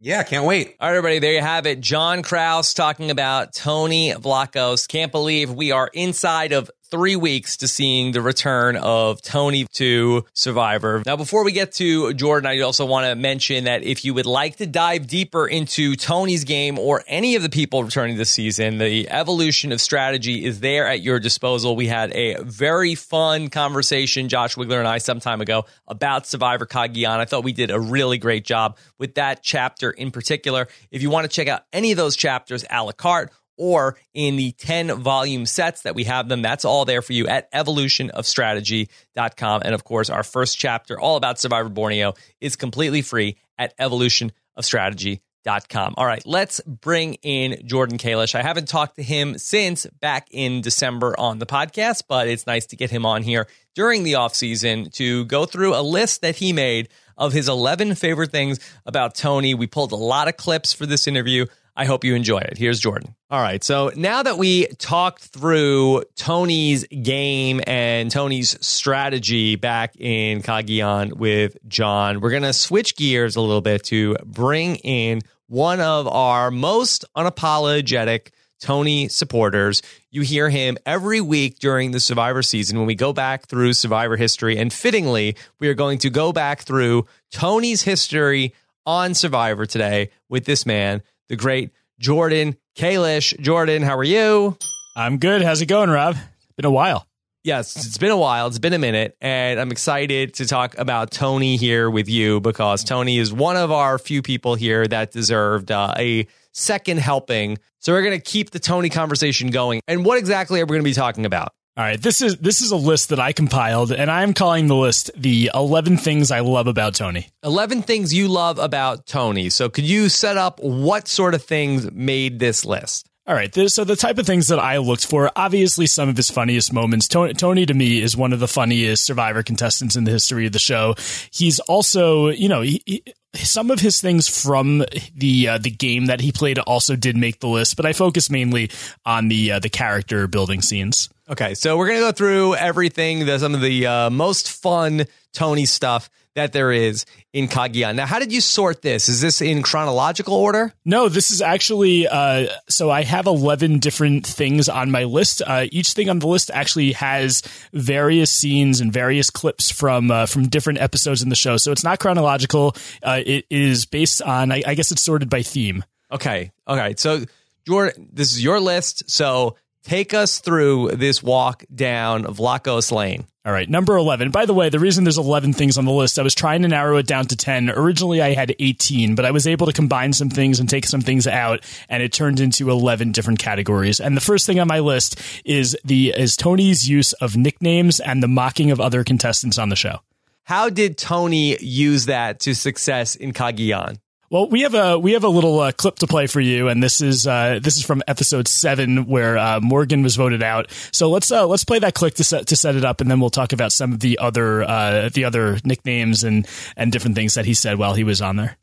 Yeah, 0.00 0.22
can't 0.22 0.44
wait. 0.44 0.76
All 0.80 0.88
right, 0.88 0.96
everybody, 0.96 1.18
there 1.18 1.32
you 1.32 1.40
have 1.40 1.66
it. 1.66 1.80
Jon 1.80 2.22
Krause 2.22 2.74
talking 2.74 3.10
about 3.10 3.54
Tony 3.54 4.12
Vlachos. 4.12 4.86
Can't 4.86 5.10
believe 5.10 5.50
we 5.50 5.72
are 5.72 5.88
inside 5.94 6.52
of 6.52 6.70
three 6.94 7.16
weeks 7.16 7.56
to 7.56 7.66
seeing 7.66 8.12
the 8.12 8.22
return 8.22 8.76
of 8.76 9.20
Tony 9.20 9.66
to 9.72 10.24
Survivor. 10.32 11.02
Now, 11.04 11.16
before 11.16 11.42
we 11.42 11.50
get 11.50 11.72
to 11.72 12.14
Jordan, 12.14 12.46
I 12.46 12.60
also 12.60 12.86
want 12.86 13.04
to 13.06 13.16
mention 13.16 13.64
that 13.64 13.82
if 13.82 14.04
you 14.04 14.14
would 14.14 14.26
like 14.26 14.58
to 14.58 14.66
dive 14.66 15.08
deeper 15.08 15.44
into 15.44 15.96
Tony's 15.96 16.44
game 16.44 16.78
or 16.78 17.02
any 17.08 17.34
of 17.34 17.42
the 17.42 17.48
people 17.48 17.82
returning 17.82 18.16
this 18.16 18.30
season, 18.30 18.78
the 18.78 19.10
evolution 19.10 19.72
of 19.72 19.80
strategy 19.80 20.44
is 20.44 20.60
there 20.60 20.86
at 20.86 21.02
your 21.02 21.18
disposal. 21.18 21.74
We 21.74 21.88
had 21.88 22.12
a 22.14 22.40
very 22.44 22.94
fun 22.94 23.48
conversation, 23.48 24.28
Josh 24.28 24.54
Wigler 24.54 24.78
and 24.78 24.86
I, 24.86 24.98
some 24.98 25.18
time 25.18 25.40
ago 25.40 25.64
about 25.88 26.28
Survivor 26.28 26.64
Cagayan. 26.64 27.18
I 27.18 27.24
thought 27.24 27.42
we 27.42 27.52
did 27.52 27.72
a 27.72 27.80
really 27.80 28.18
great 28.18 28.44
job 28.44 28.78
with 29.00 29.16
that 29.16 29.42
chapter 29.42 29.90
in 29.90 30.12
particular. 30.12 30.68
If 30.92 31.02
you 31.02 31.10
want 31.10 31.24
to 31.24 31.28
check 31.28 31.48
out 31.48 31.62
any 31.72 31.90
of 31.90 31.96
those 31.96 32.14
chapters 32.14 32.64
a 32.70 32.84
la 32.84 32.92
carte, 32.92 33.32
or 33.56 33.96
in 34.12 34.36
the 34.36 34.52
10 34.52 35.00
volume 35.00 35.46
sets 35.46 35.82
that 35.82 35.94
we 35.94 36.04
have 36.04 36.28
them. 36.28 36.42
That's 36.42 36.64
all 36.64 36.84
there 36.84 37.02
for 37.02 37.12
you 37.12 37.26
at 37.26 37.50
evolutionofstrategy.com. 37.52 39.62
And 39.64 39.74
of 39.74 39.84
course, 39.84 40.10
our 40.10 40.22
first 40.22 40.58
chapter, 40.58 40.98
all 40.98 41.16
about 41.16 41.38
Survivor 41.38 41.68
Borneo, 41.68 42.14
is 42.40 42.56
completely 42.56 43.02
free 43.02 43.36
at 43.58 43.76
evolutionofstrategy.com. 43.78 45.20
All 45.46 46.06
right, 46.06 46.22
let's 46.24 46.60
bring 46.60 47.14
in 47.22 47.66
Jordan 47.66 47.98
Kalish. 47.98 48.34
I 48.34 48.42
haven't 48.42 48.66
talked 48.66 48.96
to 48.96 49.02
him 49.02 49.36
since 49.36 49.86
back 50.00 50.28
in 50.30 50.62
December 50.62 51.14
on 51.18 51.38
the 51.38 51.46
podcast, 51.46 52.04
but 52.08 52.28
it's 52.28 52.46
nice 52.46 52.66
to 52.66 52.76
get 52.76 52.90
him 52.90 53.04
on 53.04 53.22
here 53.22 53.46
during 53.74 54.04
the 54.04 54.14
off 54.14 54.34
season 54.34 54.88
to 54.92 55.26
go 55.26 55.44
through 55.44 55.74
a 55.74 55.82
list 55.82 56.22
that 56.22 56.36
he 56.36 56.54
made 56.54 56.88
of 57.16 57.32
his 57.32 57.48
11 57.48 57.94
favorite 57.94 58.30
things 58.30 58.58
about 58.86 59.14
Tony. 59.14 59.54
We 59.54 59.66
pulled 59.66 59.92
a 59.92 59.96
lot 59.96 60.28
of 60.28 60.36
clips 60.36 60.72
for 60.72 60.86
this 60.86 61.06
interview. 61.06 61.46
I 61.76 61.86
hope 61.86 62.04
you 62.04 62.14
enjoy 62.14 62.38
it. 62.38 62.56
Here's 62.56 62.78
Jordan. 62.78 63.14
All 63.30 63.40
right. 63.40 63.62
So 63.64 63.90
now 63.96 64.22
that 64.22 64.38
we 64.38 64.66
talked 64.78 65.22
through 65.22 66.04
Tony's 66.14 66.84
game 66.86 67.60
and 67.66 68.10
Tony's 68.10 68.56
strategy 68.64 69.56
back 69.56 69.96
in 69.98 70.42
Cagayan 70.42 71.14
with 71.14 71.56
Jon, 71.66 72.20
we're 72.20 72.30
going 72.30 72.44
to 72.44 72.52
switch 72.52 72.96
gears 72.96 73.34
a 73.34 73.40
little 73.40 73.60
bit 73.60 73.82
to 73.84 74.16
bring 74.24 74.76
in 74.76 75.22
one 75.48 75.80
of 75.80 76.06
our 76.06 76.52
most 76.52 77.04
unapologetic 77.16 78.28
Tony 78.60 79.08
supporters. 79.08 79.82
You 80.10 80.22
hear 80.22 80.48
him 80.48 80.78
every 80.86 81.20
week 81.20 81.58
during 81.58 81.90
the 81.90 82.00
Survivor 82.00 82.42
season 82.42 82.78
when 82.78 82.86
we 82.86 82.94
go 82.94 83.12
back 83.12 83.46
through 83.46 83.72
Survivor 83.72 84.16
history. 84.16 84.56
And 84.58 84.72
fittingly, 84.72 85.36
we 85.58 85.68
are 85.68 85.74
going 85.74 85.98
to 85.98 86.10
go 86.10 86.32
back 86.32 86.62
through 86.62 87.06
Tony's 87.32 87.82
history 87.82 88.54
on 88.86 89.14
Survivor 89.14 89.66
today 89.66 90.10
with 90.28 90.44
this 90.44 90.64
man 90.64 91.02
the 91.28 91.36
great 91.36 91.70
Jordan 91.98 92.56
Kalish. 92.76 93.38
Jordan, 93.40 93.82
how 93.82 93.96
are 93.96 94.04
you? 94.04 94.56
I'm 94.96 95.18
good. 95.18 95.42
How's 95.42 95.62
it 95.62 95.66
going, 95.66 95.90
Rob? 95.90 96.16
It's 96.16 96.52
Been 96.56 96.66
a 96.66 96.70
while. 96.70 97.06
Yes, 97.42 97.76
it's 97.76 97.98
been 97.98 98.10
a 98.10 98.16
while. 98.16 98.46
It's 98.46 98.58
been 98.58 98.72
a 98.72 98.78
minute. 98.78 99.18
And 99.20 99.60
I'm 99.60 99.70
excited 99.70 100.34
to 100.34 100.46
talk 100.46 100.78
about 100.78 101.10
Tony 101.10 101.56
here 101.56 101.90
with 101.90 102.08
you 102.08 102.40
because 102.40 102.82
Tony 102.84 103.18
is 103.18 103.34
one 103.34 103.56
of 103.56 103.70
our 103.70 103.98
few 103.98 104.22
people 104.22 104.54
here 104.54 104.86
that 104.88 105.12
deserved 105.12 105.70
uh, 105.70 105.92
a 105.98 106.26
second 106.52 107.00
helping. 107.00 107.58
So 107.80 107.92
we're 107.92 108.02
going 108.02 108.18
to 108.18 108.24
keep 108.24 108.50
the 108.50 108.58
Tony 108.58 108.88
conversation 108.88 109.50
going. 109.50 109.82
And 109.86 110.06
what 110.06 110.16
exactly 110.16 110.58
are 110.60 110.64
we 110.64 110.68
going 110.68 110.80
to 110.80 110.84
be 110.84 110.94
talking 110.94 111.26
about? 111.26 111.52
All 111.76 111.82
right, 111.82 112.00
this 112.00 112.20
is 112.20 112.36
this 112.36 112.62
is 112.62 112.70
a 112.70 112.76
list 112.76 113.08
that 113.08 113.18
I 113.18 113.32
compiled, 113.32 113.90
and 113.90 114.08
I'm 114.08 114.32
calling 114.32 114.68
the 114.68 114.76
list 114.76 115.10
the 115.16 115.50
11 115.52 115.96
things 115.96 116.30
I 116.30 116.38
love 116.38 116.68
about 116.68 116.94
Tony. 116.94 117.26
11 117.42 117.82
things 117.82 118.14
you 118.14 118.28
love 118.28 118.60
about 118.60 119.06
Tony. 119.06 119.50
So, 119.50 119.68
could 119.68 119.82
you 119.82 120.08
set 120.08 120.36
up 120.36 120.60
what 120.60 121.08
sort 121.08 121.34
of 121.34 121.42
things 121.42 121.90
made 121.90 122.38
this 122.38 122.64
list? 122.64 123.10
All 123.26 123.34
right. 123.34 123.54
So 123.70 123.84
the 123.84 123.96
type 123.96 124.18
of 124.18 124.26
things 124.26 124.48
that 124.48 124.58
I 124.58 124.76
looked 124.78 125.06
for, 125.06 125.30
obviously 125.34 125.86
some 125.86 126.10
of 126.10 126.16
his 126.16 126.28
funniest 126.28 126.74
moments. 126.74 127.08
Tony, 127.08 127.32
Tony, 127.32 127.64
to 127.64 127.72
me 127.72 128.02
is 128.02 128.14
one 128.16 128.34
of 128.34 128.40
the 128.40 128.48
funniest 128.48 129.04
survivor 129.04 129.42
contestants 129.42 129.96
in 129.96 130.04
the 130.04 130.10
history 130.10 130.44
of 130.44 130.52
the 130.52 130.58
show. 130.58 130.94
He's 131.30 131.58
also, 131.60 132.28
you 132.28 132.50
know, 132.50 132.60
he, 132.60 132.82
he, 132.84 133.02
some 133.34 133.70
of 133.70 133.80
his 133.80 134.00
things 134.00 134.28
from 134.28 134.84
the 135.16 135.48
uh, 135.48 135.58
the 135.58 135.70
game 135.70 136.06
that 136.06 136.20
he 136.20 136.32
played 136.32 136.58
also 136.58 136.96
did 136.96 137.16
make 137.16 137.40
the 137.40 137.48
list, 137.48 137.76
but 137.76 137.86
I 137.86 137.92
focus 137.92 138.30
mainly 138.30 138.70
on 139.04 139.28
the 139.28 139.52
uh, 139.52 139.58
the 139.58 139.70
character 139.70 140.28
building 140.28 140.62
scenes. 140.62 141.08
Okay, 141.28 141.54
so 141.54 141.76
we're 141.76 141.88
gonna 141.88 142.00
go 142.00 142.12
through 142.12 142.54
everything, 142.54 143.26
the, 143.26 143.38
some 143.38 143.54
of 143.54 143.60
the 143.60 143.86
uh, 143.86 144.10
most 144.10 144.50
fun 144.52 145.06
Tony 145.32 145.66
stuff 145.66 146.10
that 146.34 146.52
there 146.52 146.72
is 146.72 147.06
in 147.32 147.48
Cagayan. 147.48 147.94
Now, 147.94 148.06
how 148.06 148.18
did 148.18 148.32
you 148.32 148.40
sort 148.40 148.82
this? 148.82 149.08
Is 149.08 149.20
this 149.20 149.40
in 149.40 149.62
chronological 149.62 150.34
order? 150.34 150.72
No, 150.84 151.08
this 151.08 151.30
is 151.30 151.40
actually 151.40 152.06
uh, 152.06 152.48
so 152.68 152.90
I 152.90 153.02
have 153.02 153.26
11 153.26 153.78
different 153.78 154.26
things 154.26 154.68
on 154.68 154.90
my 154.90 155.04
list. 155.04 155.42
Uh, 155.46 155.66
each 155.70 155.92
thing 155.92 156.10
on 156.10 156.18
the 156.18 156.26
list 156.26 156.50
actually 156.52 156.92
has 156.92 157.42
various 157.72 158.30
scenes 158.30 158.80
and 158.80 158.92
various 158.92 159.30
clips 159.30 159.70
from 159.70 160.10
uh, 160.10 160.26
from 160.26 160.48
different 160.48 160.80
episodes 160.80 161.22
in 161.22 161.28
the 161.28 161.36
show. 161.36 161.56
So 161.56 161.72
it's 161.72 161.84
not 161.84 161.98
chronological. 161.98 162.74
Uh, 163.02 163.20
it 163.24 163.46
is 163.50 163.86
based 163.86 164.22
on 164.22 164.52
I, 164.52 164.62
I 164.66 164.74
guess 164.74 164.90
it's 164.90 165.02
sorted 165.02 165.30
by 165.30 165.42
theme. 165.42 165.84
Okay. 166.10 166.52
Okay. 166.68 166.94
So 166.96 167.24
your 167.66 167.92
this 167.96 168.32
is 168.32 168.42
your 168.42 168.60
list. 168.60 169.10
So 169.10 169.56
take 169.84 170.14
us 170.14 170.40
through 170.40 170.92
this 170.92 171.22
walk 171.22 171.64
down 171.72 172.24
Vlachos 172.24 172.90
Lane. 172.90 173.26
All 173.46 173.52
right, 173.52 173.68
number 173.68 173.94
11. 173.94 174.30
By 174.30 174.46
the 174.46 174.54
way, 174.54 174.70
the 174.70 174.78
reason 174.78 175.04
there's 175.04 175.18
11 175.18 175.52
things 175.52 175.76
on 175.76 175.84
the 175.84 175.92
list, 175.92 176.18
I 176.18 176.22
was 176.22 176.34
trying 176.34 176.62
to 176.62 176.68
narrow 176.68 176.96
it 176.96 177.06
down 177.06 177.26
to 177.26 177.36
10. 177.36 177.68
Originally, 177.68 178.22
I 178.22 178.32
had 178.32 178.56
18, 178.58 179.14
but 179.14 179.26
I 179.26 179.32
was 179.32 179.46
able 179.46 179.66
to 179.66 179.72
combine 179.72 180.14
some 180.14 180.30
things 180.30 180.60
and 180.60 180.68
take 180.68 180.86
some 180.86 181.02
things 181.02 181.26
out, 181.26 181.62
and 181.90 182.02
it 182.02 182.10
turned 182.10 182.40
into 182.40 182.70
11 182.70 183.12
different 183.12 183.38
categories. 183.38 184.00
And 184.00 184.16
the 184.16 184.22
first 184.22 184.46
thing 184.46 184.60
on 184.60 184.66
my 184.66 184.78
list 184.78 185.20
is 185.44 185.76
the 185.84 186.14
is 186.16 186.38
Tony's 186.38 186.88
use 186.88 187.12
of 187.14 187.36
nicknames 187.36 188.00
and 188.00 188.22
the 188.22 188.28
mocking 188.28 188.70
of 188.70 188.80
other 188.80 189.04
contestants 189.04 189.58
on 189.58 189.68
the 189.68 189.76
show. 189.76 189.98
How 190.44 190.70
did 190.70 190.96
Tony 190.96 191.58
use 191.58 192.06
that 192.06 192.40
to 192.40 192.54
success 192.54 193.14
in 193.14 193.34
Cagayan? 193.34 193.98
Well, 194.34 194.48
we 194.48 194.62
have 194.62 194.74
a 194.74 194.98
we 194.98 195.12
have 195.12 195.22
a 195.22 195.28
little 195.28 195.60
uh, 195.60 195.70
clip 195.70 196.00
to 196.00 196.08
play 196.08 196.26
for 196.26 196.40
you, 196.40 196.66
and 196.66 196.82
this 196.82 197.00
is 197.00 197.24
uh, 197.24 197.60
this 197.62 197.76
is 197.76 197.84
from 197.84 198.02
episode 198.08 198.48
seven 198.48 199.06
where 199.06 199.38
uh, 199.38 199.60
Morgan 199.60 200.02
was 200.02 200.16
voted 200.16 200.42
out. 200.42 200.72
So 200.90 201.08
let's 201.08 201.30
uh, 201.30 201.46
let's 201.46 201.62
play 201.62 201.78
that 201.78 201.94
clip 201.94 202.14
to 202.14 202.24
set 202.24 202.48
to 202.48 202.56
set 202.56 202.74
it 202.74 202.84
up, 202.84 203.00
and 203.00 203.08
then 203.08 203.20
we'll 203.20 203.30
talk 203.30 203.52
about 203.52 203.70
some 203.70 203.92
of 203.92 204.00
the 204.00 204.18
other 204.18 204.64
uh, 204.64 205.08
the 205.10 205.24
other 205.24 205.60
nicknames 205.64 206.24
and 206.24 206.48
and 206.76 206.90
different 206.90 207.14
things 207.14 207.34
that 207.34 207.44
he 207.44 207.54
said 207.54 207.78
while 207.78 207.94
he 207.94 208.02
was 208.02 208.20
on 208.20 208.34
there. 208.34 208.56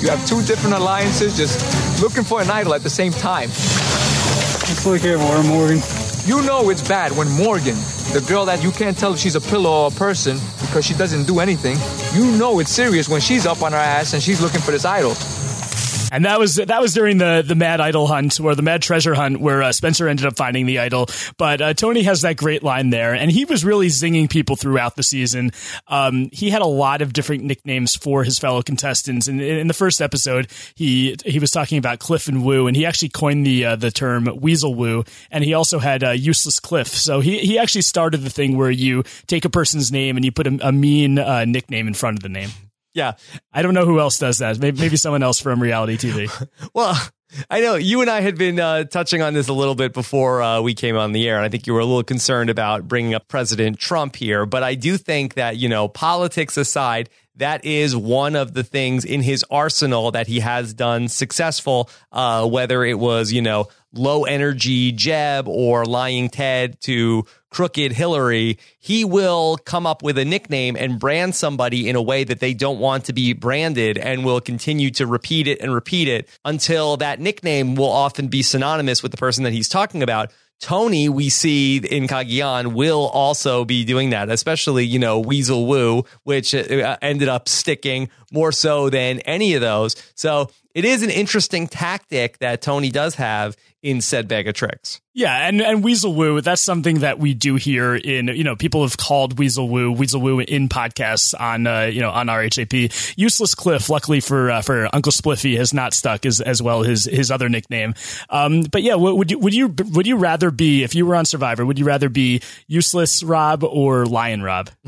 You 0.00 0.08
have 0.08 0.26
two 0.26 0.40
different 0.44 0.76
alliances, 0.76 1.36
just 1.36 2.00
looking 2.00 2.24
for 2.24 2.40
an 2.40 2.48
idol 2.48 2.72
at 2.72 2.80
the 2.80 2.88
same 2.88 3.12
time. 3.12 3.50
Let's 3.50 4.86
look 4.86 5.02
here, 5.02 5.18
Morgan. 5.18 5.82
You 6.24 6.40
know 6.42 6.70
it's 6.70 6.86
bad 6.86 7.10
when 7.16 7.28
Morgan, 7.32 7.74
the 8.12 8.24
girl 8.28 8.44
that 8.44 8.62
you 8.62 8.70
can't 8.70 8.96
tell 8.96 9.12
if 9.12 9.18
she's 9.18 9.34
a 9.34 9.40
pillow 9.40 9.82
or 9.82 9.88
a 9.88 9.90
person 9.90 10.38
because 10.60 10.86
she 10.86 10.94
doesn't 10.94 11.26
do 11.26 11.40
anything, 11.40 11.76
you 12.14 12.30
know 12.38 12.60
it's 12.60 12.70
serious 12.70 13.08
when 13.08 13.20
she's 13.20 13.44
up 13.44 13.60
on 13.60 13.72
her 13.72 13.78
ass 13.78 14.12
and 14.12 14.22
she's 14.22 14.40
looking 14.40 14.60
for 14.60 14.70
this 14.70 14.84
idol. 14.84 15.16
And 16.12 16.26
that 16.26 16.38
was 16.38 16.56
that 16.56 16.80
was 16.82 16.92
during 16.92 17.16
the 17.16 17.42
the 17.44 17.54
Mad 17.54 17.80
Idol 17.80 18.06
hunt 18.06 18.38
or 18.38 18.54
the 18.54 18.60
Mad 18.60 18.82
Treasure 18.82 19.14
hunt 19.14 19.40
where 19.40 19.62
uh, 19.62 19.72
Spencer 19.72 20.08
ended 20.08 20.26
up 20.26 20.36
finding 20.36 20.66
the 20.66 20.78
idol. 20.78 21.08
But 21.38 21.62
uh, 21.62 21.72
Tony 21.72 22.02
has 22.02 22.20
that 22.20 22.36
great 22.36 22.62
line 22.62 22.90
there, 22.90 23.14
and 23.14 23.32
he 23.32 23.46
was 23.46 23.64
really 23.64 23.86
zinging 23.86 24.28
people 24.28 24.54
throughout 24.54 24.94
the 24.94 25.02
season. 25.02 25.52
Um, 25.88 26.28
he 26.30 26.50
had 26.50 26.60
a 26.60 26.66
lot 26.66 27.00
of 27.00 27.14
different 27.14 27.44
nicknames 27.44 27.96
for 27.96 28.24
his 28.24 28.38
fellow 28.38 28.60
contestants. 28.60 29.26
And 29.26 29.40
in 29.40 29.68
the 29.68 29.74
first 29.74 30.02
episode, 30.02 30.48
he 30.74 31.16
he 31.24 31.38
was 31.38 31.50
talking 31.50 31.78
about 31.78 31.98
Cliff 31.98 32.28
and 32.28 32.44
Woo, 32.44 32.66
and 32.66 32.76
he 32.76 32.84
actually 32.84 33.08
coined 33.08 33.46
the 33.46 33.64
uh, 33.64 33.76
the 33.76 33.90
term 33.90 34.28
Weasel 34.38 34.74
Woo, 34.74 35.04
and 35.30 35.42
he 35.42 35.54
also 35.54 35.78
had 35.78 36.04
uh, 36.04 36.10
Useless 36.10 36.60
Cliff. 36.60 36.88
So 36.88 37.20
he 37.20 37.38
he 37.38 37.58
actually 37.58 37.82
started 37.82 38.18
the 38.18 38.30
thing 38.30 38.58
where 38.58 38.70
you 38.70 39.02
take 39.28 39.46
a 39.46 39.50
person's 39.50 39.90
name 39.90 40.16
and 40.16 40.26
you 40.26 40.30
put 40.30 40.46
a, 40.46 40.58
a 40.68 40.72
mean 40.72 41.18
uh, 41.18 41.46
nickname 41.46 41.88
in 41.88 41.94
front 41.94 42.18
of 42.18 42.22
the 42.22 42.28
name. 42.28 42.50
Yeah. 42.94 43.12
I 43.52 43.62
don't 43.62 43.74
know 43.74 43.86
who 43.86 44.00
else 44.00 44.18
does 44.18 44.38
that. 44.38 44.58
Maybe, 44.58 44.78
maybe 44.78 44.96
someone 44.96 45.22
else 45.22 45.40
from 45.40 45.62
reality 45.62 45.96
TV. 45.96 46.30
well, 46.74 46.96
I 47.48 47.60
know 47.60 47.76
you 47.76 48.02
and 48.02 48.10
I 48.10 48.20
had 48.20 48.36
been 48.36 48.60
uh, 48.60 48.84
touching 48.84 49.22
on 49.22 49.32
this 49.32 49.48
a 49.48 49.54
little 49.54 49.74
bit 49.74 49.94
before 49.94 50.42
uh, 50.42 50.60
we 50.60 50.74
came 50.74 50.96
on 50.96 51.12
the 51.12 51.26
air, 51.28 51.36
and 51.36 51.44
I 51.44 51.48
think 51.48 51.66
you 51.66 51.72
were 51.72 51.80
a 51.80 51.84
little 51.84 52.02
concerned 52.02 52.50
about 52.50 52.86
bringing 52.86 53.14
up 53.14 53.28
President 53.28 53.78
Trump 53.78 54.16
here. 54.16 54.44
But 54.44 54.62
I 54.62 54.74
do 54.74 54.98
think 54.98 55.34
that, 55.34 55.56
you 55.56 55.68
know, 55.68 55.88
politics 55.88 56.58
aside, 56.58 57.08
that 57.36 57.64
is 57.64 57.96
one 57.96 58.36
of 58.36 58.52
the 58.52 58.62
things 58.62 59.06
in 59.06 59.22
his 59.22 59.44
arsenal 59.50 60.10
that 60.10 60.26
he 60.26 60.40
has 60.40 60.74
done 60.74 61.08
successful, 61.08 61.88
uh, 62.12 62.46
whether 62.46 62.84
it 62.84 62.98
was, 62.98 63.32
you 63.32 63.40
know, 63.40 63.68
low 63.92 64.24
energy 64.24 64.92
Jeb 64.92 65.46
or 65.48 65.84
lying 65.84 66.28
Ted 66.28 66.80
to 66.82 67.24
crooked 67.50 67.92
Hillary, 67.92 68.58
he 68.78 69.04
will 69.04 69.58
come 69.58 69.86
up 69.86 70.02
with 70.02 70.18
a 70.18 70.24
nickname 70.24 70.76
and 70.76 70.98
brand 70.98 71.34
somebody 71.34 71.88
in 71.88 71.96
a 71.96 72.02
way 72.02 72.24
that 72.24 72.40
they 72.40 72.54
don't 72.54 72.78
want 72.78 73.04
to 73.04 73.12
be 73.12 73.32
branded 73.34 73.98
and 73.98 74.24
will 74.24 74.40
continue 74.40 74.90
to 74.90 75.06
repeat 75.06 75.46
it 75.46 75.60
and 75.60 75.74
repeat 75.74 76.08
it 76.08 76.28
until 76.44 76.96
that 76.96 77.20
nickname 77.20 77.74
will 77.74 77.90
often 77.90 78.28
be 78.28 78.42
synonymous 78.42 79.02
with 79.02 79.12
the 79.12 79.18
person 79.18 79.44
that 79.44 79.52
he's 79.52 79.68
talking 79.68 80.02
about. 80.02 80.32
Tony, 80.60 81.08
we 81.08 81.28
see 81.28 81.78
in 81.78 82.06
Cagayan, 82.06 82.72
will 82.72 83.08
also 83.08 83.64
be 83.64 83.84
doing 83.84 84.10
that, 84.10 84.30
especially, 84.30 84.86
you 84.86 85.00
know, 85.00 85.18
Weasel 85.18 85.66
Woo, 85.66 86.04
which 86.22 86.54
uh, 86.54 86.96
ended 87.02 87.28
up 87.28 87.48
sticking 87.48 88.08
more 88.30 88.52
so 88.52 88.88
than 88.88 89.18
any 89.20 89.54
of 89.54 89.60
those. 89.60 89.96
So 90.14 90.50
it 90.72 90.84
is 90.84 91.02
an 91.02 91.10
interesting 91.10 91.66
tactic 91.66 92.38
that 92.38 92.62
Tony 92.62 92.90
does 92.90 93.16
have 93.16 93.56
in 93.82 94.00
said 94.00 94.28
bag 94.28 94.48
of 94.48 94.54
tricks. 94.54 95.00
Yeah, 95.14 95.46
and, 95.46 95.60
and 95.60 95.84
Weasel 95.84 96.14
Woo, 96.14 96.40
that's 96.40 96.62
something 96.62 97.00
that 97.00 97.18
we 97.18 97.34
do 97.34 97.56
here 97.56 97.94
in, 97.94 98.28
you 98.28 98.44
know, 98.44 98.56
people 98.56 98.80
have 98.82 98.96
called 98.96 99.38
Weasel 99.38 99.68
Woo, 99.68 99.92
Weasel 99.92 100.22
Woo 100.22 100.40
in 100.40 100.70
podcasts 100.70 101.38
on, 101.38 101.66
uh, 101.66 101.82
you 101.82 102.00
know, 102.00 102.10
on 102.10 102.28
RHAP. 102.28 103.14
Useless 103.18 103.54
Cliff, 103.54 103.90
luckily 103.90 104.20
for, 104.20 104.50
uh, 104.50 104.62
for 104.62 104.88
Uncle 104.94 105.12
Spliffy 105.12 105.58
has 105.58 105.74
not 105.74 105.92
stuck 105.92 106.24
as, 106.24 106.40
as 106.40 106.62
well 106.62 106.82
his, 106.82 107.04
his 107.04 107.30
other 107.30 107.50
nickname. 107.50 107.94
Um, 108.30 108.62
but 108.62 108.82
yeah, 108.82 108.94
would 108.94 109.30
you, 109.30 109.38
would 109.38 109.52
you, 109.52 109.68
would 109.90 110.06
you 110.06 110.16
rather 110.16 110.50
be, 110.50 110.82
if 110.82 110.94
you 110.94 111.04
were 111.04 111.14
on 111.14 111.26
Survivor, 111.26 111.66
would 111.66 111.78
you 111.78 111.84
rather 111.84 112.08
be 112.08 112.40
Useless 112.66 113.22
Rob 113.22 113.64
or 113.64 114.06
Lion 114.06 114.42
Rob? 114.42 114.70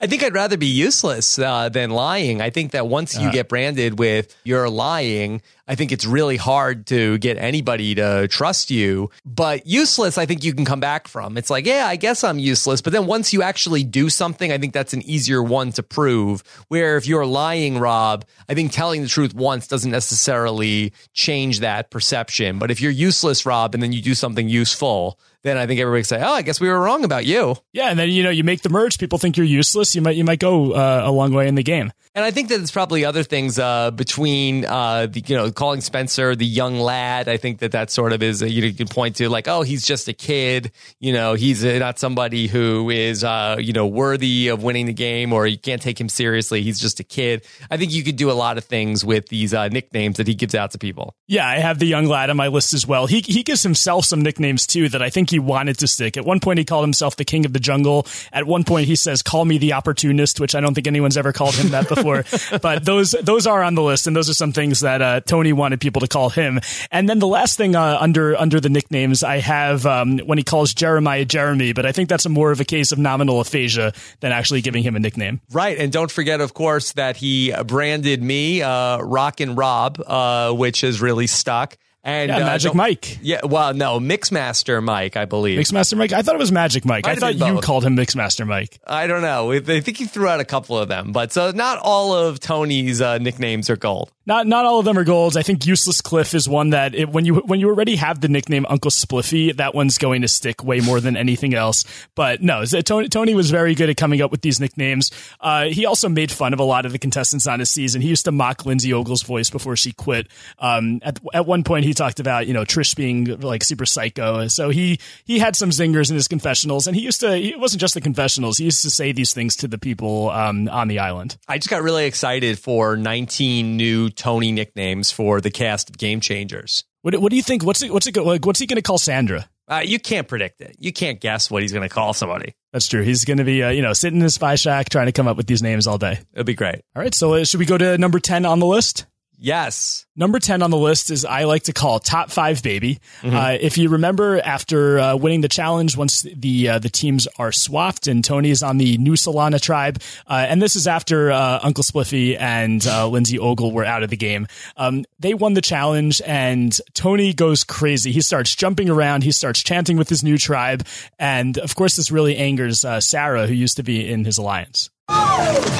I 0.00 0.06
think 0.06 0.22
I'd 0.22 0.34
rather 0.34 0.56
be 0.56 0.66
useless, 0.66 1.36
uh, 1.36 1.68
than 1.68 1.90
lying. 1.90 2.40
I 2.40 2.50
think 2.50 2.70
that 2.72 2.86
once 2.86 3.18
you 3.18 3.26
uh. 3.26 3.32
get 3.32 3.48
branded 3.48 3.98
with 3.98 4.36
you're 4.44 4.70
lying, 4.70 5.42
I 5.66 5.74
think 5.74 5.92
it's 5.92 6.06
really 6.06 6.36
hard 6.36 6.86
to 6.86 7.18
get 7.18 7.36
anybody 7.36 7.94
to 7.96 8.26
trust 8.28 8.70
you. 8.70 9.10
But 9.26 9.47
Uh, 9.48 9.58
useless, 9.64 10.18
I 10.18 10.26
think 10.26 10.44
you 10.44 10.52
can 10.52 10.66
come 10.66 10.80
back 10.80 11.08
from. 11.08 11.38
It's 11.38 11.48
like, 11.48 11.64
yeah, 11.64 11.86
I 11.86 11.96
guess 11.96 12.22
I'm 12.22 12.38
useless. 12.38 12.82
But 12.82 12.92
then 12.92 13.06
once 13.06 13.32
you 13.32 13.42
actually 13.42 13.82
do 13.82 14.10
something, 14.10 14.52
I 14.52 14.58
think 14.58 14.74
that's 14.74 14.92
an 14.92 15.00
easier 15.02 15.42
one 15.42 15.72
to 15.72 15.82
prove. 15.82 16.42
Where 16.68 16.98
if 16.98 17.06
you're 17.06 17.24
lying, 17.24 17.78
Rob, 17.78 18.26
I 18.46 18.52
think 18.52 18.72
telling 18.72 19.00
the 19.00 19.08
truth 19.08 19.32
once 19.32 19.66
doesn't 19.66 19.90
necessarily 19.90 20.92
change 21.14 21.60
that 21.60 21.90
perception. 21.90 22.58
But 22.58 22.70
if 22.70 22.82
you're 22.82 22.92
useless, 22.92 23.46
Rob, 23.46 23.72
and 23.72 23.82
then 23.82 23.92
you 23.92 24.02
do 24.02 24.14
something 24.14 24.50
useful, 24.50 25.18
then 25.44 25.56
I 25.56 25.66
think 25.66 25.80
everybody 25.80 26.02
say, 26.02 26.20
"Oh, 26.20 26.32
I 26.32 26.42
guess 26.42 26.60
we 26.60 26.68
were 26.68 26.80
wrong 26.80 27.04
about 27.04 27.24
you." 27.24 27.56
Yeah, 27.72 27.88
and 27.90 27.98
then 27.98 28.10
you 28.10 28.22
know 28.22 28.30
you 28.30 28.44
make 28.44 28.62
the 28.62 28.68
merge, 28.68 28.98
people 28.98 29.18
think 29.18 29.36
you're 29.36 29.46
useless. 29.46 29.94
You 29.94 30.02
might 30.02 30.16
you 30.16 30.24
might 30.24 30.40
go 30.40 30.72
uh, 30.72 31.02
a 31.04 31.12
long 31.12 31.32
way 31.32 31.48
in 31.48 31.54
the 31.54 31.62
game. 31.62 31.92
And 32.14 32.24
I 32.24 32.32
think 32.32 32.48
that 32.48 32.60
it's 32.60 32.72
probably 32.72 33.04
other 33.04 33.22
things 33.22 33.60
uh, 33.60 33.92
between 33.92 34.64
uh, 34.64 35.06
the, 35.06 35.22
you 35.24 35.36
know 35.36 35.52
calling 35.52 35.80
Spencer 35.80 36.34
the 36.34 36.44
young 36.44 36.80
lad. 36.80 37.28
I 37.28 37.36
think 37.36 37.60
that 37.60 37.72
that 37.72 37.92
sort 37.92 38.12
of 38.12 38.22
is 38.24 38.42
you, 38.42 38.60
know, 38.60 38.66
you 38.66 38.74
can 38.74 38.88
point 38.88 39.16
to 39.16 39.28
like, 39.28 39.46
oh, 39.46 39.62
he's 39.62 39.86
just 39.86 40.08
a 40.08 40.12
kid. 40.12 40.72
You 40.98 41.12
know, 41.12 41.34
he's 41.34 41.62
not 41.62 42.00
somebody 42.00 42.48
who 42.48 42.90
is 42.90 43.22
uh, 43.22 43.58
you 43.60 43.72
know 43.72 43.86
worthy 43.86 44.48
of 44.48 44.64
winning 44.64 44.86
the 44.86 44.92
game, 44.92 45.32
or 45.32 45.46
you 45.46 45.58
can't 45.58 45.80
take 45.80 46.00
him 46.00 46.08
seriously. 46.08 46.62
He's 46.62 46.80
just 46.80 46.98
a 46.98 47.04
kid. 47.04 47.46
I 47.70 47.76
think 47.76 47.92
you 47.92 48.02
could 48.02 48.16
do 48.16 48.30
a 48.30 48.34
lot 48.34 48.58
of 48.58 48.64
things 48.64 49.04
with 49.04 49.28
these 49.28 49.54
uh, 49.54 49.68
nicknames 49.68 50.16
that 50.16 50.26
he 50.26 50.34
gives 50.34 50.56
out 50.56 50.72
to 50.72 50.78
people. 50.78 51.14
Yeah, 51.28 51.46
I 51.46 51.58
have 51.58 51.78
the 51.78 51.86
young 51.86 52.06
lad 52.06 52.30
on 52.30 52.36
my 52.36 52.48
list 52.48 52.74
as 52.74 52.84
well. 52.84 53.06
He 53.06 53.20
he 53.20 53.44
gives 53.44 53.62
himself 53.62 54.06
some 54.06 54.22
nicknames 54.22 54.66
too 54.66 54.88
that 54.88 55.02
I 55.02 55.10
think 55.10 55.27
he 55.30 55.38
wanted 55.38 55.78
to 55.78 55.86
stick. 55.86 56.16
At 56.16 56.24
one 56.24 56.40
point, 56.40 56.58
he 56.58 56.64
called 56.64 56.84
himself 56.84 57.16
the 57.16 57.24
king 57.24 57.44
of 57.44 57.52
the 57.52 57.60
jungle. 57.60 58.06
At 58.32 58.46
one 58.46 58.64
point, 58.64 58.86
he 58.86 58.96
says, 58.96 59.22
"Call 59.22 59.44
me 59.44 59.58
the 59.58 59.72
opportunist," 59.72 60.40
which 60.40 60.54
I 60.54 60.60
don't 60.60 60.74
think 60.74 60.86
anyone's 60.86 61.16
ever 61.16 61.32
called 61.32 61.54
him 61.54 61.70
that 61.70 61.88
before. 61.88 62.24
but 62.62 62.84
those 62.84 63.12
those 63.22 63.46
are 63.46 63.62
on 63.62 63.74
the 63.74 63.82
list, 63.82 64.06
and 64.06 64.14
those 64.14 64.28
are 64.30 64.34
some 64.34 64.52
things 64.52 64.80
that 64.80 65.02
uh, 65.02 65.20
Tony 65.20 65.52
wanted 65.52 65.80
people 65.80 66.00
to 66.00 66.08
call 66.08 66.30
him. 66.30 66.60
And 66.90 67.08
then 67.08 67.18
the 67.18 67.26
last 67.26 67.56
thing 67.56 67.76
uh, 67.76 67.98
under 68.00 68.36
under 68.36 68.60
the 68.60 68.68
nicknames, 68.68 69.22
I 69.22 69.38
have 69.38 69.86
um, 69.86 70.18
when 70.18 70.38
he 70.38 70.44
calls 70.44 70.74
Jeremiah 70.74 71.24
Jeremy, 71.24 71.72
but 71.72 71.86
I 71.86 71.92
think 71.92 72.08
that's 72.08 72.26
a 72.26 72.28
more 72.28 72.50
of 72.50 72.60
a 72.60 72.64
case 72.64 72.92
of 72.92 72.98
nominal 72.98 73.40
aphasia 73.40 73.92
than 74.20 74.32
actually 74.32 74.62
giving 74.62 74.82
him 74.82 74.96
a 74.96 75.00
nickname. 75.00 75.40
Right, 75.52 75.78
and 75.78 75.92
don't 75.92 76.10
forget, 76.10 76.40
of 76.40 76.54
course, 76.54 76.92
that 76.92 77.16
he 77.16 77.52
branded 77.66 78.22
me 78.22 78.62
uh, 78.62 78.98
Rock 78.98 79.40
and 79.40 79.56
Rob, 79.56 80.02
uh, 80.06 80.52
which 80.52 80.82
has 80.82 81.00
really 81.00 81.26
stuck. 81.26 81.76
And 82.04 82.30
yeah, 82.30 82.36
uh, 82.36 82.40
Magic 82.40 82.74
Mike. 82.74 83.18
Yeah, 83.22 83.40
well, 83.44 83.74
no, 83.74 83.98
Mixmaster 83.98 84.82
Mike, 84.82 85.16
I 85.16 85.24
believe. 85.24 85.58
Mixmaster 85.58 85.98
Mike. 85.98 86.12
I 86.12 86.22
thought 86.22 86.36
it 86.36 86.38
was 86.38 86.52
Magic 86.52 86.84
Mike. 86.84 87.04
Might 87.04 87.16
I 87.16 87.20
thought 87.20 87.34
you 87.36 87.60
called 87.60 87.84
him 87.84 87.96
Mixmaster 87.96 88.46
Mike. 88.46 88.78
I 88.86 89.06
don't 89.06 89.22
know. 89.22 89.52
I 89.52 89.60
think 89.60 89.96
he 89.96 90.06
threw 90.06 90.28
out 90.28 90.40
a 90.40 90.44
couple 90.44 90.78
of 90.78 90.88
them, 90.88 91.12
but 91.12 91.32
so 91.32 91.50
not 91.50 91.78
all 91.82 92.14
of 92.14 92.40
Tony's 92.40 93.00
uh, 93.00 93.18
nicknames 93.18 93.68
are 93.68 93.76
gold. 93.76 94.12
Not 94.28 94.46
not 94.46 94.66
all 94.66 94.78
of 94.78 94.84
them 94.84 94.98
are 94.98 95.04
golds. 95.04 95.38
I 95.38 95.42
think 95.42 95.66
Useless 95.66 96.02
Cliff 96.02 96.34
is 96.34 96.46
one 96.46 96.70
that 96.70 96.94
it, 96.94 97.08
when 97.08 97.24
you 97.24 97.36
when 97.36 97.60
you 97.60 97.68
already 97.68 97.96
have 97.96 98.20
the 98.20 98.28
nickname 98.28 98.66
Uncle 98.68 98.90
Spliffy, 98.90 99.56
that 99.56 99.74
one's 99.74 99.96
going 99.96 100.20
to 100.20 100.28
stick 100.28 100.62
way 100.62 100.80
more 100.80 101.00
than 101.00 101.16
anything 101.16 101.54
else. 101.54 101.84
But 102.14 102.42
no, 102.42 102.66
Tony, 102.66 103.08
Tony 103.08 103.34
was 103.34 103.50
very 103.50 103.74
good 103.74 103.88
at 103.88 103.96
coming 103.96 104.20
up 104.20 104.30
with 104.30 104.42
these 104.42 104.60
nicknames. 104.60 105.10
Uh, 105.40 105.64
he 105.64 105.86
also 105.86 106.10
made 106.10 106.30
fun 106.30 106.52
of 106.52 106.60
a 106.60 106.64
lot 106.64 106.84
of 106.84 106.92
the 106.92 106.98
contestants 106.98 107.46
on 107.46 107.58
his 107.58 107.70
season. 107.70 108.02
He 108.02 108.08
used 108.08 108.26
to 108.26 108.32
mock 108.32 108.66
Lindsey 108.66 108.92
Ogle's 108.92 109.22
voice 109.22 109.48
before 109.48 109.76
she 109.76 109.92
quit. 109.92 110.28
Um, 110.58 111.00
at 111.02 111.18
at 111.32 111.46
one 111.46 111.64
point, 111.64 111.86
he 111.88 111.94
talked 111.94 112.20
about 112.20 112.46
you 112.46 112.54
know 112.54 112.64
Trish 112.64 112.94
being 112.94 113.40
like 113.40 113.64
super 113.64 113.86
psycho. 113.86 114.46
So 114.48 114.70
he 114.70 115.00
he 115.24 115.38
had 115.38 115.56
some 115.56 115.70
zingers 115.70 116.10
in 116.10 116.16
his 116.16 116.28
confessionals, 116.28 116.86
and 116.86 116.94
he 116.94 117.02
used 117.02 117.20
to. 117.20 117.36
It 117.36 117.58
wasn't 117.58 117.80
just 117.80 117.94
the 117.94 118.00
confessionals. 118.00 118.58
He 118.58 118.64
used 118.64 118.82
to 118.82 118.90
say 118.90 119.12
these 119.12 119.34
things 119.34 119.56
to 119.56 119.68
the 119.68 119.78
people 119.78 120.30
um, 120.30 120.68
on 120.68 120.88
the 120.88 121.00
island. 121.00 121.36
I 121.48 121.58
just 121.58 121.70
got 121.70 121.82
really 121.82 122.06
excited 122.06 122.58
for 122.58 122.96
19 122.96 123.76
new 123.76 124.10
Tony 124.10 124.52
nicknames 124.52 125.10
for 125.10 125.40
the 125.40 125.50
cast 125.50 125.90
of 125.90 125.98
Game 125.98 126.20
Changers. 126.20 126.84
What, 127.02 127.16
what 127.16 127.30
do 127.30 127.36
you 127.36 127.42
think? 127.42 127.64
What's 127.64 127.82
it, 127.82 127.92
what's 127.92 128.06
it 128.06 128.16
like, 128.16 128.44
What's 128.44 128.60
he 128.60 128.66
going 128.66 128.76
to 128.76 128.82
call 128.82 128.98
Sandra? 128.98 129.48
Uh, 129.68 129.82
you 129.84 129.98
can't 129.98 130.26
predict 130.26 130.60
it. 130.62 130.76
You 130.78 130.92
can't 130.92 131.20
guess 131.20 131.50
what 131.50 131.62
he's 131.62 131.72
going 131.72 131.86
to 131.86 131.94
call 131.94 132.14
somebody. 132.14 132.54
That's 132.72 132.86
true. 132.86 133.02
He's 133.02 133.24
going 133.24 133.36
to 133.36 133.44
be, 133.44 133.62
uh, 133.62 133.70
you 133.70 133.82
know, 133.82 133.92
sitting 133.92 134.18
in 134.18 134.22
his 134.22 134.34
spy 134.34 134.54
shack 134.54 134.88
trying 134.88 135.06
to 135.06 135.12
come 135.12 135.28
up 135.28 135.36
with 135.36 135.46
these 135.46 135.62
names 135.62 135.86
all 135.86 135.98
day. 135.98 136.20
It'll 136.32 136.44
be 136.44 136.54
great. 136.54 136.82
All 136.96 137.02
right. 137.02 137.14
So 137.14 137.34
uh, 137.34 137.44
should 137.44 137.60
we 137.60 137.66
go 137.66 137.76
to 137.76 137.98
number 137.98 138.18
10 138.18 138.46
on 138.46 138.60
the 138.60 138.66
list? 138.66 139.04
Yes. 139.40 140.04
Number 140.16 140.40
10 140.40 140.62
on 140.62 140.70
the 140.72 140.76
list 140.76 141.12
is 141.12 141.24
I 141.24 141.44
like 141.44 141.64
to 141.64 141.72
call 141.72 142.00
top 142.00 142.30
five 142.30 142.60
baby. 142.60 142.98
Mm-hmm. 143.22 143.36
Uh, 143.36 143.50
if 143.60 143.78
you 143.78 143.90
remember 143.90 144.40
after 144.40 144.98
uh, 144.98 145.16
winning 145.16 145.42
the 145.42 145.48
challenge, 145.48 145.96
once 145.96 146.22
the 146.22 146.70
uh, 146.70 146.78
the 146.80 146.88
teams 146.88 147.28
are 147.38 147.52
swapped 147.52 148.08
and 148.08 148.24
Tony 148.24 148.50
is 148.50 148.64
on 148.64 148.78
the 148.78 148.98
new 148.98 149.12
Solana 149.12 149.60
tribe, 149.60 150.02
uh, 150.26 150.44
and 150.48 150.60
this 150.60 150.74
is 150.74 150.88
after 150.88 151.30
uh, 151.30 151.60
Uncle 151.62 151.84
Spliffy 151.84 152.36
and 152.38 152.84
uh, 152.84 153.06
Lindsey 153.06 153.38
Ogle 153.38 153.70
were 153.70 153.84
out 153.84 154.02
of 154.02 154.10
the 154.10 154.16
game. 154.16 154.48
Um, 154.76 155.04
they 155.20 155.34
won 155.34 155.54
the 155.54 155.60
challenge 155.60 156.20
and 156.26 156.76
Tony 156.94 157.32
goes 157.32 157.62
crazy. 157.62 158.10
He 158.10 158.20
starts 158.20 158.56
jumping 158.56 158.90
around. 158.90 159.22
He 159.22 159.30
starts 159.30 159.62
chanting 159.62 159.98
with 159.98 160.08
his 160.08 160.24
new 160.24 160.36
tribe. 160.36 160.84
And 161.16 161.58
of 161.58 161.76
course, 161.76 161.94
this 161.94 162.10
really 162.10 162.36
angers 162.36 162.84
Sarah, 163.04 163.46
who 163.46 163.54
used 163.54 163.76
to 163.76 163.84
be 163.84 164.10
in 164.10 164.24
his 164.24 164.38
alliance. 164.38 164.90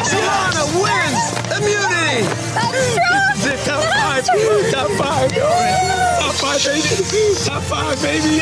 Gianna 0.08 0.64
wins 0.80 1.22
immunity. 1.56 2.24
That's 4.18 4.28
true. 4.28 4.70
Top 4.72 4.90
five. 4.98 5.30
Top 5.30 5.32
five. 5.32 5.32
Top 6.18 6.34
five, 6.34 6.64
baby. 6.64 7.34
Top 7.44 7.62
five, 7.62 8.02
baby. 8.02 8.40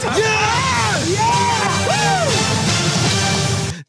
Top 0.00 0.16
yeah. 0.18 0.98
Yeah. 1.06 2.30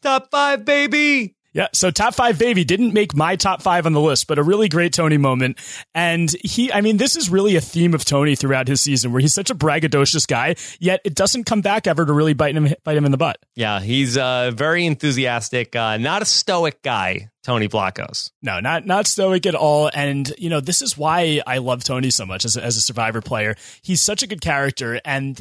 Top 0.02 0.30
five, 0.30 0.64
baby. 0.64 1.34
Yeah. 1.54 1.68
So 1.72 1.90
top 1.90 2.14
five 2.14 2.38
baby 2.38 2.64
didn't 2.64 2.92
make 2.92 3.14
my 3.14 3.36
top 3.36 3.62
five 3.62 3.86
on 3.86 3.92
the 3.92 4.00
list, 4.00 4.26
but 4.26 4.38
a 4.38 4.42
really 4.42 4.68
great 4.68 4.92
Tony 4.92 5.16
moment. 5.16 5.58
And 5.94 6.30
he, 6.42 6.72
I 6.72 6.80
mean, 6.80 6.96
this 6.96 7.16
is 7.16 7.30
really 7.30 7.54
a 7.54 7.60
theme 7.60 7.94
of 7.94 8.04
Tony 8.04 8.34
throughout 8.34 8.66
his 8.66 8.80
season 8.80 9.12
where 9.12 9.20
he's 9.20 9.32
such 9.32 9.50
a 9.50 9.54
braggadocious 9.54 10.26
guy, 10.26 10.56
yet 10.80 11.00
it 11.04 11.14
doesn't 11.14 11.44
come 11.44 11.60
back 11.60 11.86
ever 11.86 12.04
to 12.04 12.12
really 12.12 12.34
bite 12.34 12.56
him, 12.56 12.74
bite 12.82 12.96
him 12.96 13.04
in 13.04 13.12
the 13.12 13.16
butt. 13.16 13.38
Yeah. 13.54 13.80
He's 13.80 14.18
uh, 14.18 14.50
very 14.52 14.84
enthusiastic, 14.84 15.76
uh, 15.76 15.96
not 15.96 16.22
a 16.22 16.26
stoic 16.26 16.82
guy. 16.82 17.30
Tony 17.44 17.68
Vlachos. 17.68 18.30
No, 18.40 18.58
not 18.58 18.86
not 18.86 19.06
stoic 19.06 19.44
at 19.44 19.54
all. 19.54 19.90
And 19.92 20.32
you 20.38 20.48
know, 20.48 20.60
this 20.60 20.80
is 20.80 20.96
why 20.96 21.42
I 21.46 21.58
love 21.58 21.84
Tony 21.84 22.10
so 22.10 22.24
much 22.24 22.46
as 22.46 22.56
a, 22.56 22.64
as 22.64 22.78
a 22.78 22.80
Survivor 22.80 23.20
player. 23.20 23.54
He's 23.82 24.00
such 24.00 24.22
a 24.22 24.26
good 24.26 24.40
character, 24.40 24.98
and 25.04 25.40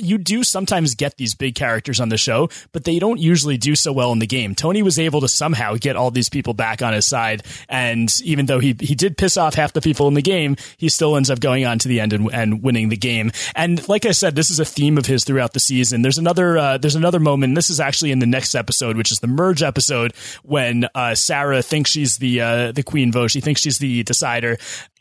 you 0.00 0.18
do 0.18 0.44
sometimes 0.44 0.94
get 0.94 1.16
these 1.16 1.34
big 1.34 1.54
characters 1.54 2.00
on 2.00 2.08
the 2.08 2.16
show, 2.16 2.48
but 2.72 2.84
they 2.84 2.98
don't 2.98 3.18
usually 3.18 3.56
do 3.56 3.74
so 3.74 3.92
well 3.92 4.12
in 4.12 4.18
the 4.18 4.26
game. 4.26 4.54
Tony 4.54 4.82
was 4.82 4.98
able 4.98 5.20
to 5.20 5.28
somehow 5.28 5.74
get 5.74 5.96
all 5.96 6.10
these 6.10 6.28
people 6.28 6.54
back 6.54 6.82
on 6.82 6.92
his 6.92 7.06
side, 7.06 7.42
and 7.68 8.12
even 8.22 8.46
though 8.46 8.58
he 8.58 8.76
he 8.80 8.94
did 8.94 9.16
piss 9.16 9.36
off 9.36 9.54
half 9.54 9.72
the 9.72 9.80
people 9.80 10.08
in 10.08 10.14
the 10.14 10.22
game, 10.22 10.56
he 10.76 10.88
still 10.88 11.16
ends 11.16 11.30
up 11.30 11.40
going 11.40 11.64
on 11.64 11.78
to 11.78 11.88
the 11.88 12.00
end 12.00 12.12
and, 12.12 12.32
and 12.32 12.62
winning 12.62 12.88
the 12.88 12.96
game. 12.96 13.32
And 13.54 13.86
like 13.88 14.06
I 14.06 14.12
said, 14.12 14.34
this 14.34 14.50
is 14.50 14.60
a 14.60 14.64
theme 14.64 14.98
of 14.98 15.06
his 15.06 15.24
throughout 15.24 15.52
the 15.52 15.60
season. 15.60 16.02
There's 16.02 16.18
another 16.18 16.58
uh, 16.58 16.78
there's 16.78 16.96
another 16.96 17.20
moment. 17.20 17.54
This 17.54 17.70
is 17.70 17.80
actually 17.80 18.12
in 18.12 18.18
the 18.20 18.26
next 18.26 18.54
episode, 18.54 18.96
which 18.96 19.12
is 19.12 19.20
the 19.20 19.26
merge 19.26 19.62
episode, 19.62 20.14
when 20.42 20.86
uh, 20.94 21.14
Sarah 21.14 21.62
thinks 21.62 21.90
she's 21.90 22.18
the 22.18 22.40
uh, 22.40 22.72
the 22.72 22.82
queen 22.82 23.12
vote. 23.12 23.30
She 23.30 23.40
thinks 23.40 23.60
she's 23.60 23.78
the 23.78 24.02
decider. 24.02 24.58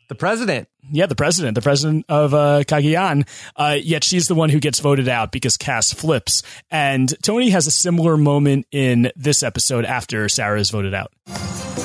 The 0.08 0.16
president 0.16 0.68
yeah, 0.92 1.08
the 1.08 1.16
president, 1.16 1.56
the 1.56 1.62
president 1.62 2.06
of 2.10 2.34
uh, 2.34 2.64
Cagayan. 2.64 3.28
Uh, 3.56 3.78
yet 3.82 4.04
she's 4.04 4.28
the 4.28 4.36
one 4.36 4.50
who 4.50 4.60
gets 4.60 4.80
voted 4.80 5.08
out 5.08 5.32
because 5.32 5.58
Kass 5.58 5.94
flips. 5.94 6.44
And 6.70 7.14
Tony 7.24 7.50
has 7.50 7.68
a 7.68 7.72
similar 7.72 8.18
moment 8.18 8.68
in 8.72 9.12
this 9.16 9.44
episode 9.44 9.86
after 9.86 10.30
Sarah 10.30 10.60
is 10.60 10.70
voted 10.70 10.94
out. 10.94 11.12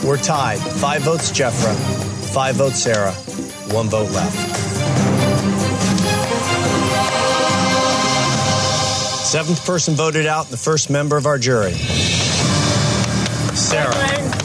We're 0.04 0.18
tied. 0.18 0.58
Five 0.58 1.02
votes 1.02 1.30
Jefra, 1.30 1.74
five 2.32 2.56
votes 2.56 2.82
Sarah, 2.82 3.12
one 3.72 3.88
vote 3.88 4.10
left. 4.10 4.36
Seventh 9.26 9.64
person 9.64 9.94
voted 9.94 10.26
out, 10.26 10.48
the 10.48 10.56
first 10.56 10.90
member 10.90 11.16
of 11.16 11.24
our 11.26 11.38
jury. 11.38 11.74
Sarah. 13.54 14.39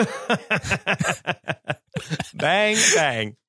bang. 2.34 2.76
bang. 2.94 3.39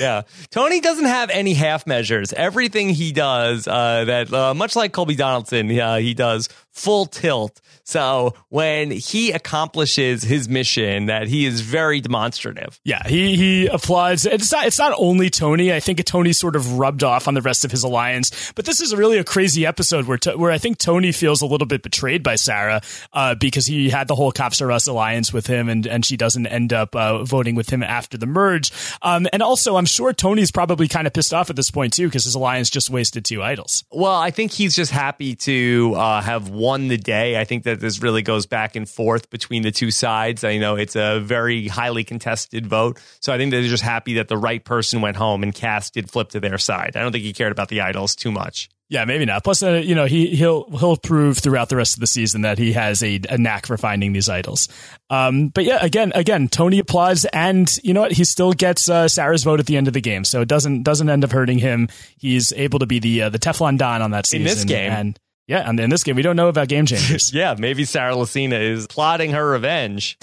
Yeah. 0.00 0.22
Tony 0.50 0.80
doesn't 0.80 1.04
have 1.04 1.30
any 1.30 1.54
half 1.54 1.86
measures. 1.86 2.32
Everything 2.32 2.88
he 2.90 3.12
does, 3.12 3.66
uh, 3.66 4.04
that 4.04 4.32
uh, 4.32 4.54
much 4.54 4.76
like 4.76 4.92
Colby 4.92 5.14
Donaldson, 5.14 5.78
uh, 5.78 5.96
he 5.96 6.14
does 6.14 6.48
full 6.70 7.06
tilt. 7.06 7.60
So 7.84 8.34
when 8.48 8.90
he 8.90 9.32
accomplishes 9.32 10.22
his 10.22 10.48
mission, 10.48 11.06
that 11.06 11.26
he 11.26 11.46
is 11.46 11.60
very 11.60 12.00
demonstrative. 12.00 12.80
Yeah, 12.84 13.06
he 13.06 13.36
he 13.36 13.66
applauds. 13.66 14.24
It's 14.24 14.52
not 14.52 14.66
it's 14.66 14.78
not 14.78 14.94
only 14.96 15.30
Tony. 15.30 15.72
I 15.72 15.80
think 15.80 16.02
Tony 16.04 16.32
sort 16.32 16.54
of 16.54 16.78
rubbed 16.78 17.02
off 17.02 17.26
on 17.26 17.34
the 17.34 17.42
rest 17.42 17.64
of 17.64 17.70
his 17.70 17.82
alliance. 17.82 18.52
But 18.54 18.66
this 18.66 18.80
is 18.80 18.94
really 18.94 19.18
a 19.18 19.24
crazy 19.24 19.66
episode 19.66 20.06
where 20.06 20.18
where 20.36 20.52
I 20.52 20.58
think 20.58 20.78
Tony 20.78 21.10
feels 21.10 21.42
a 21.42 21.46
little 21.46 21.66
bit 21.66 21.82
betrayed 21.82 22.22
by 22.22 22.36
Sarah 22.36 22.82
uh, 23.12 23.34
because 23.34 23.66
he 23.66 23.90
had 23.90 24.06
the 24.06 24.14
whole 24.14 24.30
Cops 24.30 24.62
R 24.62 24.70
Us 24.70 24.86
alliance 24.86 25.32
with 25.32 25.48
him, 25.48 25.68
and 25.68 25.86
and 25.86 26.04
she 26.04 26.16
doesn't 26.16 26.46
end 26.46 26.72
up 26.72 26.94
uh, 26.94 27.24
voting 27.24 27.56
with 27.56 27.68
him 27.68 27.82
after 27.82 28.16
the 28.16 28.26
merge. 28.26 28.70
Um, 29.02 29.26
and 29.32 29.42
also, 29.42 29.76
I'm 29.76 29.86
sure 29.86 30.12
Tony's 30.12 30.50
probably 30.50 30.88
kind 30.88 31.06
of 31.06 31.14
pissed 31.14 31.32
off 31.32 31.48
at 31.48 31.56
this 31.56 31.70
point 31.70 31.94
too 31.94 32.06
because 32.06 32.24
his 32.24 32.34
alliance 32.34 32.68
just 32.68 32.90
wasted 32.90 33.24
two 33.24 33.42
idols. 33.42 33.82
Well, 33.90 34.14
I 34.14 34.30
think 34.30 34.52
he's 34.52 34.76
just 34.76 34.92
happy 34.92 35.34
to 35.36 35.94
uh, 35.96 36.20
have 36.20 36.50
won 36.50 36.88
the 36.88 36.98
day. 36.98 37.40
I 37.40 37.44
think 37.44 37.64
that 37.64 37.80
this 37.80 38.02
really 38.02 38.20
goes 38.20 38.44
back 38.44 38.76
and 38.76 38.88
forth 38.88 39.30
between 39.30 39.62
the 39.62 39.70
two 39.70 39.90
sides. 39.90 40.44
I 40.44 40.58
know 40.58 40.76
it's 40.76 40.96
a 40.96 41.20
very 41.20 41.66
highly 41.66 42.04
contested 42.04 42.66
vote. 42.66 43.00
So 43.20 43.32
I 43.32 43.38
think 43.38 43.50
they're 43.52 43.62
just 43.62 43.82
happy 43.82 44.14
that 44.14 44.28
the 44.28 44.36
right 44.36 44.62
person 44.62 45.00
went 45.00 45.16
home 45.16 45.42
and 45.42 45.54
Kass 45.54 45.90
did 45.90 46.10
flip 46.10 46.28
to 46.30 46.40
their 46.40 46.58
side. 46.58 46.92
I 46.94 47.00
don't 47.00 47.12
think 47.12 47.24
he 47.24 47.32
cared 47.32 47.52
about 47.52 47.68
the 47.68 47.80
idols 47.80 48.14
too 48.14 48.30
much. 48.32 48.68
Yeah, 48.92 49.06
maybe 49.06 49.24
not. 49.24 49.42
Plus, 49.42 49.62
uh, 49.62 49.80
you 49.82 49.94
know, 49.94 50.04
he 50.04 50.26
he'll 50.36 50.68
he'll 50.76 50.98
prove 50.98 51.38
throughout 51.38 51.70
the 51.70 51.76
rest 51.76 51.94
of 51.94 52.00
the 52.00 52.06
season 52.06 52.42
that 52.42 52.58
he 52.58 52.74
has 52.74 53.02
a, 53.02 53.18
a 53.30 53.38
knack 53.38 53.64
for 53.64 53.78
finding 53.78 54.12
these 54.12 54.28
idols. 54.28 54.68
Um, 55.08 55.48
but 55.48 55.64
yeah, 55.64 55.78
again, 55.82 56.12
again, 56.14 56.46
Tony 56.46 56.78
applauds, 56.78 57.24
and 57.24 57.74
you 57.82 57.94
know 57.94 58.02
what? 58.02 58.12
He 58.12 58.24
still 58.24 58.52
gets 58.52 58.90
uh, 58.90 59.08
Sarah's 59.08 59.44
vote 59.44 59.60
at 59.60 59.66
the 59.66 59.78
end 59.78 59.88
of 59.88 59.94
the 59.94 60.02
game, 60.02 60.26
so 60.26 60.42
it 60.42 60.48
doesn't 60.48 60.82
doesn't 60.82 61.08
end 61.08 61.24
up 61.24 61.32
hurting 61.32 61.56
him. 61.56 61.88
He's 62.18 62.52
able 62.52 62.80
to 62.80 62.86
be 62.86 62.98
the 62.98 63.22
uh, 63.22 63.28
the 63.30 63.38
Teflon 63.38 63.78
Don 63.78 64.02
on 64.02 64.10
that 64.10 64.26
season 64.26 64.46
in 64.46 64.54
this 64.54 64.64
game. 64.64 64.92
And 64.92 65.18
yeah, 65.48 65.66
and 65.66 65.80
in 65.80 65.88
this 65.88 66.04
game, 66.04 66.16
we 66.16 66.22
don't 66.22 66.36
know 66.36 66.48
about 66.48 66.68
game 66.68 66.84
changers. 66.84 67.32
yeah, 67.34 67.56
maybe 67.58 67.86
Sarah 67.86 68.12
Lacina 68.12 68.60
is 68.60 68.86
plotting 68.88 69.30
her 69.30 69.48
revenge. 69.52 70.18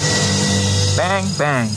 Bang, 0.96 1.26
bang. 1.40 1.70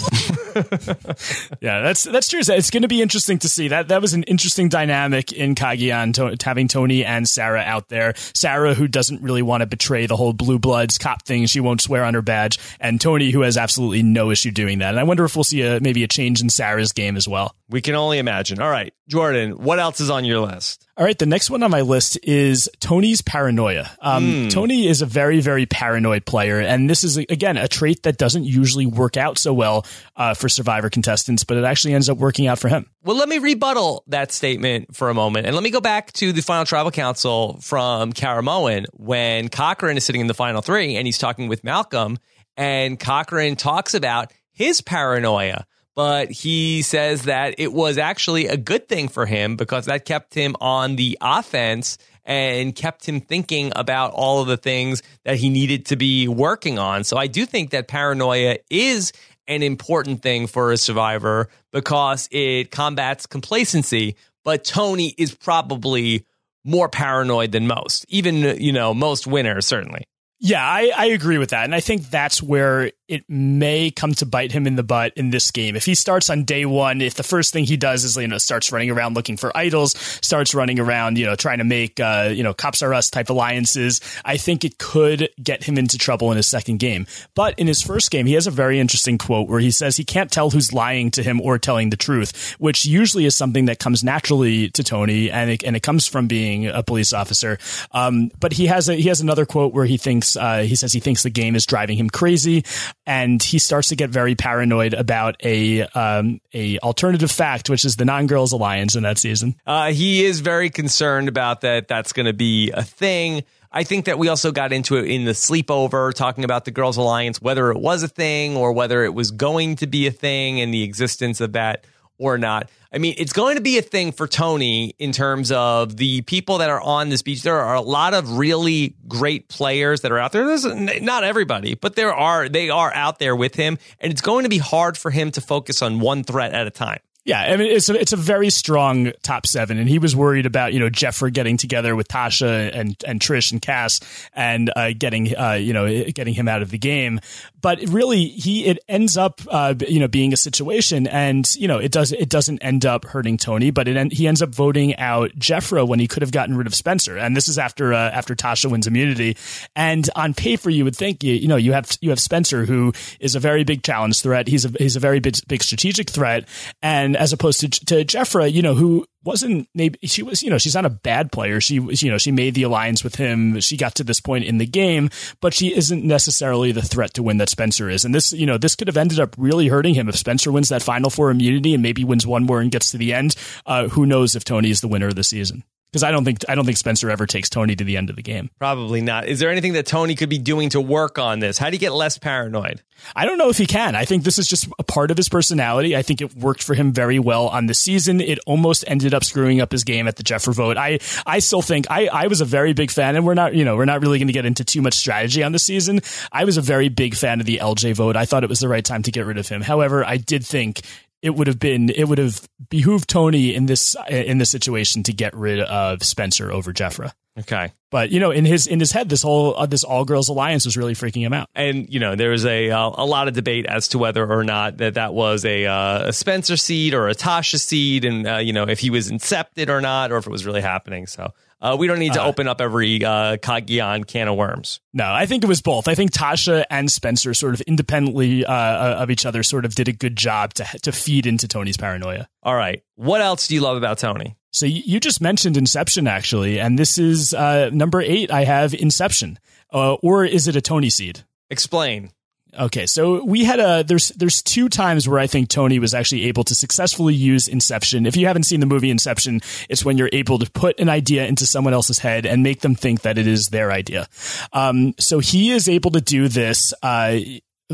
yeah, 1.61 1.81
that's 1.81 2.05
that's 2.05 2.29
true. 2.29 2.41
It's 2.41 2.71
going 2.71 2.83
to 2.83 2.89
be 2.89 3.03
interesting 3.03 3.39
to 3.41 3.49
see 3.49 3.69
that. 3.69 3.89
That 3.89 4.01
was 4.01 4.15
an 4.15 4.23
interesting 4.25 4.69
dynamic 4.69 5.33
in 5.33 5.55
Cagayan, 5.55 6.15
to, 6.15 6.37
having 6.45 6.69
Tony 6.69 7.05
and 7.05 7.29
Sarah 7.29 7.63
out 7.63 7.89
there. 7.89 8.15
Sarah, 8.35 8.75
who 8.75 8.89
doesn't 8.89 9.23
really 9.23 9.43
want 9.43 9.63
to 9.63 9.67
betray 9.67 10.07
the 10.07 10.17
whole 10.17 10.33
blue 10.33 10.59
bloods 10.59 10.99
cop 10.99 11.25
thing, 11.25 11.47
she 11.47 11.61
won't 11.61 11.81
swear 11.81 12.05
on 12.05 12.15
her 12.15 12.23
badge, 12.23 12.59
and 12.81 13.01
Tony, 13.01 13.31
who 13.31 13.43
has 13.43 13.57
absolutely 13.57 14.03
no 14.03 14.31
issue 14.31 14.51
doing 14.51 14.79
that. 14.79 14.91
And 14.91 15.01
I 15.01 15.05
wonder 15.05 15.25
if 15.25 15.37
we'll 15.37 15.45
see 15.45 15.63
a 15.63 15.81
maybe 15.81 16.05
a 16.05 16.09
change 16.09 16.41
in 16.41 16.49
Sarah's 16.49 16.93
game 16.93 17.17
as 17.17 17.27
well. 17.27 17.55
We 17.69 17.81
can 17.81 17.95
only 17.95 18.19
imagine. 18.19 18.61
All 18.61 18.71
right, 18.71 18.93
Jordan, 19.13 19.63
what 19.63 19.79
else 19.79 20.01
is 20.01 20.09
on 20.09 20.25
your 20.25 20.41
list? 20.41 20.89
All 20.97 21.05
right, 21.05 21.19
the 21.19 21.27
next 21.27 21.51
one 21.51 21.63
on 21.63 21.71
my 21.71 21.83
list 21.83 22.19
is 22.23 22.67
Tony's 22.81 23.21
paranoia. 23.21 23.91
Um, 24.01 24.25
mm. 24.25 24.51
Tony 24.51 24.89
is 24.89 25.03
a 25.03 25.07
very, 25.07 25.43
very 25.43 25.67
paranoid 25.67 26.25
player, 26.25 26.59
and 26.59 26.89
this 26.89 27.05
is 27.05 27.19
again 27.19 27.59
a 27.59 27.69
trait 27.69 28.05
that 28.05 28.17
doesn't 28.17 28.45
usually 28.45 28.87
work 28.87 29.19
out 29.19 29.37
so 29.37 29.53
well 29.53 29.85
uh, 30.17 30.33
for 30.33 30.49
Survivor 30.49 30.89
contestants, 30.89 31.45
but 31.45 31.59
it 31.59 31.65
actually 31.65 31.93
ends 31.93 32.09
up 32.09 32.17
working 32.17 32.47
out 32.47 32.59
for 32.59 32.69
him. 32.69 32.89
Well, 33.05 33.15
let 33.15 33.29
me 33.29 33.37
rebuttal 33.37 34.03
that 34.07 34.33
statement 34.33 34.97
for 34.97 35.11
a 35.11 35.15
moment, 35.15 35.45
and 35.45 35.55
let 35.55 35.63
me 35.63 35.69
go 35.69 35.83
back 35.83 36.15
to 36.15 36.33
the 36.33 36.41
final 36.41 36.65
tribal 36.65 36.91
council 36.91 37.59
from 37.61 38.15
Caramoan 38.15 38.87
when 38.95 39.51
Cochran 39.51 39.99
is 39.99 40.05
sitting 40.05 40.23
in 40.23 40.27
the 40.27 40.33
final 40.33 40.63
three, 40.63 40.97
and 40.97 41.07
he's 41.07 41.19
talking 41.19 41.49
with 41.49 41.65
Malcolm, 41.65 42.17
and 42.57 42.99
Cochran 42.99 43.57
talks 43.57 43.93
about 43.93 44.33
his 44.53 44.81
paranoia 44.81 45.67
but 45.95 46.31
he 46.31 46.83
says 46.83 47.25
that 47.25 47.57
it 47.59 47.73
was 47.73 47.99
actually 47.99 48.47
a 48.47 48.57
good 48.57 48.89
thing 48.89 49.09
for 49.09 49.27
him 49.27 49.57
because 49.57 49.87
that 49.87 50.05
kept 50.05 50.35
him 50.35 50.57
on 50.61 50.97
the 50.97 51.19
offense 51.21 51.99
and 52.25 52.75
kept 52.75 53.07
him 53.07 53.21
thinking 53.21 53.73
about 53.75 54.13
all 54.13 54.41
of 54.41 54.49
the 54.49 54.57
things 54.57 55.03
that 55.25 55.37
he 55.37 55.49
needed 55.49 55.87
to 55.87 55.97
be 55.97 56.29
working 56.29 56.79
on. 56.79 57.05
So 57.05 57.17
I 57.17 57.27
do 57.27 57.45
think 57.45 57.71
that 57.71 57.89
paranoia 57.89 58.59
is 58.71 59.13
an 59.49 59.63
important 59.63 60.23
thing 60.23 60.47
for 60.47 60.73
a 60.73 60.77
survivor 60.77 61.49
because 61.73 62.29
it 62.31 62.71
combats 62.71 63.27
complacency, 63.27 64.17
but 64.45 64.65
Tony 64.65 65.15
is 65.19 65.35
probably 65.35 66.25
more 66.65 66.89
paranoid 66.89 67.51
than 67.53 67.67
most, 67.67 68.07
even, 68.09 68.61
you 68.61 68.73
know, 68.73 68.95
most 68.95 69.27
winners, 69.27 69.67
certainly. 69.67 70.05
Yeah, 70.39 70.65
I, 70.65 70.93
I 70.97 71.07
agree 71.07 71.39
with 71.39 71.51
that. 71.51 71.65
And 71.65 71.75
I 71.75 71.81
think 71.81 72.11
that's 72.11 72.43
where 72.43 72.91
it 73.13 73.29
may 73.29 73.91
come 73.91 74.15
to 74.15 74.25
bite 74.25 74.53
him 74.53 74.67
in 74.67 74.75
the 74.75 74.83
butt 74.83 75.13
in 75.17 75.29
this 75.29 75.51
game. 75.51 75.77
If 75.77 75.85
he 75.85 75.95
starts 75.95 76.31
on 76.31 76.45
day 76.45 76.65
one, 76.65 77.03
if 77.03 77.15
the 77.15 77.23
first 77.23 77.53
thing 77.53 77.65
he 77.65 77.77
does 77.77 78.05
is, 78.05 78.17
you 78.17 78.27
know, 78.27 78.39
starts 78.39 78.73
running 78.73 78.91
around 78.91 79.15
looking 79.15 79.37
for 79.37 79.55
idols, 79.55 79.93
starts 80.23 80.55
running 80.55 80.81
around, 80.81 81.19
you 81.19 81.27
know, 81.27 81.35
trying 81.35 81.59
to 81.59 81.65
make, 81.65 82.01
uh, 82.01 82.31
you 82.33 82.43
know, 82.43 82.55
Cops 82.55 82.81
are 82.81 82.95
Us 82.95 83.11
type 83.11 83.29
alliances, 83.29 84.01
I 84.25 84.39
think 84.39 84.65
it 84.65 84.79
could 84.79 85.29
get 85.43 85.63
him 85.63 85.77
into 85.77 85.99
trouble 85.99 86.31
in 86.31 86.39
his 86.39 86.47
second 86.47 86.79
game. 86.79 87.07
But 87.35 87.59
in 87.59 87.67
his 87.67 87.83
first 87.83 88.11
game, 88.11 88.25
he 88.25 88.33
has 88.33 88.47
a 88.47 88.51
very 88.51 88.81
interesting 88.81 89.19
quote 89.19 89.47
where 89.47 89.61
he 89.61 89.71
says 89.71 89.99
he 89.99 90.05
can't 90.05 90.31
tell 90.31 90.49
who's 90.49 90.73
lying 90.73 91.11
to 91.11 91.23
him 91.23 91.39
or 91.43 91.59
telling 91.59 91.91
the 91.91 91.99
truth, 91.99 92.57
which 92.59 92.87
usually 92.87 93.27
is 93.27 93.37
something 93.37 93.67
that 93.67 93.79
comes 93.79 94.03
naturally 94.03 94.71
to 94.71 94.83
Tony 94.83 95.31
and 95.31 95.51
it, 95.51 95.65
and 95.65 95.77
it 95.77 95.83
comes 95.83 96.07
from 96.07 96.29
being 96.29 96.67
a 96.67 96.83
police 96.83 97.13
officer. 97.13 97.59
Um, 97.91 98.31
but 98.41 98.55
he 98.55 98.69
has 98.69 98.89
a, 98.89 98.95
he 98.95 99.09
has 99.09 99.21
another 99.21 99.45
quote 99.45 99.75
where 99.75 99.85
he 99.85 99.99
thinks, 99.99 100.35
uh, 100.35 100.63
he 100.63 100.77
says 100.77 100.95
he 100.95 101.01
thinks 101.01 101.23
the 101.23 101.29
game 101.29 101.55
is 101.55 101.67
driving 101.67 101.99
him 101.99 102.09
crazy 102.09 102.65
and 103.07 103.43
he 103.43 103.59
starts 103.59 103.89
to 103.89 103.97
get 103.97 104.11
very 104.11 104.35
paranoid 104.35 104.95
about 104.95 105.37
a 105.43 105.83
um, 105.83 106.41
a 106.55 106.79
alternative 106.79 107.31
fact, 107.31 107.69
which 107.69 107.85
is 107.85 107.97
the 107.97 108.05
non 108.05 108.27
girls 108.27 108.53
alliance 108.53 108.95
in 108.97 109.03
that 109.03 109.19
season. 109.19 109.57
Uh, 109.67 109.93
he 109.93 110.25
is 110.25 110.41
very 110.41 110.71
concerned 110.71 111.29
about 111.29 111.63
that. 111.63 111.89
That's 111.89 112.13
going 112.13 112.27
to 112.27 112.33
be 112.33 112.71
a 112.71 112.83
thing. 112.83 113.45
I 113.75 113.85
think 113.85 114.05
that 114.05 114.19
we 114.19 114.29
also 114.29 114.53
got 114.53 114.73
into 114.73 114.97
it 114.97 115.07
in 115.07 115.25
the 115.25 115.33
sleepover, 115.33 116.13
talking 116.13 116.45
about 116.45 116.67
the 116.67 116.71
Girls 116.71 116.99
Alliance, 116.99 117.41
whether 117.41 117.71
it 117.71 117.79
was 117.79 118.03
a 118.03 118.09
thing 118.09 118.55
or 118.55 118.73
whether 118.73 119.03
it 119.03 119.15
was 119.15 119.31
going 119.31 119.77
to 119.77 119.87
be 119.87 120.07
a 120.07 120.11
thing 120.11 120.61
and 120.61 120.75
the 120.75 120.83
existence 120.83 121.41
of 121.41 121.53
that 121.53 121.87
or 122.23 122.39
not. 122.39 122.71
I 122.93 122.99
mean, 122.99 123.15
it's 123.17 123.33
going 123.33 123.57
to 123.57 123.63
be 123.63 123.79
a 123.79 123.83
thing 123.83 124.13
for 124.13 124.29
Tony 124.29 124.95
in 124.99 125.13
terms 125.13 125.51
of 125.51 125.97
the 125.97 126.21
people 126.23 126.59
that 126.59 126.71
are 126.71 126.81
on 126.81 127.09
this 127.09 127.23
beach. 127.23 127.43
There 127.43 127.59
are 127.59 127.75
a 127.75 127.81
lot 127.81 128.15
of 128.15 128.37
really 128.37 128.95
great 129.09 129.49
players 129.49 130.03
that 130.03 130.13
are 130.13 130.19
out 130.19 130.33
there. 130.33 130.47
There's 130.47 130.65
not 130.65 131.25
everybody, 131.25 131.75
but 131.75 131.97
there 131.97 132.15
are. 132.15 132.49
They 132.49 132.71
are 132.71 132.93
out 132.95 133.19
there 133.19 133.35
with 133.35 133.55
him, 133.55 133.79
and 133.99 134.13
it's 134.13 134.21
going 134.21 134.45
to 134.45 134.51
be 134.51 134.59
hard 134.59 134.97
for 134.99 135.11
him 135.11 135.31
to 135.33 135.41
focus 135.41 135.83
on 135.83 136.01
one 136.01 136.23
threat 136.23 136.53
at 136.53 136.67
a 136.67 136.71
time. 136.71 137.01
Yeah, 137.25 137.41
I 137.41 137.57
mean 137.57 137.71
it's 137.71 137.89
a, 137.89 137.95
it's 137.95 138.13
a 138.13 138.17
very 138.17 138.51
strong 138.51 139.13
top 139.23 139.47
seven, 139.47 139.79
and 139.79 139.89
he 139.89 140.01
was 140.01 140.17
worried 140.17 140.45
about 140.45 140.73
you 140.73 140.81
know 140.81 140.91
Jefra 140.91 141.33
getting 141.33 141.57
together 141.57 141.95
with 141.95 142.09
Tasha 142.09 142.75
and 142.75 142.97
and 143.07 143.21
Trish 143.21 143.53
and 143.53 143.63
Kass 143.63 144.01
and 144.33 144.73
uh, 144.75 144.91
getting 144.99 145.37
uh, 145.37 145.53
you 145.53 145.73
know 145.73 146.05
getting 146.11 146.35
him 146.35 146.49
out 146.49 146.63
of 146.63 146.71
the 146.71 146.79
game. 146.79 147.21
But 147.61 147.79
really, 147.89 148.25
he 148.25 148.65
it 148.65 148.81
ends 148.89 149.17
up 149.17 149.41
uh, 149.49 149.75
you 149.87 150.01
know 150.01 150.09
being 150.09 150.33
a 150.33 150.37
situation, 150.37 151.07
and 151.07 151.49
you 151.55 151.69
know 151.69 151.79
it 151.79 151.93
does 151.93 152.11
it 152.11 152.29
doesn't 152.29 152.59
end 152.59 152.85
up 152.85 153.05
hurting 153.05 153.37
Tony, 153.37 153.71
but 153.71 153.87
it 153.87 154.13
he 154.13 154.27
ends 154.27 154.43
up 154.43 154.51
voting 154.53 154.97
out 154.97 155.31
Jefra 155.39 155.87
when 155.87 156.01
he 156.01 156.09
could 156.09 156.23
have 156.23 156.33
gotten 156.33 156.57
rid 156.57 156.67
of 156.67 156.75
Spencer, 156.75 157.17
and 157.17 157.37
this 157.37 157.47
is 157.47 157.57
after 157.57 157.95
uh, 157.95 158.11
after 158.11 158.35
Tasha 158.35 158.69
wins 158.69 158.89
immunity. 158.89 159.37
And 159.77 160.11
on 160.17 160.35
paper, 160.35 160.71
you 160.71 160.83
would 160.83 160.97
think 160.97 161.23
you 161.23 161.35
you 161.35 161.47
know 161.47 161.55
you 161.55 161.73
have 161.73 161.97
you 162.01 162.11
have 162.11 162.19
Spencer 162.19 162.65
who 162.65 162.93
is 163.21 163.37
a 163.37 163.41
very 163.41 163.63
big 163.63 163.85
challenge 163.85 164.21
threat. 164.23 164.49
He's 164.49 164.65
a 164.65 164.71
he's 164.77 164.97
a 164.97 165.01
very 165.01 165.21
big 165.21 165.37
big 165.47 165.63
strategic 165.63 166.11
threat, 166.11 166.49
and 166.83 167.12
as 167.17 167.33
opposed 167.33 167.61
to 167.61 167.69
to 167.69 168.05
Jefra, 168.05 168.51
you 168.53 168.63
know 168.63 168.75
who 168.75 169.07
wasn't 169.25 169.69
maybe 169.75 169.99
she 170.07 170.23
was 170.23 170.43
you 170.43 170.51
know 170.51 170.59
she's 170.59 170.75
not 170.75 170.85
a 170.85 170.91
bad 170.91 171.33
player. 171.33 171.61
She 171.61 171.79
was 171.79 172.03
you 172.03 172.11
know 172.11 172.19
she 172.19 172.33
made 172.33 172.55
the 172.55 172.63
alliance 172.63 173.05
with 173.05 173.17
him. 173.17 173.61
She 173.61 173.77
got 173.77 173.95
to 173.97 174.05
this 174.05 174.21
point 174.21 174.45
in 174.45 174.59
the 174.59 174.67
game 174.67 175.11
but 175.41 175.55
she 175.55 175.75
isn't 175.75 176.05
necessarily 176.05 176.73
the 176.73 176.83
threat 176.83 177.15
to 177.15 177.23
win 177.23 177.39
that 177.39 177.49
Spencer 177.49 177.89
is. 177.89 178.05
And 178.05 178.15
this 178.15 178.33
you 178.33 178.47
know 178.47 178.59
this 178.59 178.77
could 178.77 178.89
have 178.89 178.97
ended 178.97 179.21
up 179.21 179.35
really 179.39 179.69
hurting 179.69 179.95
him. 179.95 180.09
If 180.09 180.17
Spencer 180.17 180.53
wins 180.53 180.69
that 180.71 180.83
final 180.83 181.11
four 181.11 181.31
immunity 181.31 181.75
and 181.75 181.83
maybe 181.83 182.05
wins 182.05 182.27
one 182.27 182.45
more 182.45 182.61
and 182.61 182.71
gets 182.71 182.91
to 182.91 182.99
the 182.99 183.13
end 183.13 183.35
uh, 183.67 183.89
who 183.89 184.07
knows 184.07 184.35
if 184.35 184.45
Tony 184.45 184.71
is 184.71 184.81
the 184.81 184.89
winner 184.89 185.09
of 185.09 185.17
the 185.17 185.25
season 185.25 185.65
because 185.93 186.03
I 186.03 186.11
don't 186.11 186.25
think 186.25 186.39
I 186.49 186.55
don't 186.55 186.65
think 186.65 186.79
Spencer 186.79 187.11
ever 187.11 187.27
takes 187.27 187.51
Tony 187.51 187.77
to 187.77 187.85
the 187.85 187.99
end 187.99 188.09
of 188.09 188.17
the 188.17 188.23
game. 188.23 188.51
Probably 188.59 189.03
not. 189.03 189.29
Is 189.29 189.41
there 189.41 189.51
anything 189.51 189.75
that 189.75 189.87
Tony 189.87 190.15
could 190.15 190.31
be 190.31 190.39
doing 190.39 190.71
to 190.71 190.81
work 190.81 191.19
on 191.19 191.41
this? 191.41 191.59
How 191.59 191.69
do 191.69 191.77
you 191.77 191.81
get 191.81 191.93
less 191.93 192.17
paranoid? 192.17 192.83
I 193.15 193.27
don't 193.27 193.37
know 193.37 193.51
if 193.51 193.59
he 193.59 193.67
can. 193.67 193.95
I 193.95 194.05
think 194.05 194.25
this 194.25 194.39
is 194.39 194.47
just 194.47 194.69
a 194.79 194.85
part 194.85 195.11
of 195.11 195.17
his 195.17 195.29
personality. 195.29 195.97
I 195.97 196.03
think 196.03 196.21
it 196.21 196.35
worked 196.37 196.63
for 196.63 196.75
him 196.75 196.93
very 196.93 197.19
well 197.19 197.49
on 197.49 197.67
the 197.67 197.75
season. 197.75 198.21
It 198.21 198.39
almost 198.47 198.85
ended 198.87 199.13
up 199.13 199.25
screwing 199.25 199.61
up 199.61 199.73
his 199.73 199.85
game 199.85 200.09
at 200.09 200.17
the 200.17 200.23
Jefra 200.23 200.55
vote. 200.55 200.77
I, 200.77 201.01
I 201.27 201.41
still 201.41 201.63
think 201.63 201.87
I, 201.91 202.07
I 202.07 202.27
was 202.29 202.41
a 202.41 202.45
very 202.45 202.73
big 202.73 202.91
fan, 202.91 203.17
and 203.17 203.27
we're 203.27 203.35
not, 203.35 203.55
you 203.55 203.65
know, 203.65 203.77
we're 203.77 203.85
not 203.85 204.01
really 204.01 204.19
going 204.19 204.29
to 204.29 204.33
get 204.33 204.47
into 204.47 204.65
too 204.65 204.83
much 204.83 204.95
strategy 204.95 205.43
on 205.43 205.53
the 205.53 205.59
season. 205.59 206.01
I 206.31 206.45
was 206.45 206.57
a 206.57 206.63
very 206.63 206.89
big 206.89 207.17
fan 207.17 207.41
of 207.41 207.47
the 207.47 207.59
LJ 207.59 207.95
vote. 207.97 208.17
I 208.17 208.25
thought 208.25 208.45
it 208.45 208.51
was 208.51 208.61
the 208.61 208.69
right 208.69 208.85
time 208.85 209.03
to 209.03 209.11
get 209.11 209.27
rid 209.27 209.39
of 209.39 209.49
him. 209.49 209.63
However, 209.63 210.05
I 210.05 210.17
did 210.17 210.47
think 210.47 210.83
it 211.23 211.31
would 211.31 211.47
have 211.47 211.59
been 211.59 211.89
it 211.91 212.09
would 212.09 212.19
have 212.19 212.47
behooved 212.69 213.09
Tony 213.09 213.55
in 213.55 213.67
this 213.67 213.97
in 214.09 214.39
this 214.39 214.51
situation 214.51 215.03
to 215.05 215.13
get 215.13 215.35
rid 215.35 215.61
of 215.61 216.03
Spencer 216.03 216.51
over 216.51 216.73
Jefra. 216.73 217.13
Okay. 217.39 217.73
But 217.91 218.11
you 218.11 218.21
know, 218.21 218.31
in 218.31 218.45
his 218.45 218.67
in 218.67 218.79
his 218.79 218.93
head, 218.93 219.09
this 219.09 219.23
whole 219.23 219.55
uh, 219.57 219.67
this 219.67 219.85
all 219.85 220.05
girls 220.05 220.29
alliance 220.29 220.65
was 220.67 220.77
really 220.77 220.95
freaking 220.95 221.23
him 221.23 221.33
out. 221.33 221.49
And 221.55 221.89
you 221.93 221.99
know, 221.99 222.15
there 222.15 222.31
was 222.31 222.45
a 222.45 222.71
uh, 222.71 222.91
a 222.95 223.07
lot 223.07 223.29
of 223.29 223.35
debate 223.35 223.65
as 223.67 223.89
to 223.89 223.99
whether 223.99 224.31
or 224.31 224.45
not 224.45 224.79
that 224.79 224.95
that 224.95 225.15
was 225.15 225.45
a, 225.45 225.67
uh, 225.67 226.09
a 226.09 226.13
Spencer 226.13 226.57
seed 226.57 226.93
or 226.93 227.09
a 227.09 227.15
Tasha 227.15 227.59
seed, 227.59 228.05
and 228.05 228.27
uh, 228.27 228.37
you 228.37 228.53
know, 228.53 228.65
if 228.65 228.81
he 228.81 228.91
was 228.91 229.11
incepted 229.11 229.69
or 229.69 229.81
not, 229.81 230.13
or 230.13 230.19
if 230.19 230.27
it 230.27 230.31
was 230.31 230.45
really 230.45 230.61
happening. 230.61 231.07
So 231.07 231.33
uh, 231.63 231.77
we 231.79 231.87
don't 231.87 232.01
need 232.01 232.13
to 232.15 232.23
open 232.23 232.49
up 232.49 232.61
every 232.61 233.05
uh, 233.05 233.37
Cagayan 233.37 234.07
can 234.07 234.29
of 234.29 234.37
worms. 234.37 234.81
No, 234.93 235.05
I 235.05 235.27
think 235.27 235.45
it 235.45 235.47
was 235.47 235.63
both. 235.63 235.87
I 235.87 235.95
think 235.95 236.11
Tasha 236.11 236.65
and 236.69 236.91
Spencer 236.91 237.33
sort 237.35 237.55
of 237.55 237.61
independently 237.63 238.45
uh, 238.45 239.03
of 239.03 239.11
each 239.11 239.25
other 239.25 239.43
sort 239.43 239.65
of 239.65 239.75
did 239.75 239.89
a 239.89 239.93
good 239.93 240.17
job 240.17 240.55
to 240.55 240.65
to 240.83 240.93
feed 240.93 241.27
into 241.27 241.47
Tony's 241.47 241.77
paranoia. 241.77 242.29
All 242.43 242.57
right, 242.57 242.83
what 242.97 243.21
else 243.21 243.47
do 243.47 243.55
you 243.55 243.61
love 243.61 243.77
about 243.77 243.99
Tony? 243.99 244.37
So 244.51 244.67
you 244.67 245.01
just 245.01 245.23
mentioned 245.23 245.57
Inception 245.57 246.07
actually, 246.07 246.61
and 246.61 246.79
this 246.79 246.99
is 246.99 247.33
uh, 247.33 247.71
number 247.73 248.03
eight. 248.03 248.31
I 248.31 248.45
have 248.45 248.75
Inception, 248.75 249.39
uh, 249.73 249.95
or 249.95 250.25
is 250.25 250.49
it 250.49 250.57
a 250.57 250.61
Tony 250.61 250.91
seed? 250.91 251.25
Explain. 251.49 252.11
Okay, 252.59 252.85
so 252.85 253.25
we 253.25 253.45
had 253.45 253.61
a 253.61 253.83
there's 253.83 254.11
there's 254.11 254.43
two 254.43 254.69
times 254.69 255.09
where 255.09 255.19
I 255.19 255.27
think 255.27 255.49
Tony 255.49 255.79
was 255.79 255.95
actually 255.95 256.25
able 256.25 256.45
to 256.45 256.55
successfully 256.55 257.15
use 257.15 257.49
Inception. 257.49 258.05
If 258.05 258.15
you 258.15 258.27
haven't 258.27 258.43
seen 258.43 258.61
the 258.61 258.67
movie 258.67 258.91
Inception, 258.91 259.41
it's 259.71 259.85
when 259.87 259.97
you're 259.97 260.11
able 260.13 260.39
to 260.39 260.51
put 260.51 260.79
an 260.79 260.91
idea 260.91 261.27
into 261.27 261.47
someone 261.47 261.73
else's 261.73 261.99
head 261.99 262.27
and 262.27 262.43
make 262.43 262.61
them 262.61 262.75
think 262.75 263.03
that 263.03 263.17
it 263.17 263.27
is 263.27 263.49
their 263.49 263.73
idea. 263.73 264.07
Um, 264.53 264.95
so 264.99 265.19
he 265.19 265.51
is 265.53 265.67
able 265.67 265.93
to 265.93 266.03
do 266.03 266.29
this. 266.29 266.75
Uh, 266.83 267.21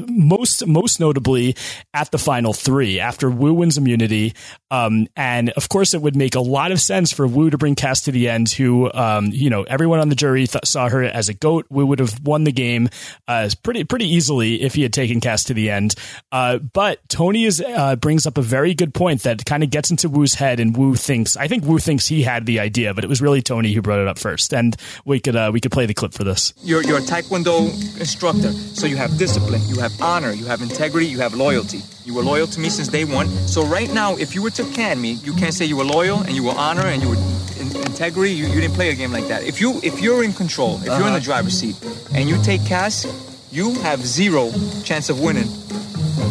most 0.08 0.66
most 0.66 1.00
notably 1.00 1.56
at 1.94 2.10
the 2.10 2.18
final 2.18 2.52
three 2.52 3.00
after 3.00 3.30
Woo 3.30 3.54
wins 3.54 3.78
immunity, 3.78 4.34
um, 4.70 5.06
and 5.16 5.50
of 5.50 5.68
course 5.68 5.94
it 5.94 6.02
would 6.02 6.16
make 6.16 6.34
a 6.34 6.40
lot 6.40 6.72
of 6.72 6.80
sense 6.80 7.12
for 7.12 7.26
Woo 7.26 7.50
to 7.50 7.58
bring 7.58 7.74
Kass 7.74 8.02
to 8.02 8.12
the 8.12 8.28
end. 8.28 8.50
Who 8.50 8.92
um, 8.92 9.26
you 9.26 9.50
know 9.50 9.62
everyone 9.64 10.00
on 10.00 10.08
the 10.08 10.14
jury 10.14 10.46
th- 10.46 10.64
saw 10.64 10.88
her 10.88 11.02
as 11.02 11.28
a 11.28 11.34
goat. 11.34 11.66
Woo 11.70 11.86
would 11.86 11.98
have 11.98 12.20
won 12.24 12.44
the 12.44 12.52
game 12.52 12.88
uh, 13.26 13.48
pretty 13.62 13.84
pretty 13.84 14.06
easily 14.06 14.62
if 14.62 14.74
he 14.74 14.82
had 14.82 14.92
taken 14.92 15.20
Kass 15.20 15.44
to 15.44 15.54
the 15.54 15.70
end. 15.70 15.94
Uh, 16.32 16.58
but 16.58 17.00
Tony 17.08 17.44
is 17.44 17.60
uh, 17.60 17.96
brings 17.96 18.26
up 18.26 18.38
a 18.38 18.42
very 18.42 18.74
good 18.74 18.94
point 18.94 19.22
that 19.22 19.44
kind 19.44 19.62
of 19.62 19.70
gets 19.70 19.90
into 19.90 20.08
Woo's 20.08 20.34
head, 20.34 20.60
and 20.60 20.76
Woo 20.76 20.94
thinks 20.94 21.36
I 21.36 21.48
think 21.48 21.64
Woo 21.64 21.78
thinks 21.78 22.06
he 22.06 22.22
had 22.22 22.46
the 22.46 22.60
idea, 22.60 22.94
but 22.94 23.04
it 23.04 23.08
was 23.08 23.20
really 23.20 23.42
Tony 23.42 23.72
who 23.72 23.82
brought 23.82 24.00
it 24.00 24.08
up 24.08 24.18
first. 24.18 24.52
And 24.52 24.76
we 25.04 25.20
could 25.20 25.36
uh, 25.36 25.50
we 25.52 25.60
could 25.60 25.72
play 25.72 25.86
the 25.86 25.94
clip 25.94 26.12
for 26.12 26.24
this. 26.24 26.52
You're, 26.62 26.82
you're 26.82 26.98
a 26.98 27.02
Taekwondo 27.02 27.68
instructor, 27.98 28.52
so 28.52 28.86
you 28.86 28.96
have 28.96 29.16
discipline, 29.18 29.62
you 29.66 29.80
have 29.80 29.87
honor, 30.00 30.32
you 30.32 30.46
have 30.46 30.62
integrity, 30.62 31.06
you 31.06 31.18
have 31.18 31.34
loyalty. 31.34 31.82
You 32.04 32.14
were 32.14 32.22
loyal 32.22 32.46
to 32.46 32.60
me 32.60 32.68
since 32.70 32.88
day 32.88 33.04
one. 33.04 33.28
So 33.46 33.64
right 33.64 33.92
now, 33.92 34.16
if 34.16 34.34
you 34.34 34.42
were 34.42 34.50
to 34.52 34.64
can 34.72 35.00
me, 35.00 35.12
you 35.12 35.32
can't 35.34 35.52
say 35.52 35.64
you 35.64 35.76
were 35.76 35.84
loyal 35.84 36.20
and 36.20 36.30
you 36.30 36.44
were 36.44 36.54
honor 36.56 36.86
and 36.86 37.02
you 37.02 37.10
were 37.10 37.16
in, 37.60 37.68
integrity. 37.86 38.32
You, 38.32 38.46
you 38.46 38.60
didn't 38.60 38.74
play 38.74 38.90
a 38.90 38.94
game 38.94 39.12
like 39.12 39.28
that. 39.28 39.42
If 39.42 39.60
you 39.60 39.80
if 39.82 40.00
you're 40.00 40.24
in 40.24 40.32
control, 40.32 40.78
if 40.78 40.86
you're 40.86 40.96
in 40.96 41.00
the 41.00 41.08
uh-huh. 41.08 41.20
driver's 41.20 41.58
seat, 41.58 41.76
and 42.14 42.28
you 42.28 42.40
take 42.42 42.64
Kass, 42.64 43.06
you 43.52 43.74
have 43.80 44.00
zero 44.04 44.50
chance 44.84 45.10
of 45.10 45.20
winning. 45.20 45.48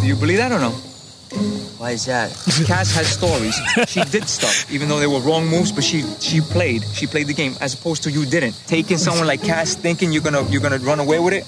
Do 0.01 0.07
you 0.07 0.15
believe 0.15 0.37
that 0.37 0.51
or 0.51 0.59
no? 0.59 0.73
Why 1.77 1.91
is 1.91 2.05
that? 2.05 2.31
Kass 2.65 2.93
has 2.95 3.07
stories. 3.07 3.55
She 3.87 4.01
did 4.03 4.27
stuff, 4.27 4.71
even 4.71 4.89
though 4.89 4.99
they 4.99 5.07
were 5.07 5.19
wrong 5.19 5.47
moves, 5.47 5.71
but 5.71 5.83
she 5.83 6.01
she 6.19 6.41
played. 6.41 6.83
She 6.93 7.07
played 7.07 7.27
the 7.27 7.33
game 7.33 7.53
as 7.61 7.73
opposed 7.73 8.03
to 8.03 8.11
you 8.11 8.25
didn't. 8.25 8.55
Taking 8.67 8.97
someone 8.97 9.27
like 9.27 9.41
Kass, 9.43 9.75
thinking 9.75 10.11
you're 10.11 10.23
gonna 10.23 10.43
you're 10.49 10.61
gonna 10.61 10.79
run 10.79 10.99
away 10.99 11.19
with 11.19 11.33
it, 11.33 11.47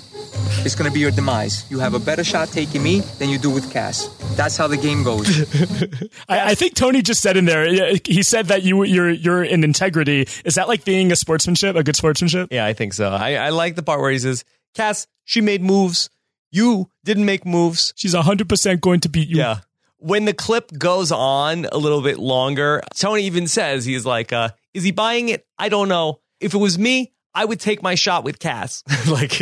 it's 0.65 0.75
gonna 0.75 0.91
be 0.91 0.99
your 0.99 1.11
demise. 1.11 1.69
You 1.69 1.79
have 1.79 1.93
a 1.93 1.99
better 1.99 2.23
shot 2.23 2.49
taking 2.49 2.83
me 2.83 3.01
than 3.19 3.29
you 3.29 3.37
do 3.37 3.49
with 3.49 3.71
Kass. 3.71 4.07
That's 4.35 4.55
how 4.57 4.67
the 4.67 4.77
game 4.77 5.03
goes. 5.03 5.27
I, 6.29 6.51
I 6.51 6.55
think 6.55 6.75
Tony 6.75 7.01
just 7.01 7.21
said 7.21 7.35
in 7.37 7.45
there. 7.45 7.95
He 8.05 8.23
said 8.23 8.47
that 8.47 8.63
you 8.63 8.83
you're 8.83 9.09
you're 9.09 9.43
in 9.43 9.63
integrity. 9.63 10.27
Is 10.45 10.55
that 10.55 10.67
like 10.67 10.85
being 10.85 11.11
a 11.11 11.15
sportsmanship, 11.15 11.75
a 11.75 11.83
good 11.83 11.95
sportsmanship? 11.95 12.49
Yeah, 12.51 12.65
I 12.65 12.73
think 12.73 12.93
so. 12.93 13.09
I, 13.09 13.33
I 13.33 13.49
like 13.49 13.75
the 13.75 13.83
part 13.83 13.99
where 13.99 14.11
he 14.11 14.19
says, 14.19 14.43
Kass, 14.75 15.07
she 15.25 15.41
made 15.41 15.61
moves. 15.61 16.09
You 16.51 16.89
didn't 17.03 17.25
make 17.25 17.45
moves. 17.45 17.93
She's 17.95 18.13
hundred 18.13 18.49
percent 18.49 18.81
going 18.81 19.01
to 19.01 19.09
beat 19.09 19.27
you. 19.29 19.37
Yeah. 19.37 19.59
When 19.99 20.25
the 20.25 20.33
clip 20.33 20.71
goes 20.77 21.11
on 21.11 21.65
a 21.71 21.77
little 21.77 22.01
bit 22.01 22.17
longer, 22.17 22.81
Tony 22.95 23.23
even 23.23 23.47
says, 23.47 23.85
he's 23.85 24.05
like, 24.05 24.31
uh, 24.31 24.49
is 24.73 24.83
he 24.83 24.91
buying 24.91 25.29
it? 25.29 25.45
I 25.57 25.69
don't 25.69 25.89
know. 25.89 26.21
If 26.39 26.53
it 26.53 26.57
was 26.57 26.79
me, 26.79 27.13
I 27.35 27.45
would 27.45 27.59
take 27.59 27.83
my 27.83 27.93
shot 27.93 28.23
with 28.23 28.39
Kass. 28.39 28.83
like, 29.07 29.39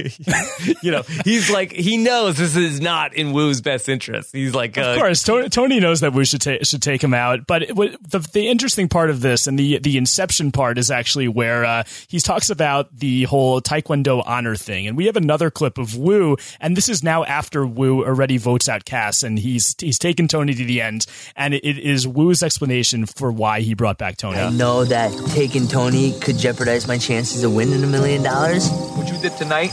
you 0.83 0.91
know, 0.91 1.03
he's 1.23 1.49
like, 1.49 1.71
he 1.71 1.97
knows 1.97 2.37
this 2.37 2.55
is 2.57 2.81
not 2.81 3.13
in 3.13 3.31
Woo's 3.31 3.61
best 3.61 3.87
interest. 3.87 4.31
He's 4.33 4.53
like, 4.53 4.77
uh, 4.77 4.81
of 4.81 4.99
course, 4.99 5.23
Tony, 5.23 5.49
Tony 5.49 5.79
knows 5.79 6.01
that 6.01 6.11
Woo 6.11 6.25
should 6.25 6.41
take 6.41 6.65
should 6.65 6.81
take 6.81 7.01
him 7.01 7.13
out. 7.13 7.47
But 7.47 7.63
it, 7.63 7.75
the 7.75 8.19
the 8.33 8.49
interesting 8.49 8.89
part 8.89 9.09
of 9.09 9.21
this 9.21 9.47
and 9.47 9.57
the 9.57 9.79
the 9.79 9.97
inception 9.97 10.51
part 10.51 10.77
is 10.77 10.91
actually 10.91 11.29
where 11.29 11.63
uh, 11.63 11.83
he 12.07 12.19
talks 12.19 12.49
about 12.49 12.93
the 12.97 13.23
whole 13.23 13.61
Taekwondo 13.61 14.21
honor 14.25 14.55
thing. 14.55 14.87
And 14.87 14.97
we 14.97 15.05
have 15.05 15.15
another 15.15 15.49
clip 15.49 15.77
of 15.77 15.95
Woo, 15.95 16.35
and 16.59 16.75
this 16.75 16.89
is 16.89 17.03
now 17.03 17.23
after 17.23 17.65
Woo 17.65 18.03
already 18.03 18.37
votes 18.37 18.67
out 18.67 18.83
Kass, 18.83 19.23
and 19.23 19.39
he's 19.39 19.75
he's 19.79 19.97
taken 19.97 20.27
Tony 20.27 20.53
to 20.53 20.65
the 20.65 20.81
end, 20.81 21.05
and 21.37 21.53
it, 21.53 21.63
it 21.65 21.77
is 21.77 22.05
Woo's 22.05 22.43
explanation 22.43 23.05
for 23.05 23.31
why 23.31 23.61
he 23.61 23.73
brought 23.73 23.97
back 23.97 24.17
Tony. 24.17 24.39
I 24.39 24.49
know 24.49 24.83
that 24.83 25.11
taking 25.29 25.69
Tony 25.69 26.17
could 26.19 26.37
jeopardize 26.37 26.85
my 26.85 26.97
chances 26.97 27.43
of 27.43 27.53
winning 27.55 27.76
a 27.83 27.87
million 27.87 28.23
dollars, 28.23 28.69
What 28.95 29.09
you 29.09 29.17
did 29.19 29.35
tonight 29.37 29.71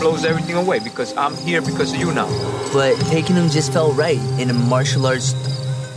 blows 0.00 0.24
everything 0.24 0.56
away 0.56 0.78
because 0.80 1.14
I'm 1.16 1.36
here 1.36 1.60
because 1.60 1.92
of 1.92 2.00
you 2.00 2.12
now. 2.12 2.28
but 2.72 2.96
taking 3.06 3.36
him 3.36 3.48
just 3.50 3.72
felt 3.72 3.96
right. 3.96 4.18
In 4.40 4.50
a 4.50 4.54
martial 4.54 5.06
arts 5.06 5.34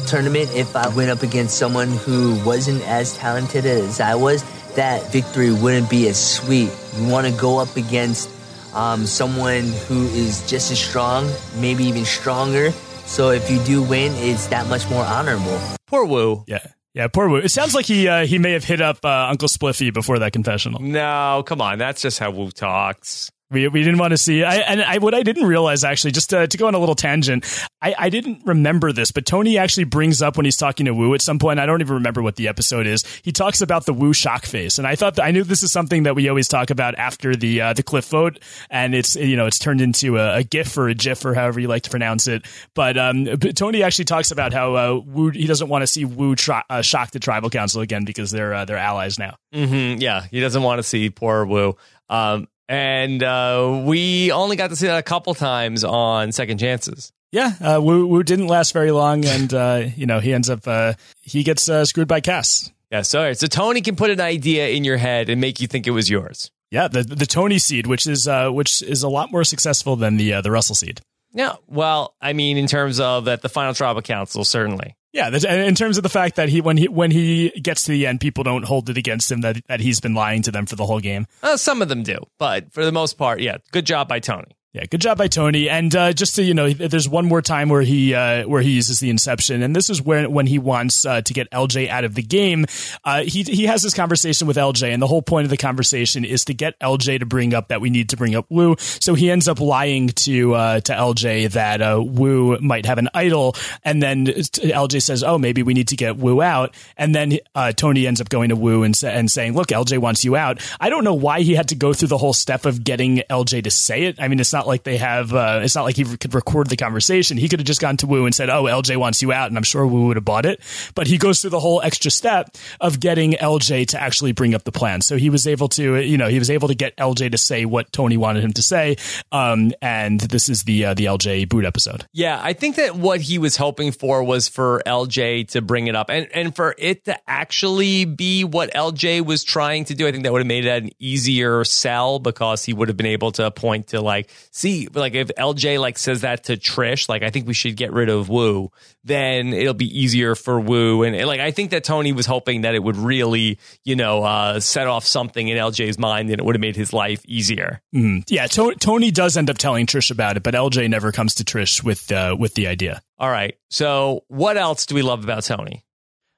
tournament, 0.09 0.49
if 0.53 0.75
I 0.75 0.87
went 0.89 1.09
up 1.11 1.23
against 1.23 1.57
someone 1.57 1.89
who 1.89 2.35
wasn't 2.45 2.81
as 2.87 3.15
talented 3.17 3.65
as 3.65 3.99
I 4.01 4.15
was, 4.15 4.43
that 4.75 5.11
victory 5.11 5.51
wouldn't 5.51 5.89
be 5.89 6.07
as 6.09 6.19
sweet. 6.19 6.69
You 6.97 7.07
want 7.07 7.27
to 7.27 7.33
go 7.39 7.59
up 7.59 7.75
against 7.77 8.29
um, 8.75 9.05
someone 9.05 9.63
who 9.87 10.03
is 10.07 10.47
just 10.49 10.71
as 10.71 10.79
strong, 10.79 11.29
maybe 11.59 11.83
even 11.85 12.05
stronger. 12.05 12.71
So 13.05 13.29
if 13.29 13.49
you 13.51 13.59
do 13.63 13.83
win, 13.83 14.11
it's 14.15 14.47
that 14.47 14.67
much 14.67 14.89
more 14.89 15.03
honorable. 15.05 15.59
poor 15.87 16.05
Woo. 16.05 16.43
Yeah. 16.47 16.65
Yeah, 16.93 17.07
poor 17.07 17.27
Woo. 17.27 17.37
It 17.37 17.49
sounds 17.49 17.73
like 17.73 17.85
he 17.85 18.07
uh, 18.07 18.25
he 18.25 18.37
may 18.37 18.51
have 18.51 18.63
hit 18.63 18.79
up 18.79 19.03
uh, 19.03 19.27
Uncle 19.29 19.47
Spliffy 19.47 19.91
before 19.91 20.19
that 20.19 20.31
confessional. 20.31 20.79
No, 20.79 21.43
come 21.45 21.59
on. 21.59 21.79
That's 21.79 22.01
just 22.01 22.19
how 22.19 22.29
Woo 22.31 22.51
talks. 22.51 23.31
We, 23.53 23.67
we 23.67 23.83
didn't 23.83 23.99
want 23.99 24.11
to 24.11 24.17
see. 24.17 24.43
I, 24.43 24.55
and 24.55 24.81
I, 24.81 24.97
what 24.97 25.13
I 25.13 25.23
didn't 25.23 25.45
realize 25.45 25.83
actually, 25.83 26.11
just 26.11 26.31
to, 26.31 26.47
to 26.47 26.57
go 26.57 26.67
on 26.67 26.75
a 26.75 26.79
little 26.79 26.95
tangent, 26.95 27.45
I, 27.81 27.95
I 27.97 28.09
didn't 28.09 28.41
remember 28.45 28.91
this, 28.91 29.11
but 29.11 29.25
Tony 29.25 29.57
actually 29.57 29.83
brings 29.85 30.21
up 30.21 30.37
when 30.37 30.45
he's 30.45 30.57
talking 30.57 30.85
to 30.87 30.93
Woo 30.93 31.13
at 31.13 31.21
some 31.21 31.39
point. 31.39 31.59
I 31.59 31.65
don't 31.65 31.81
even 31.81 31.95
remember 31.95 32.21
what 32.21 32.35
the 32.35 32.47
episode 32.47 32.87
is. 32.87 33.03
He 33.23 33.31
talks 33.31 33.61
about 33.61 33.85
the 33.85 33.93
Woo 33.93 34.13
shock 34.13 34.45
face, 34.45 34.77
and 34.77 34.87
I 34.87 34.95
thought 34.95 35.15
that, 35.15 35.23
I 35.23 35.31
knew 35.31 35.43
this 35.43 35.63
is 35.63 35.71
something 35.71 36.03
that 36.03 36.15
we 36.15 36.29
always 36.29 36.47
talk 36.47 36.69
about 36.69 36.95
after 36.95 37.35
the 37.35 37.61
uh, 37.61 37.73
the 37.73 37.83
Cliff 37.83 38.05
vote, 38.05 38.39
and 38.69 38.95
it's 38.95 39.15
you 39.15 39.35
know 39.35 39.45
it's 39.45 39.59
turned 39.59 39.81
into 39.81 40.17
a, 40.17 40.37
a 40.37 40.43
GIF 40.43 40.77
or 40.77 40.89
a 40.89 40.95
GIF 40.95 41.25
or 41.25 41.33
however 41.33 41.59
you 41.59 41.67
like 41.67 41.83
to 41.83 41.89
pronounce 41.89 42.27
it. 42.27 42.45
But, 42.73 42.97
um, 42.97 43.25
but 43.25 43.55
Tony 43.55 43.83
actually 43.83 44.05
talks 44.05 44.31
about 44.31 44.53
how 44.53 44.75
uh, 44.75 44.99
Woo 45.05 45.29
he 45.29 45.45
doesn't 45.45 45.67
want 45.69 45.83
to 45.83 45.87
see 45.87 46.05
Woo 46.05 46.35
uh, 46.69 46.81
shock 46.81 47.11
the 47.11 47.19
tribal 47.19 47.49
council 47.49 47.81
again 47.81 48.05
because 48.05 48.31
they're 48.31 48.53
uh, 48.53 48.65
they're 48.65 48.77
allies 48.77 49.19
now. 49.19 49.35
hmm 49.53 49.95
yeah, 49.99 50.25
he 50.31 50.39
doesn't 50.39 50.63
want 50.63 50.79
to 50.79 50.83
see 50.83 51.09
poor 51.09 51.45
Woo. 51.45 51.75
Um, 52.09 52.47
and 52.67 53.21
uh, 53.21 53.83
we 53.85 54.31
only 54.31 54.55
got 54.55 54.69
to 54.69 54.75
see 54.75 54.87
that 54.87 54.97
a 54.97 55.03
couple 55.03 55.33
times 55.33 55.83
on 55.83 56.31
Second 56.31 56.59
Chances. 56.59 57.11
Yeah, 57.31 57.53
uh, 57.59 57.81
Woo, 57.81 58.05
Woo 58.05 58.23
didn't 58.23 58.47
last 58.47 58.73
very 58.73 58.91
long, 58.91 59.25
and 59.25 59.53
uh, 59.53 59.83
you 59.95 60.05
know 60.05 60.19
he 60.19 60.33
ends 60.33 60.49
up 60.49 60.67
uh, 60.67 60.93
he 61.21 61.43
gets 61.43 61.67
uh, 61.67 61.85
screwed 61.85 62.07
by 62.07 62.21
Kass. 62.21 62.71
Yeah, 62.91 63.01
so, 63.01 63.33
so 63.33 63.47
Tony 63.47 63.81
can 63.81 63.95
put 63.95 64.11
an 64.11 64.21
idea 64.21 64.69
in 64.69 64.83
your 64.83 64.97
head 64.97 65.29
and 65.29 65.41
make 65.41 65.59
you 65.59 65.65
think 65.65 65.87
it 65.87 65.91
was 65.91 66.11
yours. 66.11 66.51
Yeah, 66.69 66.87
the 66.87 67.01
the 67.01 67.25
Tony 67.25 67.57
seed, 67.57 67.87
which 67.87 68.05
is 68.05 68.27
uh, 68.27 68.51
which 68.51 68.83
is 68.83 69.01
a 69.01 69.09
lot 69.09 69.31
more 69.31 69.43
successful 69.43 69.95
than 69.95 70.17
the 70.17 70.33
uh, 70.33 70.41
the 70.41 70.51
Russell 70.51 70.75
seed. 70.75 71.01
Yeah, 71.33 71.53
well, 71.67 72.13
I 72.21 72.33
mean, 72.33 72.57
in 72.57 72.67
terms 72.67 72.99
of 72.99 73.27
at 73.27 73.41
the 73.41 73.49
final 73.49 73.73
tribal 73.73 74.03
council, 74.03 74.43
certainly. 74.45 74.95
Yeah, 75.13 75.29
in 75.29 75.75
terms 75.75 75.97
of 75.97 76.03
the 76.03 76.09
fact 76.09 76.37
that 76.37 76.49
he 76.49 76.59
when 76.59 76.75
he 76.75 76.87
when 76.87 77.11
he 77.11 77.51
gets 77.51 77.83
to 77.83 77.91
the 77.91 78.07
end, 78.07 78.19
people 78.19 78.43
don't 78.43 78.65
hold 78.65 78.89
it 78.89 78.97
against 78.97 79.31
him 79.31 79.41
that 79.41 79.65
that 79.67 79.79
he's 79.79 79.99
been 79.99 80.15
lying 80.15 80.41
to 80.41 80.51
them 80.51 80.65
for 80.65 80.75
the 80.75 80.87
whole 80.87 80.99
game. 80.99 81.27
Uh, 81.43 81.55
some 81.55 81.83
of 81.83 81.87
them 81.87 82.01
do, 82.01 82.17
but 82.39 82.73
for 82.73 82.83
the 82.83 82.91
most 82.91 83.13
part, 83.13 83.39
yeah, 83.39 83.57
good 83.71 83.85
job 83.85 84.07
by 84.07 84.19
Tony. 84.19 84.47
Yeah, 84.73 84.87
good 84.87 85.01
job 85.01 85.19
by 85.19 85.27
Tony. 85.27 85.69
And 85.69 85.95
uh, 85.95 86.13
just 86.13 86.33
to 86.37 86.43
you 86.43 86.55
know, 86.55 86.73
there's 86.73 87.07
one 87.07 87.27
more 87.27 87.43
time 87.43 87.69
where 87.69 87.83
he 87.83 88.15
uh, 88.15 88.47
where 88.47 88.59
he 88.59 88.71
uses 88.71 88.99
the 88.99 89.11
Inception, 89.11 89.61
and 89.61 89.75
this 89.75 89.87
is 89.91 90.01
when 90.01 90.33
when 90.33 90.47
he 90.47 90.57
wants 90.57 91.05
uh, 91.05 91.21
to 91.21 91.31
get 91.31 91.47
LJ 91.51 91.89
out 91.89 92.05
of 92.05 92.15
the 92.15 92.23
game. 92.23 92.65
Uh, 93.03 93.21
he 93.21 93.43
he 93.43 93.67
has 93.67 93.83
this 93.83 93.93
conversation 93.93 94.47
with 94.47 94.57
LJ, 94.57 94.91
and 94.91 94.99
the 94.99 95.05
whole 95.05 95.21
point 95.21 95.43
of 95.43 95.51
the 95.51 95.57
conversation 95.57 96.25
is 96.25 96.45
to 96.45 96.55
get 96.55 96.79
LJ 96.79 97.19
to 97.19 97.25
bring 97.27 97.53
up 97.53 97.67
that 97.67 97.81
we 97.81 97.91
need 97.91 98.09
to 98.09 98.17
bring 98.17 98.33
up 98.33 98.47
Woo. 98.49 98.75
So 98.79 99.13
he 99.13 99.29
ends 99.29 99.47
up 99.47 99.59
lying 99.59 100.09
to 100.09 100.55
uh, 100.55 100.79
to 100.79 100.91
LJ 100.91 101.51
that 101.51 101.79
uh, 101.79 102.01
Woo 102.03 102.57
might 102.59 102.87
have 102.87 102.97
an 102.97 103.09
idol, 103.13 103.55
and 103.83 104.01
then 104.01 104.25
LJ 104.25 105.03
says, 105.03 105.23
"Oh, 105.23 105.37
maybe 105.37 105.61
we 105.61 105.75
need 105.75 105.89
to 105.89 105.95
get 105.95 106.17
Woo 106.17 106.41
out." 106.41 106.73
And 106.97 107.13
then 107.13 107.37
uh, 107.53 107.73
Tony 107.73 108.07
ends 108.07 108.21
up 108.21 108.29
going 108.29 108.49
to 108.49 108.55
Woo 108.55 108.81
and, 108.81 108.99
and 109.03 109.29
saying, 109.29 109.53
"Look, 109.53 109.67
LJ 109.67 109.99
wants 109.99 110.25
you 110.25 110.35
out." 110.35 110.67
I 110.79 110.89
don't 110.89 111.03
know 111.03 111.13
why 111.13 111.41
he 111.41 111.53
had 111.53 111.67
to 111.67 111.75
go 111.75 111.93
through 111.93 112.07
the 112.07 112.17
whole 112.17 112.33
step 112.33 112.65
of 112.65 112.83
getting 112.83 113.17
LJ 113.29 113.65
to 113.65 113.69
say 113.69 114.05
it. 114.05 114.19
I 114.19 114.27
mean, 114.27 114.39
it's 114.39 114.51
not 114.51 114.62
like 114.67 114.83
they 114.83 114.97
have. 114.97 115.33
Uh, 115.33 115.61
it's 115.63 115.75
not 115.75 115.83
like 115.83 115.95
he 115.95 116.03
could 116.03 116.33
record 116.33 116.67
the 116.67 116.75
conversation. 116.75 117.37
He 117.37 117.49
could 117.49 117.59
have 117.59 117.67
just 117.67 117.81
gone 117.81 117.97
to 117.97 118.07
Woo 118.07 118.25
and 118.25 118.33
said, 118.33 118.49
"Oh, 118.49 118.63
LJ 118.63 118.97
wants 118.97 119.21
you 119.21 119.31
out," 119.31 119.47
and 119.47 119.57
I'm 119.57 119.63
sure 119.63 119.85
Woo 119.85 120.07
would 120.07 120.17
have 120.17 120.25
bought 120.25 120.45
it. 120.45 120.61
But 120.95 121.07
he 121.07 121.17
goes 121.17 121.41
through 121.41 121.51
the 121.51 121.59
whole 121.59 121.81
extra 121.81 122.11
step 122.11 122.55
of 122.79 122.99
getting 122.99 123.33
LJ 123.33 123.87
to 123.89 124.01
actually 124.01 124.31
bring 124.31 124.53
up 124.53 124.63
the 124.63 124.71
plan. 124.71 125.01
So 125.01 125.17
he 125.17 125.29
was 125.29 125.47
able 125.47 125.69
to, 125.69 125.97
you 126.01 126.17
know, 126.17 126.27
he 126.27 126.39
was 126.39 126.49
able 126.49 126.67
to 126.67 126.75
get 126.75 126.95
LJ 126.97 127.31
to 127.31 127.37
say 127.37 127.65
what 127.65 127.91
Tony 127.91 128.17
wanted 128.17 128.43
him 128.43 128.53
to 128.53 128.61
say. 128.61 128.97
Um, 129.31 129.71
and 129.81 130.19
this 130.19 130.49
is 130.49 130.63
the 130.63 130.85
uh, 130.85 130.93
the 130.93 131.05
LJ 131.05 131.49
boot 131.49 131.65
episode. 131.65 132.05
Yeah, 132.13 132.39
I 132.41 132.53
think 132.53 132.75
that 132.77 132.95
what 132.95 133.21
he 133.21 133.37
was 133.37 133.57
hoping 133.57 133.91
for 133.91 134.23
was 134.23 134.47
for 134.47 134.81
LJ 134.85 135.49
to 135.49 135.61
bring 135.61 135.87
it 135.87 135.95
up 135.95 136.09
and, 136.09 136.27
and 136.33 136.55
for 136.55 136.75
it 136.77 137.05
to 137.05 137.17
actually 137.29 138.05
be 138.05 138.43
what 138.43 138.73
LJ 138.73 139.25
was 139.25 139.43
trying 139.43 139.85
to 139.85 139.95
do. 139.95 140.07
I 140.07 140.11
think 140.11 140.23
that 140.23 140.31
would 140.31 140.41
have 140.41 140.47
made 140.47 140.65
it 140.65 140.83
an 140.83 140.89
easier 140.99 141.63
sell 141.63 142.19
because 142.19 142.63
he 142.63 142.73
would 142.73 142.87
have 142.87 142.97
been 142.97 143.05
able 143.05 143.31
to 143.33 143.49
point 143.51 143.87
to 143.87 144.01
like, 144.01 144.29
see, 144.53 144.87
like 144.93 145.15
if 145.15 145.27
LJ 145.37 145.79
like 145.79 145.97
says 145.97 146.21
that 146.21 146.45
to 146.45 146.55
Trish, 146.55 147.09
like 147.09 147.23
I 147.23 147.29
think 147.29 147.47
we 147.47 147.53
should 147.53 147.75
get 147.75 147.91
rid 147.91 148.07
of 148.07 148.29
Woo, 148.29 148.71
then 149.03 149.51
it'll 149.51 149.73
be 149.73 149.99
easier 149.99 150.35
for 150.35 150.59
Woo. 150.59 151.03
And 151.03 151.27
like 151.27 151.41
I 151.41 151.51
think 151.51 151.71
that 151.71 151.83
Tony 151.83 152.13
was 152.13 152.25
hoping 152.25 152.61
that 152.61 152.75
it 152.75 152.83
would 152.83 152.95
really, 152.95 153.59
you 153.83 153.95
know, 153.95 154.23
uh, 154.23 154.59
set 154.59 154.87
off 154.87 155.05
something 155.05 155.47
in 155.47 155.57
LJ's 155.57 155.99
mind 155.99 156.29
and 156.29 156.39
it 156.39 156.45
would 156.45 156.55
have 156.55 156.61
made 156.61 156.75
his 156.77 156.93
life 156.93 157.21
easier. 157.27 157.81
Mm. 157.93 158.23
Yeah, 158.29 158.47
to- 158.47 158.75
Tony 158.75 159.11
does 159.11 159.35
end 159.35 159.49
up 159.49 159.57
telling 159.57 159.85
Trish 159.87 160.11
about 160.11 160.37
it, 160.37 160.43
but 160.43 160.53
LJ 160.53 160.89
never 160.89 161.11
comes 161.11 161.35
to 161.35 161.43
Trish 161.43 161.83
with 161.83 162.11
uh, 162.11 162.37
with 162.39 162.53
the 162.53 162.67
idea. 162.67 163.01
All 163.17 163.29
right. 163.29 163.55
So 163.69 164.23
what 164.27 164.55
else 164.55 164.85
do 164.85 164.95
we 164.95 165.01
love 165.01 165.23
about 165.23 165.43
Tony? 165.43 165.83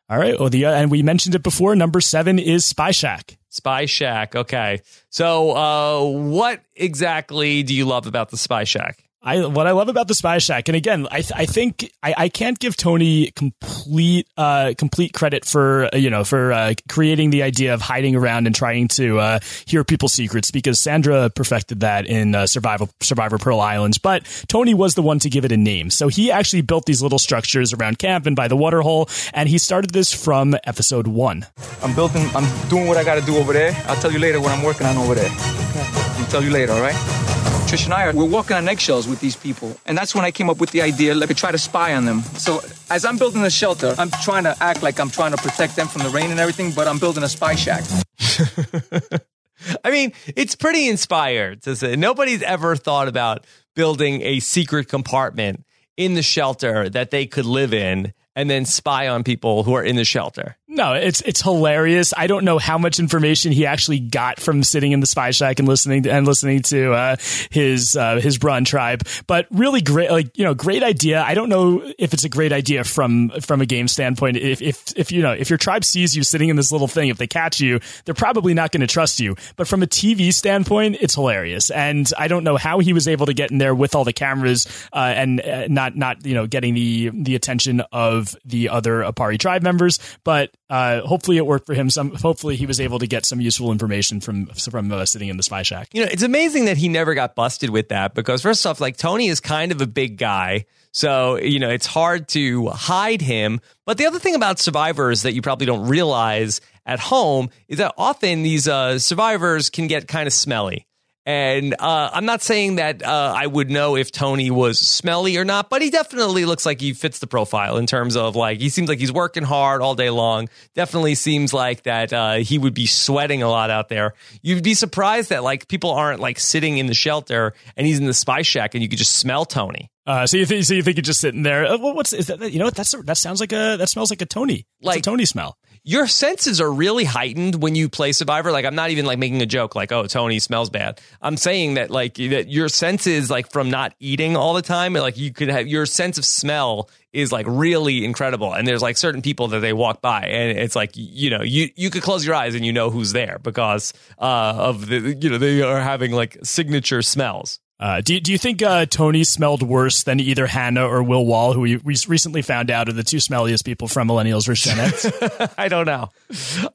All 0.10 0.20
right. 0.20 0.40
Well, 0.40 0.50
the 0.50 0.66
uh, 0.66 0.74
and 0.74 0.92
we 0.92 1.02
mentioned 1.02 1.36
it 1.36 1.44
before. 1.44 1.76
Number 1.76 2.00
seven 2.00 2.38
is 2.38 2.66
Spy 2.66 2.92
Shack. 2.92 3.38
Spy 3.50 3.86
Shack. 3.86 4.36
Okay. 4.36 4.82
So, 5.10 5.52
uh, 5.56 6.04
what 6.04 6.62
exactly 6.76 7.64
do 7.64 7.74
you 7.74 7.86
love 7.86 8.06
about 8.06 8.30
the 8.30 8.38
Spy 8.38 8.66
Shack? 8.66 9.05
I 9.26 9.44
what 9.48 9.66
I 9.66 9.72
love 9.72 9.90
about 9.90 10.08
the 10.08 10.14
Spy 10.14 10.38
Shack, 10.38 10.70
and 10.70 10.76
again, 10.76 11.08
I 11.10 11.22
th- 11.22 11.32
I 11.36 11.48
think 11.48 11.92
I, 12.04 12.14
I 12.16 12.30
can't 12.30 12.60
give 12.60 12.78
Tony 12.78 13.32
complete 13.32 14.28
uh 14.38 14.76
complete 14.78 15.14
credit 15.14 15.46
for 15.46 15.90
uh, 15.92 15.98
you 15.98 16.12
know 16.12 16.24
for 16.24 16.54
uh, 16.54 16.76
creating 16.88 17.32
the 17.32 17.42
idea 17.42 17.74
of 17.74 17.82
hiding 17.82 18.16
around 18.16 18.46
and 18.46 18.56
trying 18.56 18.88
to 18.90 19.20
uh, 19.20 19.40
hear 19.66 19.84
people's 19.84 20.14
secrets 20.14 20.52
because 20.52 20.80
Sandra 20.80 21.32
perfected 21.32 21.80
that 21.80 22.06
in 22.06 22.36
uh, 22.36 22.46
Survival 22.46 22.88
Survivor 23.02 23.40
Pearl 23.40 23.60
Islands, 23.60 23.98
but 23.98 24.24
Tony 24.48 24.76
was 24.76 24.94
the 24.94 25.02
one 25.02 25.18
to 25.20 25.30
give 25.30 25.44
it 25.44 25.52
a 25.52 25.58
name, 25.58 25.90
so 25.90 26.08
he 26.08 26.32
actually 26.32 26.62
built 26.62 26.86
these 26.86 27.02
little 27.02 27.20
structures 27.20 27.74
around 27.74 27.98
camp 27.98 28.28
and 28.28 28.36
by 28.36 28.48
the 28.48 28.56
waterhole, 28.56 29.10
and 29.34 29.50
he 29.50 29.58
started 29.58 29.90
this 29.90 30.14
from 30.14 30.56
episode 30.66 31.08
one. 31.08 31.48
I'm 31.82 31.96
building, 31.96 32.30
I'm 32.36 32.70
doing 32.70 32.86
what 32.86 32.98
I 32.98 33.04
gotta 33.04 33.22
do 33.22 33.38
over 33.38 33.54
there. 33.54 33.76
I'll 33.88 33.96
tell 33.96 34.12
you 34.12 34.20
later 34.20 34.40
what 34.40 34.52
I'm 34.52 34.64
working 34.64 34.86
on 34.86 34.98
over 34.98 35.16
there. 35.16 35.32
Okay. 35.32 35.84
I'll 36.22 36.28
tell 36.28 36.44
you 36.44 36.52
later, 36.52 36.74
all 36.74 36.82
right? 36.82 37.25
Trish 37.68 37.86
and 37.86 37.94
I 37.94 38.06
are, 38.06 38.14
we're 38.14 38.26
walking 38.26 38.56
on 38.56 38.68
eggshells 38.68 39.08
with 39.08 39.20
these 39.20 39.36
people. 39.36 39.76
And 39.86 39.98
that's 39.98 40.14
when 40.14 40.24
I 40.24 40.32
came 40.32 40.50
up 40.50 40.60
with 40.60 40.72
the 40.72 40.82
idea, 40.82 41.16
like, 41.16 41.30
me 41.30 41.36
try 41.36 41.52
to 41.52 41.58
spy 41.58 41.96
on 41.96 42.06
them. 42.06 42.22
So 42.22 42.62
as 42.90 43.06
I'm 43.06 43.18
building 43.18 43.42
the 43.42 43.50
shelter, 43.50 43.96
I'm 43.98 44.12
trying 44.24 44.44
to 44.44 44.56
act 44.62 44.84
like 44.84 45.00
I'm 45.00 45.10
trying 45.10 45.32
to 45.32 45.38
protect 45.38 45.76
them 45.76 45.88
from 45.88 46.04
the 46.04 46.10
rain 46.10 46.32
and 46.32 46.40
everything, 46.40 46.72
but 46.72 46.88
I'm 46.88 47.00
building 47.00 47.24
a 47.24 47.30
spy 47.30 47.56
shack. 47.56 47.84
I 49.84 49.92
mean, 49.92 50.14
it's 50.36 50.56
pretty 50.56 50.88
inspired 50.88 51.64
to 51.64 51.76
say 51.76 51.96
nobody's 51.96 52.42
ever 52.44 52.76
thought 52.76 53.08
about 53.08 53.46
building 53.76 54.22
a 54.22 54.40
secret 54.40 54.88
compartment 54.88 55.66
in 55.98 56.14
the 56.14 56.22
shelter 56.22 56.90
that 56.90 57.12
they 57.12 57.26
could 57.26 57.46
live 57.46 57.74
in 57.74 58.14
and 58.36 58.50
then 58.50 58.66
spy 58.66 59.08
on 59.08 59.24
people 59.24 59.64
who 59.64 59.74
are 59.74 59.84
in 59.84 59.96
the 59.96 60.06
shelter. 60.06 60.58
No, 60.76 60.92
it's 60.92 61.22
it's 61.22 61.42
hilarious. 61.42 62.14
I 62.16 62.28
don't 62.28 62.44
know 62.44 62.58
how 62.58 62.78
much 62.78 63.00
information 63.00 63.54
he 63.54 63.66
actually 63.66 64.00
got 64.00 64.42
from 64.42 64.62
sitting 64.62 64.92
in 64.92 65.00
the 65.00 65.06
spy 65.06 65.32
shack 65.32 65.60
and 65.60 65.68
listening 65.70 66.04
to, 66.04 66.12
and 66.12 66.28
listening 66.28 66.64
to 66.64 66.92
uh, 66.92 67.16
his 67.50 67.96
uh, 67.96 68.20
his 68.20 68.38
Brawn 68.38 68.66
tribe, 68.66 69.04
but 69.26 69.48
really 69.52 69.80
great, 69.80 70.12
like 70.12 70.38
you 70.38 70.44
know, 70.44 70.54
great 70.54 70.84
idea. 70.84 71.22
I 71.22 71.34
don't 71.34 71.48
know 71.48 71.82
if 71.98 72.14
it's 72.14 72.26
a 72.26 72.30
great 72.30 72.52
idea 72.52 72.84
from 72.84 73.30
from 73.40 73.62
a 73.62 73.66
game 73.66 73.88
standpoint. 73.88 74.36
If 74.36 74.62
if 74.62 74.84
if 74.98 75.14
you 75.14 75.22
know 75.22 75.32
if 75.32 75.50
your 75.50 75.58
tribe 75.58 75.86
sees 75.86 76.14
you 76.14 76.24
sitting 76.24 76.50
in 76.50 76.58
this 76.58 76.74
little 76.74 76.90
thing, 76.90 77.08
if 77.08 77.18
they 77.18 77.28
catch 77.28 77.62
you, 77.62 77.80
they're 78.04 78.14
probably 78.14 78.54
not 78.54 78.74
going 78.74 78.82
to 78.82 78.88
trust 78.88 79.22
you. 79.22 79.38
But 79.56 79.70
from 79.70 79.82
a 79.82 79.88
TV 79.88 80.34
standpoint, 80.34 80.98
it's 81.00 81.16
hilarious, 81.16 81.70
and 81.72 82.12
I 82.18 82.28
don't 82.28 82.44
know 82.44 82.58
how 82.58 82.80
he 82.80 82.92
was 82.92 83.08
able 83.08 83.28
to 83.28 83.34
get 83.34 83.50
in 83.50 83.60
there 83.60 83.74
with 83.74 83.96
all 83.96 84.04
the 84.04 84.12
cameras 84.12 84.68
uh, 84.92 84.98
and 84.98 85.40
uh, 85.40 85.68
not 85.70 85.96
not 85.96 86.26
you 86.26 86.34
know 86.34 86.48
getting 86.48 86.74
the 86.74 87.12
the 87.14 87.36
attention 87.36 87.80
of 87.94 88.36
the 88.44 88.68
other 88.68 89.04
Aparri 89.04 89.40
tribe 89.40 89.64
members, 89.64 90.00
but 90.26 90.52
uh, 90.70 91.02
hopefully 91.02 91.38
it 91.38 91.46
worked 91.46 91.66
for 91.66 91.74
him. 91.74 91.90
Some 91.90 92.16
hopefully 92.16 92.56
he 92.56 92.66
was 92.66 92.80
able 92.80 93.00
to 93.00 93.08
get 93.08 93.26
some 93.26 93.40
useful 93.40 93.72
information 93.72 94.20
from 94.20 94.48
from 94.48 94.92
uh, 94.92 95.06
sitting 95.06 95.30
in 95.30 95.38
the 95.38 95.44
spy 95.44 95.62
shack. 95.62 95.90
You 95.94 96.04
know, 96.04 96.10
it's 96.12 96.24
amazing 96.24 96.66
that 96.66 96.78
he 96.78 96.90
never 96.90 97.14
got 97.14 97.36
busted 97.36 97.70
with 97.70 97.90
that 97.90 98.16
because 98.16 98.42
first 98.42 98.66
off, 98.66 98.82
like 98.82 98.98
Tony 98.98 99.28
is 99.28 99.40
kind 99.40 99.72
of 99.72 99.82
a 99.82 99.88
big 99.88 100.18
guy. 100.18 100.66
So, 100.92 101.38
you 101.38 101.60
know, 101.60 101.70
it's 101.70 101.86
hard 101.86 102.30
to 102.30 102.70
hide 102.70 103.22
him. 103.22 103.60
But 103.86 103.98
the 103.98 104.06
other 104.06 104.18
thing 104.18 104.34
about 104.34 104.60
survivors 104.60 105.24
that 105.24 105.34
you 105.34 105.42
probably 105.42 105.66
don't 105.66 105.90
realize 105.90 106.62
at 106.86 107.00
home 107.00 107.50
is 107.68 107.80
that 107.80 107.94
often 107.98 108.44
these 108.44 108.68
uh, 108.68 108.98
survivors 108.98 109.70
can 109.70 109.88
get 109.88 110.08
kind 110.08 110.26
of 110.26 110.34
smelly. 110.34 110.88
And 111.26 111.74
uh, 111.80 112.12
I'm 112.14 112.26
not 112.26 112.44
saying 112.44 112.76
that 112.76 113.02
uh, 113.04 113.34
I 113.36 113.48
would 113.48 113.72
know 113.72 113.96
if 113.96 114.12
Tony 114.12 114.52
was 114.52 114.80
smelly 114.80 115.38
or 115.38 115.46
not, 115.46 115.72
but 115.72 115.82
he 115.82 115.90
definitely 115.90 116.46
looks 116.46 116.68
like 116.68 116.80
he 116.80 116.94
fits 116.94 117.18
the 117.18 117.26
profile 117.26 117.78
in 117.78 117.88
terms 117.88 118.16
of 118.16 118.36
like 118.36 118.60
he 118.60 118.70
seems 118.70 118.88
like 118.88 119.00
he's 119.00 119.12
working 119.12 119.44
hard 119.44 119.82
all 119.82 119.96
day 119.96 120.12
long. 120.12 120.50
Definitely 120.76 121.16
seems 121.16 121.52
like 121.52 121.84
that 121.84 122.14
uh, 122.14 122.36
he 122.36 122.60
would 122.60 122.76
be 122.76 122.86
sweating 122.86 123.42
a 123.42 123.50
lot 123.50 123.72
out 123.72 123.90
there. 123.90 124.14
You'd 124.44 124.64
be 124.64 124.76
surprised 124.76 125.30
that 125.30 125.44
like 125.44 125.68
people 125.68 125.90
aren't 125.90 126.20
like 126.20 126.40
sitting 126.40 126.78
in 126.78 126.86
the 126.86 126.94
shelter 126.94 127.54
and 127.76 127.88
he's 127.88 127.98
in 127.98 128.06
the 128.06 128.14
spy 128.14 128.44
shack 128.44 128.76
and 128.76 128.84
you 128.84 128.90
could 128.90 129.00
just 129.00 129.16
smell 129.16 129.46
Tony. 129.46 129.90
Uh, 130.06 130.28
so 130.28 130.38
you 130.38 130.46
think 130.46 130.64
so 130.64 130.76
you 130.76 130.84
think 130.84 130.98
you're 130.98 131.02
just 131.02 131.22
sitting 131.22 131.42
there? 131.42 131.66
Uh, 131.66 131.80
what's 131.80 132.14
is 132.14 132.28
that? 132.28 132.52
You 132.52 132.60
know 132.60 132.66
what? 132.66 132.76
That's 132.76 132.92
that 132.92 133.18
sounds 133.18 133.40
like 133.40 133.52
a 133.52 133.78
that 133.78 133.90
smells 133.90 134.12
like 134.12 134.22
a 134.22 134.28
Tony. 134.28 134.68
Like 134.80 135.00
a 135.00 135.02
Tony 135.02 135.26
smell 135.26 135.58
your 135.88 136.08
senses 136.08 136.60
are 136.60 136.72
really 136.72 137.04
heightened 137.04 137.62
when 137.62 137.76
you 137.76 137.88
play 137.88 138.12
Survivor. 138.12 138.52
Like 138.52 138.66
I'm 138.66 138.74
not 138.74 138.90
even 138.90 139.06
like 139.06 139.20
making 139.20 139.42
a 139.44 139.46
joke 139.46 139.76
like, 139.76 139.92
oh, 139.92 140.08
Tony 140.08 140.40
smells 140.40 140.72
bad. 140.72 141.00
I'm 141.22 141.38
saying 141.38 141.76
that 141.76 141.92
like 141.92 142.16
that 142.16 142.50
your 142.50 142.70
senses 142.70 143.30
like 143.30 143.52
from 143.52 143.70
not 143.70 143.94
eating 144.00 144.36
all 144.36 144.56
the 144.56 144.64
time, 144.64 144.94
like 144.94 145.16
you 145.16 145.32
could 145.32 145.50
have 145.50 145.68
your 145.68 145.86
sense 145.86 146.18
of 146.18 146.26
smell 146.26 146.90
is 147.14 147.32
like 147.32 147.46
really 147.48 148.04
incredible. 148.04 148.52
And 148.52 148.68
there's 148.68 148.82
like 148.82 148.98
certain 148.98 149.22
people 149.22 149.50
that 149.50 149.60
they 149.60 149.74
walk 149.74 150.02
by 150.02 150.22
and 150.22 150.58
it's 150.58 150.76
like, 150.76 150.92
you 150.96 151.30
know, 151.30 151.44
you, 151.44 151.70
you 151.76 151.92
could 151.92 152.02
close 152.02 152.26
your 152.26 152.34
eyes 152.34 152.56
and 152.56 152.66
you 152.66 152.74
know 152.74 152.90
who's 152.90 153.12
there 153.12 153.38
because 153.44 153.94
uh, 154.18 154.56
of 154.58 154.88
the, 154.88 155.14
you 155.14 155.30
know, 155.30 155.38
they 155.38 155.62
are 155.62 155.80
having 155.80 156.12
like 156.12 156.38
signature 156.44 157.04
smells. 157.04 157.60
Uh, 157.78 158.00
do, 158.02 158.20
do 158.20 158.32
you 158.32 158.38
think 158.38 158.62
uh, 158.62 158.86
Tony 158.86 159.24
smelled 159.24 159.62
worse 159.62 160.04
than 160.04 160.20
either 160.20 160.48
Hannah 160.48 160.88
or 160.88 161.04
Will 161.04 161.26
Wahl, 161.26 161.54
who 161.54 161.62
we 161.62 161.80
recently 161.84 162.42
found 162.42 162.72
out 162.72 162.88
are 162.88 162.94
the 162.94 163.04
two 163.04 163.18
smelliest 163.18 163.66
people 163.66 163.88
from 163.88 164.08
Millennials 164.08 164.46
versus 164.46 164.74
Gen 164.74 164.80
X? 164.80 165.12
I 165.58 165.68
don't 165.68 165.86
know. 165.86 166.10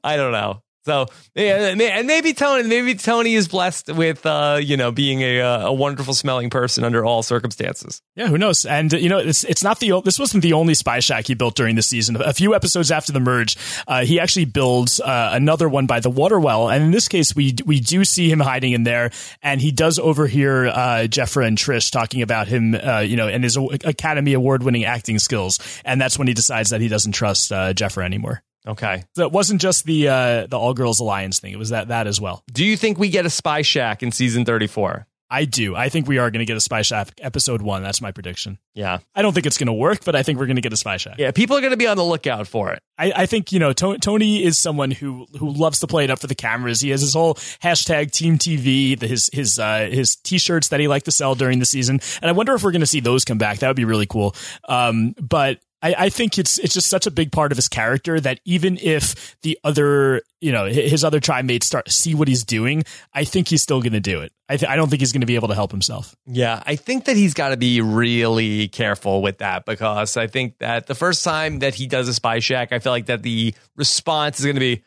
I 0.03 0.15
don't 0.17 0.31
know. 0.31 0.61
So 0.83 1.05
yeah, 1.35 1.75
and 1.75 2.07
maybe 2.07 2.33
Tony, 2.33 2.67
maybe 2.67 2.95
Tony 2.95 3.35
is 3.35 3.47
blessed 3.47 3.93
with, 3.93 4.25
uh, 4.25 4.59
you 4.61 4.77
know, 4.77 4.91
being 4.91 5.21
a, 5.21 5.39
uh, 5.39 5.67
a 5.67 5.73
wonderful 5.73 6.15
smelling 6.15 6.49
person 6.49 6.83
under 6.83 7.05
all 7.05 7.21
circumstances. 7.21 8.01
Yeah, 8.15 8.27
who 8.27 8.37
knows? 8.39 8.65
And 8.65 8.91
you 8.93 9.07
know, 9.07 9.19
it's 9.19 9.43
it's 9.43 9.63
not 9.63 9.79
the 9.79 10.01
this 10.03 10.17
wasn't 10.17 10.41
the 10.41 10.53
only 10.53 10.73
spy 10.73 10.99
shack 10.99 11.27
he 11.27 11.35
built 11.35 11.55
during 11.55 11.75
the 11.75 11.83
season. 11.83 12.15
A 12.19 12.33
few 12.33 12.55
episodes 12.55 12.89
after 12.89 13.11
the 13.11 13.19
merge, 13.19 13.57
uh, 13.87 14.05
he 14.05 14.19
actually 14.19 14.45
builds 14.45 14.99
uh, 14.99 15.29
another 15.33 15.69
one 15.69 15.85
by 15.85 15.99
the 15.99 16.09
water 16.09 16.39
well, 16.39 16.69
and 16.69 16.83
in 16.83 16.91
this 16.91 17.07
case, 17.07 17.35
we 17.35 17.55
we 17.63 17.79
do 17.79 18.03
see 18.03 18.31
him 18.31 18.39
hiding 18.39 18.73
in 18.73 18.83
there, 18.83 19.11
and 19.43 19.61
he 19.61 19.71
does 19.71 19.99
overhear 19.99 20.65
uh, 20.65 21.07
Jefra 21.07 21.45
and 21.45 21.59
Trish 21.59 21.91
talking 21.91 22.23
about 22.23 22.47
him, 22.47 22.73
uh, 22.73 22.99
you 22.99 23.17
know, 23.17 23.27
and 23.27 23.43
his 23.43 23.55
Academy 23.83 24.33
Award 24.33 24.63
winning 24.63 24.85
acting 24.85 25.19
skills, 25.19 25.59
and 25.85 26.01
that's 26.01 26.17
when 26.17 26.27
he 26.27 26.33
decides 26.33 26.71
that 26.71 26.81
he 26.81 26.87
doesn't 26.87 27.11
trust 27.11 27.51
uh, 27.51 27.73
Jefra 27.73 28.03
anymore. 28.03 28.41
Okay. 28.67 29.03
So 29.15 29.25
it 29.25 29.31
wasn't 29.31 29.61
just 29.61 29.85
the 29.85 30.07
uh, 30.07 30.47
the 30.47 30.57
all 30.57 30.73
girls 30.73 30.99
alliance 30.99 31.39
thing. 31.39 31.51
It 31.53 31.59
was 31.59 31.69
that 31.69 31.87
that 31.89 32.07
as 32.07 32.21
well. 32.21 32.43
Do 32.51 32.65
you 32.65 32.77
think 32.77 32.99
we 32.99 33.09
get 33.09 33.25
a 33.25 33.29
spy 33.29 33.61
shack 33.61 34.03
in 34.03 34.11
season 34.11 34.45
34? 34.45 35.07
I 35.31 35.45
do. 35.45 35.77
I 35.77 35.87
think 35.87 36.09
we 36.09 36.17
are 36.17 36.29
going 36.29 36.39
to 36.41 36.45
get 36.45 36.57
a 36.57 36.61
Spy 36.61 36.81
Shack 36.81 37.13
episode 37.21 37.61
one. 37.61 37.83
That's 37.83 38.01
my 38.01 38.11
prediction. 38.11 38.59
Yeah. 38.73 38.99
I 39.15 39.21
don't 39.21 39.31
think 39.31 39.45
it's 39.45 39.57
going 39.57 39.67
to 39.67 39.73
work, 39.73 40.03
but 40.03 40.13
I 40.13 40.23
think 40.23 40.37
we're 40.37 40.45
going 40.45 40.57
to 40.57 40.61
get 40.61 40.73
a 40.73 40.77
Spy 40.77 40.97
Shack. 40.97 41.15
Yeah, 41.17 41.31
people 41.31 41.55
are 41.55 41.61
going 41.61 41.71
to 41.71 41.77
be 41.77 41.87
on 41.87 41.95
the 41.95 42.03
lookout 42.03 42.49
for 42.49 42.73
it. 42.73 42.83
I, 42.97 43.13
I 43.15 43.25
think 43.27 43.53
you 43.53 43.59
know 43.59 43.71
Tony, 43.71 43.97
Tony 43.99 44.43
is 44.43 44.59
someone 44.59 44.91
who 44.91 45.25
who 45.39 45.49
loves 45.49 45.79
to 45.79 45.87
play 45.87 46.03
it 46.03 46.09
up 46.09 46.19
for 46.19 46.27
the 46.27 46.35
cameras. 46.35 46.81
He 46.81 46.89
has 46.89 46.99
his 46.99 47.13
whole 47.13 47.35
hashtag 47.63 48.11
Team 48.11 48.37
TV, 48.37 48.99
the, 48.99 49.07
his 49.07 49.29
his 49.31 49.57
uh, 49.57 49.87
his 49.89 50.17
t-shirts 50.17 50.67
that 50.67 50.81
he 50.81 50.89
liked 50.89 51.05
to 51.05 51.11
sell 51.11 51.33
during 51.33 51.59
the 51.59 51.65
season, 51.65 52.01
and 52.21 52.29
I 52.29 52.33
wonder 52.33 52.53
if 52.53 52.61
we're 52.61 52.71
going 52.71 52.81
to 52.81 52.87
see 52.87 52.99
those 52.99 53.23
come 53.23 53.37
back. 53.37 53.59
That 53.59 53.69
would 53.69 53.77
be 53.77 53.85
really 53.85 54.05
cool. 54.05 54.35
Um, 54.67 55.15
but 55.17 55.61
I, 55.81 55.95
I, 55.97 56.09
think 56.09 56.37
it's 56.37 56.57
it's 56.59 56.73
just 56.73 56.87
such 56.87 57.07
a 57.07 57.11
big 57.11 57.31
part 57.31 57.51
of 57.51 57.57
his 57.57 57.67
character 57.67 58.19
that 58.19 58.39
even 58.45 58.77
if 58.77 59.35
the 59.41 59.57
other 59.63 60.21
you 60.39 60.51
know 60.51 60.65
his 60.65 61.03
other 61.03 61.19
tribe 61.19 61.45
mates 61.45 61.65
start 61.65 61.89
see 61.89 62.13
what 62.13 62.27
he's 62.27 62.43
doing, 62.43 62.83
I 63.13 63.23
think 63.23 63.47
he's 63.47 63.63
still 63.63 63.81
going 63.81 63.93
to 63.93 63.99
do 63.99 64.21
it. 64.21 64.31
I, 64.47 64.57
th- 64.57 64.69
I 64.69 64.75
don't 64.75 64.89
think 64.89 64.99
he's 64.99 65.11
going 65.11 65.21
to 65.21 65.27
be 65.27 65.35
able 65.35 65.47
to 65.47 65.55
help 65.55 65.71
himself. 65.71 66.15
Yeah, 66.25 66.61
I 66.65 66.75
think 66.75 67.05
that 67.05 67.15
he's 67.15 67.33
got 67.33 67.49
to 67.49 67.57
be 67.57 67.81
really 67.81 68.67
careful 68.67 69.21
with 69.21 69.39
that 69.39 69.65
because 69.65 70.17
I 70.17 70.27
think 70.27 70.59
that 70.59 70.87
the 70.87 70.95
first 70.95 71.23
time 71.23 71.59
that 71.59 71.73
he 71.73 71.87
does 71.87 72.07
a 72.07 72.13
spy 72.13 72.39
shack, 72.39 72.71
I 72.71 72.79
feel 72.79 72.91
like 72.91 73.07
that 73.07 73.23
the 73.23 73.55
response 73.75 74.39
is 74.39 74.45
going 74.45 74.55
to 74.55 74.61
be, 74.61 74.83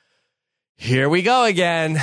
"Here 0.76 1.08
we 1.08 1.22
go 1.22 1.44
again." 1.44 1.98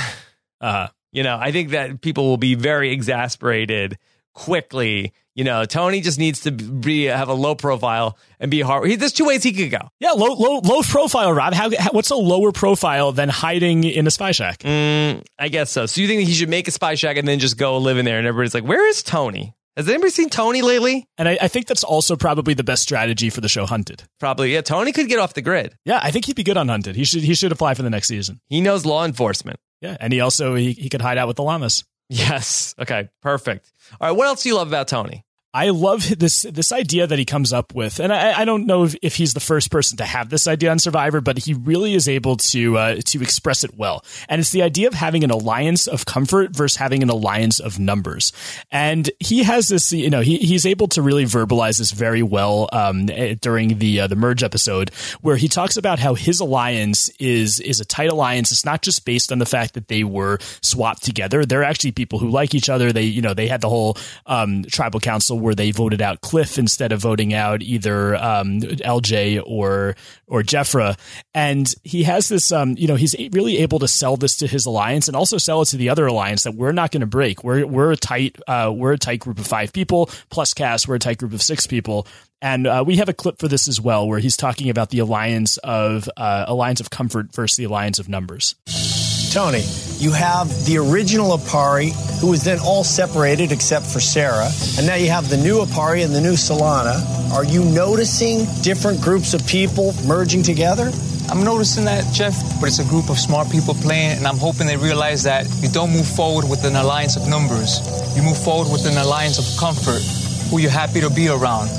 Uh, 0.60 0.88
you 1.12 1.22
know, 1.22 1.38
I 1.40 1.52
think 1.52 1.70
that 1.70 2.00
people 2.00 2.24
will 2.24 2.36
be 2.36 2.54
very 2.54 2.92
exasperated 2.92 3.98
quickly 4.32 5.12
you 5.34 5.44
know, 5.44 5.64
Tony 5.64 6.00
just 6.00 6.18
needs 6.18 6.40
to 6.40 6.50
be 6.50 7.04
have 7.04 7.28
a 7.28 7.34
low 7.34 7.54
profile 7.54 8.18
and 8.38 8.50
be 8.50 8.60
hard. 8.60 8.88
He, 8.88 8.96
there's 8.96 9.12
two 9.12 9.24
ways 9.24 9.42
he 9.42 9.52
could 9.52 9.70
go. 9.70 9.88
Yeah, 9.98 10.10
low 10.10 10.34
low 10.34 10.60
low 10.62 10.82
profile, 10.82 11.32
Rob. 11.32 11.54
How, 11.54 11.70
how 11.78 11.90
what's 11.92 12.10
a 12.10 12.16
lower 12.16 12.52
profile 12.52 13.12
than 13.12 13.28
hiding 13.28 13.84
in 13.84 14.06
a 14.06 14.10
spy 14.10 14.32
shack? 14.32 14.58
Mm, 14.60 15.24
I 15.38 15.48
guess 15.48 15.70
so. 15.70 15.86
So 15.86 16.00
you 16.00 16.06
think 16.06 16.26
he 16.26 16.34
should 16.34 16.48
make 16.48 16.68
a 16.68 16.70
spy 16.70 16.94
shack 16.94 17.16
and 17.16 17.26
then 17.26 17.38
just 17.38 17.56
go 17.56 17.78
live 17.78 17.98
in 17.98 18.04
there, 18.04 18.18
and 18.18 18.26
everybody's 18.26 18.54
like, 18.54 18.64
"Where 18.64 18.86
is 18.86 19.02
Tony?" 19.02 19.54
Has 19.76 19.88
anybody 19.88 20.10
seen 20.10 20.28
Tony 20.28 20.60
lately? 20.60 21.06
And 21.16 21.26
I, 21.26 21.38
I, 21.40 21.48
think 21.48 21.66
that's 21.66 21.82
also 21.82 22.14
probably 22.14 22.52
the 22.52 22.62
best 22.62 22.82
strategy 22.82 23.30
for 23.30 23.40
the 23.40 23.48
show 23.48 23.64
Hunted. 23.64 24.02
Probably, 24.20 24.52
yeah. 24.52 24.60
Tony 24.60 24.92
could 24.92 25.08
get 25.08 25.18
off 25.18 25.32
the 25.32 25.40
grid. 25.40 25.74
Yeah, 25.86 25.98
I 26.02 26.10
think 26.10 26.26
he'd 26.26 26.36
be 26.36 26.44
good 26.44 26.58
on 26.58 26.68
Hunted. 26.68 26.94
He 26.94 27.04
should 27.04 27.22
he 27.22 27.34
should 27.34 27.52
apply 27.52 27.72
for 27.72 27.82
the 27.82 27.88
next 27.88 28.08
season. 28.08 28.40
He 28.48 28.60
knows 28.60 28.84
law 28.84 29.04
enforcement. 29.04 29.58
Yeah, 29.80 29.96
and 29.98 30.12
he 30.12 30.20
also 30.20 30.54
he, 30.54 30.72
he 30.72 30.90
could 30.90 31.00
hide 31.00 31.16
out 31.16 31.26
with 31.26 31.36
the 31.36 31.42
llamas. 31.42 31.84
Yes. 32.12 32.74
Okay. 32.78 33.08
Perfect. 33.22 33.72
All 34.00 34.08
right. 34.08 34.16
What 34.16 34.26
else 34.26 34.42
do 34.42 34.48
you 34.50 34.56
love 34.56 34.68
about 34.68 34.88
Tony? 34.88 35.24
I 35.54 35.68
love 35.68 36.18
this 36.18 36.42
this 36.42 36.72
idea 36.72 37.06
that 37.06 37.18
he 37.18 37.26
comes 37.26 37.52
up 37.52 37.74
with, 37.74 38.00
and 38.00 38.10
I, 38.10 38.40
I 38.40 38.44
don't 38.46 38.64
know 38.64 38.84
if, 38.84 38.96
if, 39.02 39.16
he's 39.16 39.34
the 39.34 39.40
first 39.40 39.70
person 39.70 39.98
to 39.98 40.04
have 40.04 40.30
this 40.30 40.48
idea 40.48 40.70
on 40.70 40.78
Survivor, 40.78 41.20
but 41.20 41.36
he 41.36 41.52
really 41.52 41.92
is 41.92 42.08
able 42.08 42.38
to 42.38 42.78
uh, 42.78 42.94
to 43.04 43.20
express 43.20 43.62
it 43.62 43.76
well. 43.76 44.02
And 44.30 44.40
it's 44.40 44.50
the 44.50 44.62
idea 44.62 44.88
of 44.88 44.94
having 44.94 45.24
an 45.24 45.30
alliance 45.30 45.86
of 45.86 46.06
comfort 46.06 46.56
versus 46.56 46.76
having 46.76 47.02
an 47.02 47.10
alliance 47.10 47.60
of 47.60 47.78
numbers. 47.78 48.32
And 48.70 49.10
he 49.20 49.42
has 49.42 49.68
this, 49.68 49.92
you 49.92 50.08
know, 50.08 50.22
he, 50.22 50.38
he's 50.38 50.64
able 50.64 50.88
to 50.88 51.02
really 51.02 51.24
verbalize 51.24 51.76
this 51.76 51.90
very 51.90 52.22
well 52.22 52.70
um, 52.72 53.10
eh, 53.10 53.34
during 53.38 53.76
the 53.76 54.00
uh, 54.00 54.06
the 54.06 54.16
merge 54.16 54.42
episode, 54.42 54.90
where 55.20 55.36
he 55.36 55.48
talks 55.48 55.76
about 55.76 55.98
how 55.98 56.14
his 56.14 56.40
alliance 56.40 57.10
is 57.18 57.60
is 57.60 57.78
a 57.78 57.84
tight 57.84 58.08
alliance. 58.08 58.52
It's 58.52 58.64
not 58.64 58.80
just 58.80 59.04
based 59.04 59.30
on 59.30 59.38
the 59.38 59.44
fact 59.46 59.74
that 59.74 59.88
they 59.88 60.02
were 60.02 60.38
swapped 60.62 61.02
together; 61.02 61.44
they're 61.44 61.62
actually 61.62 61.92
people 61.92 62.18
who 62.18 62.30
like 62.30 62.54
each 62.54 62.70
other. 62.70 62.90
They, 62.90 63.02
you 63.02 63.20
know, 63.20 63.34
they 63.34 63.48
had 63.48 63.60
the 63.60 63.68
whole 63.68 63.98
um, 64.24 64.64
tribal 64.64 64.98
council 64.98 65.41
where 65.42 65.54
they 65.54 65.70
voted 65.70 66.00
out 66.00 66.20
Cliff 66.20 66.58
instead 66.58 66.92
of 66.92 67.00
voting 67.00 67.34
out 67.34 67.62
either 67.62 68.16
um, 68.16 68.60
LJ 68.60 69.42
or 69.44 69.96
or 70.26 70.42
Jefra. 70.42 70.98
And 71.34 71.72
he 71.82 72.04
has 72.04 72.28
this, 72.28 72.52
um, 72.52 72.74
you 72.78 72.86
know, 72.88 72.96
he's 72.96 73.14
really 73.32 73.58
able 73.58 73.78
to 73.80 73.88
sell 73.88 74.16
this 74.16 74.36
to 74.36 74.46
his 74.46 74.64
alliance 74.64 75.08
and 75.08 75.16
also 75.16 75.38
sell 75.38 75.62
it 75.62 75.66
to 75.66 75.76
the 75.76 75.90
other 75.90 76.06
alliance 76.06 76.44
that 76.44 76.54
we're 76.54 76.72
not 76.72 76.90
going 76.90 77.02
to 77.02 77.06
break. 77.06 77.44
We're 77.44 77.66
we're 77.66 77.92
a 77.92 77.96
tight 77.96 78.36
uh, 78.46 78.72
we're 78.74 78.92
a 78.92 78.98
tight 78.98 79.20
group 79.20 79.38
of 79.38 79.46
five 79.46 79.72
people 79.72 80.06
plus 80.30 80.54
Kass. 80.54 80.88
We're 80.88 80.96
a 80.96 81.00
tight 81.00 81.18
group 81.18 81.32
of 81.32 81.42
six 81.42 81.66
people. 81.66 82.06
And 82.40 82.66
uh, 82.66 82.82
we 82.84 82.96
have 82.96 83.08
a 83.08 83.12
clip 83.12 83.38
for 83.38 83.46
this 83.46 83.68
as 83.68 83.80
well, 83.80 84.08
where 84.08 84.18
he's 84.18 84.36
talking 84.36 84.68
about 84.68 84.90
the 84.90 84.98
alliance 84.98 85.58
of 85.58 86.08
uh, 86.16 86.44
alliance 86.48 86.80
of 86.80 86.90
comfort 86.90 87.32
versus 87.32 87.56
the 87.56 87.64
alliance 87.64 88.00
of 88.00 88.08
numbers. 88.08 88.56
Tony, 89.32 89.64
you 89.96 90.12
have 90.12 90.46
the 90.66 90.76
original 90.76 91.38
Aparri, 91.38 91.92
who 92.20 92.26
was 92.26 92.44
then 92.44 92.58
all 92.60 92.84
separated 92.84 93.50
except 93.50 93.86
for 93.86 93.98
Sarah, 93.98 94.50
and 94.76 94.86
now 94.86 94.96
you 94.96 95.08
have 95.08 95.30
the 95.30 95.38
new 95.38 95.64
Aparri 95.64 96.04
and 96.04 96.14
the 96.14 96.20
new 96.20 96.34
Solana. 96.34 97.00
Are 97.32 97.42
you 97.42 97.64
noticing 97.64 98.44
different 98.60 99.00
groups 99.00 99.32
of 99.32 99.46
people 99.46 99.94
merging 100.06 100.42
together? 100.42 100.92
I'm 101.30 101.44
noticing 101.44 101.86
that, 101.86 102.04
Jeff, 102.12 102.36
but 102.60 102.66
it's 102.66 102.78
a 102.78 102.84
group 102.84 103.08
of 103.08 103.18
smart 103.18 103.50
people 103.50 103.72
playing, 103.72 104.18
and 104.18 104.26
I'm 104.26 104.36
hoping 104.36 104.66
they 104.66 104.76
realize 104.76 105.22
that 105.22 105.46
you 105.62 105.70
don't 105.70 105.92
move 105.92 106.06
forward 106.06 106.44
with 106.50 106.66
an 106.66 106.76
alliance 106.76 107.16
of 107.16 107.26
numbers. 107.26 107.80
You 108.14 108.22
move 108.22 108.36
forward 108.36 108.70
with 108.70 108.84
an 108.84 108.98
alliance 108.98 109.38
of 109.38 109.46
comfort, 109.58 110.02
who 110.50 110.58
you're 110.58 110.70
happy 110.70 111.00
to 111.00 111.08
be 111.08 111.28
around. 111.28 111.70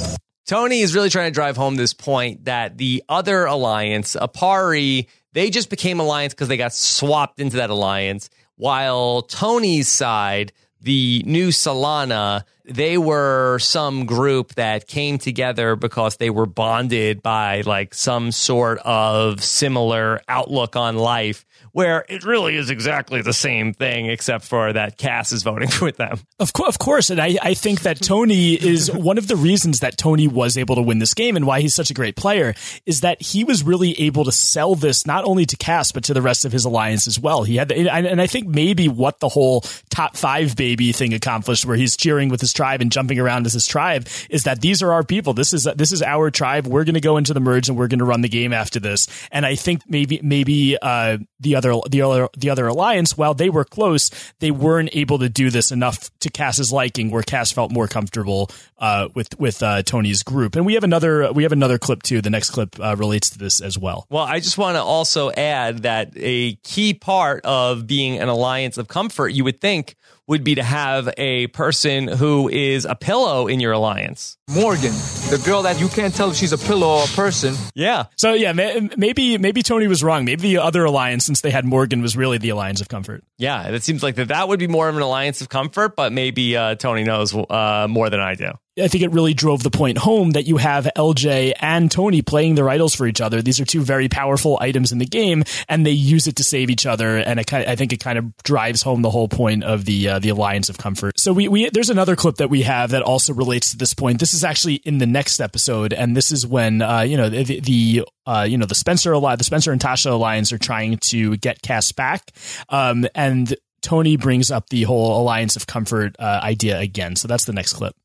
Tony 0.47 0.81
is 0.81 0.95
really 0.95 1.11
trying 1.11 1.31
to 1.31 1.35
drive 1.35 1.55
home 1.55 1.75
this 1.75 1.93
point 1.93 2.45
that 2.45 2.79
the 2.79 3.03
other 3.07 3.45
alliance, 3.45 4.15
Aparri, 4.19 5.05
they 5.33 5.49
just 5.49 5.69
became 5.69 5.99
alliance 5.99 6.33
because 6.33 6.47
they 6.47 6.57
got 6.57 6.73
swapped 6.73 7.39
into 7.39 7.57
that 7.57 7.69
alliance. 7.69 8.29
While 8.55 9.23
Tony's 9.23 9.89
side, 9.89 10.53
the 10.81 11.23
new 11.25 11.49
Solana, 11.49 12.43
they 12.65 12.97
were 12.97 13.57
some 13.59 14.05
group 14.05 14.55
that 14.55 14.87
came 14.87 15.17
together 15.17 15.75
because 15.75 16.17
they 16.17 16.29
were 16.29 16.45
bonded 16.45 17.23
by 17.23 17.61
like 17.61 17.93
some 17.93 18.31
sort 18.31 18.79
of 18.79 19.43
similar 19.43 20.21
outlook 20.27 20.75
on 20.75 20.97
life 20.97 21.45
where 21.73 22.05
it 22.07 22.23
really 22.23 22.55
is 22.55 22.69
exactly 22.69 23.21
the 23.21 23.33
same 23.33 23.73
thing, 23.73 24.05
except 24.05 24.45
for 24.45 24.71
that 24.71 24.97
Kass 24.97 25.31
is 25.31 25.41
voting 25.43 25.69
with 25.81 25.97
them. 25.97 26.19
Of, 26.39 26.53
co- 26.53 26.65
of 26.65 26.79
course. 26.79 27.09
And 27.09 27.19
I, 27.19 27.35
I 27.41 27.53
think 27.55 27.81
that 27.81 27.99
Tony 27.99 28.53
is 28.53 28.91
one 28.93 29.17
of 29.17 29.27
the 29.27 29.35
reasons 29.35 29.81
that 29.81 29.97
Tony 29.97 30.27
was 30.27 30.55
able 30.55 30.75
to 30.75 30.81
win 30.81 30.99
this 30.99 31.15
game 31.15 31.35
and 31.35 31.45
why 31.45 31.61
he's 31.61 31.73
such 31.73 31.89
a 31.89 31.93
great 31.93 32.15
player 32.15 32.53
is 32.85 33.01
that 33.01 33.21
he 33.21 33.43
was 33.43 33.63
really 33.63 33.99
able 33.99 34.23
to 34.25 34.31
sell 34.31 34.75
this 34.75 35.05
not 35.07 35.25
only 35.25 35.45
to 35.47 35.57
Kass, 35.57 35.91
but 35.91 36.03
to 36.05 36.13
the 36.13 36.21
rest 36.21 36.45
of 36.45 36.51
his 36.51 36.63
alliance 36.63 37.07
as 37.07 37.19
well. 37.19 37.43
He 37.43 37.55
had, 37.55 37.69
the, 37.69 37.89
and 37.89 38.21
I 38.21 38.27
think 38.27 38.47
maybe 38.47 38.87
what 38.87 39.19
the 39.19 39.29
whole 39.29 39.61
top 39.89 40.15
five 40.15 40.55
baby 40.55 40.91
thing 40.91 41.13
accomplished, 41.13 41.65
where 41.65 41.75
he's 41.75 41.97
cheering 41.97 42.29
with 42.29 42.39
his 42.39 42.53
tribe 42.53 42.81
and 42.81 42.91
jumping 42.91 43.19
around 43.19 43.47
as 43.47 43.53
his 43.53 43.65
tribe, 43.65 44.07
is 44.29 44.43
that 44.43 44.61
these 44.61 44.83
are 44.83 44.93
our 44.93 45.03
people. 45.03 45.33
This 45.33 45.53
is, 45.53 45.67
this 45.75 45.91
is 45.91 46.03
our 46.03 46.29
tribe. 46.29 46.67
We're 46.67 46.83
going 46.83 46.93
to 46.93 47.01
go 47.01 47.17
into 47.17 47.33
the 47.33 47.39
merge 47.39 47.67
and 47.67 47.77
we're 47.77 47.87
going 47.87 47.99
to 47.99 48.05
run 48.05 48.21
the 48.21 48.29
game 48.29 48.53
after 48.53 48.79
this. 48.79 49.07
And 49.31 49.43
I 49.43 49.55
think 49.55 49.81
maybe, 49.87 50.19
maybe, 50.21 50.77
uh, 50.79 51.17
the 51.39 51.55
other, 51.55 51.62
the 51.89 52.01
other, 52.01 52.29
the 52.37 52.49
other 52.49 52.67
alliance, 52.67 53.17
while 53.17 53.33
they 53.33 53.49
were 53.49 53.65
close, 53.65 54.09
they 54.39 54.51
weren't 54.51 54.89
able 54.93 55.19
to 55.19 55.29
do 55.29 55.49
this 55.49 55.71
enough 55.71 56.09
to 56.19 56.29
Kass's 56.29 56.71
liking, 56.71 57.11
where 57.11 57.23
Kass 57.23 57.51
felt 57.51 57.71
more 57.71 57.87
comfortable 57.87 58.49
uh, 58.77 59.09
with 59.13 59.39
with 59.39 59.63
uh, 59.63 59.81
Tony's 59.83 60.23
group. 60.23 60.55
And 60.55 60.65
we 60.65 60.73
have 60.73 60.83
another 60.83 61.31
we 61.31 61.43
have 61.43 61.51
another 61.51 61.77
clip 61.77 62.03
too. 62.03 62.21
The 62.21 62.29
next 62.29 62.49
clip 62.49 62.79
uh, 62.79 62.95
relates 62.97 63.29
to 63.31 63.37
this 63.37 63.61
as 63.61 63.77
well. 63.77 64.05
Well, 64.09 64.23
I 64.23 64.39
just 64.39 64.57
want 64.57 64.75
to 64.75 64.81
also 64.81 65.31
add 65.31 65.79
that 65.83 66.11
a 66.15 66.55
key 66.63 66.93
part 66.93 67.45
of 67.45 67.87
being 67.87 68.19
an 68.19 68.29
alliance 68.29 68.77
of 68.77 68.87
comfort, 68.87 69.29
you 69.29 69.43
would 69.43 69.61
think, 69.61 69.95
would 70.27 70.43
be 70.43 70.55
to 70.55 70.63
have 70.63 71.09
a 71.17 71.47
person 71.47 72.07
who 72.07 72.49
is 72.49 72.85
a 72.85 72.95
pillow 72.95 73.47
in 73.47 73.59
your 73.59 73.73
alliance. 73.73 74.37
Morgan, 74.49 74.91
the 75.29 75.41
girl 75.45 75.63
that 75.63 75.79
you 75.79 75.87
can't 75.89 76.13
tell 76.13 76.31
if 76.31 76.35
she's 76.37 76.53
a 76.53 76.57
pillow 76.57 76.99
or 76.99 77.03
a 77.03 77.07
person. 77.07 77.55
Yeah. 77.75 78.05
So 78.17 78.33
yeah, 78.33 78.53
maybe 78.53 79.37
maybe 79.37 79.63
Tony 79.63 79.87
was 79.87 80.03
wrong. 80.03 80.25
Maybe 80.25 80.41
the 80.41 80.57
other 80.59 80.85
alliance, 80.85 81.25
since 81.25 81.41
they 81.41 81.51
had 81.51 81.65
Morgan, 81.65 82.01
was 82.01 82.15
really 82.15 82.37
the 82.37 82.49
alliance 82.49 82.81
of 82.81 82.87
comfort. 82.87 83.23
Yeah, 83.37 83.69
it 83.69 83.83
seems 83.83 84.03
like 84.03 84.15
that 84.15 84.29
that 84.29 84.47
would 84.47 84.59
be 84.59 84.67
more 84.67 84.87
of 84.89 84.95
an 84.95 85.01
alliance 85.01 85.41
of 85.41 85.49
comfort, 85.49 85.95
but 85.95 86.13
maybe 86.13 86.55
uh, 86.55 86.75
Tony 86.75 87.03
knows 87.03 87.33
uh, 87.33 87.87
more 87.89 88.09
than 88.09 88.19
I 88.19 88.35
do. 88.35 88.51
I 88.79 88.87
think 88.87 89.03
it 89.03 89.11
really 89.11 89.35
drove 89.35 89.61
the 89.61 89.69
point 89.69 89.99
home 89.99 90.31
that 90.31 90.47
you 90.47 90.57
have 90.57 90.89
LJ 90.97 91.53
and 91.59 91.91
Tony 91.91 92.23
playing 92.23 92.55
their 92.55 92.69
idols 92.69 92.95
for 92.95 93.05
each 93.05 93.21
other. 93.21 93.39
These 93.39 93.59
are 93.59 93.65
two 93.65 93.81
very 93.81 94.09
powerful 94.09 94.57
items 94.59 94.91
in 94.91 94.97
the 94.97 95.05
game, 95.05 95.43
and 95.69 95.85
they 95.85 95.91
use 95.91 96.25
it 96.25 96.37
to 96.37 96.43
save 96.43 96.71
each 96.71 96.87
other. 96.87 97.17
And 97.17 97.39
it, 97.39 97.53
I 97.53 97.75
think 97.75 97.93
it 97.93 97.99
kind 97.99 98.17
of 98.17 98.35
drives 98.37 98.81
home 98.81 99.03
the 99.03 99.11
whole 99.11 99.27
point 99.27 99.63
of 99.63 99.85
the 99.85 100.09
uh, 100.09 100.19
the 100.19 100.29
alliance 100.29 100.69
of 100.69 100.79
comfort. 100.79 101.19
So 101.19 101.33
we, 101.33 101.47
we 101.47 101.69
there's 101.69 101.91
another 101.91 102.15
clip 102.15 102.37
that 102.37 102.49
we 102.49 102.63
have 102.63 102.89
that 102.91 103.03
also 103.03 103.33
relates 103.33 103.71
to 103.71 103.77
this 103.77 103.93
point. 103.93 104.19
This 104.19 104.33
is 104.33 104.43
actually 104.43 104.75
in 104.75 104.97
the 104.97 105.05
next 105.05 105.39
episode, 105.39 105.93
and 105.93 106.17
this 106.17 106.31
is 106.31 106.47
when 106.47 106.81
uh, 106.81 107.01
you 107.01 107.17
know 107.17 107.29
the, 107.29 107.59
the 107.59 108.05
uh, 108.25 108.47
you 108.49 108.57
know 108.57 108.65
the 108.65 108.75
Spencer 108.75 109.11
alliance, 109.11 109.37
the 109.37 109.43
Spencer 109.43 109.71
and 109.71 109.79
Tasha 109.79 110.11
alliance 110.11 110.51
are 110.51 110.57
trying 110.57 110.97
to 110.97 111.37
get 111.37 111.61
Kass 111.61 111.91
back, 111.91 112.31
um, 112.69 113.05
and 113.13 113.55
Tony 113.83 114.17
brings 114.17 114.49
up 114.49 114.69
the 114.69 114.81
whole 114.83 115.21
alliance 115.21 115.55
of 115.55 115.67
comfort 115.67 116.15
uh, 116.17 116.39
idea 116.41 116.79
again. 116.79 117.15
So 117.15 117.27
that's 117.27 117.45
the 117.45 117.53
next 117.53 117.73
clip. 117.73 117.95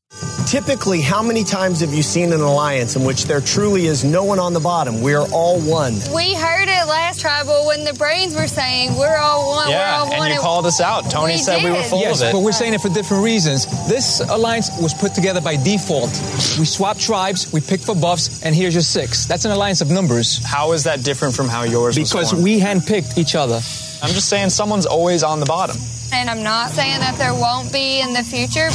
Typically, 0.49 0.99
how 0.99 1.21
many 1.21 1.43
times 1.43 1.81
have 1.81 1.93
you 1.93 2.01
seen 2.01 2.33
an 2.33 2.41
alliance 2.41 2.95
in 2.95 3.03
which 3.03 3.25
there 3.25 3.39
truly 3.39 3.85
is 3.85 4.03
no 4.03 4.23
one 4.23 4.39
on 4.39 4.51
the 4.51 4.59
bottom? 4.59 4.99
We 5.01 5.13
are 5.13 5.27
all 5.31 5.59
one. 5.61 5.93
We 6.11 6.33
heard 6.33 6.67
it 6.67 6.87
last 6.87 7.21
tribal 7.21 7.67
when 7.67 7.83
the 7.83 7.93
brains 7.93 8.33
were 8.33 8.47
saying 8.47 8.95
we're 8.97 9.17
all 9.17 9.47
one. 9.47 9.69
Yeah, 9.69 9.77
we're 9.77 10.05
all 10.05 10.11
and 10.11 10.17
one. 10.17 10.31
you 10.31 10.39
called 10.39 10.65
us 10.65 10.81
out. 10.81 11.11
Tony 11.11 11.33
We 11.33 11.37
said 11.37 11.63
we 11.63 11.69
were 11.69 11.75
did. 11.75 11.85
full 11.91 11.99
yes, 11.99 12.21
of 12.23 12.29
it. 12.29 12.31
but 12.33 12.39
we're 12.39 12.51
saying 12.51 12.73
it 12.73 12.81
for 12.81 12.89
different 12.89 13.23
reasons. 13.23 13.67
This 13.87 14.21
alliance 14.21 14.71
was 14.81 14.91
put 14.95 15.13
together 15.13 15.39
by 15.39 15.55
default. 15.55 16.09
We 16.57 16.65
swapped 16.65 16.99
tribes, 16.99 17.53
we 17.53 17.61
picked 17.61 17.83
for 17.83 17.95
buffs, 17.95 18.41
and 18.41 18.55
here's 18.55 18.73
your 18.73 18.81
six. 18.81 19.27
That's 19.27 19.45
an 19.45 19.51
alliance 19.51 19.81
of 19.81 19.91
numbers. 19.91 20.43
How 20.43 20.71
is 20.71 20.83
that 20.85 21.03
different 21.03 21.35
from 21.35 21.47
how 21.47 21.61
yours 21.61 21.99
was 21.99 22.09
Because 22.09 22.33
we 22.33 22.59
handpicked 22.59 23.19
each 23.19 23.35
other. 23.35 23.61
I'm 24.01 24.13
just 24.13 24.29
saying 24.29 24.49
someone's 24.49 24.87
always 24.87 25.21
on 25.21 25.39
the 25.39 25.45
bottom. 25.45 25.77
And 26.11 26.27
I'm 26.27 26.41
not 26.41 26.71
saying 26.71 26.99
that 27.01 27.19
there 27.19 27.35
won't 27.35 27.71
be 27.71 28.01
in 28.01 28.13
the 28.13 28.23
future. 28.23 28.69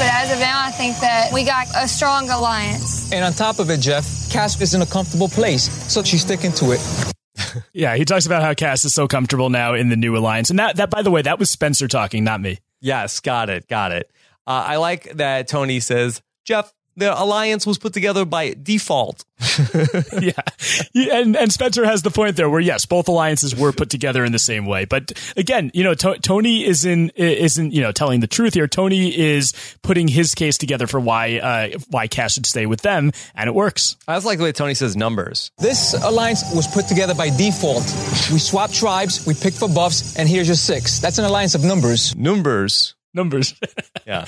But 0.00 0.08
as 0.14 0.32
of 0.32 0.38
now, 0.38 0.58
I 0.64 0.70
think 0.70 0.96
that 1.00 1.30
we 1.30 1.44
got 1.44 1.66
a 1.76 1.86
strong 1.86 2.30
alliance. 2.30 3.12
And 3.12 3.22
on 3.22 3.34
top 3.34 3.58
of 3.58 3.68
it, 3.68 3.80
Jeff, 3.80 4.30
Kass 4.30 4.58
is 4.58 4.72
in 4.72 4.80
a 4.80 4.86
comfortable 4.86 5.28
place, 5.28 5.70
so 5.92 6.02
she's 6.02 6.22
sticking 6.22 6.52
to 6.52 6.72
it. 6.72 6.80
Yeah, 7.72 7.96
he 7.96 8.04
talks 8.04 8.26
about 8.26 8.42
how 8.42 8.54
Kass 8.54 8.84
is 8.84 8.94
so 8.94 9.08
comfortable 9.08 9.50
now 9.50 9.74
in 9.74 9.88
the 9.88 9.96
new 9.96 10.16
alliance, 10.16 10.50
and 10.50 10.58
that 10.58 10.76
that 10.76 10.88
by 10.88 11.02
the 11.02 11.10
way, 11.10 11.22
that 11.22 11.38
was 11.38 11.50
Spencer 11.50 11.88
talking, 11.88 12.22
not 12.22 12.40
me. 12.40 12.58
Yes, 12.80 13.20
got 13.20 13.48
it, 13.50 13.66
got 13.66 13.92
it. 13.92 14.10
Uh, 14.46 14.64
I 14.66 14.76
like 14.76 15.04
that 15.14 15.48
Tony 15.48 15.80
says, 15.80 16.22
Jeff, 16.44 16.72
the 16.96 17.18
alliance 17.18 17.66
was 17.66 17.78
put 17.78 17.92
together 17.92 18.24
by 18.24 18.54
default. 18.60 19.24
yeah. 20.20 20.32
Yeah, 20.92 21.18
and 21.18 21.36
and 21.36 21.52
Spencer 21.52 21.84
has 21.84 22.02
the 22.02 22.10
point 22.10 22.36
there 22.36 22.50
where 22.50 22.60
yes, 22.60 22.84
both 22.84 23.08
alliances 23.08 23.56
were 23.56 23.72
put 23.72 23.88
together 23.90 24.24
in 24.24 24.32
the 24.32 24.38
same 24.38 24.66
way. 24.66 24.84
But 24.84 25.12
again, 25.36 25.70
you 25.72 25.82
know, 25.82 25.94
to- 25.94 26.18
Tony 26.18 26.64
isn't 26.66 27.10
isn't 27.16 27.72
you 27.72 27.80
know 27.80 27.92
telling 27.92 28.20
the 28.20 28.26
truth 28.26 28.54
here. 28.54 28.68
Tony 28.68 29.16
is 29.18 29.52
putting 29.82 30.08
his 30.08 30.34
case 30.34 30.58
together 30.58 30.86
for 30.86 31.00
why 31.00 31.38
uh, 31.38 31.78
why 31.88 32.06
Kass 32.06 32.34
should 32.34 32.46
stay 32.46 32.66
with 32.66 32.82
them, 32.82 33.12
and 33.34 33.48
it 33.48 33.54
works. 33.54 33.96
I 34.06 34.16
just 34.16 34.26
like 34.26 34.38
the 34.38 34.44
way 34.44 34.52
Tony 34.52 34.74
says 34.74 34.96
numbers. 34.96 35.50
This 35.58 35.94
alliance 35.94 36.42
was 36.54 36.66
put 36.66 36.86
together 36.86 37.14
by 37.14 37.30
default. 37.30 37.84
We 38.30 38.38
swapped 38.38 38.74
tribes, 38.74 39.26
we 39.26 39.34
picked 39.34 39.58
for 39.58 39.68
buffs, 39.68 40.16
and 40.16 40.28
here's 40.28 40.48
your 40.48 40.56
six. 40.56 40.98
That's 41.00 41.18
an 41.18 41.24
alliance 41.24 41.54
of 41.54 41.64
numbers. 41.64 42.14
Numbers. 42.16 42.94
Numbers. 43.14 43.54
Yeah. 44.06 44.24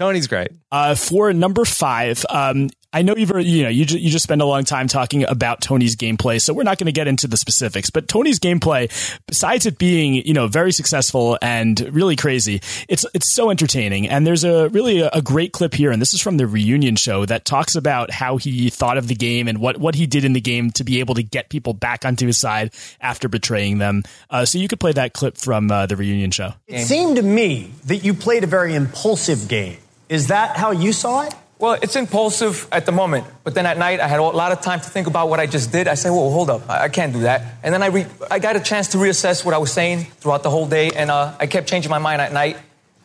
Tony's 0.00 0.28
great. 0.28 0.48
Uh, 0.72 0.94
for 0.94 1.30
number 1.34 1.66
five, 1.66 2.24
um, 2.30 2.70
I 2.90 3.02
know 3.02 3.14
you've 3.14 3.30
you 3.40 3.64
know 3.64 3.68
you 3.68 3.84
ju- 3.84 3.98
you 3.98 4.08
just 4.08 4.22
spend 4.22 4.40
a 4.40 4.46
long 4.46 4.64
time 4.64 4.88
talking 4.88 5.24
about 5.24 5.60
Tony's 5.60 5.94
gameplay, 5.94 6.40
so 6.40 6.54
we're 6.54 6.62
not 6.62 6.78
going 6.78 6.86
to 6.86 6.92
get 6.92 7.06
into 7.06 7.28
the 7.28 7.36
specifics. 7.36 7.90
But 7.90 8.08
Tony's 8.08 8.40
gameplay, 8.40 8.90
besides 9.26 9.66
it 9.66 9.76
being 9.76 10.14
you 10.14 10.32
know 10.32 10.46
very 10.46 10.72
successful 10.72 11.36
and 11.42 11.78
really 11.94 12.16
crazy, 12.16 12.62
it's 12.88 13.04
it's 13.12 13.30
so 13.30 13.50
entertaining. 13.50 14.08
And 14.08 14.26
there's 14.26 14.42
a 14.42 14.70
really 14.70 15.00
a, 15.00 15.10
a 15.12 15.20
great 15.20 15.52
clip 15.52 15.74
here, 15.74 15.90
and 15.90 16.00
this 16.00 16.14
is 16.14 16.22
from 16.22 16.38
the 16.38 16.46
reunion 16.46 16.96
show 16.96 17.26
that 17.26 17.44
talks 17.44 17.76
about 17.76 18.10
how 18.10 18.38
he 18.38 18.70
thought 18.70 18.96
of 18.96 19.06
the 19.06 19.14
game 19.14 19.48
and 19.48 19.58
what 19.58 19.76
what 19.76 19.94
he 19.94 20.06
did 20.06 20.24
in 20.24 20.32
the 20.32 20.40
game 20.40 20.70
to 20.72 20.82
be 20.82 21.00
able 21.00 21.14
to 21.16 21.22
get 21.22 21.50
people 21.50 21.74
back 21.74 22.06
onto 22.06 22.26
his 22.26 22.38
side 22.38 22.72
after 23.02 23.28
betraying 23.28 23.76
them. 23.76 24.02
Uh, 24.30 24.46
so 24.46 24.56
you 24.56 24.66
could 24.66 24.80
play 24.80 24.92
that 24.92 25.12
clip 25.12 25.36
from 25.36 25.70
uh, 25.70 25.84
the 25.84 25.94
reunion 25.94 26.30
show. 26.30 26.54
It 26.66 26.86
seemed 26.86 27.16
to 27.16 27.22
me 27.22 27.70
that 27.84 27.98
you 27.98 28.14
played 28.14 28.44
a 28.44 28.48
very 28.48 28.74
impulsive 28.74 29.46
game. 29.46 29.76
Is 30.10 30.26
that 30.26 30.56
how 30.56 30.72
you 30.72 30.92
saw 30.92 31.22
it? 31.22 31.34
Well, 31.60 31.78
it's 31.80 31.94
impulsive 31.94 32.66
at 32.72 32.84
the 32.84 32.90
moment, 32.90 33.26
but 33.44 33.54
then 33.54 33.64
at 33.64 33.78
night 33.78 34.00
I 34.00 34.08
had 34.08 34.18
a 34.18 34.22
lot 34.24 34.50
of 34.50 34.60
time 34.60 34.80
to 34.80 34.90
think 34.90 35.06
about 35.06 35.28
what 35.28 35.38
I 35.38 35.46
just 35.46 35.70
did. 35.70 35.86
I 35.86 35.94
said, 35.94 36.10
"Whoa, 36.10 36.30
hold 36.30 36.50
up, 36.50 36.68
I 36.68 36.84
I 36.84 36.88
can't 36.88 37.12
do 37.12 37.20
that." 37.20 37.42
And 37.62 37.72
then 37.72 37.82
I 37.82 37.86
re- 37.86 38.06
I 38.28 38.40
got 38.40 38.56
a 38.56 38.60
chance 38.60 38.88
to 38.88 38.98
reassess 38.98 39.44
what 39.44 39.54
I 39.54 39.58
was 39.58 39.70
saying 39.70 40.06
throughout 40.18 40.42
the 40.42 40.50
whole 40.50 40.66
day, 40.66 40.90
and 40.90 41.12
uh, 41.12 41.36
I 41.38 41.46
kept 41.46 41.68
changing 41.68 41.90
my 41.90 41.98
mind 41.98 42.20
at 42.20 42.32
night. 42.32 42.56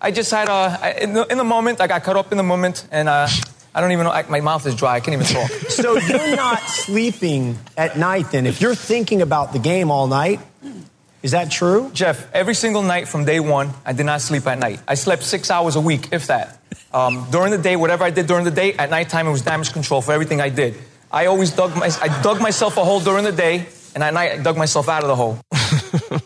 I 0.02 0.10
just 0.12 0.32
had 0.32 0.50
uh, 0.50 0.78
I, 0.82 0.92
in, 0.94 1.14
the, 1.14 1.28
in 1.28 1.38
the 1.38 1.44
moment, 1.44 1.80
I 1.80 1.86
got 1.88 2.04
caught 2.04 2.18
up 2.18 2.32
in 2.32 2.38
the 2.38 2.44
moment, 2.44 2.88
and 2.92 3.08
uh, 3.08 3.28
I 3.76 3.82
don't 3.82 3.92
even 3.92 4.06
know. 4.06 4.12
I, 4.12 4.24
my 4.24 4.42
mouth 4.42 4.66
is 4.66 4.74
dry. 4.74 4.96
I 4.96 5.00
can't 5.00 5.14
even 5.14 5.28
talk. 5.28 5.52
So 5.70 6.00
you're 6.00 6.36
not 6.36 6.62
sleeping 6.62 7.60
at 7.78 8.00
night 8.00 8.32
then. 8.32 8.48
If 8.48 8.62
you're 8.62 8.74
thinking 8.74 9.22
about 9.22 9.54
the 9.54 9.60
game 9.60 9.92
all 9.92 10.08
night, 10.08 10.40
is 11.22 11.32
that 11.32 11.52
true? 11.52 11.92
Jeff, 11.94 12.32
every 12.34 12.56
single 12.56 12.84
night 12.84 13.08
from 13.08 13.26
day 13.26 13.40
one, 13.40 13.72
I 13.86 13.94
did 13.94 14.06
not 14.06 14.22
sleep 14.22 14.48
at 14.48 14.60
night. 14.60 14.80
I 14.88 14.94
slept 14.94 15.24
six 15.24 15.52
hours 15.52 15.76
a 15.76 15.82
week, 15.82 16.14
if 16.14 16.28
that. 16.28 16.60
Um, 16.94 17.28
during 17.32 17.52
the 17.52 17.58
day, 17.58 17.76
whatever 17.76 18.04
I 18.04 18.10
did 18.10 18.28
during 18.28 18.46
the 18.46 18.52
day, 18.52 18.74
at 18.74 18.90
nighttime 18.90 19.28
it 19.28 19.32
was 19.32 19.42
damage 19.42 19.74
control 19.74 20.02
for 20.02 20.14
everything 20.14 20.42
I 20.42 20.50
did. 20.50 20.76
I 21.12 21.28
always 21.28 21.52
dug 21.52 21.76
my, 21.76 21.90
I 22.02 22.22
dug 22.22 22.42
myself 22.42 22.78
a 22.78 22.84
hole 22.84 23.00
during 23.00 23.24
the 23.24 23.32
day, 23.32 23.66
and 23.94 24.04
at 24.04 24.14
night 24.14 24.32
I 24.32 24.38
dug 24.42 24.58
myself 24.58 24.90
out 24.90 25.04
of 25.04 25.08
the 25.08 25.16
hole. 25.16 25.40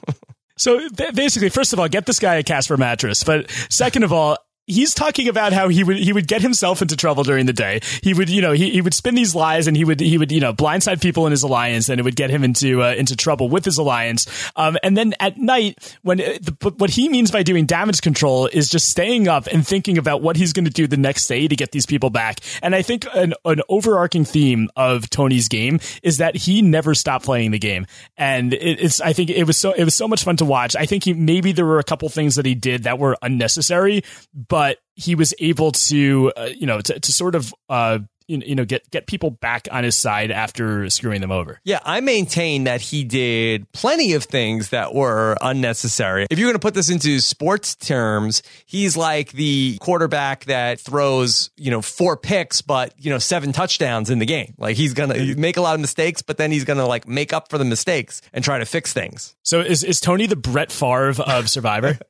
So 0.60 0.90
basically, 1.14 1.48
first 1.48 1.72
of 1.72 1.80
all, 1.80 1.88
get 1.88 2.06
this 2.06 2.20
guy 2.20 2.36
a 2.36 2.44
Casper 2.44 2.76
mattress. 2.76 3.24
But 3.24 3.50
second 3.70 4.04
of 4.04 4.12
all, 4.12 4.38
he's 4.70 4.94
talking 4.94 5.28
about 5.28 5.52
how 5.52 5.68
he 5.68 5.84
would 5.84 5.98
he 5.98 6.14
would 6.14 6.28
get 6.28 6.42
himself 6.42 6.82
into 6.82 6.96
trouble 6.96 7.24
during 7.24 7.46
the 7.46 7.54
day. 7.54 7.82
He 8.04 8.14
would 8.14 8.30
you 8.30 8.42
know 8.42 8.52
he, 8.54 8.70
he 8.70 8.82
would 8.82 8.94
spin 8.94 9.16
these 9.16 9.36
lies 9.36 9.68
and 9.68 9.76
he 9.76 9.84
would 9.84 10.00
he 10.00 10.18
would 10.18 10.32
you 10.32 10.40
know 10.40 10.54
blindside 10.54 11.02
people 11.02 11.26
in 11.26 11.32
his 11.32 11.44
alliance 11.44 11.90
and 11.90 12.00
it 12.00 12.04
would 12.04 12.16
get 12.16 12.30
him 12.30 12.44
into 12.44 12.84
uh, 12.84 12.94
into 12.94 13.16
trouble 13.16 13.50
with 13.50 13.66
his 13.66 13.78
alliance. 13.78 14.28
Um, 14.56 14.78
and 14.84 14.96
then 14.96 15.14
at 15.20 15.38
night 15.38 15.98
when 16.04 16.22
uh, 16.22 16.38
the, 16.42 16.74
what 16.78 16.92
he 16.92 17.10
means 17.10 17.32
by 17.32 17.44
doing 17.44 17.66
damage 17.66 18.02
control 18.02 18.48
is 18.48 18.70
just 18.70 18.90
staying 18.90 19.28
up 19.28 19.48
and 19.48 19.66
thinking 19.66 19.98
about 19.98 20.22
what 20.22 20.36
he's 20.36 20.54
going 20.54 20.66
to 20.66 20.72
do 20.72 20.88
the 20.88 20.98
next 20.98 21.28
day 21.28 21.48
to 21.48 21.56
get 21.56 21.72
these 21.72 21.86
people 21.86 22.10
back. 22.10 22.40
And 22.62 22.76
I 22.76 22.82
think 22.82 23.06
an 23.14 23.34
an 23.46 23.62
overarching 23.68 24.26
theme 24.26 24.70
of 24.76 25.10
Tony's 25.10 25.48
game 25.48 25.80
is 26.04 26.18
that 26.18 26.36
he 26.36 26.62
never 26.62 26.94
stopped 26.94 27.26
playing 27.26 27.52
the 27.52 27.60
game. 27.60 27.88
And 28.18 28.54
it, 28.54 28.80
it's 28.80 29.02
I 29.02 29.14
think 29.14 29.30
it 29.32 29.46
was 29.46 29.58
so 29.58 29.72
it 29.72 29.84
was 29.84 29.96
so 29.96 30.08
much 30.08 30.24
fun 30.24 30.38
to 30.38 30.46
watch. 30.46 30.76
I 30.76 30.86
think 30.86 31.06
he 31.06 31.14
maybe 31.14 31.52
there 31.52 31.66
were 31.66 31.80
a 31.80 31.84
couple 31.84 32.08
things 32.10 32.36
that 32.36 32.46
he 32.46 32.56
did 32.56 32.84
that 32.84 33.00
were 33.00 33.18
unnecessary, 33.22 34.04
but 34.34 34.59
he 34.96 35.16
was 35.16 35.34
able 35.40 35.72
to 35.72 36.32
uh, 36.36 36.50
you 36.56 36.68
know 36.68 36.82
to, 36.82 37.00
to 37.00 37.14
sort 37.14 37.36
of 37.36 37.54
uh, 37.70 38.00
you 38.30 38.42
you 38.46 38.56
know 38.56 38.64
get 38.64 38.90
get 38.92 39.08
people 39.08 39.32
back 39.32 39.68
on 39.72 39.84
his 39.84 39.98
side 39.98 40.32
after 40.32 40.90
screwing 40.90 41.20
them 41.20 41.32
over. 41.32 41.60
Yeah, 41.64 41.80
I 41.84 42.00
maintain 42.00 42.66
that 42.66 42.80
he 42.80 43.04
did 43.04 43.70
plenty 43.72 44.14
of 44.14 44.24
things 44.24 44.70
that 44.70 44.94
were 44.94 45.36
unnecessary. 45.42 46.28
If 46.30 46.38
you're 46.38 46.48
going 46.48 46.56
to 46.56 46.60
put 46.60 46.76
this 46.76 46.90
into 46.90 47.20
sports 47.20 47.76
terms, 47.76 48.44
he's 48.66 48.96
like 48.96 49.32
the 49.32 49.78
quarterback 49.82 50.46
that 50.46 50.80
throws, 50.80 51.50
you 51.58 51.72
know, 51.72 51.82
four 51.82 52.16
picks, 52.16 52.62
but, 52.62 52.94
you 52.98 53.10
know, 53.10 53.18
seven 53.18 53.52
touchdowns 53.52 54.10
in 54.10 54.20
the 54.20 54.26
game. 54.26 54.54
Like 54.58 54.78
he's 54.78 54.94
going 54.94 55.10
to 55.10 55.36
make 55.36 55.58
a 55.58 55.62
lot 55.62 55.74
of 55.76 55.82
mistakes, 55.82 56.22
but 56.22 56.38
then 56.38 56.52
he's 56.52 56.66
going 56.66 56.78
to 56.78 56.86
like 56.86 57.08
make 57.08 57.34
up 57.34 57.50
for 57.50 57.58
the 57.58 57.66
mistakes 57.66 58.22
and 58.32 58.44
try 58.44 58.60
to 58.60 58.66
fix 58.66 58.94
things. 58.94 59.36
So 59.44 59.62
is, 59.62 59.84
is 59.84 60.00
Tony 60.00 60.28
the 60.28 60.36
Brett 60.36 60.72
Favre 60.72 61.16
of 61.22 61.50
Survivor? 61.50 61.98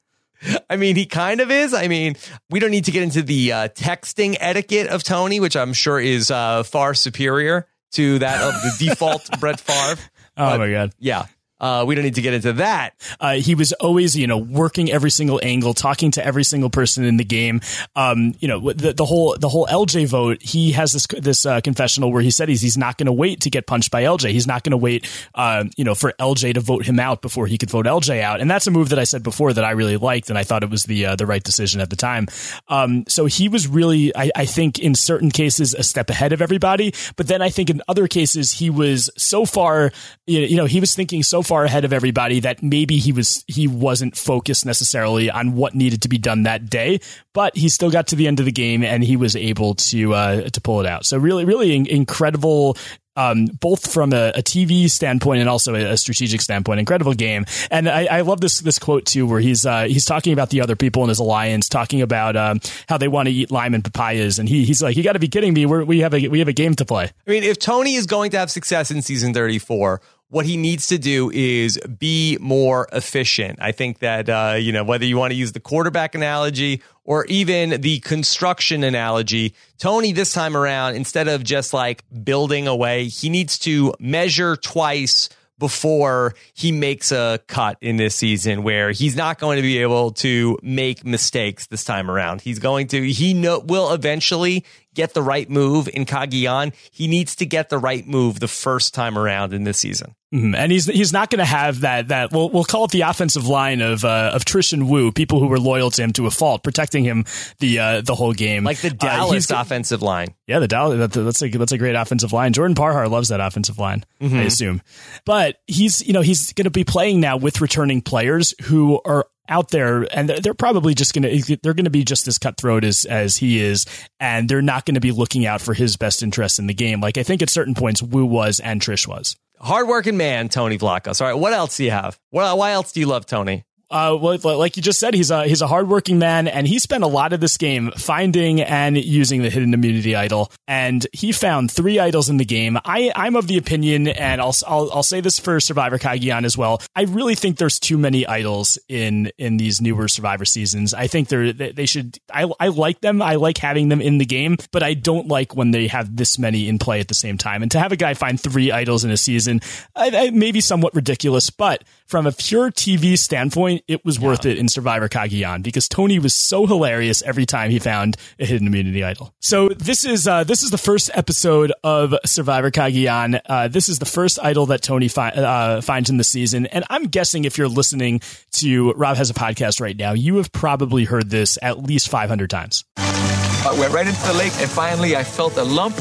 I 0.69 0.77
mean, 0.77 0.95
he 0.95 1.05
kind 1.05 1.41
of 1.41 1.51
is. 1.51 1.73
I 1.73 1.87
mean, 1.87 2.15
we 2.49 2.59
don't 2.59 2.71
need 2.71 2.85
to 2.85 2.91
get 2.91 3.03
into 3.03 3.21
the 3.21 3.51
uh, 3.51 3.67
texting 3.69 4.37
etiquette 4.39 4.87
of 4.87 5.03
Tony, 5.03 5.39
which 5.39 5.55
I'm 5.55 5.73
sure 5.73 5.99
is 5.99 6.31
uh, 6.31 6.63
far 6.63 6.93
superior 6.93 7.67
to 7.91 8.19
that 8.19 8.41
of 8.41 8.53
the 8.53 8.85
default 8.85 9.29
Brett 9.39 9.59
Favre. 9.59 10.01
Oh 10.37 10.57
my 10.57 10.71
god. 10.71 10.93
Yeah. 10.99 11.25
Uh, 11.59 11.83
we 11.87 11.95
don't 11.95 12.03
need 12.03 12.15
to 12.15 12.21
get 12.21 12.33
into 12.33 12.53
that. 12.53 12.93
Uh, 13.19 13.33
he 13.35 13.55
was 13.55 13.73
always, 13.73 14.15
you 14.15 14.27
know, 14.27 14.37
working 14.37 14.91
every 14.91 15.11
single 15.11 15.39
angle, 15.43 15.73
talking 15.73 16.11
to 16.11 16.25
every 16.25 16.43
single 16.43 16.69
person 16.69 17.03
in 17.03 17.17
the 17.17 17.23
game. 17.23 17.61
Um, 17.95 18.33
you 18.39 18.47
know, 18.47 18.71
the, 18.71 18.93
the 18.93 19.05
whole 19.05 19.35
the 19.37 19.49
whole 19.49 19.67
LJ 19.67 20.07
vote. 20.07 20.41
He 20.41 20.71
has 20.73 20.91
this 20.93 21.07
this 21.07 21.45
uh, 21.45 21.61
confessional 21.61 22.11
where 22.11 22.21
he 22.21 22.31
said 22.31 22.49
he's 22.49 22.61
he's 22.61 22.77
not 22.77 22.97
going 22.97 23.07
to 23.07 23.13
wait 23.13 23.41
to 23.41 23.49
get 23.49 23.67
punched 23.67 23.91
by 23.91 24.03
LJ. 24.03 24.31
He's 24.31 24.47
not 24.47 24.63
going 24.63 24.71
to 24.71 24.77
wait, 24.77 25.09
uh, 25.35 25.65
you 25.77 25.83
know, 25.83 25.95
for 25.95 26.13
LJ 26.19 26.53
to 26.55 26.59
vote 26.59 26.85
him 26.85 26.99
out 26.99 27.21
before 27.21 27.47
he 27.47 27.57
could 27.57 27.69
vote 27.69 27.85
LJ 27.85 28.21
out. 28.21 28.41
And 28.41 28.49
that's 28.49 28.67
a 28.67 28.71
move 28.71 28.89
that 28.89 28.99
I 28.99 29.03
said 29.03 29.23
before 29.23 29.53
that 29.53 29.65
I 29.65 29.71
really 29.71 29.97
liked, 29.97 30.29
and 30.29 30.37
I 30.37 30.43
thought 30.43 30.63
it 30.63 30.69
was 30.69 30.83
the 30.83 31.07
uh, 31.07 31.15
the 31.15 31.25
right 31.25 31.43
decision 31.43 31.81
at 31.81 31.89
the 31.89 31.95
time. 31.95 32.27
Um, 32.67 33.05
so 33.07 33.25
he 33.25 33.49
was 33.49 33.67
really, 33.67 34.15
I, 34.15 34.31
I 34.35 34.45
think, 34.45 34.79
in 34.79 34.95
certain 34.95 35.31
cases, 35.31 35.73
a 35.73 35.83
step 35.83 36.09
ahead 36.09 36.33
of 36.33 36.41
everybody. 36.41 36.93
But 37.15 37.27
then 37.27 37.41
I 37.41 37.49
think 37.49 37.69
in 37.69 37.81
other 37.87 38.07
cases, 38.07 38.51
he 38.51 38.69
was 38.69 39.09
so 39.17 39.45
far, 39.45 39.91
you 40.25 40.55
know, 40.55 40.65
he 40.65 40.79
was 40.79 40.95
thinking 40.95 41.23
so 41.23 41.41
far 41.49 41.65
ahead 41.65 41.83
of 41.83 41.91
everybody 41.91 42.39
that 42.41 42.61
maybe 42.61 42.97
he 42.97 43.11
was 43.11 43.43
he 43.47 43.67
wasn't 43.67 44.15
focused 44.15 44.67
necessarily 44.67 45.31
on 45.31 45.55
what 45.55 45.73
needed 45.73 46.03
to 46.03 46.07
be 46.07 46.19
done 46.19 46.43
that 46.43 46.69
day, 46.69 46.99
but 47.33 47.57
he 47.57 47.67
still 47.69 47.89
got 47.89 48.05
to 48.05 48.15
the 48.15 48.27
end 48.27 48.39
of 48.39 48.45
the 48.45 48.51
game 48.51 48.83
and 48.83 49.03
he 49.03 49.17
was 49.17 49.35
able 49.35 49.73
to 49.73 50.13
uh, 50.13 50.41
to 50.51 50.61
pull 50.61 50.79
it 50.79 50.85
out. 50.85 51.07
So 51.07 51.17
really, 51.17 51.45
really 51.45 51.75
in- 51.75 51.87
incredible. 51.87 52.77
Um, 53.15 53.47
both 53.47 53.91
from 53.91 54.13
a, 54.13 54.29
a, 54.29 54.41
TV 54.41 54.89
standpoint 54.89 55.41
and 55.41 55.49
also 55.49 55.75
a, 55.75 55.91
a, 55.91 55.97
strategic 55.97 56.39
standpoint, 56.39 56.79
incredible 56.79 57.13
game. 57.13 57.43
And 57.69 57.89
I, 57.89 58.05
I, 58.05 58.21
love 58.21 58.39
this 58.39 58.61
this 58.61 58.79
quote 58.79 59.05
too, 59.05 59.27
where 59.27 59.41
he's 59.41 59.65
uh, 59.65 59.85
he's 59.85 60.05
talking 60.05 60.31
about 60.31 60.51
the 60.51 60.61
other 60.61 60.77
people 60.77 61.03
in 61.03 61.09
his 61.09 61.19
alliance, 61.19 61.67
talking 61.67 62.01
about 62.01 62.37
um, 62.37 62.61
how 62.87 62.97
they 62.97 63.09
want 63.09 63.27
to 63.27 63.33
eat 63.33 63.51
lime 63.51 63.73
and 63.73 63.83
papayas, 63.83 64.39
and 64.39 64.47
he 64.47 64.63
he's 64.63 64.81
like, 64.81 64.95
"You 64.95 65.03
got 65.03 65.13
to 65.13 65.19
be 65.19 65.27
kidding 65.27 65.53
me! 65.53 65.65
We're, 65.65 65.83
we 65.83 65.99
have 65.99 66.13
a 66.13 66.29
we 66.29 66.39
have 66.39 66.47
a 66.47 66.53
game 66.53 66.75
to 66.75 66.85
play." 66.85 67.11
I 67.27 67.29
mean, 67.29 67.43
if 67.43 67.59
Tony 67.59 67.95
is 67.95 68.05
going 68.05 68.31
to 68.31 68.37
have 68.37 68.49
success 68.51 68.89
in 68.89 69.01
season 69.01 69.33
thirty 69.33 69.59
four, 69.59 69.99
what 70.29 70.45
he 70.45 70.57
needs 70.57 70.87
to 70.87 70.97
do 70.97 71.31
is 71.31 71.79
be 71.97 72.37
more 72.39 72.87
efficient. 72.93 73.59
I 73.61 73.71
think 73.71 73.99
that, 73.99 74.29
uh, 74.29 74.55
you 74.59 74.71
know, 74.71 74.83
whether 74.83 75.05
you 75.05 75.17
want 75.17 75.31
to 75.31 75.35
use 75.35 75.51
the 75.53 75.59
quarterback 75.59 76.13
analogy 76.13 76.83
or 77.03 77.25
even 77.25 77.81
the 77.81 77.99
construction 77.99 78.83
analogy, 78.83 79.55
Tony 79.79 80.13
this 80.13 80.31
time 80.31 80.55
around, 80.55 80.95
instead 80.95 81.27
of 81.27 81.43
just 81.43 81.73
like 81.73 82.03
building 82.23 82.67
away, 82.67 83.05
he 83.05 83.29
needs 83.29 83.57
to 83.59 83.93
measure 83.99 84.55
twice 84.55 85.29
before 85.57 86.35
he 86.53 86.71
makes 86.71 87.11
a 87.11 87.39
cut 87.47 87.77
in 87.81 87.97
this 87.97 88.15
season 88.15 88.63
where 88.63 88.91
he's 88.91 89.15
not 89.15 89.39
going 89.39 89.57
to 89.57 89.61
be 89.61 89.79
able 89.79 90.11
to 90.11 90.57
make 90.63 91.05
mistakes 91.05 91.67
this 91.67 91.83
time 91.83 92.09
around. 92.09 92.41
He's 92.41 92.59
going 92.59 92.87
to, 92.87 93.11
he 93.11 93.33
know, 93.33 93.59
will 93.59 93.91
eventually 93.91 94.63
get 94.99 95.13
the 95.13 95.23
right 95.23 95.49
move 95.49 95.87
in 95.93 96.05
Cagayan. 96.05 96.73
He 96.91 97.07
needs 97.07 97.35
to 97.37 97.45
get 97.45 97.69
the 97.69 97.77
right 97.77 98.05
move 98.05 98.39
the 98.41 98.49
first 98.49 98.93
time 98.93 99.17
around 99.17 99.53
in 99.53 99.63
this 99.63 99.77
season. 99.77 100.13
Mm-hmm. 100.33 100.53
And 100.53 100.71
he's 100.71 100.85
he's 100.85 101.11
not 101.11 101.31
going 101.31 101.39
to 101.39 101.45
have 101.45 101.81
that 101.81 102.09
that 102.09 102.31
we'll 102.31 102.49
we'll 102.49 102.65
call 102.65 102.85
it 102.85 102.91
the 102.91 103.01
offensive 103.01 103.47
line 103.47 103.81
of 103.81 104.05
uh, 104.05 104.31
of 104.33 104.45
Trish 104.45 104.73
and 104.73 104.87
Woo, 104.87 105.11
people 105.11 105.39
who 105.39 105.47
were 105.47 105.57
loyal 105.57 105.89
to 105.89 106.03
him 106.03 106.13
to 106.13 106.27
a 106.27 106.31
fault, 106.31 106.63
protecting 106.63 107.03
him 107.03 107.25
the 107.57 107.79
uh, 107.79 108.01
the 108.01 108.13
whole 108.13 108.33
game, 108.33 108.63
like 108.63 108.77
the 108.79 108.91
Dallas 108.91 109.49
uh, 109.49 109.55
offensive 109.57 110.03
line. 110.03 110.35
Yeah, 110.45 110.59
the 110.59 110.67
Dallas 110.67 110.99
that, 110.99 111.23
that's 111.23 111.41
a 111.41 111.49
that's 111.49 111.71
a 111.71 111.79
great 111.79 111.95
offensive 111.95 112.31
line. 112.31 112.53
Jordan 112.53 112.75
Parhar 112.75 113.09
loves 113.09 113.29
that 113.29 113.39
offensive 113.39 113.79
line, 113.79 114.05
mm-hmm. 114.21 114.35
I 114.35 114.43
assume. 114.43 114.83
But 115.25 115.61
he's 115.65 116.05
you 116.05 116.13
know 116.13 116.21
he's 116.21 116.53
going 116.53 116.65
to 116.65 116.69
be 116.69 116.83
playing 116.83 117.21
now 117.21 117.37
with 117.37 117.59
returning 117.59 118.01
players 118.01 118.53
who 118.63 119.01
are 119.05 119.25
out 119.49 119.69
there 119.71 120.07
and 120.15 120.29
they're 120.29 120.53
probably 120.53 120.93
just 120.93 121.13
going 121.13 121.23
to 121.23 121.57
they're 121.61 121.73
going 121.73 121.85
to 121.85 121.89
be 121.89 122.03
just 122.03 122.27
as 122.27 122.37
cutthroat 122.37 122.83
as 122.83 123.05
as 123.05 123.35
he 123.35 123.61
is 123.61 123.85
and 124.19 124.47
they're 124.47 124.61
not 124.61 124.85
going 124.85 124.95
to 124.95 125.01
be 125.01 125.11
looking 125.11 125.45
out 125.45 125.59
for 125.59 125.73
his 125.73 125.97
best 125.97 126.23
interest 126.23 126.59
in 126.59 126.67
the 126.67 126.73
game. 126.73 127.01
Like 127.01 127.17
i 127.17 127.23
think 127.23 127.41
at 127.41 127.49
certain 127.49 127.73
points 127.73 128.01
Woo 128.01 128.25
was 128.25 128.59
and 128.59 128.81
trish 128.81 129.07
was. 129.07 129.35
Hardworking 129.59 130.15
man 130.15 130.47
tony 130.47 130.77
vlachos 130.77 131.19
all 131.19 131.27
right 131.27 131.37
what 131.37 131.53
else 131.53 131.77
do 131.77 131.83
you 131.83 131.91
have? 131.91 132.17
What, 132.29 132.57
why 132.57 132.71
else 132.71 132.91
do 132.91 132.99
you 132.99 133.07
love 133.07 133.25
tony 133.25 133.65
uh, 133.91 134.15
like 134.15 134.77
you 134.77 134.83
just 134.83 134.99
said, 134.99 135.13
he's 135.13 135.31
a 135.31 135.47
he's 135.47 135.61
a 135.61 135.67
hardworking 135.67 136.19
man, 136.19 136.47
and 136.47 136.67
he 136.67 136.79
spent 136.79 137.03
a 137.03 137.07
lot 137.07 137.33
of 137.33 137.39
this 137.39 137.57
game 137.57 137.91
finding 137.91 138.61
and 138.61 138.97
using 138.97 139.41
the 139.41 139.49
hidden 139.49 139.73
immunity 139.73 140.15
idol. 140.15 140.51
And 140.67 141.05
he 141.11 141.31
found 141.31 141.71
three 141.71 141.99
idols 141.99 142.29
in 142.29 142.37
the 142.37 142.45
game. 142.45 142.77
I 142.85 143.11
I'm 143.15 143.35
of 143.35 143.47
the 143.47 143.57
opinion, 143.57 144.07
and 144.07 144.39
I'll 144.39 144.55
I'll, 144.67 144.91
I'll 144.93 145.03
say 145.03 145.21
this 145.21 145.39
for 145.39 145.59
Survivor 145.59 145.97
Cagayan 145.97 146.45
as 146.45 146.57
well. 146.57 146.81
I 146.95 147.03
really 147.03 147.35
think 147.35 147.57
there's 147.57 147.79
too 147.79 147.97
many 147.97 148.27
idols 148.27 148.77
in 148.87 149.31
in 149.37 149.57
these 149.57 149.81
newer 149.81 150.07
Survivor 150.07 150.45
seasons. 150.45 150.93
I 150.93 151.07
think 151.07 151.29
they're 151.29 151.51
they 151.51 151.85
should. 151.85 152.19
I 152.31 152.49
I 152.59 152.67
like 152.67 153.01
them. 153.01 153.21
I 153.21 153.35
like 153.35 153.57
having 153.57 153.89
them 153.89 154.01
in 154.01 154.19
the 154.19 154.25
game, 154.25 154.57
but 154.71 154.83
I 154.83 154.93
don't 154.93 155.27
like 155.27 155.55
when 155.55 155.71
they 155.71 155.87
have 155.87 156.15
this 156.15 156.37
many 156.37 156.67
in 156.67 156.77
play 156.77 156.99
at 156.99 157.07
the 157.07 157.15
same 157.15 157.37
time. 157.37 157.63
And 157.63 157.71
to 157.71 157.79
have 157.79 157.91
a 157.91 157.97
guy 157.97 158.13
find 158.13 158.39
three 158.39 158.71
idols 158.71 159.03
in 159.03 159.09
a 159.09 159.17
season, 159.17 159.61
I, 159.95 160.27
I, 160.27 160.29
maybe 160.29 160.61
somewhat 160.61 160.93
ridiculous, 160.93 161.49
but 161.49 161.83
from 162.05 162.25
a 162.25 162.31
pure 162.31 162.71
TV 162.71 163.17
standpoint, 163.17 163.78
it 163.87 164.03
was 164.05 164.17
yeah. 164.17 164.27
worth 164.27 164.45
it 164.45 164.57
in 164.57 164.67
Survivor 164.67 165.09
Cagayan 165.09 165.63
because 165.63 165.87
Tony 165.87 166.19
was 166.19 166.33
so 166.33 166.65
hilarious 166.65 167.21
every 167.21 167.45
time 167.45 167.71
he 167.71 167.79
found 167.79 168.17
a 168.39 168.45
hidden 168.45 168.67
immunity 168.67 169.03
idol. 169.03 169.33
So 169.39 169.69
this 169.69 170.05
is 170.05 170.27
uh, 170.27 170.43
this 170.43 170.63
is 170.63 170.71
the 170.71 170.77
first 170.77 171.09
episode 171.13 171.71
of 171.83 172.13
Survivor 172.25 172.71
Cagayan. 172.71 173.39
Uh, 173.45 173.67
this 173.67 173.89
is 173.89 173.99
the 173.99 174.05
first 174.05 174.39
idol 174.41 174.67
that 174.67 174.81
Tony 174.81 175.07
fi- 175.07 175.29
uh, 175.29 175.81
finds 175.81 176.09
in 176.09 176.17
the 176.17 176.23
season, 176.23 176.65
and 176.67 176.85
I'm 176.89 177.05
guessing 177.05 177.45
if 177.45 177.57
you're 177.57 177.67
listening 177.67 178.21
to 178.53 178.93
Rob 178.93 179.17
has 179.17 179.29
a 179.29 179.33
podcast 179.33 179.81
right 179.81 179.97
now, 179.97 180.13
you 180.13 180.37
have 180.37 180.51
probably 180.51 181.05
heard 181.05 181.29
this 181.29 181.57
at 181.61 181.83
least 181.83 182.09
500 182.09 182.49
times. 182.49 182.85
I 182.97 183.75
went 183.77 183.93
right 183.93 184.07
into 184.07 184.21
the 184.27 184.33
lake, 184.33 184.53
and 184.59 184.69
finally 184.69 185.15
I 185.15 185.23
felt 185.23 185.57
a 185.57 185.63
lump. 185.63 185.99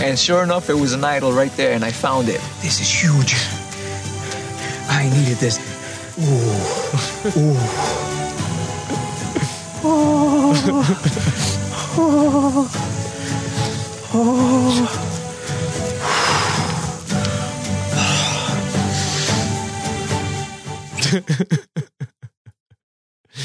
And 0.00 0.18
sure 0.18 0.42
enough, 0.42 0.70
it 0.70 0.74
was 0.74 0.92
an 0.92 1.04
idol 1.04 1.32
right 1.32 1.50
there, 1.56 1.72
and 1.72 1.84
I 1.84 1.90
found 1.90 2.28
it. 2.28 2.40
This 2.60 2.80
is 2.80 2.88
huge. 2.88 3.34
I 4.88 5.10
needed 5.10 5.38
this. 5.38 5.71
Ooh. 6.18 6.24
Ooh. 7.38 7.56
oh. 9.84 10.52
Oh. 11.94 12.68
Oh. 14.14 15.12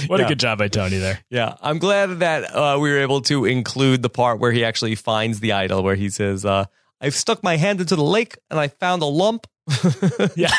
what 0.08 0.20
yeah. 0.20 0.26
a 0.26 0.28
good 0.28 0.40
job 0.40 0.58
by 0.58 0.68
Tony 0.68 0.98
there. 0.98 1.20
Yeah, 1.30 1.56
I'm 1.62 1.80
glad 1.80 2.20
that 2.20 2.54
uh, 2.54 2.78
we 2.80 2.92
were 2.92 3.00
able 3.00 3.22
to 3.22 3.46
include 3.46 4.02
the 4.02 4.10
part 4.10 4.40
where 4.40 4.52
he 4.52 4.66
actually 4.66 4.96
finds 4.96 5.40
the 5.40 5.54
idol, 5.54 5.84
where 5.84 5.96
he 5.96 6.10
says, 6.10 6.44
uh, 6.46 6.66
"I've 7.00 7.16
stuck 7.16 7.44
my 7.44 7.56
hand 7.56 7.80
into 7.80 7.96
the 7.96 8.04
lake 8.04 8.38
and 8.50 8.60
I 8.60 8.68
found 8.68 9.02
a 9.02 9.06
lump 9.06 9.48
yeah, 10.36 10.54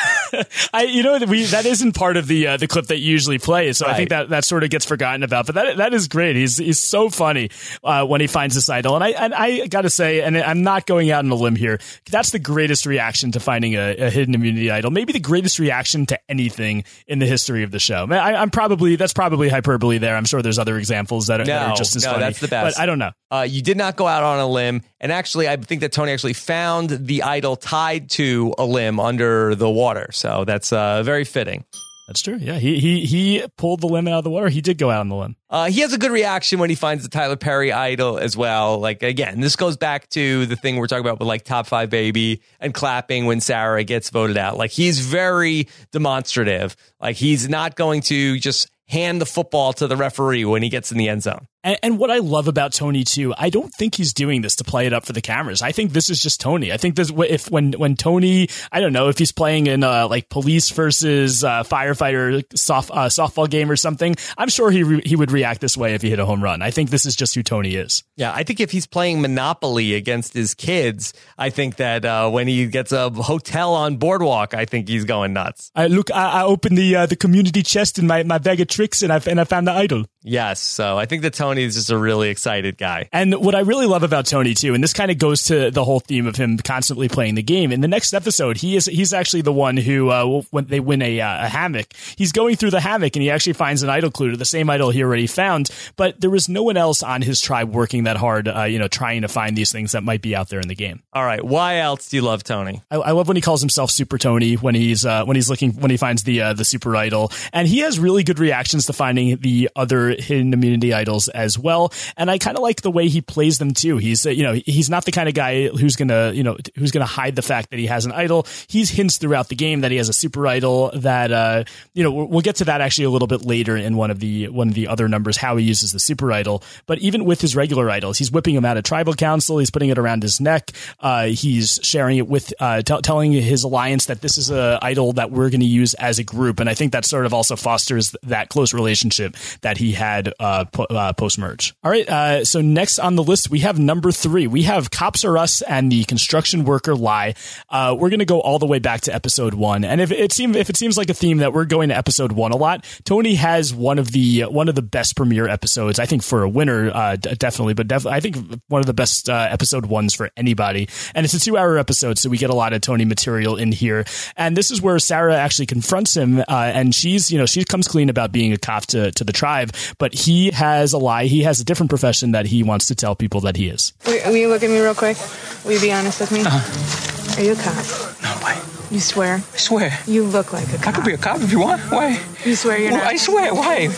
I 0.71 0.83
you 0.83 1.01
know 1.01 1.17
we 1.27 1.43
that 1.45 1.65
isn't 1.65 1.93
part 1.93 2.15
of 2.15 2.27
the 2.27 2.47
uh, 2.47 2.57
the 2.57 2.67
clip 2.67 2.87
that 2.87 2.99
you 2.99 3.11
usually 3.11 3.39
plays, 3.39 3.79
so 3.79 3.85
right. 3.85 3.93
I 3.93 3.97
think 3.97 4.09
that 4.09 4.29
that 4.29 4.45
sort 4.45 4.63
of 4.63 4.69
gets 4.69 4.85
forgotten 4.85 5.23
about. 5.23 5.47
But 5.47 5.55
that 5.55 5.77
that 5.77 5.93
is 5.95 6.07
great. 6.07 6.35
He's 6.35 6.57
he's 6.57 6.79
so 6.79 7.09
funny 7.09 7.49
uh, 7.83 8.05
when 8.05 8.21
he 8.21 8.27
finds 8.27 8.53
this 8.53 8.69
idol, 8.69 8.93
and 8.95 9.03
I 9.03 9.09
and 9.09 9.33
I 9.33 9.65
got 9.65 9.81
to 9.81 9.89
say, 9.89 10.21
and 10.21 10.37
I'm 10.37 10.61
not 10.61 10.85
going 10.85 11.09
out 11.09 11.25
on 11.25 11.31
a 11.31 11.35
limb 11.35 11.55
here. 11.55 11.79
That's 12.11 12.29
the 12.29 12.39
greatest 12.39 12.85
reaction 12.85 13.31
to 13.31 13.39
finding 13.39 13.73
a, 13.73 13.95
a 13.95 14.09
hidden 14.11 14.35
immunity 14.35 14.69
idol. 14.69 14.91
Maybe 14.91 15.11
the 15.11 15.19
greatest 15.19 15.57
reaction 15.57 16.05
to 16.07 16.19
anything 16.29 16.83
in 17.07 17.17
the 17.17 17.25
history 17.25 17.63
of 17.63 17.71
the 17.71 17.79
show. 17.79 18.05
I, 18.11 18.41
am 18.41 18.51
probably 18.51 18.95
that's 18.95 19.13
probably 19.13 19.49
hyperbole 19.49 19.97
there. 19.97 20.15
I'm 20.15 20.25
sure 20.25 20.43
there's 20.43 20.59
other 20.59 20.77
examples 20.77 21.27
that 21.27 21.41
are, 21.41 21.45
no, 21.45 21.53
that 21.53 21.69
are 21.69 21.75
just 21.75 21.95
as 21.95 22.03
no, 22.03 22.11
funny. 22.11 22.25
That's 22.25 22.41
the 22.41 22.47
best. 22.47 22.77
But 22.77 22.83
I 22.83 22.85
don't 22.85 22.99
know. 22.99 23.11
Uh, 23.31 23.47
you 23.49 23.63
did 23.63 23.77
not 23.77 23.95
go 23.95 24.05
out 24.05 24.23
on 24.23 24.39
a 24.39 24.47
limb, 24.47 24.83
and 24.99 25.11
actually, 25.11 25.47
I 25.47 25.55
think 25.57 25.81
that 25.81 25.91
Tony 25.91 26.11
actually 26.11 26.33
found 26.33 26.89
the 26.89 27.23
idol 27.23 27.55
tied 27.55 28.09
to 28.11 28.53
a 28.57 28.65
limb 28.65 28.98
under 28.99 29.55
the 29.55 29.69
water. 29.69 30.09
So 30.11 30.45
that's 30.45 30.71
uh, 30.73 31.03
very 31.03 31.23
fitting. 31.23 31.65
That's 32.09 32.23
true. 32.23 32.37
Yeah, 32.37 32.57
he 32.57 32.79
he 32.79 33.05
he 33.05 33.43
pulled 33.55 33.81
the 33.81 33.87
limb 33.87 34.07
out 34.07 34.17
of 34.17 34.23
the 34.23 34.31
water. 34.31 34.49
He 34.49 34.61
did 34.61 34.79
go 34.79 34.89
out 34.89 35.01
on 35.01 35.09
the 35.09 35.15
limb. 35.15 35.35
Uh, 35.47 35.69
he 35.69 35.81
has 35.81 35.93
a 35.93 35.97
good 35.99 36.09
reaction 36.09 36.57
when 36.57 36.71
he 36.71 36.75
finds 36.75 37.03
the 37.03 37.09
Tyler 37.09 37.35
Perry 37.35 37.71
idol 37.71 38.17
as 38.17 38.35
well. 38.35 38.79
Like 38.79 39.03
again, 39.03 39.41
this 39.41 39.55
goes 39.55 39.77
back 39.77 40.09
to 40.09 40.47
the 40.47 40.55
thing 40.55 40.77
we're 40.77 40.87
talking 40.87 41.05
about 41.05 41.19
with 41.19 41.27
like 41.27 41.43
top 41.43 41.67
five 41.67 41.91
baby 41.91 42.41
and 42.59 42.73
clapping 42.73 43.27
when 43.27 43.41
Sarah 43.41 43.83
gets 43.83 44.09
voted 44.09 44.37
out. 44.37 44.57
Like 44.57 44.71
he's 44.71 45.01
very 45.01 45.67
demonstrative. 45.91 46.75
Like 46.99 47.15
he's 47.15 47.47
not 47.47 47.75
going 47.75 48.01
to 48.01 48.39
just 48.39 48.71
hand 48.89 49.21
the 49.21 49.25
football 49.25 49.71
to 49.73 49.87
the 49.87 49.95
referee 49.95 50.43
when 50.45 50.63
he 50.63 50.69
gets 50.69 50.91
in 50.91 50.97
the 50.97 51.07
end 51.07 51.23
zone. 51.23 51.47
And, 51.61 51.77
and, 51.83 51.99
what 51.99 52.09
I 52.09 52.19
love 52.19 52.47
about 52.47 52.71
Tony 52.71 53.03
too, 53.03 53.33
I 53.37 53.49
don't 53.49 53.69
think 53.73 53.95
he's 53.95 54.13
doing 54.13 54.41
this 54.41 54.55
to 54.57 54.63
play 54.63 54.87
it 54.87 54.93
up 54.93 55.05
for 55.05 55.11
the 55.11 55.21
cameras. 55.21 55.61
I 55.61 55.73
think 55.73 55.91
this 55.91 56.09
is 56.09 56.21
just 56.21 56.39
Tony. 56.39 56.71
I 56.71 56.77
think 56.77 56.95
this 56.95 57.11
if 57.13 57.51
when 57.51 57.73
when 57.73 57.95
Tony, 57.95 58.47
I 58.71 58.79
don't 58.79 58.93
know 58.93 59.09
if 59.09 59.17
he's 59.17 59.33
playing 59.33 59.67
in 59.67 59.83
a 59.83 60.07
like 60.07 60.29
police 60.29 60.69
versus 60.69 61.43
uh, 61.43 61.63
firefighter 61.63 62.45
soft 62.57 62.91
uh, 62.91 63.07
softball 63.07 63.49
game 63.49 63.69
or 63.69 63.75
something. 63.75 64.15
I'm 64.37 64.47
sure 64.47 64.71
he 64.71 64.83
re- 64.83 65.01
he 65.03 65.17
would 65.17 65.31
react 65.31 65.59
this 65.59 65.75
way 65.75 65.95
if 65.95 66.01
he 66.01 66.09
hit 66.09 66.19
a 66.19 66.25
home 66.25 66.41
run. 66.41 66.61
I 66.61 66.71
think 66.71 66.91
this 66.91 67.05
is 67.05 67.13
just 67.13 67.35
who 67.35 67.43
Tony 67.43 67.75
is. 67.75 68.05
Yeah, 68.15 68.31
I 68.33 68.43
think 68.43 68.61
if 68.61 68.71
he's 68.71 68.87
playing 68.87 69.21
Monopoly 69.21 69.95
against 69.95 70.33
his 70.33 70.53
kids, 70.53 71.13
I 71.37 71.49
think 71.49 71.75
that 71.75 72.05
uh, 72.05 72.29
when 72.29 72.47
he 72.47 72.67
gets 72.67 72.93
a 72.93 73.09
hotel 73.09 73.73
on 73.73 73.97
Boardwalk, 73.97 74.53
I 74.53 74.63
think 74.63 74.87
he's 74.87 75.03
going 75.03 75.33
nuts. 75.33 75.71
I 75.75 75.87
look, 75.87 76.09
I, 76.09 76.41
I 76.41 76.43
opened 76.43 76.77
the 76.77 76.95
uh, 76.95 77.05
the 77.05 77.17
community 77.17 77.63
chest 77.63 77.99
in 77.99 78.07
my, 78.07 78.23
my 78.23 78.37
bag 78.37 78.61
of 78.61 78.69
tricks, 78.79 79.03
and 79.03 79.11
I 79.11 79.21
and 79.27 79.41
I 79.41 79.43
found 79.43 79.67
the 79.67 79.73
idol. 79.73 80.05
Yes, 80.21 80.61
so 80.61 80.97
I 80.97 81.05
think 81.05 81.23
that 81.23 81.33
Tony 81.33 81.63
is 81.63 81.75
just 81.75 81.89
a 81.89 81.97
really 81.97 82.29
excited 82.29 82.77
guy. 82.77 83.09
And 83.11 83.33
what 83.35 83.55
I 83.55 83.59
really 83.59 83.85
love 83.85 84.03
about 84.03 84.25
Tony 84.25 84.53
too, 84.53 84.73
and 84.73 84.81
this 84.81 84.93
kind 84.93 85.11
of 85.11 85.17
goes 85.17 85.43
to 85.43 85.69
the 85.69 85.83
whole 85.83 85.99
theme 85.99 86.27
of 86.27 86.37
him 86.37 86.57
constantly 86.57 87.09
playing 87.09 87.35
the 87.35 87.43
game. 87.43 87.73
In 87.73 87.81
the 87.81 87.87
next 87.89 88.13
episode, 88.13 88.57
he 88.57 88.77
is 88.77 88.85
he's 88.85 89.11
actually 89.13 89.41
the 89.41 89.51
one 89.51 89.75
who 89.75 90.09
uh, 90.09 90.41
when 90.51 90.65
they 90.65 90.79
win 90.79 91.01
a, 91.01 91.19
uh, 91.19 91.45
a 91.45 91.49
hammock, 91.49 91.93
he's 92.15 92.31
going 92.31 92.55
through 92.55 92.71
the 92.71 92.79
hammock 92.79 93.15
and 93.15 93.23
he 93.23 93.29
actually 93.29 93.53
finds 93.53 93.83
an 93.83 93.89
idol 93.89 94.11
clue 94.11 94.31
to 94.31 94.37
the 94.37 94.45
same 94.45 94.69
idol 94.69 94.91
he 94.91 95.03
already 95.03 95.27
found. 95.27 95.69
But 95.97 96.21
there 96.21 96.29
was 96.29 96.47
no 96.47 96.63
one 96.63 96.77
else 96.77 97.03
on 97.03 97.21
his 97.21 97.41
tribe 97.41 97.73
working 97.73 98.05
that 98.05 98.15
hard, 98.15 98.47
uh, 98.47 98.63
you 98.63 98.79
know, 98.79 98.87
trying 98.87 99.23
to 99.23 99.27
find 99.27 99.57
these 99.57 99.73
things 99.73 99.91
that 99.91 100.03
might 100.03 100.21
be 100.21 100.35
out 100.37 100.47
there 100.47 100.61
in 100.61 100.69
the 100.69 100.75
game. 100.75 101.01
All 101.11 101.25
right, 101.25 101.43
why 101.43 101.79
else 101.79 102.09
do 102.09 102.15
you 102.15 102.21
love 102.21 102.43
Tony? 102.43 102.81
I, 102.89 102.97
I 102.97 103.11
love 103.11 103.27
when 103.27 103.35
he 103.35 103.41
calls 103.41 103.61
himself 103.61 103.91
Super 103.91 104.17
Tony 104.17 104.55
when 104.55 104.75
he's 104.75 105.05
uh, 105.05 105.25
when 105.25 105.35
he's 105.35 105.49
looking 105.49 105.71
when 105.73 105.91
he 105.91 105.97
finds 105.97 106.23
the 106.23 106.41
uh, 106.41 106.53
the 106.53 106.65
super 106.65 106.95
idol, 106.95 107.31
and 107.51 107.67
he 107.67 107.79
has 107.79 107.99
really 107.99 108.23
good 108.23 108.39
reactions 108.39 108.68
to 108.69 108.93
finding 108.93 109.37
the 109.37 109.69
other 109.75 110.09
hidden 110.09 110.53
immunity 110.53 110.93
idols 110.93 111.27
as 111.29 111.57
well. 111.57 111.91
And 112.17 112.29
I 112.29 112.37
kind 112.37 112.57
of 112.57 112.63
like 112.63 112.81
the 112.81 112.91
way 112.91 113.07
he 113.07 113.21
plays 113.21 113.57
them 113.57 113.73
too. 113.73 113.97
He's, 113.97 114.25
you 114.25 114.43
know, 114.43 114.53
he's 114.53 114.89
not 114.89 115.05
the 115.05 115.11
kind 115.11 115.27
of 115.27 115.35
guy 115.35 115.67
who's 115.67 115.95
going 115.95 116.07
to, 116.09 116.31
you 116.33 116.43
know, 116.43 116.57
who's 116.77 116.91
going 116.91 117.05
to 117.05 117.11
hide 117.11 117.35
the 117.35 117.41
fact 117.41 117.71
that 117.71 117.79
he 117.79 117.87
has 117.87 118.05
an 118.05 118.11
idol. 118.11 118.45
He's 118.67 118.89
hints 118.89 119.17
throughout 119.17 119.49
the 119.49 119.55
game 119.55 119.81
that 119.81 119.91
he 119.91 119.97
has 119.97 120.09
a 120.09 120.13
super 120.13 120.45
idol 120.47 120.91
that, 120.95 121.31
uh, 121.31 121.63
you 121.93 122.03
know, 122.03 122.11
we'll 122.11 122.41
get 122.41 122.57
to 122.57 122.65
that 122.65 122.81
actually 122.81 123.05
a 123.05 123.09
little 123.09 123.27
bit 123.27 123.45
later 123.45 123.75
in 123.75 123.97
one 123.97 124.11
of 124.11 124.19
the, 124.19 124.47
one 124.49 124.69
of 124.69 124.73
the 124.73 124.87
other 124.87 125.07
numbers, 125.07 125.37
how 125.37 125.57
he 125.57 125.65
uses 125.65 125.91
the 125.91 125.99
super 125.99 126.31
idol. 126.31 126.63
But 126.85 126.99
even 126.99 127.25
with 127.25 127.41
his 127.41 127.55
regular 127.55 127.89
idols, 127.89 128.17
he's 128.17 128.31
whipping 128.31 128.55
him 128.55 128.65
out 128.65 128.77
of 128.77 128.83
tribal 128.83 129.13
council. 129.13 129.57
He's 129.57 129.71
putting 129.71 129.89
it 129.89 129.97
around 129.97 130.23
his 130.23 130.39
neck. 130.39 130.71
Uh, 130.99 131.27
he's 131.27 131.79
sharing 131.83 132.17
it 132.17 132.27
with, 132.27 132.53
uh, 132.59 132.81
t- 132.81 133.01
telling 133.01 133.31
his 133.31 133.63
alliance 133.63 134.05
that 134.05 134.21
this 134.21 134.37
is 134.37 134.51
a 134.51 134.79
idol 134.81 135.13
that 135.13 135.31
we're 135.31 135.49
going 135.49 135.59
to 135.61 135.65
use 135.65 135.93
as 135.95 136.19
a 136.19 136.23
group. 136.23 136.59
And 136.59 136.69
I 136.69 136.73
think 136.73 136.91
that 136.91 137.05
sort 137.05 137.25
of 137.25 137.33
also 137.33 137.55
fosters 137.55 138.15
that 138.23 138.49
close 138.59 138.73
relationship 138.73 139.37
that 139.61 139.77
he 139.77 139.93
had, 139.93 140.33
uh, 140.37 140.65
po- 140.65 140.83
uh, 140.83 141.13
post 141.13 141.39
merge. 141.39 141.73
All 141.81 141.89
right. 141.89 142.09
Uh, 142.09 142.43
so 142.43 142.59
next 142.59 142.99
on 142.99 143.15
the 143.15 143.23
list, 143.23 143.49
we 143.49 143.59
have 143.59 143.79
number 143.79 144.11
three. 144.11 144.47
We 144.47 144.63
have 144.63 144.91
Cops 144.91 145.23
Are 145.23 145.37
Us 145.37 145.61
and 145.61 145.89
the 145.89 146.03
construction 146.03 146.65
worker 146.65 146.93
lie. 146.93 147.35
Uh, 147.69 147.95
we're 147.97 148.09
going 148.09 148.19
to 148.19 148.25
go 148.25 148.41
all 148.41 148.59
the 148.59 148.65
way 148.65 148.79
back 148.79 148.99
to 149.01 149.15
episode 149.15 149.53
one. 149.53 149.85
And 149.85 150.01
if 150.01 150.11
it 150.11 150.33
seems 150.33 150.57
if 150.57 150.69
it 150.69 150.75
seems 150.75 150.97
like 150.97 151.09
a 151.09 151.13
theme 151.13 151.37
that 151.37 151.53
we're 151.53 151.63
going 151.63 151.87
to 151.87 151.95
episode 151.95 152.33
one 152.33 152.51
a 152.51 152.57
lot, 152.57 152.85
Tony 153.05 153.35
has 153.35 153.73
one 153.73 153.97
of 153.97 154.11
the 154.11 154.41
one 154.41 154.67
of 154.67 154.75
the 154.75 154.81
best 154.81 155.15
premiere 155.15 155.47
episodes. 155.47 155.97
I 155.97 156.05
think 156.05 156.21
for 156.21 156.43
a 156.43 156.49
winner, 156.49 156.91
uh, 156.93 157.15
d- 157.15 157.35
definitely, 157.35 157.75
but 157.75 157.87
definitely, 157.87 158.17
I 158.17 158.19
think 158.19 158.61
one 158.67 158.81
of 158.81 158.87
the 158.87 158.93
best 158.93 159.29
episode 159.29 159.85
ones 159.85 160.13
for 160.13 160.31
anybody. 160.35 160.89
And 161.15 161.23
it's 161.23 161.33
a 161.33 161.39
two 161.39 161.55
hour 161.55 161.77
episode, 161.77 162.19
so 162.19 162.29
we 162.29 162.37
get 162.37 162.49
a 162.49 162.55
lot 162.55 162.73
of 162.73 162.81
Tony 162.81 163.05
material 163.05 163.55
in 163.55 163.71
here. 163.71 164.03
And 164.35 164.57
this 164.57 164.69
is 164.69 164.81
where 164.81 164.99
Sarah 164.99 165.37
actually 165.37 165.67
confronts 165.67 166.17
him, 166.17 166.43
and 166.49 166.93
she's 166.93 167.31
you 167.31 167.37
know 167.37 167.45
she 167.45 167.63
comes 167.63 167.87
clean 167.87 168.09
about 168.09 168.33
being 168.33 168.48
a 168.53 168.57
cop 168.57 168.85
to 168.87 169.11
to 169.11 169.23
the 169.23 169.33
tribe, 169.33 169.71
but 169.97 170.13
he 170.13 170.51
has 170.51 170.93
a 170.93 170.97
lie. 170.97 171.25
He 171.25 171.43
has 171.43 171.59
a 171.59 171.63
different 171.63 171.89
profession 171.89 172.31
that 172.31 172.45
he 172.45 172.63
wants 172.63 172.87
to 172.87 172.95
tell 172.95 173.15
people 173.15 173.41
that 173.41 173.55
he 173.57 173.69
is. 173.69 173.93
Wait, 174.07 174.25
will 174.25 174.35
you 174.37 174.49
look 174.49 174.63
at 174.63 174.69
me 174.69 174.79
real 174.79 174.95
quick? 174.95 175.17
Will 175.65 175.73
you 175.73 175.79
be 175.81 175.91
honest 175.91 176.19
with 176.19 176.31
me? 176.31 176.41
Uh-huh. 176.41 177.41
Are 177.41 177.43
you 177.45 177.53
a 177.53 177.55
cop? 177.55 177.75
No, 178.23 178.29
why? 178.43 178.61
You 178.91 178.99
swear? 178.99 179.35
I 179.35 179.57
swear. 179.57 179.97
You 180.07 180.23
look 180.23 180.51
like 180.51 180.67
a 180.73 180.77
cop. 180.77 180.87
I 180.87 180.91
could 180.91 181.05
be 181.05 181.13
a 181.13 181.17
cop 181.17 181.41
if 181.41 181.51
you 181.51 181.59
want. 181.59 181.81
Why? 181.91 182.19
You 182.43 182.55
swear 182.55 182.77
you're 182.79 182.91
Well, 182.91 183.03
not? 183.03 183.13
I 183.13 183.17
swear. 183.17 183.53
Why? 183.53 183.89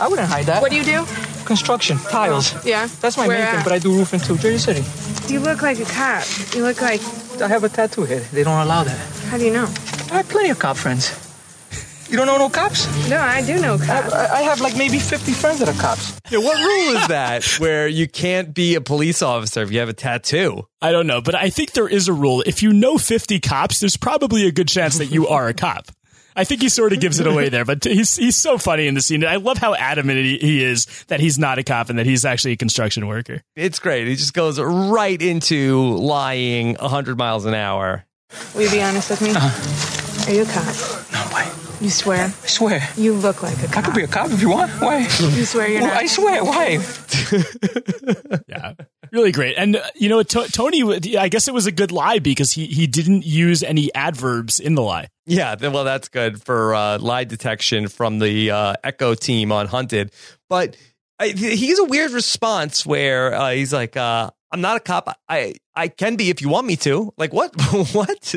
I 0.00 0.08
wouldn't 0.08 0.28
hide 0.28 0.46
that. 0.46 0.60
What 0.62 0.70
do 0.70 0.76
you 0.76 0.84
do? 0.84 1.04
Construction, 1.44 1.98
tiles. 1.98 2.54
Yeah. 2.64 2.88
That's 3.00 3.16
my 3.16 3.26
Where 3.26 3.38
main 3.38 3.54
thing, 3.54 3.64
but 3.64 3.72
I 3.72 3.78
do 3.78 3.92
roofing 3.96 4.20
too. 4.20 4.36
Jersey 4.38 4.58
City. 4.58 5.32
You 5.32 5.40
look 5.40 5.62
like 5.62 5.78
a 5.80 5.84
cop. 5.84 6.24
You 6.54 6.62
look 6.62 6.80
like. 6.80 7.00
I 7.40 7.48
have 7.48 7.62
a 7.64 7.68
tattoo 7.68 8.02
here. 8.04 8.20
They 8.32 8.42
don't 8.44 8.58
allow 8.60 8.82
that. 8.84 8.98
How 9.30 9.38
do 9.38 9.44
you 9.44 9.52
know? 9.52 9.64
I 10.10 10.18
have 10.18 10.28
plenty 10.28 10.50
of 10.50 10.58
cop 10.58 10.76
friends. 10.76 11.10
You 12.08 12.16
don't 12.16 12.26
know 12.26 12.38
no 12.38 12.48
cops? 12.48 12.86
No, 13.10 13.18
I 13.18 13.42
do 13.44 13.60
know 13.60 13.76
cops. 13.76 14.12
I, 14.14 14.38
I 14.38 14.40
have 14.42 14.62
like 14.62 14.76
maybe 14.78 14.98
50 14.98 15.32
friends 15.32 15.58
that 15.58 15.68
are 15.68 15.78
cops. 15.78 16.18
Yeah, 16.30 16.38
what 16.38 16.56
rule 16.56 16.96
is 16.96 17.08
that 17.08 17.44
where 17.58 17.86
you 17.86 18.08
can't 18.08 18.54
be 18.54 18.76
a 18.76 18.80
police 18.80 19.20
officer 19.20 19.60
if 19.62 19.70
you 19.70 19.80
have 19.80 19.90
a 19.90 19.92
tattoo? 19.92 20.66
I 20.80 20.90
don't 20.90 21.06
know, 21.06 21.20
but 21.20 21.34
I 21.34 21.50
think 21.50 21.72
there 21.72 21.86
is 21.88 22.08
a 22.08 22.14
rule. 22.14 22.42
If 22.46 22.62
you 22.62 22.72
know 22.72 22.96
50 22.96 23.40
cops, 23.40 23.80
there's 23.80 23.98
probably 23.98 24.46
a 24.46 24.52
good 24.52 24.68
chance 24.68 24.96
that 24.98 25.06
you 25.06 25.28
are 25.28 25.48
a 25.48 25.54
cop. 25.54 25.88
I 26.34 26.44
think 26.44 26.62
he 26.62 26.68
sort 26.68 26.92
of 26.92 27.00
gives 27.00 27.18
it 27.18 27.26
away 27.26 27.48
there, 27.48 27.64
but 27.64 27.82
he's 27.82 28.14
he's 28.14 28.36
so 28.36 28.58
funny 28.58 28.86
in 28.86 28.94
the 28.94 29.00
scene. 29.00 29.24
I 29.24 29.36
love 29.36 29.58
how 29.58 29.74
adamant 29.74 30.18
he, 30.20 30.38
he 30.38 30.64
is 30.64 30.86
that 31.08 31.18
he's 31.18 31.36
not 31.36 31.58
a 31.58 31.64
cop 31.64 31.90
and 31.90 31.98
that 31.98 32.06
he's 32.06 32.24
actually 32.24 32.52
a 32.52 32.56
construction 32.56 33.08
worker. 33.08 33.42
It's 33.56 33.80
great. 33.80 34.06
He 34.06 34.14
just 34.14 34.34
goes 34.34 34.60
right 34.60 35.20
into 35.20 35.96
lying 35.96 36.76
100 36.76 37.18
miles 37.18 37.44
an 37.44 37.54
hour. 37.54 38.04
Will 38.54 38.62
you 38.62 38.70
be 38.70 38.80
honest 38.80 39.10
with 39.10 39.20
me? 39.20 39.30
Uh-huh. 39.30 40.30
Are 40.30 40.34
you 40.34 40.42
a 40.42 40.46
cop? 40.46 40.64
No, 41.12 41.18
why? 41.32 41.47
You 41.80 41.90
swear? 41.90 42.24
I 42.26 42.46
swear. 42.46 42.88
You 42.96 43.12
look 43.12 43.42
like 43.42 43.56
a 43.58 43.68
I 43.68 43.72
cop. 43.72 43.76
I 43.78 43.82
could 43.82 43.94
be 43.94 44.02
a 44.02 44.08
cop 44.08 44.30
if 44.30 44.40
you 44.42 44.48
want. 44.50 44.70
Why? 44.80 44.98
You 45.00 45.44
swear 45.44 45.68
you're 45.68 45.80
Well, 45.80 45.90
not? 45.94 46.02
I 46.02 46.06
swear. 46.06 46.44
Why? 46.44 46.78
Yeah, 48.48 48.72
really 49.12 49.30
great. 49.32 49.56
And 49.56 49.76
uh, 49.76 49.82
you 49.94 50.08
know, 50.08 50.22
to- 50.22 50.48
Tony, 50.50 50.82
I 51.16 51.28
guess 51.28 51.46
it 51.48 51.54
was 51.54 51.66
a 51.66 51.72
good 51.72 51.92
lie 51.92 52.18
because 52.18 52.52
he 52.52 52.66
he 52.66 52.86
didn't 52.86 53.24
use 53.26 53.62
any 53.62 53.94
adverbs 53.94 54.58
in 54.58 54.74
the 54.74 54.82
lie. 54.82 55.08
Yeah, 55.26 55.54
well, 55.60 55.84
that's 55.84 56.08
good 56.08 56.42
for 56.42 56.74
uh, 56.74 56.98
lie 56.98 57.24
detection 57.24 57.88
from 57.88 58.18
the 58.18 58.50
uh, 58.50 58.74
Echo 58.82 59.14
team 59.14 59.52
on 59.52 59.66
Hunted. 59.66 60.10
But 60.48 60.76
I, 61.20 61.28
he's 61.28 61.78
a 61.78 61.84
weird 61.84 62.12
response 62.12 62.86
where 62.86 63.34
uh, 63.34 63.50
he's 63.50 63.72
like, 63.72 63.96
uh, 63.96 64.30
"I'm 64.50 64.60
not 64.62 64.78
a 64.78 64.80
cop. 64.80 65.14
I 65.28 65.54
I 65.74 65.88
can 65.88 66.16
be 66.16 66.30
if 66.30 66.40
you 66.40 66.48
want 66.48 66.66
me 66.66 66.76
to." 66.76 67.12
Like, 67.18 67.32
what? 67.32 67.52
what? 67.92 68.34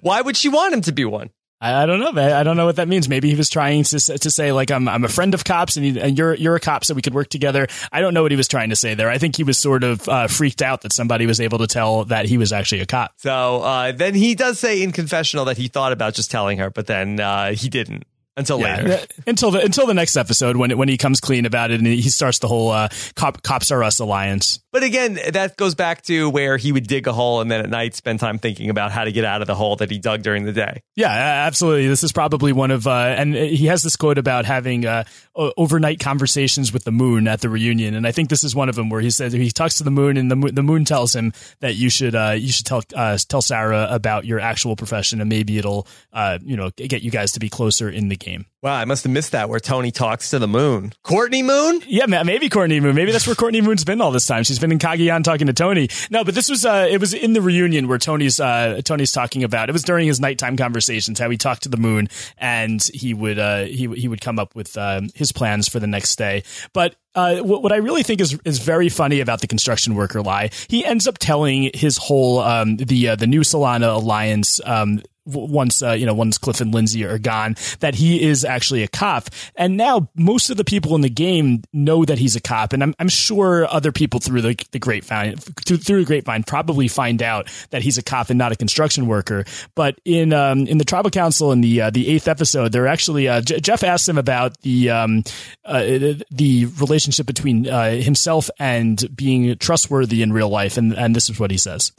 Why 0.00 0.20
would 0.22 0.36
she 0.36 0.48
want 0.48 0.72
him 0.74 0.80
to 0.82 0.92
be 0.92 1.04
one? 1.04 1.30
I, 1.60 1.86
don't 1.86 1.98
know. 1.98 2.12
man. 2.12 2.32
I 2.32 2.42
don't 2.42 2.56
know 2.56 2.66
what 2.66 2.76
that 2.76 2.88
means. 2.88 3.08
Maybe 3.08 3.28
he 3.28 3.36
was 3.36 3.50
trying 3.50 3.82
to 3.84 3.98
to 3.98 4.30
say 4.30 4.52
like 4.52 4.70
I'm 4.70 4.88
I'm 4.88 5.04
a 5.04 5.08
friend 5.08 5.34
of 5.34 5.44
cops 5.44 5.76
and, 5.76 5.84
he, 5.84 6.00
and 6.00 6.16
you're 6.16 6.34
you're 6.34 6.54
a 6.54 6.60
cop, 6.60 6.84
so 6.84 6.94
we 6.94 7.02
could 7.02 7.14
work 7.14 7.28
together. 7.28 7.66
I 7.90 8.00
don't 8.00 8.14
know 8.14 8.22
what 8.22 8.30
he 8.30 8.36
was 8.36 8.48
trying 8.48 8.70
to 8.70 8.76
say 8.76 8.94
there. 8.94 9.10
I 9.10 9.18
think 9.18 9.36
he 9.36 9.42
was 9.42 9.58
sort 9.58 9.82
of 9.82 10.08
uh, 10.08 10.28
freaked 10.28 10.62
out 10.62 10.82
that 10.82 10.92
somebody 10.92 11.26
was 11.26 11.40
able 11.40 11.58
to 11.58 11.66
tell 11.66 12.04
that 12.06 12.26
he 12.26 12.38
was 12.38 12.52
actually 12.52 12.80
a 12.80 12.86
cop. 12.86 13.12
So 13.16 13.62
uh, 13.62 13.92
then 13.92 14.14
he 14.14 14.34
does 14.34 14.58
say 14.58 14.82
in 14.82 14.92
confessional 14.92 15.46
that 15.46 15.56
he 15.56 15.68
thought 15.68 15.92
about 15.92 16.14
just 16.14 16.30
telling 16.30 16.58
her, 16.58 16.70
but 16.70 16.86
then 16.86 17.18
uh, 17.18 17.52
he 17.52 17.68
didn't 17.68 18.04
until 18.38 18.60
Yeah, 18.60 18.76
later. 18.82 19.06
until 19.26 19.50
the 19.50 19.60
until 19.60 19.86
the 19.86 19.94
next 19.94 20.16
episode 20.16 20.56
when 20.56 20.76
when 20.78 20.88
he 20.88 20.96
comes 20.96 21.20
clean 21.20 21.46
about 21.46 21.70
it 21.70 21.80
and 21.80 21.86
he 21.86 22.08
starts 22.08 22.38
the 22.38 22.48
whole 22.48 22.70
uh, 22.70 22.88
cop, 23.14 23.42
cops 23.42 23.70
are 23.70 23.82
us 23.82 23.98
alliance. 23.98 24.60
But 24.72 24.82
again, 24.82 25.18
that 25.32 25.56
goes 25.56 25.74
back 25.74 26.02
to 26.02 26.30
where 26.30 26.56
he 26.56 26.72
would 26.72 26.86
dig 26.86 27.06
a 27.06 27.12
hole 27.12 27.40
and 27.40 27.50
then 27.50 27.60
at 27.60 27.70
night 27.70 27.94
spend 27.94 28.20
time 28.20 28.38
thinking 28.38 28.70
about 28.70 28.92
how 28.92 29.04
to 29.04 29.12
get 29.12 29.24
out 29.24 29.40
of 29.40 29.46
the 29.46 29.54
hole 29.54 29.76
that 29.76 29.90
he 29.90 29.98
dug 29.98 30.22
during 30.22 30.44
the 30.44 30.52
day. 30.52 30.82
Yeah, 30.94 31.08
absolutely. 31.10 31.88
This 31.88 32.04
is 32.04 32.12
probably 32.12 32.52
one 32.52 32.70
of, 32.70 32.86
uh, 32.86 32.92
and 32.92 33.34
he 33.34 33.66
has 33.66 33.82
this 33.82 33.96
quote 33.96 34.18
about 34.18 34.44
having 34.44 34.84
uh, 34.84 35.04
overnight 35.34 36.00
conversations 36.00 36.72
with 36.72 36.84
the 36.84 36.92
moon 36.92 37.26
at 37.28 37.40
the 37.40 37.48
reunion, 37.48 37.94
and 37.94 38.06
I 38.06 38.12
think 38.12 38.28
this 38.28 38.44
is 38.44 38.54
one 38.54 38.68
of 38.68 38.74
them 38.74 38.90
where 38.90 39.00
he 39.00 39.10
says 39.10 39.32
he 39.32 39.50
talks 39.50 39.76
to 39.76 39.84
the 39.84 39.90
moon, 39.90 40.16
and 40.16 40.30
the 40.30 40.36
moon, 40.36 40.54
the 40.54 40.62
moon 40.62 40.84
tells 40.84 41.14
him 41.14 41.32
that 41.60 41.76
you 41.76 41.90
should 41.90 42.14
uh, 42.14 42.34
you 42.36 42.52
should 42.52 42.66
tell 42.66 42.82
uh, 42.94 43.16
tell 43.28 43.42
Sarah 43.42 43.86
about 43.90 44.24
your 44.24 44.40
actual 44.40 44.76
profession, 44.76 45.20
and 45.20 45.28
maybe 45.28 45.58
it'll 45.58 45.86
uh, 46.12 46.38
you 46.42 46.56
know 46.56 46.70
get 46.70 47.02
you 47.02 47.10
guys 47.10 47.32
to 47.32 47.40
be 47.40 47.48
closer 47.48 47.88
in 47.88 48.08
the 48.08 48.16
game. 48.16 48.27
Wow, 48.60 48.74
I 48.74 48.84
must 48.86 49.04
have 49.04 49.12
missed 49.12 49.32
that 49.32 49.48
where 49.48 49.60
Tony 49.60 49.92
talks 49.92 50.30
to 50.30 50.40
the 50.40 50.48
moon. 50.48 50.92
Courtney 51.04 51.44
Moon? 51.44 51.80
Yeah, 51.86 52.06
maybe 52.06 52.48
Courtney 52.48 52.80
Moon. 52.80 52.96
Maybe 52.96 53.12
that's 53.12 53.26
where 53.26 53.36
Courtney 53.36 53.60
Moon's 53.60 53.84
been 53.84 54.00
all 54.00 54.10
this 54.10 54.26
time. 54.26 54.42
She's 54.42 54.58
been 54.58 54.72
in 54.72 54.80
Cagayan 54.80 55.22
talking 55.22 55.46
to 55.46 55.52
Tony. 55.52 55.88
No, 56.10 56.24
but 56.24 56.34
this 56.34 56.48
was 56.48 56.66
uh, 56.66 56.88
it 56.90 56.98
was 56.98 57.14
in 57.14 57.34
the 57.34 57.40
reunion 57.40 57.86
where 57.86 57.98
Tony's 57.98 58.40
uh, 58.40 58.80
Tony's 58.84 59.12
talking 59.12 59.44
about. 59.44 59.68
It 59.68 59.72
was 59.72 59.84
during 59.84 60.08
his 60.08 60.18
nighttime 60.18 60.56
conversations 60.56 61.20
how 61.20 61.30
he 61.30 61.36
talked 61.36 61.62
to 61.62 61.68
the 61.68 61.76
moon 61.76 62.08
and 62.36 62.82
he 62.92 63.14
would 63.14 63.38
uh, 63.38 63.64
he 63.64 63.86
he 63.94 64.08
would 64.08 64.20
come 64.20 64.40
up 64.40 64.56
with 64.56 64.76
um, 64.76 65.10
his 65.14 65.30
plans 65.30 65.68
for 65.68 65.78
the 65.78 65.86
next 65.86 66.16
day. 66.16 66.42
But 66.72 66.96
uh, 67.18 67.42
what, 67.42 67.72
I 67.72 67.76
really 67.76 68.02
think 68.02 68.20
is 68.20 68.38
is 68.44 68.58
very 68.60 68.88
funny 68.88 69.20
about 69.20 69.40
the 69.40 69.46
construction 69.48 69.94
worker 69.94 70.22
lie, 70.22 70.50
he 70.68 70.84
ends 70.84 71.08
up 71.08 71.18
telling 71.18 71.70
his 71.74 71.96
whole 71.96 72.38
um, 72.38 72.76
the 72.76 73.08
uh, 73.08 73.16
the 73.16 73.26
new 73.26 73.40
Solana 73.40 73.94
alliance. 73.94 74.60
Um, 74.64 75.02
once 75.28 75.82
uh, 75.82 75.92
you 75.92 76.06
know 76.06 76.14
once 76.14 76.38
Cliff 76.38 76.60
and 76.60 76.72
Lindsey 76.72 77.04
are 77.04 77.18
gone 77.18 77.56
that 77.80 77.94
he 77.94 78.22
is 78.22 78.44
actually 78.44 78.82
a 78.82 78.88
cop. 78.88 79.28
And 79.56 79.76
now 79.76 80.08
most 80.14 80.50
of 80.50 80.56
the 80.56 80.64
people 80.64 80.94
in 80.94 81.02
the 81.02 81.10
game 81.10 81.62
know 81.72 82.04
that 82.04 82.18
he's 82.18 82.36
a 82.36 82.40
cop, 82.40 82.72
and 82.72 82.82
I'm, 82.82 82.94
I'm 82.98 83.08
sure 83.08 83.66
other 83.70 83.92
people 83.92 84.20
through 84.20 84.42
the 84.42 84.66
the 84.72 84.78
grapevine 84.78 85.36
through, 85.36 85.78
through 85.78 86.00
the 86.00 86.06
grapevine 86.06 86.42
probably 86.44 86.88
find 86.88 87.22
out 87.22 87.48
that 87.70 87.82
he's 87.82 87.98
a 87.98 88.02
cop 88.02 88.30
and 88.30 88.38
not 88.38 88.52
a 88.52 88.56
construction 88.56 89.06
worker. 89.06 89.44
But 89.74 90.00
in 90.04 90.32
um, 90.32 90.66
in 90.66 90.78
the 90.78 90.84
tribal 90.84 91.10
council 91.10 91.52
in 91.52 91.60
the 91.60 91.82
uh, 91.82 91.90
the 91.90 92.08
eighth 92.08 92.28
episode, 92.28 92.72
they're 92.72 92.88
actually 92.88 93.28
uh, 93.28 93.40
J- 93.40 93.60
Jeff 93.60 93.84
asked 93.84 94.08
him 94.08 94.18
about 94.18 94.60
the 94.62 94.90
um, 94.90 95.24
uh, 95.64 95.82
the 96.30 96.66
relationship 96.80 97.07
between 97.26 97.68
uh, 97.68 97.90
himself 97.90 98.50
and 98.58 99.04
being 99.14 99.56
trustworthy 99.58 100.22
in 100.22 100.32
real 100.32 100.48
life, 100.48 100.76
and 100.76 100.92
and 100.92 101.14
this 101.14 101.28
is 101.28 101.38
what 101.40 101.50
he 101.50 101.58
says. 101.58 101.92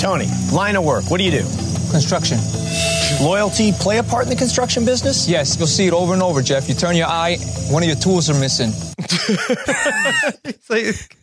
Tony, 0.00 0.26
line 0.52 0.76
of 0.76 0.84
work. 0.84 1.10
What 1.10 1.18
do 1.18 1.24
you 1.24 1.30
do? 1.30 1.44
Construction. 1.90 2.38
Loyalty 3.20 3.72
play 3.72 3.98
a 3.98 4.02
part 4.02 4.24
in 4.24 4.30
the 4.30 4.36
construction 4.36 4.84
business? 4.84 5.28
Yes, 5.28 5.56
you'll 5.56 5.66
see 5.66 5.86
it 5.86 5.92
over 5.92 6.12
and 6.12 6.22
over, 6.22 6.42
Jeff. 6.42 6.68
You 6.68 6.74
turn 6.74 6.96
your 6.96 7.06
eye, 7.06 7.36
one 7.70 7.82
of 7.82 7.88
your 7.88 7.96
tools 7.96 8.28
are 8.28 8.38
missing. 8.38 8.72
It's 10.44 10.70
like, 10.70 11.16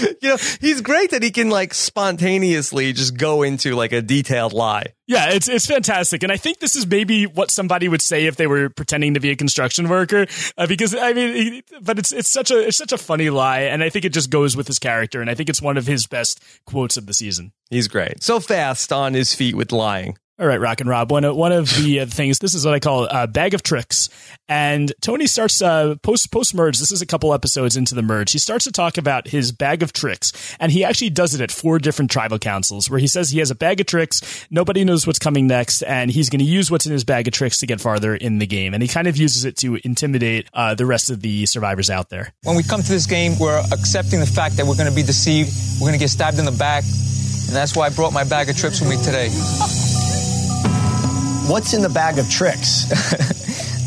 you 0.22 0.28
know, 0.30 0.36
he's 0.60 0.80
great 0.80 1.10
that 1.10 1.22
he 1.22 1.30
can 1.30 1.50
like 1.50 1.74
spontaneously 1.74 2.92
just 2.92 3.16
go 3.16 3.42
into 3.42 3.74
like 3.74 3.92
a 3.92 4.02
detailed 4.02 4.52
lie. 4.52 4.94
Yeah, 5.06 5.30
it's 5.30 5.48
it's 5.48 5.66
fantastic, 5.66 6.22
and 6.22 6.30
I 6.30 6.36
think 6.36 6.60
this 6.60 6.76
is 6.76 6.86
maybe 6.86 7.24
what 7.24 7.50
somebody 7.50 7.88
would 7.88 8.02
say 8.02 8.26
if 8.26 8.36
they 8.36 8.46
were 8.46 8.68
pretending 8.68 9.14
to 9.14 9.20
be 9.20 9.30
a 9.30 9.36
construction 9.36 9.88
worker, 9.88 10.26
uh, 10.58 10.66
because 10.66 10.94
I 10.94 11.14
mean, 11.14 11.34
he, 11.34 11.62
but 11.80 11.98
it's 11.98 12.12
it's 12.12 12.28
such 12.28 12.50
a 12.50 12.66
it's 12.68 12.76
such 12.76 12.92
a 12.92 12.98
funny 12.98 13.30
lie, 13.30 13.60
and 13.60 13.82
I 13.82 13.88
think 13.88 14.04
it 14.04 14.12
just 14.12 14.30
goes 14.30 14.56
with 14.56 14.66
his 14.66 14.78
character, 14.78 15.20
and 15.22 15.30
I 15.30 15.34
think 15.34 15.48
it's 15.48 15.62
one 15.62 15.78
of 15.78 15.86
his 15.86 16.06
best 16.06 16.42
quotes 16.66 16.96
of 16.96 17.06
the 17.06 17.14
season. 17.14 17.52
He's 17.70 17.88
great. 17.88 18.22
So 18.22 18.38
fast 18.38 18.92
on 18.92 19.14
his 19.14 19.34
feet 19.34 19.54
with 19.56 19.72
lying. 19.72 20.18
All 20.40 20.46
right, 20.46 20.60
Rock 20.60 20.80
and 20.80 20.88
Rob. 20.88 21.10
One 21.10 21.24
of 21.24 21.34
one 21.34 21.50
of 21.50 21.68
the 21.74 22.00
uh, 22.00 22.06
things. 22.06 22.38
This 22.38 22.54
is 22.54 22.64
what 22.64 22.72
I 22.72 22.78
call 22.78 23.08
a 23.10 23.26
bag 23.26 23.54
of 23.54 23.64
tricks. 23.64 24.08
And 24.48 24.92
Tony 25.00 25.26
starts 25.26 25.60
uh, 25.60 25.96
post 26.04 26.30
post 26.30 26.54
merge. 26.54 26.78
This 26.78 26.92
is 26.92 27.02
a 27.02 27.06
couple 27.06 27.34
episodes 27.34 27.76
into 27.76 27.96
the 27.96 28.02
merge. 28.02 28.30
He 28.30 28.38
starts 28.38 28.64
to 28.64 28.70
talk 28.70 28.98
about 28.98 29.26
his 29.26 29.50
bag 29.50 29.82
of 29.82 29.92
tricks, 29.92 30.56
and 30.60 30.70
he 30.70 30.84
actually 30.84 31.10
does 31.10 31.34
it 31.34 31.40
at 31.40 31.50
four 31.50 31.80
different 31.80 32.12
tribal 32.12 32.38
councils, 32.38 32.88
where 32.88 33.00
he 33.00 33.08
says 33.08 33.30
he 33.30 33.40
has 33.40 33.50
a 33.50 33.56
bag 33.56 33.80
of 33.80 33.86
tricks. 33.86 34.46
Nobody 34.48 34.84
knows 34.84 35.08
what's 35.08 35.18
coming 35.18 35.48
next, 35.48 35.82
and 35.82 36.08
he's 36.08 36.30
going 36.30 36.38
to 36.38 36.44
use 36.44 36.70
what's 36.70 36.86
in 36.86 36.92
his 36.92 37.02
bag 37.02 37.26
of 37.26 37.34
tricks 37.34 37.58
to 37.58 37.66
get 37.66 37.80
farther 37.80 38.14
in 38.14 38.38
the 38.38 38.46
game. 38.46 38.74
And 38.74 38.82
he 38.82 38.88
kind 38.88 39.08
of 39.08 39.16
uses 39.16 39.44
it 39.44 39.56
to 39.56 39.80
intimidate 39.82 40.48
uh, 40.54 40.76
the 40.76 40.86
rest 40.86 41.10
of 41.10 41.20
the 41.20 41.46
survivors 41.46 41.90
out 41.90 42.10
there. 42.10 42.32
When 42.44 42.54
we 42.54 42.62
come 42.62 42.80
to 42.80 42.88
this 42.88 43.06
game, 43.06 43.32
we're 43.40 43.58
accepting 43.72 44.20
the 44.20 44.26
fact 44.26 44.56
that 44.58 44.66
we're 44.66 44.76
going 44.76 44.88
to 44.88 44.94
be 44.94 45.02
deceived. 45.02 45.50
We're 45.80 45.88
going 45.88 45.98
to 45.98 46.04
get 46.04 46.10
stabbed 46.10 46.38
in 46.38 46.44
the 46.44 46.52
back. 46.52 46.84
And 46.84 47.56
that's 47.56 47.74
why 47.74 47.86
I 47.86 47.88
brought 47.88 48.12
my 48.12 48.22
bag 48.22 48.48
of 48.48 48.56
tricks 48.56 48.80
with 48.80 48.88
me 48.88 49.02
today. 49.02 49.30
What's 51.48 51.72
in 51.72 51.80
the 51.80 51.88
bag 51.88 52.18
of 52.18 52.28
tricks? 52.28 52.84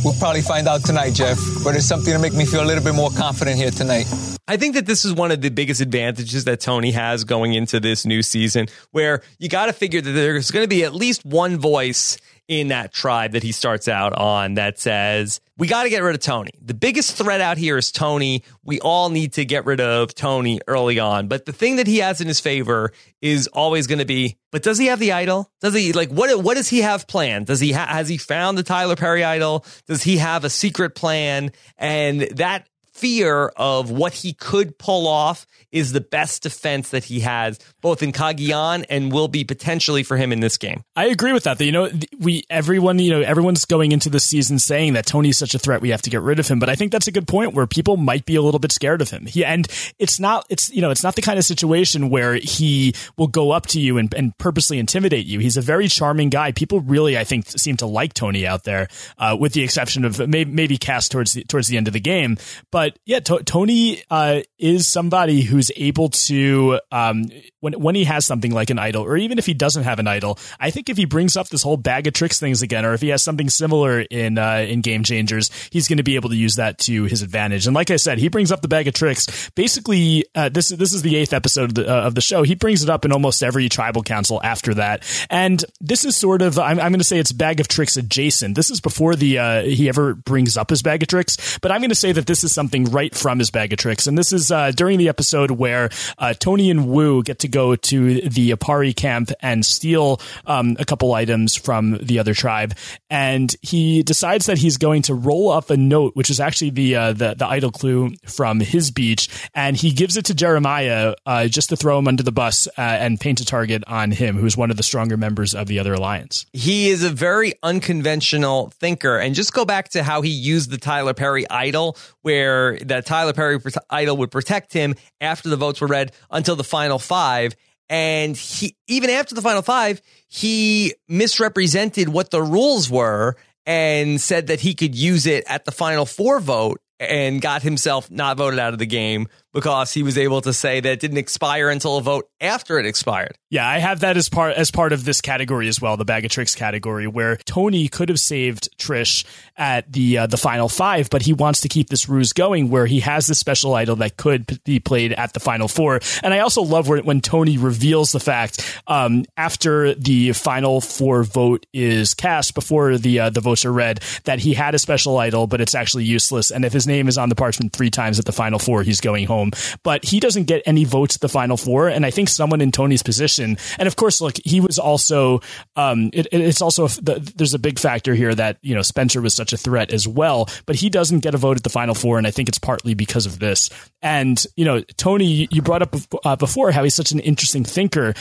we'll 0.03 0.15
probably 0.15 0.41
find 0.41 0.67
out 0.67 0.83
tonight, 0.83 1.13
Jeff. 1.13 1.37
But 1.63 1.75
it's 1.75 1.85
something 1.85 2.11
to 2.11 2.17
make 2.17 2.33
me 2.33 2.43
feel 2.43 2.63
a 2.63 2.65
little 2.65 2.83
bit 2.83 2.95
more 2.95 3.11
confident 3.11 3.55
here 3.55 3.69
tonight. 3.69 4.07
I 4.47 4.57
think 4.57 4.73
that 4.73 4.87
this 4.87 5.05
is 5.05 5.13
one 5.13 5.29
of 5.29 5.41
the 5.41 5.49
biggest 5.49 5.79
advantages 5.79 6.45
that 6.45 6.59
Tony 6.59 6.89
has 6.89 7.23
going 7.23 7.53
into 7.53 7.79
this 7.79 8.03
new 8.03 8.23
season, 8.23 8.65
where 8.89 9.21
you 9.37 9.47
got 9.47 9.67
to 9.67 9.73
figure 9.73 10.01
that 10.01 10.11
there's 10.11 10.49
going 10.49 10.63
to 10.63 10.67
be 10.67 10.83
at 10.83 10.95
least 10.95 11.23
one 11.23 11.59
voice 11.59 12.17
in 12.47 12.69
that 12.69 12.91
tribe 12.91 13.33
that 13.33 13.43
he 13.43 13.51
starts 13.51 13.87
out 13.87 14.13
on 14.13 14.55
that 14.55 14.79
says, 14.79 15.39
we 15.61 15.67
got 15.67 15.83
to 15.83 15.91
get 15.91 16.01
rid 16.01 16.15
of 16.15 16.21
Tony. 16.21 16.49
The 16.59 16.73
biggest 16.73 17.15
threat 17.15 17.39
out 17.39 17.55
here 17.55 17.77
is 17.77 17.91
Tony. 17.91 18.43
We 18.63 18.79
all 18.79 19.11
need 19.11 19.33
to 19.33 19.45
get 19.45 19.67
rid 19.67 19.79
of 19.79 20.15
Tony 20.15 20.59
early 20.67 20.97
on. 20.97 21.27
But 21.27 21.45
the 21.45 21.53
thing 21.53 21.75
that 21.75 21.85
he 21.85 21.99
has 21.99 22.19
in 22.19 22.27
his 22.27 22.39
favor 22.39 22.91
is 23.21 23.45
always 23.45 23.85
going 23.85 23.99
to 23.99 24.05
be, 24.05 24.39
but 24.51 24.63
does 24.63 24.79
he 24.79 24.87
have 24.87 24.97
the 24.97 25.11
idol? 25.11 25.51
Does 25.61 25.75
he 25.75 25.93
like 25.93 26.09
what 26.09 26.43
what 26.43 26.57
does 26.57 26.67
he 26.67 26.81
have 26.81 27.05
planned? 27.05 27.45
Does 27.45 27.59
he 27.59 27.73
ha- 27.73 27.85
has 27.85 28.09
he 28.09 28.17
found 28.17 28.57
the 28.57 28.63
Tyler 28.63 28.95
Perry 28.95 29.23
idol? 29.23 29.63
Does 29.85 30.01
he 30.01 30.17
have 30.17 30.45
a 30.45 30.49
secret 30.49 30.95
plan? 30.95 31.51
And 31.77 32.21
that 32.37 32.67
fear 32.93 33.47
of 33.55 33.89
what 33.89 34.13
he 34.13 34.33
could 34.33 34.77
pull 34.77 35.07
off 35.07 35.47
is 35.71 35.93
the 35.93 36.01
best 36.01 36.43
defense 36.43 36.89
that 36.89 37.05
he 37.05 37.21
has, 37.21 37.57
both 37.81 38.03
in 38.03 38.11
Cagayan 38.11 38.85
and 38.89 39.11
will 39.11 39.27
be 39.27 39.43
potentially 39.43 40.03
for 40.03 40.17
him 40.17 40.31
in 40.31 40.41
this 40.41 40.57
game. 40.57 40.83
I 40.95 41.05
agree 41.05 41.33
with 41.33 41.43
that. 41.43 41.59
You 41.61 41.71
know, 41.71 41.89
we 42.19 42.43
everyone, 42.49 42.99
you 42.99 43.11
know, 43.11 43.21
everyone's 43.21 43.65
going 43.65 43.91
into 43.91 44.09
the 44.09 44.19
season 44.19 44.59
saying 44.59 44.93
that 44.93 45.05
Tony's 45.05 45.37
such 45.37 45.55
a 45.55 45.59
threat, 45.59 45.81
we 45.81 45.89
have 45.89 46.01
to 46.01 46.09
get 46.09 46.21
rid 46.21 46.39
of 46.39 46.47
him. 46.47 46.59
But 46.59 46.69
I 46.69 46.75
think 46.75 46.91
that's 46.91 47.07
a 47.07 47.11
good 47.11 47.27
point 47.27 47.53
where 47.53 47.65
people 47.65 47.97
might 47.97 48.25
be 48.25 48.35
a 48.35 48.41
little 48.41 48.59
bit 48.59 48.71
scared 48.71 49.01
of 49.01 49.09
him. 49.09 49.25
He, 49.25 49.45
and 49.45 49.67
it's 49.97 50.19
not, 50.19 50.45
it's 50.49 50.71
you 50.71 50.81
know, 50.81 50.91
it's 50.91 51.03
not 51.03 51.15
the 51.15 51.21
kind 51.21 51.39
of 51.39 51.45
situation 51.45 52.09
where 52.09 52.35
he 52.35 52.93
will 53.17 53.27
go 53.27 53.51
up 53.51 53.67
to 53.67 53.79
you 53.79 53.97
and, 53.97 54.13
and 54.13 54.37
purposely 54.37 54.79
intimidate 54.79 55.25
you. 55.25 55.39
He's 55.39 55.57
a 55.57 55.61
very 55.61 55.87
charming 55.87 56.29
guy. 56.29 56.51
People 56.51 56.81
really, 56.81 57.17
I 57.17 57.23
think, 57.23 57.47
seem 57.47 57.77
to 57.77 57.85
like 57.85 58.13
Tony 58.13 58.45
out 58.45 58.65
there, 58.65 58.89
uh, 59.17 59.37
with 59.39 59.53
the 59.53 59.63
exception 59.63 60.03
of 60.03 60.19
maybe, 60.27 60.51
maybe 60.51 60.77
Kass 60.77 61.07
towards 61.07 61.33
the, 61.33 61.43
towards 61.45 61.69
the 61.69 61.77
end 61.77 61.87
of 61.87 61.93
the 61.93 61.99
game. 61.99 62.37
But 62.71 62.80
yeah, 63.05 63.19
to- 63.21 63.43
Tony 63.43 64.03
uh, 64.09 64.41
is 64.57 64.87
somebody 64.87 65.41
who's 65.41 65.71
able 65.75 66.09
to 66.09 66.79
um, 66.91 67.25
when 67.59 67.73
when 67.73 67.95
he 67.95 68.03
has 68.03 68.25
something 68.25 68.51
like 68.51 68.69
an 68.69 68.79
idol, 68.79 69.03
or 69.03 69.17
even 69.17 69.37
if 69.37 69.45
he 69.45 69.53
doesn't 69.53 69.83
have 69.83 69.99
an 69.99 70.07
idol. 70.07 70.37
I 70.59 70.71
think 70.71 70.89
if 70.89 70.97
he 70.97 71.05
brings 71.05 71.37
up 71.37 71.49
this 71.49 71.63
whole 71.63 71.77
bag 71.77 72.07
of 72.07 72.13
tricks 72.13 72.39
things 72.39 72.61
again, 72.61 72.85
or 72.85 72.93
if 72.93 73.01
he 73.01 73.09
has 73.09 73.23
something 73.23 73.49
similar 73.49 74.01
in 74.01 74.37
uh, 74.37 74.65
in 74.67 74.81
Game 74.81 75.03
Changers, 75.03 75.49
he's 75.71 75.87
going 75.87 75.97
to 75.97 76.03
be 76.03 76.15
able 76.15 76.29
to 76.29 76.35
use 76.35 76.55
that 76.55 76.77
to 76.79 77.05
his 77.05 77.21
advantage. 77.21 77.67
And 77.67 77.75
like 77.75 77.91
I 77.91 77.97
said, 77.97 78.17
he 78.17 78.29
brings 78.29 78.51
up 78.51 78.61
the 78.61 78.67
bag 78.67 78.87
of 78.87 78.93
tricks. 78.93 79.49
Basically, 79.51 80.25
uh, 80.35 80.49
this 80.49 80.69
this 80.69 80.93
is 80.93 81.01
the 81.01 81.15
eighth 81.15 81.33
episode 81.33 81.65
of 81.65 81.73
the, 81.75 81.89
uh, 81.89 82.07
of 82.07 82.15
the 82.15 82.21
show. 82.21 82.43
He 82.43 82.55
brings 82.55 82.83
it 82.83 82.89
up 82.89 83.05
in 83.05 83.11
almost 83.11 83.43
every 83.43 83.69
tribal 83.69 84.03
council 84.03 84.41
after 84.43 84.73
that, 84.75 85.03
and 85.29 85.63
this 85.79 86.05
is 86.05 86.15
sort 86.15 86.41
of 86.41 86.57
I'm, 86.57 86.79
I'm 86.79 86.91
going 86.91 86.99
to 86.99 87.03
say 87.03 87.19
it's 87.19 87.31
bag 87.31 87.59
of 87.59 87.67
tricks 87.67 87.97
adjacent. 87.97 88.55
This 88.55 88.71
is 88.71 88.81
before 88.81 89.15
the 89.15 89.39
uh, 89.39 89.63
he 89.63 89.89
ever 89.89 90.13
brings 90.13 90.57
up 90.57 90.69
his 90.69 90.81
bag 90.81 91.01
of 91.01 91.07
tricks, 91.07 91.59
but 91.59 91.71
I'm 91.71 91.81
going 91.81 91.89
to 91.89 91.95
say 91.95 92.11
that 92.11 92.27
this 92.27 92.43
is 92.43 92.53
something 92.53 92.70
right 92.71 93.13
from 93.15 93.39
his 93.39 93.51
bag 93.51 93.73
of 93.73 93.79
tricks, 93.79 94.07
and 94.07 94.17
this 94.17 94.33
is 94.33 94.51
uh, 94.51 94.71
during 94.71 94.97
the 94.97 95.09
episode 95.09 95.51
where 95.51 95.89
uh, 96.17 96.33
Tony 96.33 96.71
and 96.71 96.87
Wu 96.87 97.23
get 97.23 97.39
to 97.39 97.47
go 97.47 97.75
to 97.75 98.21
the 98.21 98.51
Aparri 98.51 98.95
camp 98.95 99.31
and 99.41 99.65
steal 99.65 100.19
um, 100.45 100.75
a 100.79 100.85
couple 100.85 101.13
items 101.13 101.55
from 101.55 101.97
the 102.01 102.19
other 102.19 102.33
tribe, 102.33 102.73
and 103.09 103.55
he 103.61 104.03
decides 104.03 104.45
that 104.47 104.57
he's 104.57 104.77
going 104.77 105.01
to 105.03 105.13
roll 105.13 105.51
up 105.51 105.69
a 105.69 105.77
note, 105.77 106.15
which 106.15 106.29
is 106.29 106.39
actually 106.39 106.71
the 106.71 106.95
uh, 106.95 107.13
the, 107.13 107.35
the 107.35 107.45
idol 107.45 107.71
clue 107.71 108.11
from 108.25 108.59
his 108.59 108.91
beach, 108.91 109.29
and 109.53 109.77
he 109.77 109.91
gives 109.91 110.17
it 110.17 110.25
to 110.25 110.33
Jeremiah 110.33 111.15
uh, 111.25 111.47
just 111.47 111.69
to 111.69 111.75
throw 111.75 111.99
him 111.99 112.07
under 112.07 112.23
the 112.23 112.31
bus 112.31 112.67
uh, 112.77 112.81
and 112.81 113.19
paint 113.19 113.39
a 113.39 113.45
target 113.45 113.83
on 113.87 114.11
him, 114.11 114.37
who's 114.37 114.57
one 114.57 114.71
of 114.71 114.77
the 114.77 114.83
stronger 114.83 115.17
members 115.17 115.53
of 115.53 115.67
the 115.67 115.79
other 115.79 115.93
alliance. 115.93 116.45
He 116.53 116.89
is 116.89 117.03
a 117.03 117.09
very 117.09 117.53
unconventional 117.63 118.71
thinker. 118.79 119.17
And 119.17 119.35
just 119.35 119.53
go 119.53 119.65
back 119.65 119.89
to 119.89 120.03
how 120.03 120.21
he 120.21 120.29
used 120.29 120.69
the 120.69 120.77
Tyler 120.77 121.13
Perry 121.13 121.49
idol, 121.49 121.97
where 122.21 122.60
that 122.85 123.05
Tyler 123.05 123.33
Perry 123.33 123.59
idol 123.89 124.17
would 124.17 124.31
protect 124.31 124.73
him 124.73 124.95
after 125.19 125.49
the 125.49 125.57
votes 125.57 125.81
were 125.81 125.87
read 125.87 126.11
until 126.29 126.55
the 126.55 126.63
final 126.63 126.99
five. 126.99 127.55
And 127.89 128.37
he, 128.37 128.75
even 128.87 129.09
after 129.09 129.35
the 129.35 129.41
final 129.41 129.61
five, 129.61 130.01
he 130.27 130.93
misrepresented 131.09 132.07
what 132.09 132.31
the 132.31 132.41
rules 132.41 132.89
were 132.89 133.35
and 133.65 134.19
said 134.19 134.47
that 134.47 134.61
he 134.61 134.73
could 134.73 134.95
use 134.95 135.25
it 135.25 135.43
at 135.47 135.65
the 135.65 135.71
final 135.71 136.05
four 136.05 136.39
vote 136.39 136.79
and 136.99 137.41
got 137.41 137.63
himself 137.63 138.09
not 138.09 138.37
voted 138.37 138.59
out 138.59 138.73
of 138.73 138.79
the 138.79 138.85
game 138.85 139.27
because 139.53 139.91
he 139.91 140.03
was 140.03 140.17
able 140.17 140.41
to 140.41 140.53
say 140.53 140.79
that 140.79 140.91
it 140.91 140.99
didn't 140.99 141.17
expire 141.17 141.69
until 141.69 141.97
a 141.97 142.01
vote 142.01 142.29
after 142.39 142.79
it 142.79 142.85
expired. 142.85 143.37
Yeah, 143.49 143.67
I 143.67 143.79
have 143.79 143.99
that 144.01 144.17
as 144.17 144.29
part 144.29 144.55
as 144.55 144.71
part 144.71 144.93
of 144.93 145.03
this 145.03 145.19
category 145.19 145.67
as 145.67 145.81
well, 145.81 145.97
the 145.97 146.05
bag 146.05 146.23
of 146.25 146.31
tricks 146.31 146.55
category, 146.55 147.07
where 147.07 147.37
Tony 147.45 147.87
could 147.87 148.09
have 148.09 148.19
saved 148.19 148.69
Trish 148.77 149.25
at 149.57 149.91
the 149.91 150.19
uh, 150.19 150.27
the 150.27 150.37
final 150.37 150.69
five, 150.69 151.09
but 151.09 151.21
he 151.21 151.33
wants 151.33 151.61
to 151.61 151.67
keep 151.67 151.89
this 151.89 152.07
ruse 152.07 152.31
going, 152.33 152.69
where 152.69 152.85
he 152.85 153.01
has 153.01 153.27
this 153.27 153.39
special 153.39 153.75
idol 153.75 153.97
that 153.97 154.15
could 154.17 154.63
be 154.63 154.79
played 154.79 155.11
at 155.13 155.33
the 155.33 155.39
final 155.39 155.67
four. 155.67 155.99
And 156.23 156.33
I 156.33 156.39
also 156.39 156.61
love 156.61 156.87
where, 156.87 157.01
when 157.01 157.19
Tony 157.19 157.57
reveals 157.57 158.13
the 158.13 158.19
fact 158.19 158.81
um, 158.87 159.25
after 159.35 159.93
the 159.95 160.31
final 160.31 160.79
four 160.79 161.23
vote 161.23 161.65
is 161.73 162.13
cast, 162.13 162.55
before 162.55 162.97
the 162.97 163.19
uh, 163.19 163.29
the 163.29 163.41
votes 163.41 163.65
are 163.65 163.73
read, 163.73 163.99
that 164.23 164.39
he 164.39 164.53
had 164.53 164.75
a 164.75 164.79
special 164.79 165.17
idol, 165.17 165.47
but 165.47 165.59
it's 165.59 165.75
actually 165.75 166.05
useless. 166.05 166.51
And 166.51 166.63
if 166.63 166.71
his 166.71 166.87
name 166.87 167.09
is 167.09 167.17
on 167.17 167.27
the 167.27 167.35
parchment 167.35 167.73
three 167.73 167.89
times 167.89 168.17
at 168.17 168.25
the 168.25 168.31
final 168.31 168.59
four, 168.59 168.83
he's 168.83 169.01
going 169.01 169.25
home. 169.25 169.40
But 169.83 170.05
he 170.05 170.19
doesn't 170.19 170.43
get 170.43 170.61
any 170.65 170.83
votes 170.83 171.15
at 171.15 171.21
the 171.21 171.29
final 171.29 171.57
four, 171.57 171.87
and 171.87 172.05
I 172.05 172.11
think 172.11 172.29
someone 172.29 172.61
in 172.61 172.71
Tony's 172.71 173.03
position, 173.03 173.57
and 173.79 173.87
of 173.87 173.95
course, 173.95 174.21
look, 174.21 174.35
he 174.43 174.59
was 174.59 174.77
also. 174.77 175.41
Um, 175.75 176.09
it, 176.13 176.27
it's 176.31 176.61
also 176.61 176.87
there's 176.87 177.53
a 177.53 177.59
big 177.59 177.79
factor 177.79 178.13
here 178.13 178.35
that 178.35 178.57
you 178.61 178.75
know 178.75 178.81
Spencer 178.81 179.21
was 179.21 179.33
such 179.33 179.53
a 179.53 179.57
threat 179.57 179.91
as 179.91 180.07
well, 180.07 180.49
but 180.65 180.75
he 180.75 180.89
doesn't 180.89 181.19
get 181.19 181.33
a 181.33 181.37
vote 181.37 181.57
at 181.57 181.63
the 181.63 181.69
final 181.69 181.95
four, 181.95 182.17
and 182.17 182.27
I 182.27 182.31
think 182.31 182.49
it's 182.49 182.59
partly 182.59 182.93
because 182.93 183.25
of 183.25 183.39
this. 183.39 183.69
And 184.01 184.43
you 184.55 184.65
know, 184.65 184.81
Tony, 184.97 185.47
you 185.51 185.61
brought 185.61 185.81
up 185.81 185.95
uh, 186.23 186.35
before 186.35 186.71
how 186.71 186.83
he's 186.83 186.95
such 186.95 187.11
an 187.11 187.19
interesting 187.19 187.63
thinker 187.63 188.13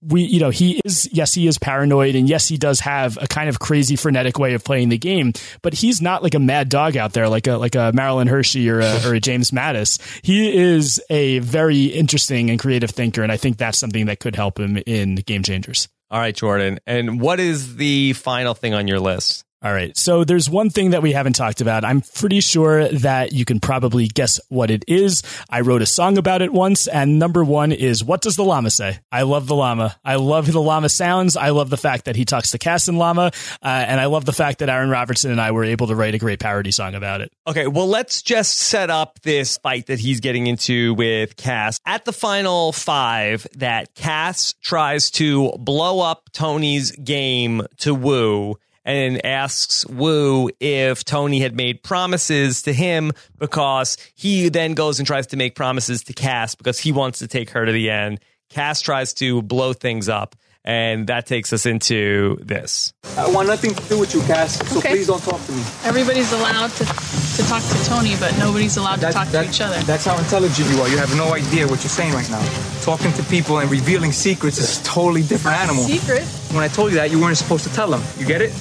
we 0.00 0.22
you 0.22 0.38
know 0.38 0.50
he 0.50 0.80
is 0.84 1.08
yes 1.12 1.34
he 1.34 1.46
is 1.46 1.58
paranoid 1.58 2.14
and 2.14 2.28
yes 2.28 2.46
he 2.46 2.56
does 2.56 2.80
have 2.80 3.18
a 3.20 3.26
kind 3.26 3.48
of 3.48 3.58
crazy 3.58 3.96
frenetic 3.96 4.38
way 4.38 4.54
of 4.54 4.62
playing 4.62 4.88
the 4.90 4.98
game 4.98 5.32
but 5.62 5.74
he's 5.74 6.00
not 6.00 6.22
like 6.22 6.34
a 6.34 6.38
mad 6.38 6.68
dog 6.68 6.96
out 6.96 7.12
there 7.12 7.28
like 7.28 7.46
a 7.46 7.56
like 7.56 7.74
a 7.74 7.90
Marilyn 7.92 8.28
Hershey 8.28 8.70
or 8.70 8.80
a, 8.80 9.00
or 9.06 9.14
a 9.14 9.20
James 9.20 9.50
Mattis 9.50 10.00
he 10.22 10.56
is 10.56 11.02
a 11.10 11.40
very 11.40 11.86
interesting 11.86 12.50
and 12.50 12.58
creative 12.58 12.90
thinker 12.90 13.22
and 13.22 13.32
I 13.32 13.36
think 13.36 13.56
that's 13.56 13.78
something 13.78 14.06
that 14.06 14.20
could 14.20 14.36
help 14.36 14.58
him 14.58 14.76
in 14.86 15.16
game 15.16 15.42
changers 15.42 15.88
All 16.10 16.20
right, 16.20 16.34
Jordan. 16.34 16.78
And 16.86 17.20
what 17.20 17.40
is 17.40 17.76
the 17.76 18.12
final 18.14 18.54
thing 18.54 18.74
on 18.74 18.88
your 18.88 19.00
list? 19.00 19.44
All 19.60 19.72
right. 19.72 19.96
So 19.96 20.22
there's 20.22 20.48
one 20.48 20.70
thing 20.70 20.90
that 20.90 21.02
we 21.02 21.12
haven't 21.12 21.32
talked 21.32 21.60
about. 21.60 21.84
I'm 21.84 22.00
pretty 22.00 22.40
sure 22.40 22.88
that 22.90 23.32
you 23.32 23.44
can 23.44 23.58
probably 23.58 24.06
guess 24.06 24.38
what 24.48 24.70
it 24.70 24.84
is. 24.86 25.24
I 25.50 25.62
wrote 25.62 25.82
a 25.82 25.86
song 25.86 26.16
about 26.16 26.42
it 26.42 26.52
once, 26.52 26.86
and 26.86 27.18
number 27.18 27.42
one 27.42 27.72
is 27.72 28.04
What 28.04 28.20
Does 28.20 28.36
the 28.36 28.44
Llama 28.44 28.70
Say? 28.70 29.00
I 29.10 29.22
love 29.22 29.48
the 29.48 29.56
llama. 29.56 29.96
I 30.04 30.14
love 30.14 30.52
the 30.52 30.62
llama 30.62 30.88
sounds. 30.88 31.36
I 31.36 31.48
love 31.50 31.70
the 31.70 31.76
fact 31.76 32.04
that 32.04 32.14
he 32.14 32.24
talks 32.24 32.52
to 32.52 32.58
Kass 32.58 32.86
and 32.86 32.98
Llama. 32.98 33.32
Uh, 33.60 33.66
and 33.66 34.00
I 34.00 34.04
love 34.04 34.24
the 34.24 34.32
fact 34.32 34.60
that 34.60 34.68
Aaron 34.68 34.90
Robertson 34.90 35.32
and 35.32 35.40
I 35.40 35.50
were 35.50 35.64
able 35.64 35.88
to 35.88 35.96
write 35.96 36.14
a 36.14 36.18
great 36.18 36.38
parody 36.38 36.70
song 36.70 36.94
about 36.94 37.20
it. 37.20 37.32
Okay, 37.44 37.66
well, 37.66 37.88
let's 37.88 38.22
just 38.22 38.54
set 38.54 38.90
up 38.90 39.18
this 39.22 39.58
fight 39.58 39.86
that 39.86 39.98
he's 39.98 40.20
getting 40.20 40.46
into 40.46 40.94
with 40.94 41.34
Kass. 41.36 41.80
At 41.84 42.04
the 42.04 42.12
final 42.12 42.70
five, 42.70 43.44
that 43.56 43.92
Kass 43.96 44.54
tries 44.62 45.10
to 45.12 45.50
blow 45.58 45.98
up 45.98 46.30
Tony's 46.32 46.92
game 46.92 47.62
to 47.78 47.92
Woo 47.92 48.56
and 48.88 49.24
asks 49.24 49.84
Woo 49.86 50.48
if 50.60 51.04
Tony 51.04 51.40
had 51.40 51.54
made 51.54 51.82
promises 51.82 52.62
to 52.62 52.72
him 52.72 53.12
because 53.38 53.98
he 54.14 54.48
then 54.48 54.72
goes 54.72 54.98
and 54.98 55.06
tries 55.06 55.26
to 55.28 55.36
make 55.36 55.54
promises 55.54 56.02
to 56.04 56.14
Kass 56.14 56.54
because 56.54 56.78
he 56.78 56.90
wants 56.90 57.18
to 57.18 57.28
take 57.28 57.50
her 57.50 57.66
to 57.66 57.70
the 57.70 57.90
end. 57.90 58.18
Kass 58.48 58.80
tries 58.80 59.12
to 59.14 59.42
blow 59.42 59.74
things 59.74 60.08
up. 60.08 60.34
And 60.64 61.06
that 61.06 61.24
takes 61.26 61.52
us 61.54 61.64
into 61.64 62.36
this. 62.42 62.92
I 63.16 63.30
want 63.30 63.48
nothing 63.48 63.74
to 63.74 63.82
do 63.88 63.98
with 63.98 64.14
you, 64.14 64.20
Kass. 64.22 64.58
So 64.68 64.78
Okay. 64.78 64.90
please 64.90 65.06
don't 65.06 65.22
talk 65.22 65.42
to 65.46 65.52
me. 65.52 65.62
Everybody's 65.84 66.30
allowed 66.32 66.68
to, 66.72 66.84
to 66.84 67.42
talk 67.48 67.62
to 67.62 67.84
Tony, 67.86 68.16
but 68.20 68.36
nobody's 68.38 68.76
allowed 68.76 69.00
to 69.00 69.10
talk 69.12 69.28
to 69.28 69.44
each 69.48 69.60
other. 69.62 69.78
That's 69.82 70.04
how 70.04 70.18
intelligent 70.18 70.68
you 70.70 70.80
are. 70.82 70.88
You 70.88 70.98
have 70.98 71.14
no 71.16 71.32
idea 71.32 71.66
what 71.66 71.80
you're 71.84 71.88
saying 71.90 72.12
right 72.12 72.28
now. 72.30 72.42
Talking 72.82 73.12
to 73.14 73.22
people 73.24 73.58
and 73.60 73.70
revealing 73.70 74.12
secrets 74.12 74.58
is 74.58 74.80
a 74.80 74.84
totally 74.84 75.22
different 75.22 75.56
animal. 75.58 75.84
Secret? 75.84 76.24
When 76.52 76.62
I 76.64 76.68
told 76.68 76.90
you 76.90 76.96
that, 76.98 77.10
you 77.10 77.18
weren't 77.20 77.38
supposed 77.38 77.64
to 77.64 77.72
tell 77.72 77.88
them. 77.90 78.02
You 78.18 78.26
get 78.26 78.42
it? 78.42 78.52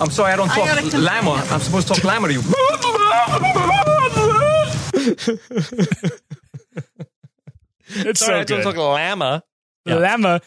I'm 0.00 0.10
sorry, 0.10 0.32
I 0.32 0.36
don't 0.36 0.48
talk 0.48 0.66
gotta 0.66 0.98
llama. 0.98 1.44
I'm 1.50 1.60
supposed 1.60 1.88
to 1.88 1.94
talk 1.94 2.04
llama 2.04 2.28
to 2.28 2.34
you. 2.34 2.42
It's 7.90 8.20
Sorry, 8.20 8.40
I 8.40 8.42
so 8.42 8.44
don't 8.44 8.58
good. 8.58 8.64
talk 8.64 8.76
llama. 8.76 9.42
Llama. 9.86 10.40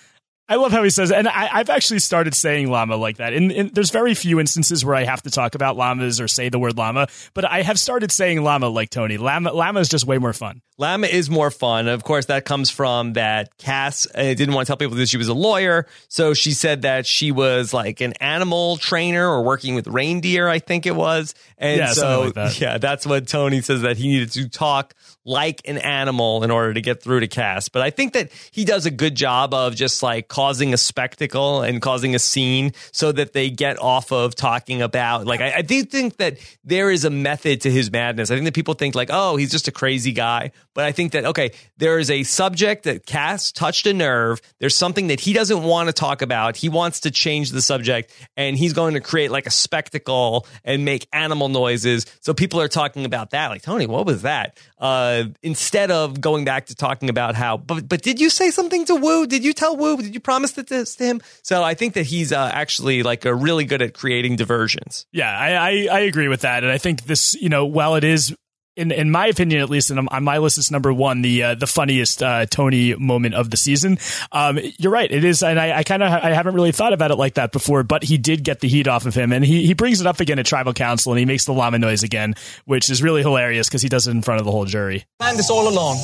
I 0.51 0.55
love 0.55 0.73
how 0.73 0.83
he 0.83 0.89
says, 0.89 1.13
and 1.13 1.29
I, 1.29 1.47
I've 1.49 1.69
actually 1.69 1.99
started 1.99 2.35
saying 2.35 2.69
llama 2.69 2.97
like 2.97 3.17
that. 3.17 3.31
And, 3.31 3.71
there's 3.73 3.89
very 3.89 4.13
few 4.13 4.37
instances 4.37 4.83
where 4.83 4.95
I 4.95 5.05
have 5.05 5.21
to 5.21 5.31
talk 5.31 5.55
about 5.55 5.77
llamas 5.77 6.19
or 6.19 6.27
say 6.27 6.49
the 6.49 6.59
word 6.59 6.77
llama, 6.77 7.07
but 7.33 7.45
I 7.45 7.61
have 7.61 7.79
started 7.79 8.11
saying 8.11 8.43
llama 8.43 8.67
like 8.67 8.89
Tony. 8.89 9.15
Llama, 9.17 9.53
llama 9.53 9.79
is 9.79 9.87
just 9.87 10.05
way 10.05 10.17
more 10.17 10.33
fun. 10.33 10.61
Llama 10.77 11.07
is 11.07 11.29
more 11.29 11.51
fun. 11.51 11.87
Of 11.87 12.03
course, 12.03 12.25
that 12.25 12.43
comes 12.43 12.69
from 12.69 13.13
that 13.13 13.55
Kass 13.59 14.07
uh, 14.13 14.21
didn't 14.23 14.53
want 14.53 14.65
to 14.65 14.69
tell 14.71 14.77
people 14.77 14.97
that 14.97 15.07
she 15.07 15.17
was 15.17 15.29
a 15.29 15.33
lawyer. 15.33 15.85
So 16.09 16.33
she 16.33 16.51
said 16.51 16.81
that 16.81 17.05
she 17.05 17.31
was 17.31 17.73
like 17.73 18.01
an 18.01 18.13
animal 18.13 18.75
trainer 18.77 19.25
or 19.25 19.43
working 19.43 19.75
with 19.75 19.87
reindeer, 19.87 20.49
I 20.49 20.59
think 20.59 20.85
it 20.85 20.95
was. 20.95 21.33
And 21.57 21.77
Yeah, 21.77 21.93
so, 21.93 22.21
like 22.23 22.33
that. 22.33 22.59
yeah, 22.59 22.77
that's 22.77 23.05
what 23.05 23.27
Tony 23.27 23.61
says 23.61 23.83
that 23.83 23.97
he 23.97 24.07
needed 24.09 24.31
to 24.31 24.49
talk 24.49 24.95
like 25.23 25.61
an 25.65 25.77
animal 25.77 26.43
in 26.43 26.49
order 26.49 26.73
to 26.73 26.81
get 26.81 27.03
through 27.03 27.19
to 27.19 27.27
Kass. 27.27 27.69
But 27.69 27.83
I 27.83 27.91
think 27.91 28.13
that 28.13 28.31
he 28.51 28.65
does 28.65 28.87
a 28.87 28.91
good 28.91 29.13
job 29.13 29.53
of 29.53 29.75
just 29.75 30.01
like 30.01 30.27
causing 30.41 30.73
a 30.73 30.77
spectacle 30.77 31.61
and 31.61 31.84
causing 31.84 32.15
a 32.15 32.19
scene 32.19 32.73
so 32.91 33.11
that 33.11 33.31
they 33.31 33.51
get 33.51 33.80
off 33.80 34.11
of 34.11 34.34
talking 34.34 34.81
about, 34.81 35.27
like, 35.27 35.39
I, 35.39 35.57
I 35.57 35.61
do 35.61 35.84
think 35.84 36.18
that 36.18 36.39
there 36.63 36.89
is 36.89 37.05
a 37.05 37.11
method 37.11 37.61
to 37.61 37.69
his 37.69 37.91
madness. 37.91 38.31
I 38.31 38.34
think 38.34 38.45
that 38.45 38.55
people 38.55 38.73
think 38.73 38.95
like, 38.95 39.09
oh, 39.11 39.35
he's 39.35 39.51
just 39.51 39.68
a 39.68 39.72
crazy 39.72 40.13
guy. 40.13 40.51
But 40.73 40.85
I 40.85 40.93
think 40.93 41.11
that, 41.11 41.26
okay, 41.26 41.51
there 41.77 41.99
is 41.99 42.09
a 42.09 42.23
subject 42.23 42.85
that 42.85 43.05
Kass 43.05 43.51
touched 43.51 43.85
a 43.85 43.93
nerve. 43.93 44.41
There's 44.57 44.76
something 44.76 45.07
that 45.07 45.19
he 45.19 45.34
doesn't 45.34 45.61
want 45.61 45.89
to 45.89 45.93
talk 45.93 46.23
about. 46.23 46.57
He 46.57 46.69
wants 46.69 47.01
to 47.01 47.11
change 47.11 47.51
the 47.51 47.61
subject 47.61 48.11
and 48.35 48.57
he's 48.57 48.73
going 48.73 48.95
to 48.95 48.99
create 48.99 49.30
like 49.30 49.45
a 49.45 49.51
spectacle 49.51 50.47
and 50.63 50.84
make 50.85 51.07
animal 51.13 51.49
noises. 51.49 52.07
So 52.22 52.34
people 52.34 52.59
are 52.61 52.68
talking 52.68 53.05
about 53.05 53.30
that. 53.31 53.49
Like, 53.49 53.61
Tony, 53.61 53.85
what 53.85 54.07
was 54.07 54.23
that? 54.23 54.57
Uh, 54.80 55.26
instead 55.43 55.91
of 55.91 56.19
going 56.19 56.45
back 56.45 56.65
to 56.68 56.76
talking 56.76 57.09
about 57.09 57.35
how, 57.35 57.57
but, 57.57 57.88
but 57.88 58.01
did 58.01 58.19
you 58.19 58.31
say 58.31 58.49
something 58.49 58.85
to 58.85 58.95
Woo? 58.95 59.27
Did 59.27 59.43
you 59.43 59.53
tell 59.53 59.77
Woo? 59.77 59.97
Did 59.97 60.15
you 60.15 60.19
promise 60.31 60.51
that 60.53 60.67
this 60.67 60.95
to 60.95 61.03
him? 61.03 61.21
So 61.43 61.61
I 61.61 61.73
think 61.73 61.95
that 61.95 62.05
he's 62.05 62.31
uh, 62.31 62.49
actually 62.53 63.03
like 63.03 63.25
a 63.25 63.35
really 63.35 63.65
good 63.65 63.81
at 63.81 63.93
creating 63.93 64.37
diversions. 64.37 65.05
Yeah, 65.11 65.29
I, 65.29 65.51
I, 65.51 65.87
I 65.91 65.99
agree 66.01 66.29
with 66.29 66.41
that. 66.41 66.63
And 66.63 66.71
I 66.71 66.77
think 66.77 67.03
this, 67.03 67.35
you 67.35 67.49
know, 67.49 67.65
while 67.65 67.95
it 67.95 68.05
is 68.05 68.33
in 68.77 68.91
in 68.91 69.11
my 69.11 69.27
opinion, 69.27 69.61
at 69.61 69.69
least, 69.69 69.91
and 69.91 70.07
on 70.07 70.23
my 70.23 70.37
list 70.37 70.57
is 70.57 70.71
number 70.71 70.93
one, 70.93 71.21
the 71.21 71.43
uh, 71.43 71.55
the 71.55 71.67
funniest 71.67 72.23
uh, 72.23 72.45
Tony 72.45 72.95
moment 72.95 73.35
of 73.35 73.49
the 73.49 73.57
season. 73.57 73.97
Um, 74.31 74.57
you're 74.79 74.93
right, 74.93 75.11
it 75.11 75.25
is, 75.25 75.43
and 75.43 75.59
I, 75.59 75.79
I 75.79 75.83
kind 75.83 76.01
of 76.01 76.09
I 76.09 76.29
haven't 76.29 76.53
really 76.53 76.71
thought 76.71 76.93
about 76.93 77.11
it 77.11 77.17
like 77.17 77.33
that 77.33 77.51
before, 77.51 77.83
but 77.83 78.01
he 78.01 78.17
did 78.17 78.45
get 78.45 78.61
the 78.61 78.69
heat 78.69 78.87
off 78.87 79.05
of 79.05 79.13
him, 79.13 79.33
and 79.33 79.43
he 79.43 79.65
he 79.65 79.73
brings 79.73 79.99
it 79.99 80.07
up 80.07 80.21
again 80.21 80.39
at 80.39 80.45
tribal 80.45 80.73
council, 80.73 81.11
and 81.11 81.19
he 81.19 81.25
makes 81.25 81.43
the 81.43 81.53
llama 81.53 81.79
noise 81.79 82.03
again, 82.03 82.35
which 82.63 82.89
is 82.89 83.03
really 83.03 83.21
hilarious 83.21 83.67
because 83.67 83.81
he 83.81 83.89
does 83.89 84.07
it 84.07 84.11
in 84.11 84.21
front 84.21 84.39
of 84.39 84.45
the 84.45 84.51
whole 84.51 84.65
jury. 84.65 85.03
Planned 85.19 85.37
this 85.37 85.49
all 85.49 85.67
along. 85.67 85.97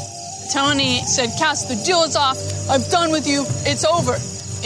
Tony 0.51 1.03
said, 1.05 1.29
Kass, 1.37 1.63
the 1.65 1.75
deal 1.83 2.03
is 2.03 2.15
off. 2.15 2.37
I'm 2.69 2.81
done 2.89 3.11
with 3.11 3.27
you. 3.27 3.45
It's 3.65 3.85
over. 3.85 4.15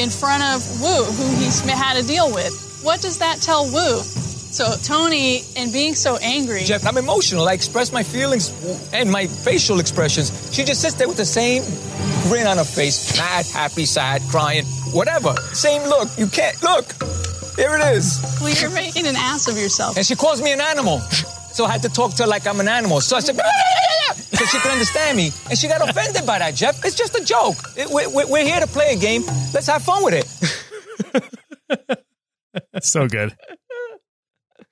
In 0.02 0.10
front 0.10 0.44
of 0.44 0.82
Woo, 0.82 1.04
who 1.04 1.36
he's 1.36 1.60
had 1.62 1.98
a 1.98 2.04
deal 2.04 2.32
with. 2.34 2.54
What 2.84 3.02
does 3.02 3.18
that 3.20 3.42
tell 3.42 3.66
Woo? 3.66 4.02
So 4.52 4.76
Tony, 4.84 5.44
in 5.56 5.72
being 5.72 5.96
so 5.96 6.18
angry, 6.18 6.64
Jeff, 6.64 6.86
I'm 6.86 6.98
emotional. 6.98 7.48
I 7.48 7.54
express 7.54 7.92
my 7.92 8.04
feelings 8.04 8.52
and 8.94 9.10
my 9.10 9.28
facial 9.28 9.80
expressions. 9.80 10.54
She 10.54 10.64
just 10.64 10.82
sits 10.82 10.96
there 10.96 11.08
with 11.08 11.18
the 11.18 11.26
same 11.26 11.64
grin 12.24 12.48
on 12.48 12.58
her 12.58 12.64
face 12.64 13.18
mad, 13.18 13.46
happy, 13.48 13.86
sad, 13.86 14.22
crying, 14.30 14.66
whatever. 14.94 15.36
Same 15.54 15.84
look. 15.84 16.10
You 16.18 16.28
can't. 16.28 16.62
Look. 16.64 16.86
Here 17.56 17.76
it 17.76 17.96
is. 17.96 18.20
well, 18.42 18.50
you're 18.50 18.72
making 18.72 19.08
an 19.08 19.16
ass 19.16 19.48
of 19.48 19.58
yourself. 19.58 19.98
And 19.98 20.06
she 20.06 20.16
calls 20.16 20.42
me 20.42 20.52
an 20.52 20.62
animal. 20.62 21.02
So 21.54 21.66
I 21.66 21.72
had 21.72 21.82
to 21.84 21.90
talk 21.90 22.14
to 22.16 22.24
her 22.24 22.28
like 22.28 22.48
I'm 22.48 22.60
an 22.60 22.68
animal. 22.68 23.02
So 23.02 23.16
I 23.18 23.20
said, 23.20 23.36
so 23.36 24.46
she 24.46 24.58
could 24.60 24.72
understand 24.72 25.18
me. 25.18 25.32
And 25.50 25.58
she 25.58 25.68
got 25.68 25.88
offended 25.88 26.26
by 26.26 26.40
that, 26.40 26.56
Jeff. 26.56 26.84
It's 26.86 26.96
just 26.96 27.16
a 27.18 27.24
joke. 27.24 27.56
It- 27.78 27.90
we- 27.90 28.08
we- 28.08 28.26
We're 28.26 28.46
here 28.46 28.60
to 28.60 28.68
play 28.68 28.94
a 28.94 28.98
game. 28.98 29.24
Let's 29.54 29.68
have 29.68 29.84
fun 29.84 30.04
with 30.04 30.14
it. 30.14 30.28
so 32.82 33.08
good. 33.08 33.36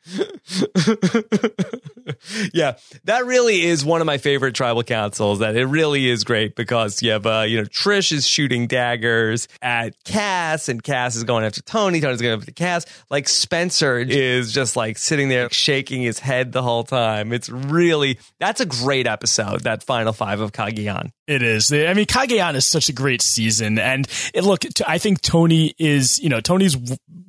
yeah, 2.54 2.78
that 3.04 3.26
really 3.26 3.66
is 3.66 3.84
one 3.86 4.02
of 4.02 4.08
my 4.08 4.18
favorite 4.18 4.56
tribal 4.56 4.84
councils. 4.84 5.40
That 5.40 5.56
it 5.56 5.66
really 5.66 6.10
is 6.10 6.24
great 6.24 6.56
because 6.56 7.02
you 7.02 7.12
have, 7.12 7.26
uh, 7.26 7.46
you 7.48 7.58
know, 7.58 7.66
Trish 7.66 8.12
is 8.12 8.28
shooting 8.28 8.68
daggers 8.68 9.48
at 9.62 9.96
Kass, 10.04 10.70
and 10.70 10.84
Kass 10.84 11.16
is 11.16 11.24
going 11.24 11.46
after 11.46 11.62
Tony. 11.62 12.02
Tony's 12.02 12.22
going 12.22 12.40
after 12.40 12.52
Kass. 12.52 12.86
Like 13.10 13.30
Spencer 13.30 14.00
is 14.00 14.52
just 14.52 14.76
like 14.76 14.98
sitting 14.98 15.30
there 15.30 15.50
shaking 15.50 16.02
his 16.02 16.20
head 16.20 16.52
the 16.52 16.64
whole 16.64 16.84
time. 16.84 17.32
It's 17.34 17.50
really 17.50 18.20
that's 18.40 18.62
a 18.62 18.66
great 18.66 19.08
episode. 19.08 19.62
That 19.62 19.84
final 19.84 20.14
five 20.14 20.40
of 20.40 20.52
Cagayan. 20.52 21.12
It 21.28 21.44
is. 21.44 21.72
I 21.72 21.94
mean, 21.94 22.08
Cagayan 22.08 22.56
is 22.56 22.66
such 22.66 22.90
a 22.90 22.94
great 22.94 23.22
season, 23.22 23.78
and 23.78 24.08
it, 24.34 24.44
look, 24.44 24.64
I 24.88 24.98
think 24.98 25.22
Tony 25.22 25.76
is, 25.78 26.18
you 26.18 26.30
know, 26.30 26.42
Tony's 26.42 26.76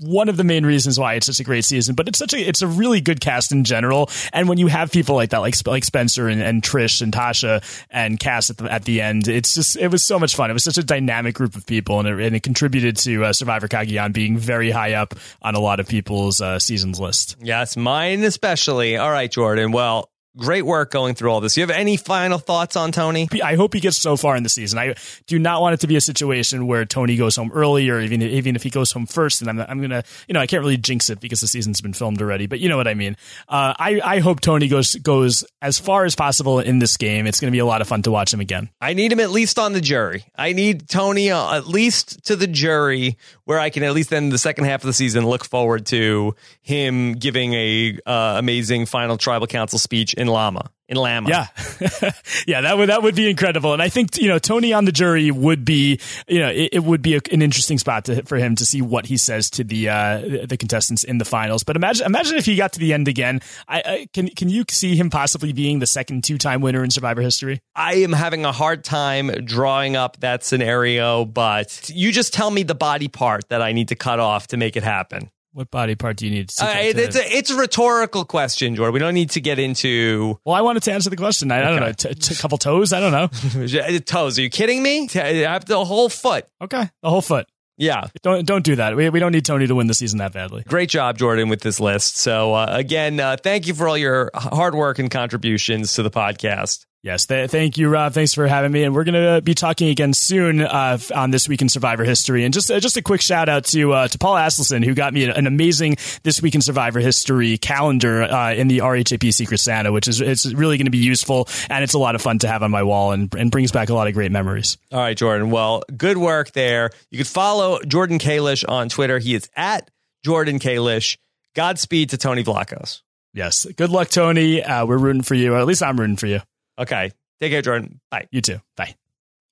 one 0.01 0.29
of 0.29 0.37
the 0.37 0.45
main 0.45 0.65
reasons 0.65 0.99
why 0.99 1.15
it's 1.15 1.27
such 1.27 1.41
a 1.41 1.45
great 1.45 1.65
season. 1.65 1.95
But 1.95 2.09
it's 2.09 2.19
such 2.19 2.33
a, 2.35 2.39
it's 2.39 2.63
a 2.63 2.67
really 2.67 3.01
good 3.01 3.21
cast 3.21 3.53
in 3.53 3.65
general. 3.65 4.11
And 4.33 4.49
when 4.49 4.59
you 4.59 4.67
have 4.67 4.91
people 4.91 5.15
like 5.15 5.31
that, 5.31 5.39
like 5.39 5.55
like 5.67 5.85
Spencer 5.85 6.29
and, 6.29 6.43
and 6.43 6.63
Trish 6.63 7.03
and 7.03 7.13
Tasha 7.13 7.63
and 7.91 8.19
Kass 8.19 8.51
at 8.51 8.57
the 8.57 8.73
at 8.73 8.85
the 8.85 9.01
end, 9.01 9.29
it's 9.29 9.55
just 9.55 9.77
it 9.77 9.89
was 9.89 10.03
so 10.03 10.19
much 10.19 10.35
fun. 10.35 10.51
It 10.51 10.55
was 10.55 10.65
such 10.65 10.79
a 10.79 10.83
dynamic 10.83 11.35
group 11.35 11.55
of 11.55 11.67
people, 11.67 12.01
and 12.01 12.09
it, 12.09 12.27
and 12.27 12.37
it 12.37 12.43
contributed 12.43 12.97
to 12.99 13.25
uh, 13.25 13.33
Survivor 13.33 13.69
Cagayan 13.69 14.13
being 14.13 14.39
very 14.39 14.71
high 14.71 14.95
up 14.95 15.15
on 15.43 15.55
a 15.55 15.61
lot 15.61 15.81
of 15.81 15.89
people's 15.89 16.41
uh, 16.41 16.59
seasons 16.59 16.99
list. 16.99 17.37
Yes, 17.41 17.77
mine 17.77 18.25
especially. 18.25 18.97
All 18.97 19.11
right, 19.11 19.31
Jordan. 19.31 19.73
Well, 19.73 20.11
great 20.37 20.63
work 20.63 20.91
going 20.91 21.15
through 21.15 21.31
all 21.31 21.41
this. 21.41 21.57
You 21.57 21.63
have 21.63 21.71
any 21.71 21.97
final 21.97 22.39
thoughts 22.39 22.77
on 22.77 22.93
Tony? 22.93 23.29
I 23.43 23.57
hope 23.57 23.75
he 23.75 23.81
gets 23.81 23.99
so 23.99 24.17
far 24.17 24.37
in 24.37 24.43
the 24.43 24.49
season. 24.49 24.79
I 24.79 24.95
do 25.27 25.39
not 25.39 25.61
want 25.61 25.75
it 25.75 25.81
to 25.81 25.87
be 25.87 25.97
a 25.97 26.01
situation 26.01 26.67
where 26.67 26.85
Tony 26.85 27.17
goes 27.17 27.37
home 27.37 27.51
early, 27.53 27.89
or 27.89 28.01
even 28.01 28.23
even 28.23 28.57
if 28.57 28.63
he 28.63 28.71
goes 28.71 28.93
home 28.93 29.07
first. 29.07 29.41
And 29.41 29.51
I'm 29.51 29.61
I'm 29.61 29.81
gonna, 29.81 30.05
you 30.29 30.35
know, 30.35 30.41
I 30.41 30.47
can't 30.47 30.61
really 30.61 30.77
jinx 30.77 31.11
it 31.11 31.21
because 31.21 31.41
the 31.41 31.49
season's 31.49 31.81
been 31.81 31.93
filmed 31.93 32.21
already. 32.21 32.47
But 32.47 32.61
you 32.61 32.69
know 32.69 32.77
what 32.77 32.89
I 32.89 32.95
mean. 32.95 33.17
Uh, 33.49 33.75
I 33.79 34.01
I 34.05 34.19
hope 34.21 34.41
Tony 34.41 34.69
goes 34.69 34.95
goes 34.97 35.45
as 35.63 35.79
far 35.79 36.05
as 36.05 36.15
possible 36.15 36.61
in 36.61 36.79
this 36.79 36.97
game. 36.97 37.27
It's 37.27 37.41
gonna 37.41 37.51
be 37.51 37.59
a 37.59 37.67
lot 37.67 37.81
of 37.81 37.89
fun 37.89 38.03
to 38.03 38.11
watch 38.11 38.33
him 38.33 38.41
again. 38.41 38.71
I 38.81 38.95
need 38.95 39.13
him 39.13 39.21
at 39.21 39.31
least 39.31 39.59
on 39.59 39.73
the 39.73 39.81
jury. 39.81 40.25
I 40.37 40.53
need 40.53 40.89
Tony 40.89 41.31
uh, 41.31 41.57
at 41.57 41.67
least 41.67 42.25
to 42.27 42.37
the 42.37 42.47
jury 42.47 43.17
where 43.45 43.59
I 43.59 43.71
can 43.71 43.83
at 43.83 43.95
least 43.95 44.11
then 44.11 44.29
the 44.29 44.39
second 44.39 44.65
half 44.65 44.83
of 44.83 44.87
the 44.87 44.93
season 44.93 45.27
look 45.27 45.45
forward 45.45 45.87
to 45.87 46.37
him 46.63 47.15
giving 47.15 47.53
a 47.55 47.99
uh, 48.07 48.37
amazing 48.39 48.87
final 48.87 49.17
tribal 49.17 49.49
council 49.49 49.79
speech 49.79 50.15
in 50.21 50.29
llama 50.29 50.71
in 50.91 50.97
llama. 50.97 51.31
Yeah, 51.31 51.47
yeah, 52.47 52.61
that 52.63 52.77
would 52.77 52.89
that 52.89 53.03
would 53.03 53.15
be 53.15 53.31
incredible, 53.31 53.73
and 53.73 53.81
I 53.81 53.89
think 53.89 54.19
you 54.19 54.29
know 54.29 54.39
Tony 54.39 54.73
on 54.73 54.85
the 54.85 54.93
jury 54.93 55.31
would 55.31 55.65
be 55.65 56.01
you 56.29 56.41
know 56.41 56.51
it, 56.51 56.71
it 56.73 56.85
would 56.85 57.01
be 57.01 57.15
a, 57.15 57.21
an 57.33 57.43
interesting 57.43 57.79
spot 57.79 58.07
to, 58.07 58.25
for 58.25 58.37
him 58.37 58.57
to 58.57 58.67
see 58.67 58.83
what 58.83 59.07
he 59.07 59.17
says 59.17 59.49
to 59.51 59.65
the 59.65 59.89
uh, 59.89 60.19
the 60.47 60.57
contestants 60.59 61.05
in 61.05 61.19
the 61.19 61.25
finals. 61.25 61.63
But 61.63 61.77
imagine 61.77 62.07
imagine 62.07 62.37
if 62.37 62.45
he 62.45 62.57
got 62.57 62.73
to 62.73 62.81
the 62.81 62.93
end 62.93 63.09
again. 63.09 63.41
I, 63.69 63.83
I 63.87 64.09
can 64.13 64.29
can 64.29 64.49
you 64.49 64.65
see 64.69 64.97
him 64.97 65.11
possibly 65.11 65.53
being 65.53 65.79
the 65.79 65.87
second 65.87 66.25
two 66.25 66.39
time 66.39 66.61
winner 66.61 66.83
in 66.83 66.91
Survivor 66.91 67.23
history? 67.23 67.61
I 67.75 67.95
am 67.95 68.13
having 68.13 68.45
a 68.45 68.53
hard 68.53 68.83
time 68.85 69.29
drawing 69.45 69.95
up 69.95 70.19
that 70.21 70.43
scenario, 70.45 71.25
but 71.25 71.89
you 71.89 72.11
just 72.11 72.35
tell 72.35 72.51
me 72.51 72.65
the 72.65 72.75
body 72.75 73.09
part 73.09 73.49
that 73.49 73.63
I 73.63 73.73
need 73.73 73.89
to 73.89 73.97
cut 73.97 74.19
off 74.19 74.49
to 74.49 74.57
make 74.57 74.77
it 74.77 74.83
happen. 74.83 75.31
What 75.53 75.71
body 75.71 75.97
part 75.97 76.17
do 76.17 76.27
you 76.27 76.31
need 76.31 76.49
to? 76.51 76.65
Uh, 76.65 76.75
it's, 76.77 77.17
a, 77.17 77.37
it's 77.37 77.51
a 77.51 77.57
rhetorical 77.57 78.25
question, 78.25 78.77
Jordan. 78.77 78.95
We 78.95 79.01
don't 79.01 79.15
need 79.15 79.31
to 79.31 79.41
get 79.41 79.59
into. 79.59 80.39
Well, 80.45 80.55
I 80.55 80.61
wanted 80.61 80.85
to 80.85 80.93
answer 80.93 81.11
the 81.11 81.17
question. 81.17 81.51
I, 81.51 81.59
I 81.59 81.71
don't 81.71 81.81
know, 81.81 81.93
t- 81.93 82.15
t- 82.15 82.35
a 82.35 82.37
couple 82.37 82.57
toes. 82.57 82.93
I 82.93 83.01
don't 83.01 83.11
know. 83.11 83.99
toes. 84.01 84.39
Are 84.39 84.43
you 84.43 84.51
kidding 84.51 84.83
me? 84.83 85.09
I 85.15 85.51
have 85.51 85.65
the 85.65 85.85
whole 85.85 86.09
foot. 86.09 86.47
Okay, 86.63 86.89
the 87.03 87.11
whole 87.11 87.23
foot. 87.23 87.49
Yeah. 87.81 88.09
Don't 88.23 88.47
don't 88.47 88.63
do 88.63 88.77
that. 88.77 88.95
We, 88.95 89.09
we 89.09 89.21
don't 89.21 89.33
need 89.33 89.47
Tony 89.47 89.67
to 89.67 89.75
win 89.75 89.87
the 89.87 89.95
season 89.95 90.19
that 90.19 90.35
badly. 90.35 90.63
Great 90.69 90.91
job, 90.91 91.17
Jordan, 91.17 91.49
with 91.49 91.63
this 91.63 91.81
list. 91.81 92.19
So 92.19 92.53
uh, 92.53 92.67
again, 92.69 93.19
uh, 93.19 93.39
thank 93.43 93.67
you 93.67 93.73
for 93.75 93.89
all 93.89 93.97
your 93.97 94.31
hard 94.35 94.75
work 94.75 94.99
and 94.99 95.11
contributions 95.11 95.95
to 95.95 96.03
the 96.03 96.11
podcast. 96.11 96.85
Yes, 97.03 97.25
th- 97.25 97.51
thank 97.51 97.79
you, 97.79 97.89
Rob. 97.89 98.13
Thanks 98.13 98.35
for 98.35 98.47
having 98.47 98.71
me, 98.71 98.85
and 98.85 98.95
we're 98.95 99.05
going 99.05 99.15
to 99.15 99.41
be 99.41 99.55
talking 99.55 99.89
again 99.89 100.13
soon 100.13 100.61
uh, 100.61 100.99
on 101.15 101.31
this 101.31 101.49
week 101.49 101.63
in 101.63 101.71
Survivor 101.71 102.05
history. 102.05 102.45
And 102.45 102.53
just 102.53 102.71
uh, 102.71 102.79
just 102.79 102.99
a 102.99 103.03
quick 103.03 103.23
shout 103.23 103.49
out 103.49 103.65
to 103.67 103.93
uh, 103.93 104.09
to 104.09 104.19
Paul 104.19 104.35
Asselson, 104.35 104.85
who 104.85 104.93
got 104.93 105.15
me 105.15 105.25
an 105.25 105.47
amazing 105.47 105.97
this 106.25 106.43
week 106.43 106.55
in 106.55 106.61
Survivor 106.61 107.01
history 107.01 107.57
calendar 107.57 108.25
uh, 108.25 108.53
in 108.53 108.69
the 108.69 108.79
RHAP 108.79 109.33
Secret 109.33 109.59
Santa, 109.59 109.93
which 109.93 110.09
is 110.09 110.21
it's 110.21 110.53
really 110.53 110.77
going 110.77 110.85
to 110.87 110.91
be 110.91 110.99
useful 110.99 111.49
and 111.71 111.83
it's 111.83 111.95
a 111.95 111.99
lot 111.99 112.15
of 112.15 112.21
fun 112.21 112.39
to 112.41 112.49
have 112.49 112.63
on 112.63 112.71
my 112.71 112.83
wall 112.83 113.13
and 113.13 113.35
and 113.35 113.51
brings 113.51 113.73
back 113.73 113.89
a 113.89 113.95
lot 113.95 114.07
of 114.07 114.13
great 114.13 114.31
memories. 114.31 114.77
All 114.93 115.01
right, 115.01 115.17
Jordan. 115.17 115.51
Well, 115.51 115.83
good 115.97 116.19
work 116.19 116.53
there. 116.53 116.91
You 117.11 117.17
can 117.17 117.27
follow 117.27 117.81
Jordan 117.81 118.19
Kalish 118.19 118.63
on 118.69 118.91
Twitter. 118.91 119.19
He 119.19 119.35
is 119.35 119.49
at 119.57 119.91
Jordan 120.23 120.59
Kalish. 120.59 121.17
Godspeed 121.57 122.11
to 122.11 122.19
Tony 122.19 122.45
Vlachos. 122.45 123.01
Yes, 123.33 123.67
good 123.77 123.91
luck, 123.91 124.09
Tony. 124.11 124.63
Uh, 124.63 124.85
we're 124.85 124.99
rooting 124.99 125.23
for 125.23 125.35
you, 125.35 125.55
or 125.55 125.59
at 125.59 125.67
least 125.67 125.83
I'm 125.83 125.99
rooting 125.99 126.17
for 126.17 126.27
you. 126.27 126.41
Okay. 126.81 127.11
Take 127.41 127.53
care, 127.53 127.63
Jordan. 127.63 128.01
Bye. 128.11 128.27
You 128.31 128.41
too. 128.41 128.61
Bye. 128.77 128.95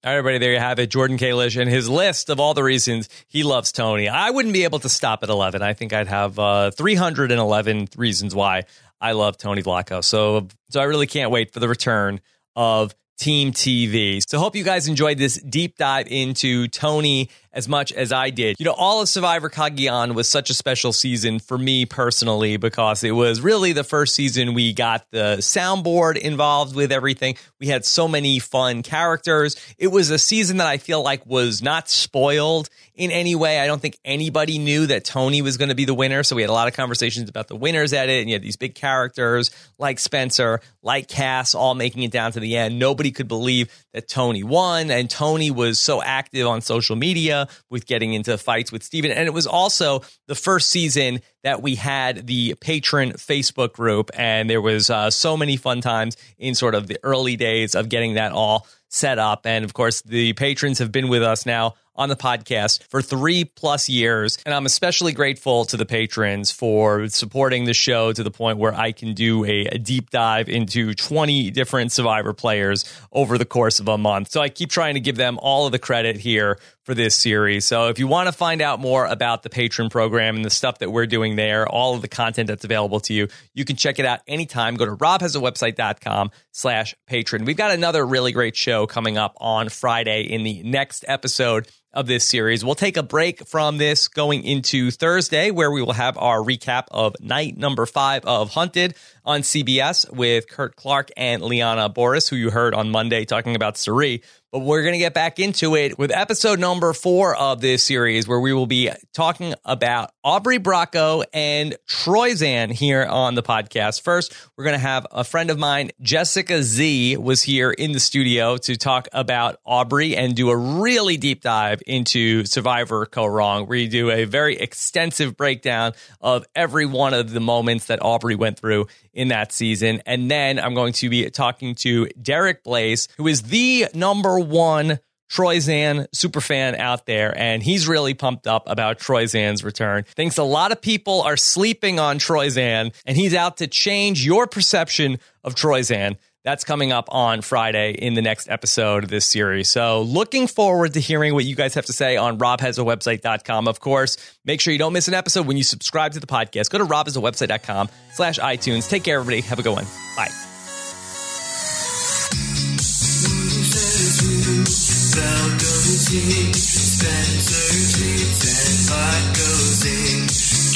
All 0.04 0.12
right, 0.12 0.18
everybody, 0.18 0.38
there 0.38 0.52
you 0.52 0.60
have 0.60 0.78
it. 0.78 0.90
Jordan 0.90 1.18
Kalish 1.18 1.60
and 1.60 1.68
his 1.68 1.88
list 1.88 2.30
of 2.30 2.38
all 2.38 2.54
the 2.54 2.62
reasons 2.62 3.08
he 3.26 3.42
loves 3.42 3.72
Tony. 3.72 4.08
I 4.08 4.30
wouldn't 4.30 4.54
be 4.54 4.62
able 4.64 4.78
to 4.80 4.88
stop 4.88 5.24
at 5.24 5.28
11. 5.28 5.60
I 5.60 5.72
think 5.74 5.92
I'd 5.92 6.06
have 6.06 6.38
uh, 6.38 6.70
311 6.70 7.88
reasons 7.96 8.34
why 8.34 8.64
I 9.00 9.12
love 9.12 9.36
Tony 9.36 9.62
Vlachos. 9.62 10.04
So, 10.04 10.46
so 10.70 10.80
I 10.80 10.84
really 10.84 11.08
can't 11.08 11.32
wait 11.32 11.52
for 11.52 11.58
the 11.58 11.68
return 11.68 12.20
of 12.54 12.94
Team 13.18 13.52
TV. 13.52 14.22
So 14.26 14.38
hope 14.38 14.54
you 14.54 14.64
guys 14.64 14.88
enjoyed 14.88 15.18
this 15.18 15.40
deep 15.42 15.76
dive 15.76 16.06
into 16.08 16.68
Tony 16.68 17.28
as 17.52 17.68
much 17.68 17.92
as 17.92 18.12
I 18.12 18.30
did. 18.30 18.56
You 18.60 18.64
know, 18.64 18.72
all 18.72 19.02
of 19.02 19.08
Survivor 19.08 19.50
Cagayan 19.50 20.14
was 20.14 20.28
such 20.28 20.48
a 20.48 20.54
special 20.54 20.92
season 20.92 21.40
for 21.40 21.58
me 21.58 21.86
personally 21.86 22.56
because 22.56 23.02
it 23.02 23.10
was 23.10 23.40
really 23.40 23.72
the 23.72 23.82
first 23.82 24.14
season 24.14 24.54
we 24.54 24.72
got 24.72 25.04
the 25.10 25.38
soundboard 25.38 26.16
involved 26.16 26.76
with 26.76 26.92
everything. 26.92 27.36
We 27.58 27.66
had 27.66 27.84
so 27.84 28.06
many 28.06 28.38
fun 28.38 28.84
characters. 28.84 29.56
It 29.76 29.88
was 29.88 30.10
a 30.10 30.18
season 30.18 30.58
that 30.58 30.68
I 30.68 30.78
feel 30.78 31.02
like 31.02 31.26
was 31.26 31.60
not 31.60 31.88
spoiled 31.88 32.68
in 32.98 33.12
any 33.12 33.36
way. 33.36 33.60
I 33.60 33.68
don't 33.68 33.80
think 33.80 33.96
anybody 34.04 34.58
knew 34.58 34.86
that 34.86 35.04
Tony 35.04 35.40
was 35.40 35.56
going 35.56 35.68
to 35.68 35.76
be 35.76 35.84
the 35.84 35.94
winner. 35.94 36.24
So 36.24 36.34
we 36.34 36.42
had 36.42 36.50
a 36.50 36.52
lot 36.52 36.66
of 36.66 36.74
conversations 36.74 37.30
about 37.30 37.46
the 37.46 37.54
winners 37.54 37.92
at 37.92 38.08
it. 38.08 38.20
And 38.20 38.28
you 38.28 38.34
had 38.34 38.42
these 38.42 38.56
big 38.56 38.74
characters 38.74 39.52
like 39.78 40.00
Spencer, 40.00 40.60
like 40.82 41.06
Kass, 41.06 41.54
all 41.54 41.76
making 41.76 42.02
it 42.02 42.10
down 42.10 42.32
to 42.32 42.40
the 42.40 42.56
end. 42.56 42.80
Nobody 42.80 43.12
could 43.12 43.28
believe 43.28 43.72
that 43.94 44.08
Tony 44.08 44.42
won. 44.42 44.90
And 44.90 45.08
Tony 45.08 45.52
was 45.52 45.78
so 45.78 46.02
active 46.02 46.48
on 46.48 46.60
social 46.60 46.96
media 46.96 47.46
with 47.70 47.86
getting 47.86 48.14
into 48.14 48.36
fights 48.36 48.72
with 48.72 48.82
Stephen. 48.82 49.12
And 49.12 49.28
it 49.28 49.32
was 49.32 49.46
also 49.46 50.02
the 50.26 50.34
first 50.34 50.68
season 50.68 51.20
that 51.44 51.62
we 51.62 51.76
had 51.76 52.26
the 52.26 52.56
patron 52.60 53.12
Facebook 53.12 53.74
group. 53.74 54.10
And 54.14 54.50
there 54.50 54.60
was 54.60 54.90
uh, 54.90 55.10
so 55.10 55.36
many 55.36 55.56
fun 55.56 55.80
times 55.80 56.16
in 56.36 56.56
sort 56.56 56.74
of 56.74 56.88
the 56.88 56.98
early 57.04 57.36
days 57.36 57.76
of 57.76 57.88
getting 57.88 58.14
that 58.14 58.32
all 58.32 58.66
set 58.88 59.20
up. 59.20 59.46
And 59.46 59.64
of 59.64 59.72
course, 59.72 60.02
the 60.02 60.32
patrons 60.32 60.80
have 60.80 60.90
been 60.90 61.08
with 61.08 61.22
us 61.22 61.46
now 61.46 61.74
on 61.98 62.08
the 62.08 62.16
podcast 62.16 62.82
for 62.88 63.02
three 63.02 63.44
plus 63.44 63.88
years. 63.88 64.38
And 64.46 64.54
I'm 64.54 64.64
especially 64.64 65.12
grateful 65.12 65.66
to 65.66 65.76
the 65.76 65.84
patrons 65.84 66.50
for 66.50 67.08
supporting 67.08 67.64
the 67.64 67.74
show 67.74 68.12
to 68.12 68.22
the 68.22 68.30
point 68.30 68.58
where 68.58 68.72
I 68.72 68.92
can 68.92 69.12
do 69.12 69.44
a, 69.44 69.66
a, 69.66 69.78
deep 69.78 70.10
dive 70.10 70.48
into 70.48 70.94
20 70.94 71.50
different 71.50 71.92
Survivor 71.92 72.32
players 72.32 72.84
over 73.12 73.36
the 73.36 73.44
course 73.44 73.80
of 73.80 73.88
a 73.88 73.98
month. 73.98 74.30
So 74.30 74.40
I 74.40 74.48
keep 74.48 74.70
trying 74.70 74.94
to 74.94 75.00
give 75.00 75.16
them 75.16 75.38
all 75.42 75.66
of 75.66 75.72
the 75.72 75.78
credit 75.78 76.16
here 76.16 76.58
for 76.88 76.94
this 76.94 77.14
series. 77.14 77.66
So 77.66 77.88
if 77.88 77.98
you 77.98 78.06
want 78.06 78.28
to 78.28 78.32
find 78.32 78.62
out 78.62 78.80
more 78.80 79.04
about 79.04 79.42
the 79.42 79.50
patron 79.50 79.90
program 79.90 80.36
and 80.36 80.42
the 80.42 80.48
stuff 80.48 80.78
that 80.78 80.90
we're 80.90 81.04
doing 81.04 81.36
there, 81.36 81.68
all 81.68 81.94
of 81.94 82.00
the 82.00 82.08
content 82.08 82.46
that's 82.46 82.64
available 82.64 82.98
to 83.00 83.12
you, 83.12 83.28
you 83.52 83.66
can 83.66 83.76
check 83.76 83.98
it 83.98 84.06
out 84.06 84.20
anytime. 84.26 84.74
Go 84.74 84.86
to 84.86 84.96
robhasawebsite.com 84.96 86.30
slash 86.52 86.94
patron. 87.06 87.44
We've 87.44 87.58
got 87.58 87.72
another 87.72 88.06
really 88.06 88.32
great 88.32 88.56
show 88.56 88.86
coming 88.86 89.18
up 89.18 89.34
on 89.36 89.68
Friday 89.68 90.22
in 90.22 90.44
the 90.44 90.62
next 90.62 91.04
episode 91.06 91.68
of 91.92 92.06
this 92.06 92.24
series. 92.24 92.64
We'll 92.64 92.74
take 92.74 92.96
a 92.96 93.02
break 93.02 93.46
from 93.46 93.78
this 93.78 94.08
going 94.08 94.44
into 94.44 94.90
Thursday, 94.90 95.50
where 95.50 95.70
we 95.70 95.82
will 95.82 95.92
have 95.92 96.16
our 96.16 96.38
recap 96.38 96.84
of 96.90 97.16
night 97.20 97.56
number 97.56 97.86
five 97.86 98.24
of 98.24 98.50
Hunted 98.50 98.94
on 99.24 99.40
CBS 99.40 100.10
with 100.10 100.48
Kurt 100.48 100.76
Clark 100.76 101.10
and 101.16 101.42
Liana 101.42 101.88
Boris, 101.88 102.28
who 102.28 102.36
you 102.36 102.50
heard 102.50 102.74
on 102.74 102.90
Monday 102.90 103.24
talking 103.24 103.56
about 103.56 103.74
Suri. 103.74 104.22
But 104.50 104.60
we're 104.60 104.80
going 104.80 104.94
to 104.94 104.98
get 104.98 105.12
back 105.12 105.38
into 105.38 105.76
it 105.76 105.98
with 105.98 106.10
episode 106.10 106.58
number 106.58 106.94
four 106.94 107.36
of 107.36 107.60
this 107.60 107.82
series, 107.82 108.26
where 108.26 108.40
we 108.40 108.54
will 108.54 108.66
be 108.66 108.90
talking 109.12 109.52
about 109.62 110.10
Aubrey 110.24 110.58
Bracco 110.58 111.22
and 111.34 111.76
Troyzan 111.86 112.70
here 112.70 113.04
on 113.04 113.34
the 113.34 113.42
podcast. 113.42 114.00
First, 114.00 114.34
we're 114.56 114.64
going 114.64 114.72
to 114.72 114.78
have 114.78 115.06
a 115.12 115.22
friend 115.22 115.50
of 115.50 115.58
mine, 115.58 115.90
Jessica 116.00 116.62
Z, 116.62 117.18
was 117.18 117.42
here 117.42 117.70
in 117.70 117.92
the 117.92 118.00
studio 118.00 118.56
to 118.56 118.76
talk 118.76 119.08
about 119.12 119.60
Aubrey 119.66 120.16
and 120.16 120.34
do 120.34 120.48
a 120.48 120.56
really 120.56 121.18
deep 121.18 121.42
dive 121.42 121.82
into 121.86 122.46
Survivor 122.46 123.04
Kaoh 123.04 123.30
Rong, 123.30 123.66
where 123.66 123.76
you 123.76 123.88
do 123.88 124.10
a 124.10 124.24
very 124.24 124.56
extensive 124.56 125.36
breakdown 125.36 125.92
of 126.22 126.46
every 126.54 126.86
one 126.86 127.12
of 127.12 127.32
the 127.32 127.40
moments 127.40 127.88
that 127.88 128.00
Aubrey 128.00 128.34
went 128.34 128.58
through 128.58 128.86
in 129.12 129.28
that 129.28 129.52
season. 129.52 130.00
And 130.06 130.30
then 130.30 130.58
I'm 130.58 130.74
going 130.74 130.94
to 130.94 131.10
be 131.10 131.28
talking 131.28 131.74
to 131.76 132.06
Derek 132.22 132.62
Blaze, 132.62 133.08
who 133.18 133.26
is 133.26 133.42
the 133.42 133.88
number 133.92 134.37
one 134.38 134.98
Troy 135.28 135.58
Troyzan 135.58 136.06
superfan 136.14 136.78
out 136.78 137.06
there, 137.06 137.36
and 137.36 137.62
he's 137.62 137.86
really 137.86 138.14
pumped 138.14 138.46
up 138.46 138.64
about 138.66 138.98
Troyzan's 138.98 139.62
return. 139.62 140.04
Thinks 140.04 140.38
a 140.38 140.42
lot 140.42 140.72
of 140.72 140.80
people 140.80 141.22
are 141.22 141.36
sleeping 141.36 141.98
on 141.98 142.18
Troyzan, 142.18 142.94
and 143.06 143.16
he's 143.16 143.34
out 143.34 143.58
to 143.58 143.66
change 143.66 144.24
your 144.24 144.46
perception 144.46 145.18
of 145.44 145.54
Troyzan. 145.54 146.16
That's 146.44 146.64
coming 146.64 146.92
up 146.92 147.08
on 147.10 147.42
Friday 147.42 147.92
in 147.92 148.14
the 148.14 148.22
next 148.22 148.48
episode 148.48 149.04
of 149.04 149.10
this 149.10 149.26
series. 149.26 149.68
So, 149.68 150.02
looking 150.02 150.46
forward 150.46 150.94
to 150.94 151.00
hearing 151.00 151.34
what 151.34 151.44
you 151.44 151.54
guys 151.54 151.74
have 151.74 151.86
to 151.86 151.92
say 151.92 152.16
on 152.16 152.38
robhasawebsite.com. 152.38 153.68
Of 153.68 153.80
course, 153.80 154.16
make 154.46 154.60
sure 154.60 154.72
you 154.72 154.78
don't 154.78 154.94
miss 154.94 155.08
an 155.08 155.14
episode 155.14 155.46
when 155.46 155.58
you 155.58 155.64
subscribe 155.64 156.12
to 156.12 156.20
the 156.20 156.26
podcast. 156.26 156.70
Go 156.70 156.78
to 156.78 156.86
robhasawebsite.com 156.86 157.90
slash 158.12 158.38
iTunes. 158.38 158.88
Take 158.88 159.04
care, 159.04 159.18
everybody. 159.18 159.42
Have 159.42 159.58
a 159.58 159.62
good 159.62 159.74
one. 159.74 159.84
Bye. 160.16 160.47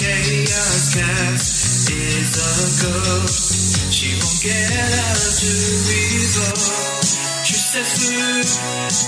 Chaos 0.02 0.94
Kass 0.94 1.90
is 1.90 2.34
a 2.36 2.52
ghost. 2.82 3.92
She 3.92 4.18
won't 4.18 4.42
get 4.42 4.72
out 4.72 5.22
to 5.38 5.50
resolve. 5.86 7.04
She 7.46 7.54
says 7.54 7.90
food, 8.02 8.48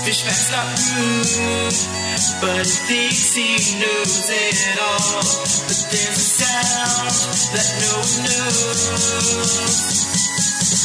fish 0.05 0.23
facts 0.23 0.51
not 0.51 0.71
rude. 0.95 1.75
But 2.41 2.67
thinks 2.87 3.35
he 3.35 3.59
knows 3.79 4.29
it 4.29 4.79
all. 4.79 5.23
But 5.67 5.79
there's 5.91 6.15
a 6.15 6.27
sound 6.39 7.11
that 7.51 7.69
no 7.81 7.91
one 7.99 8.23
knows. 8.23 8.79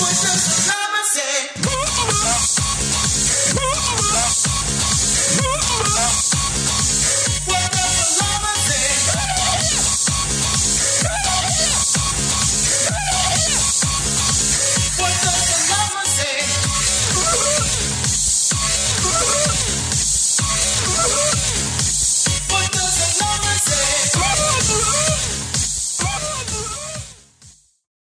What 0.01 0.15
does 0.25 0.45
the 0.49 0.57
llama 0.71 1.03
say? 1.15 2.60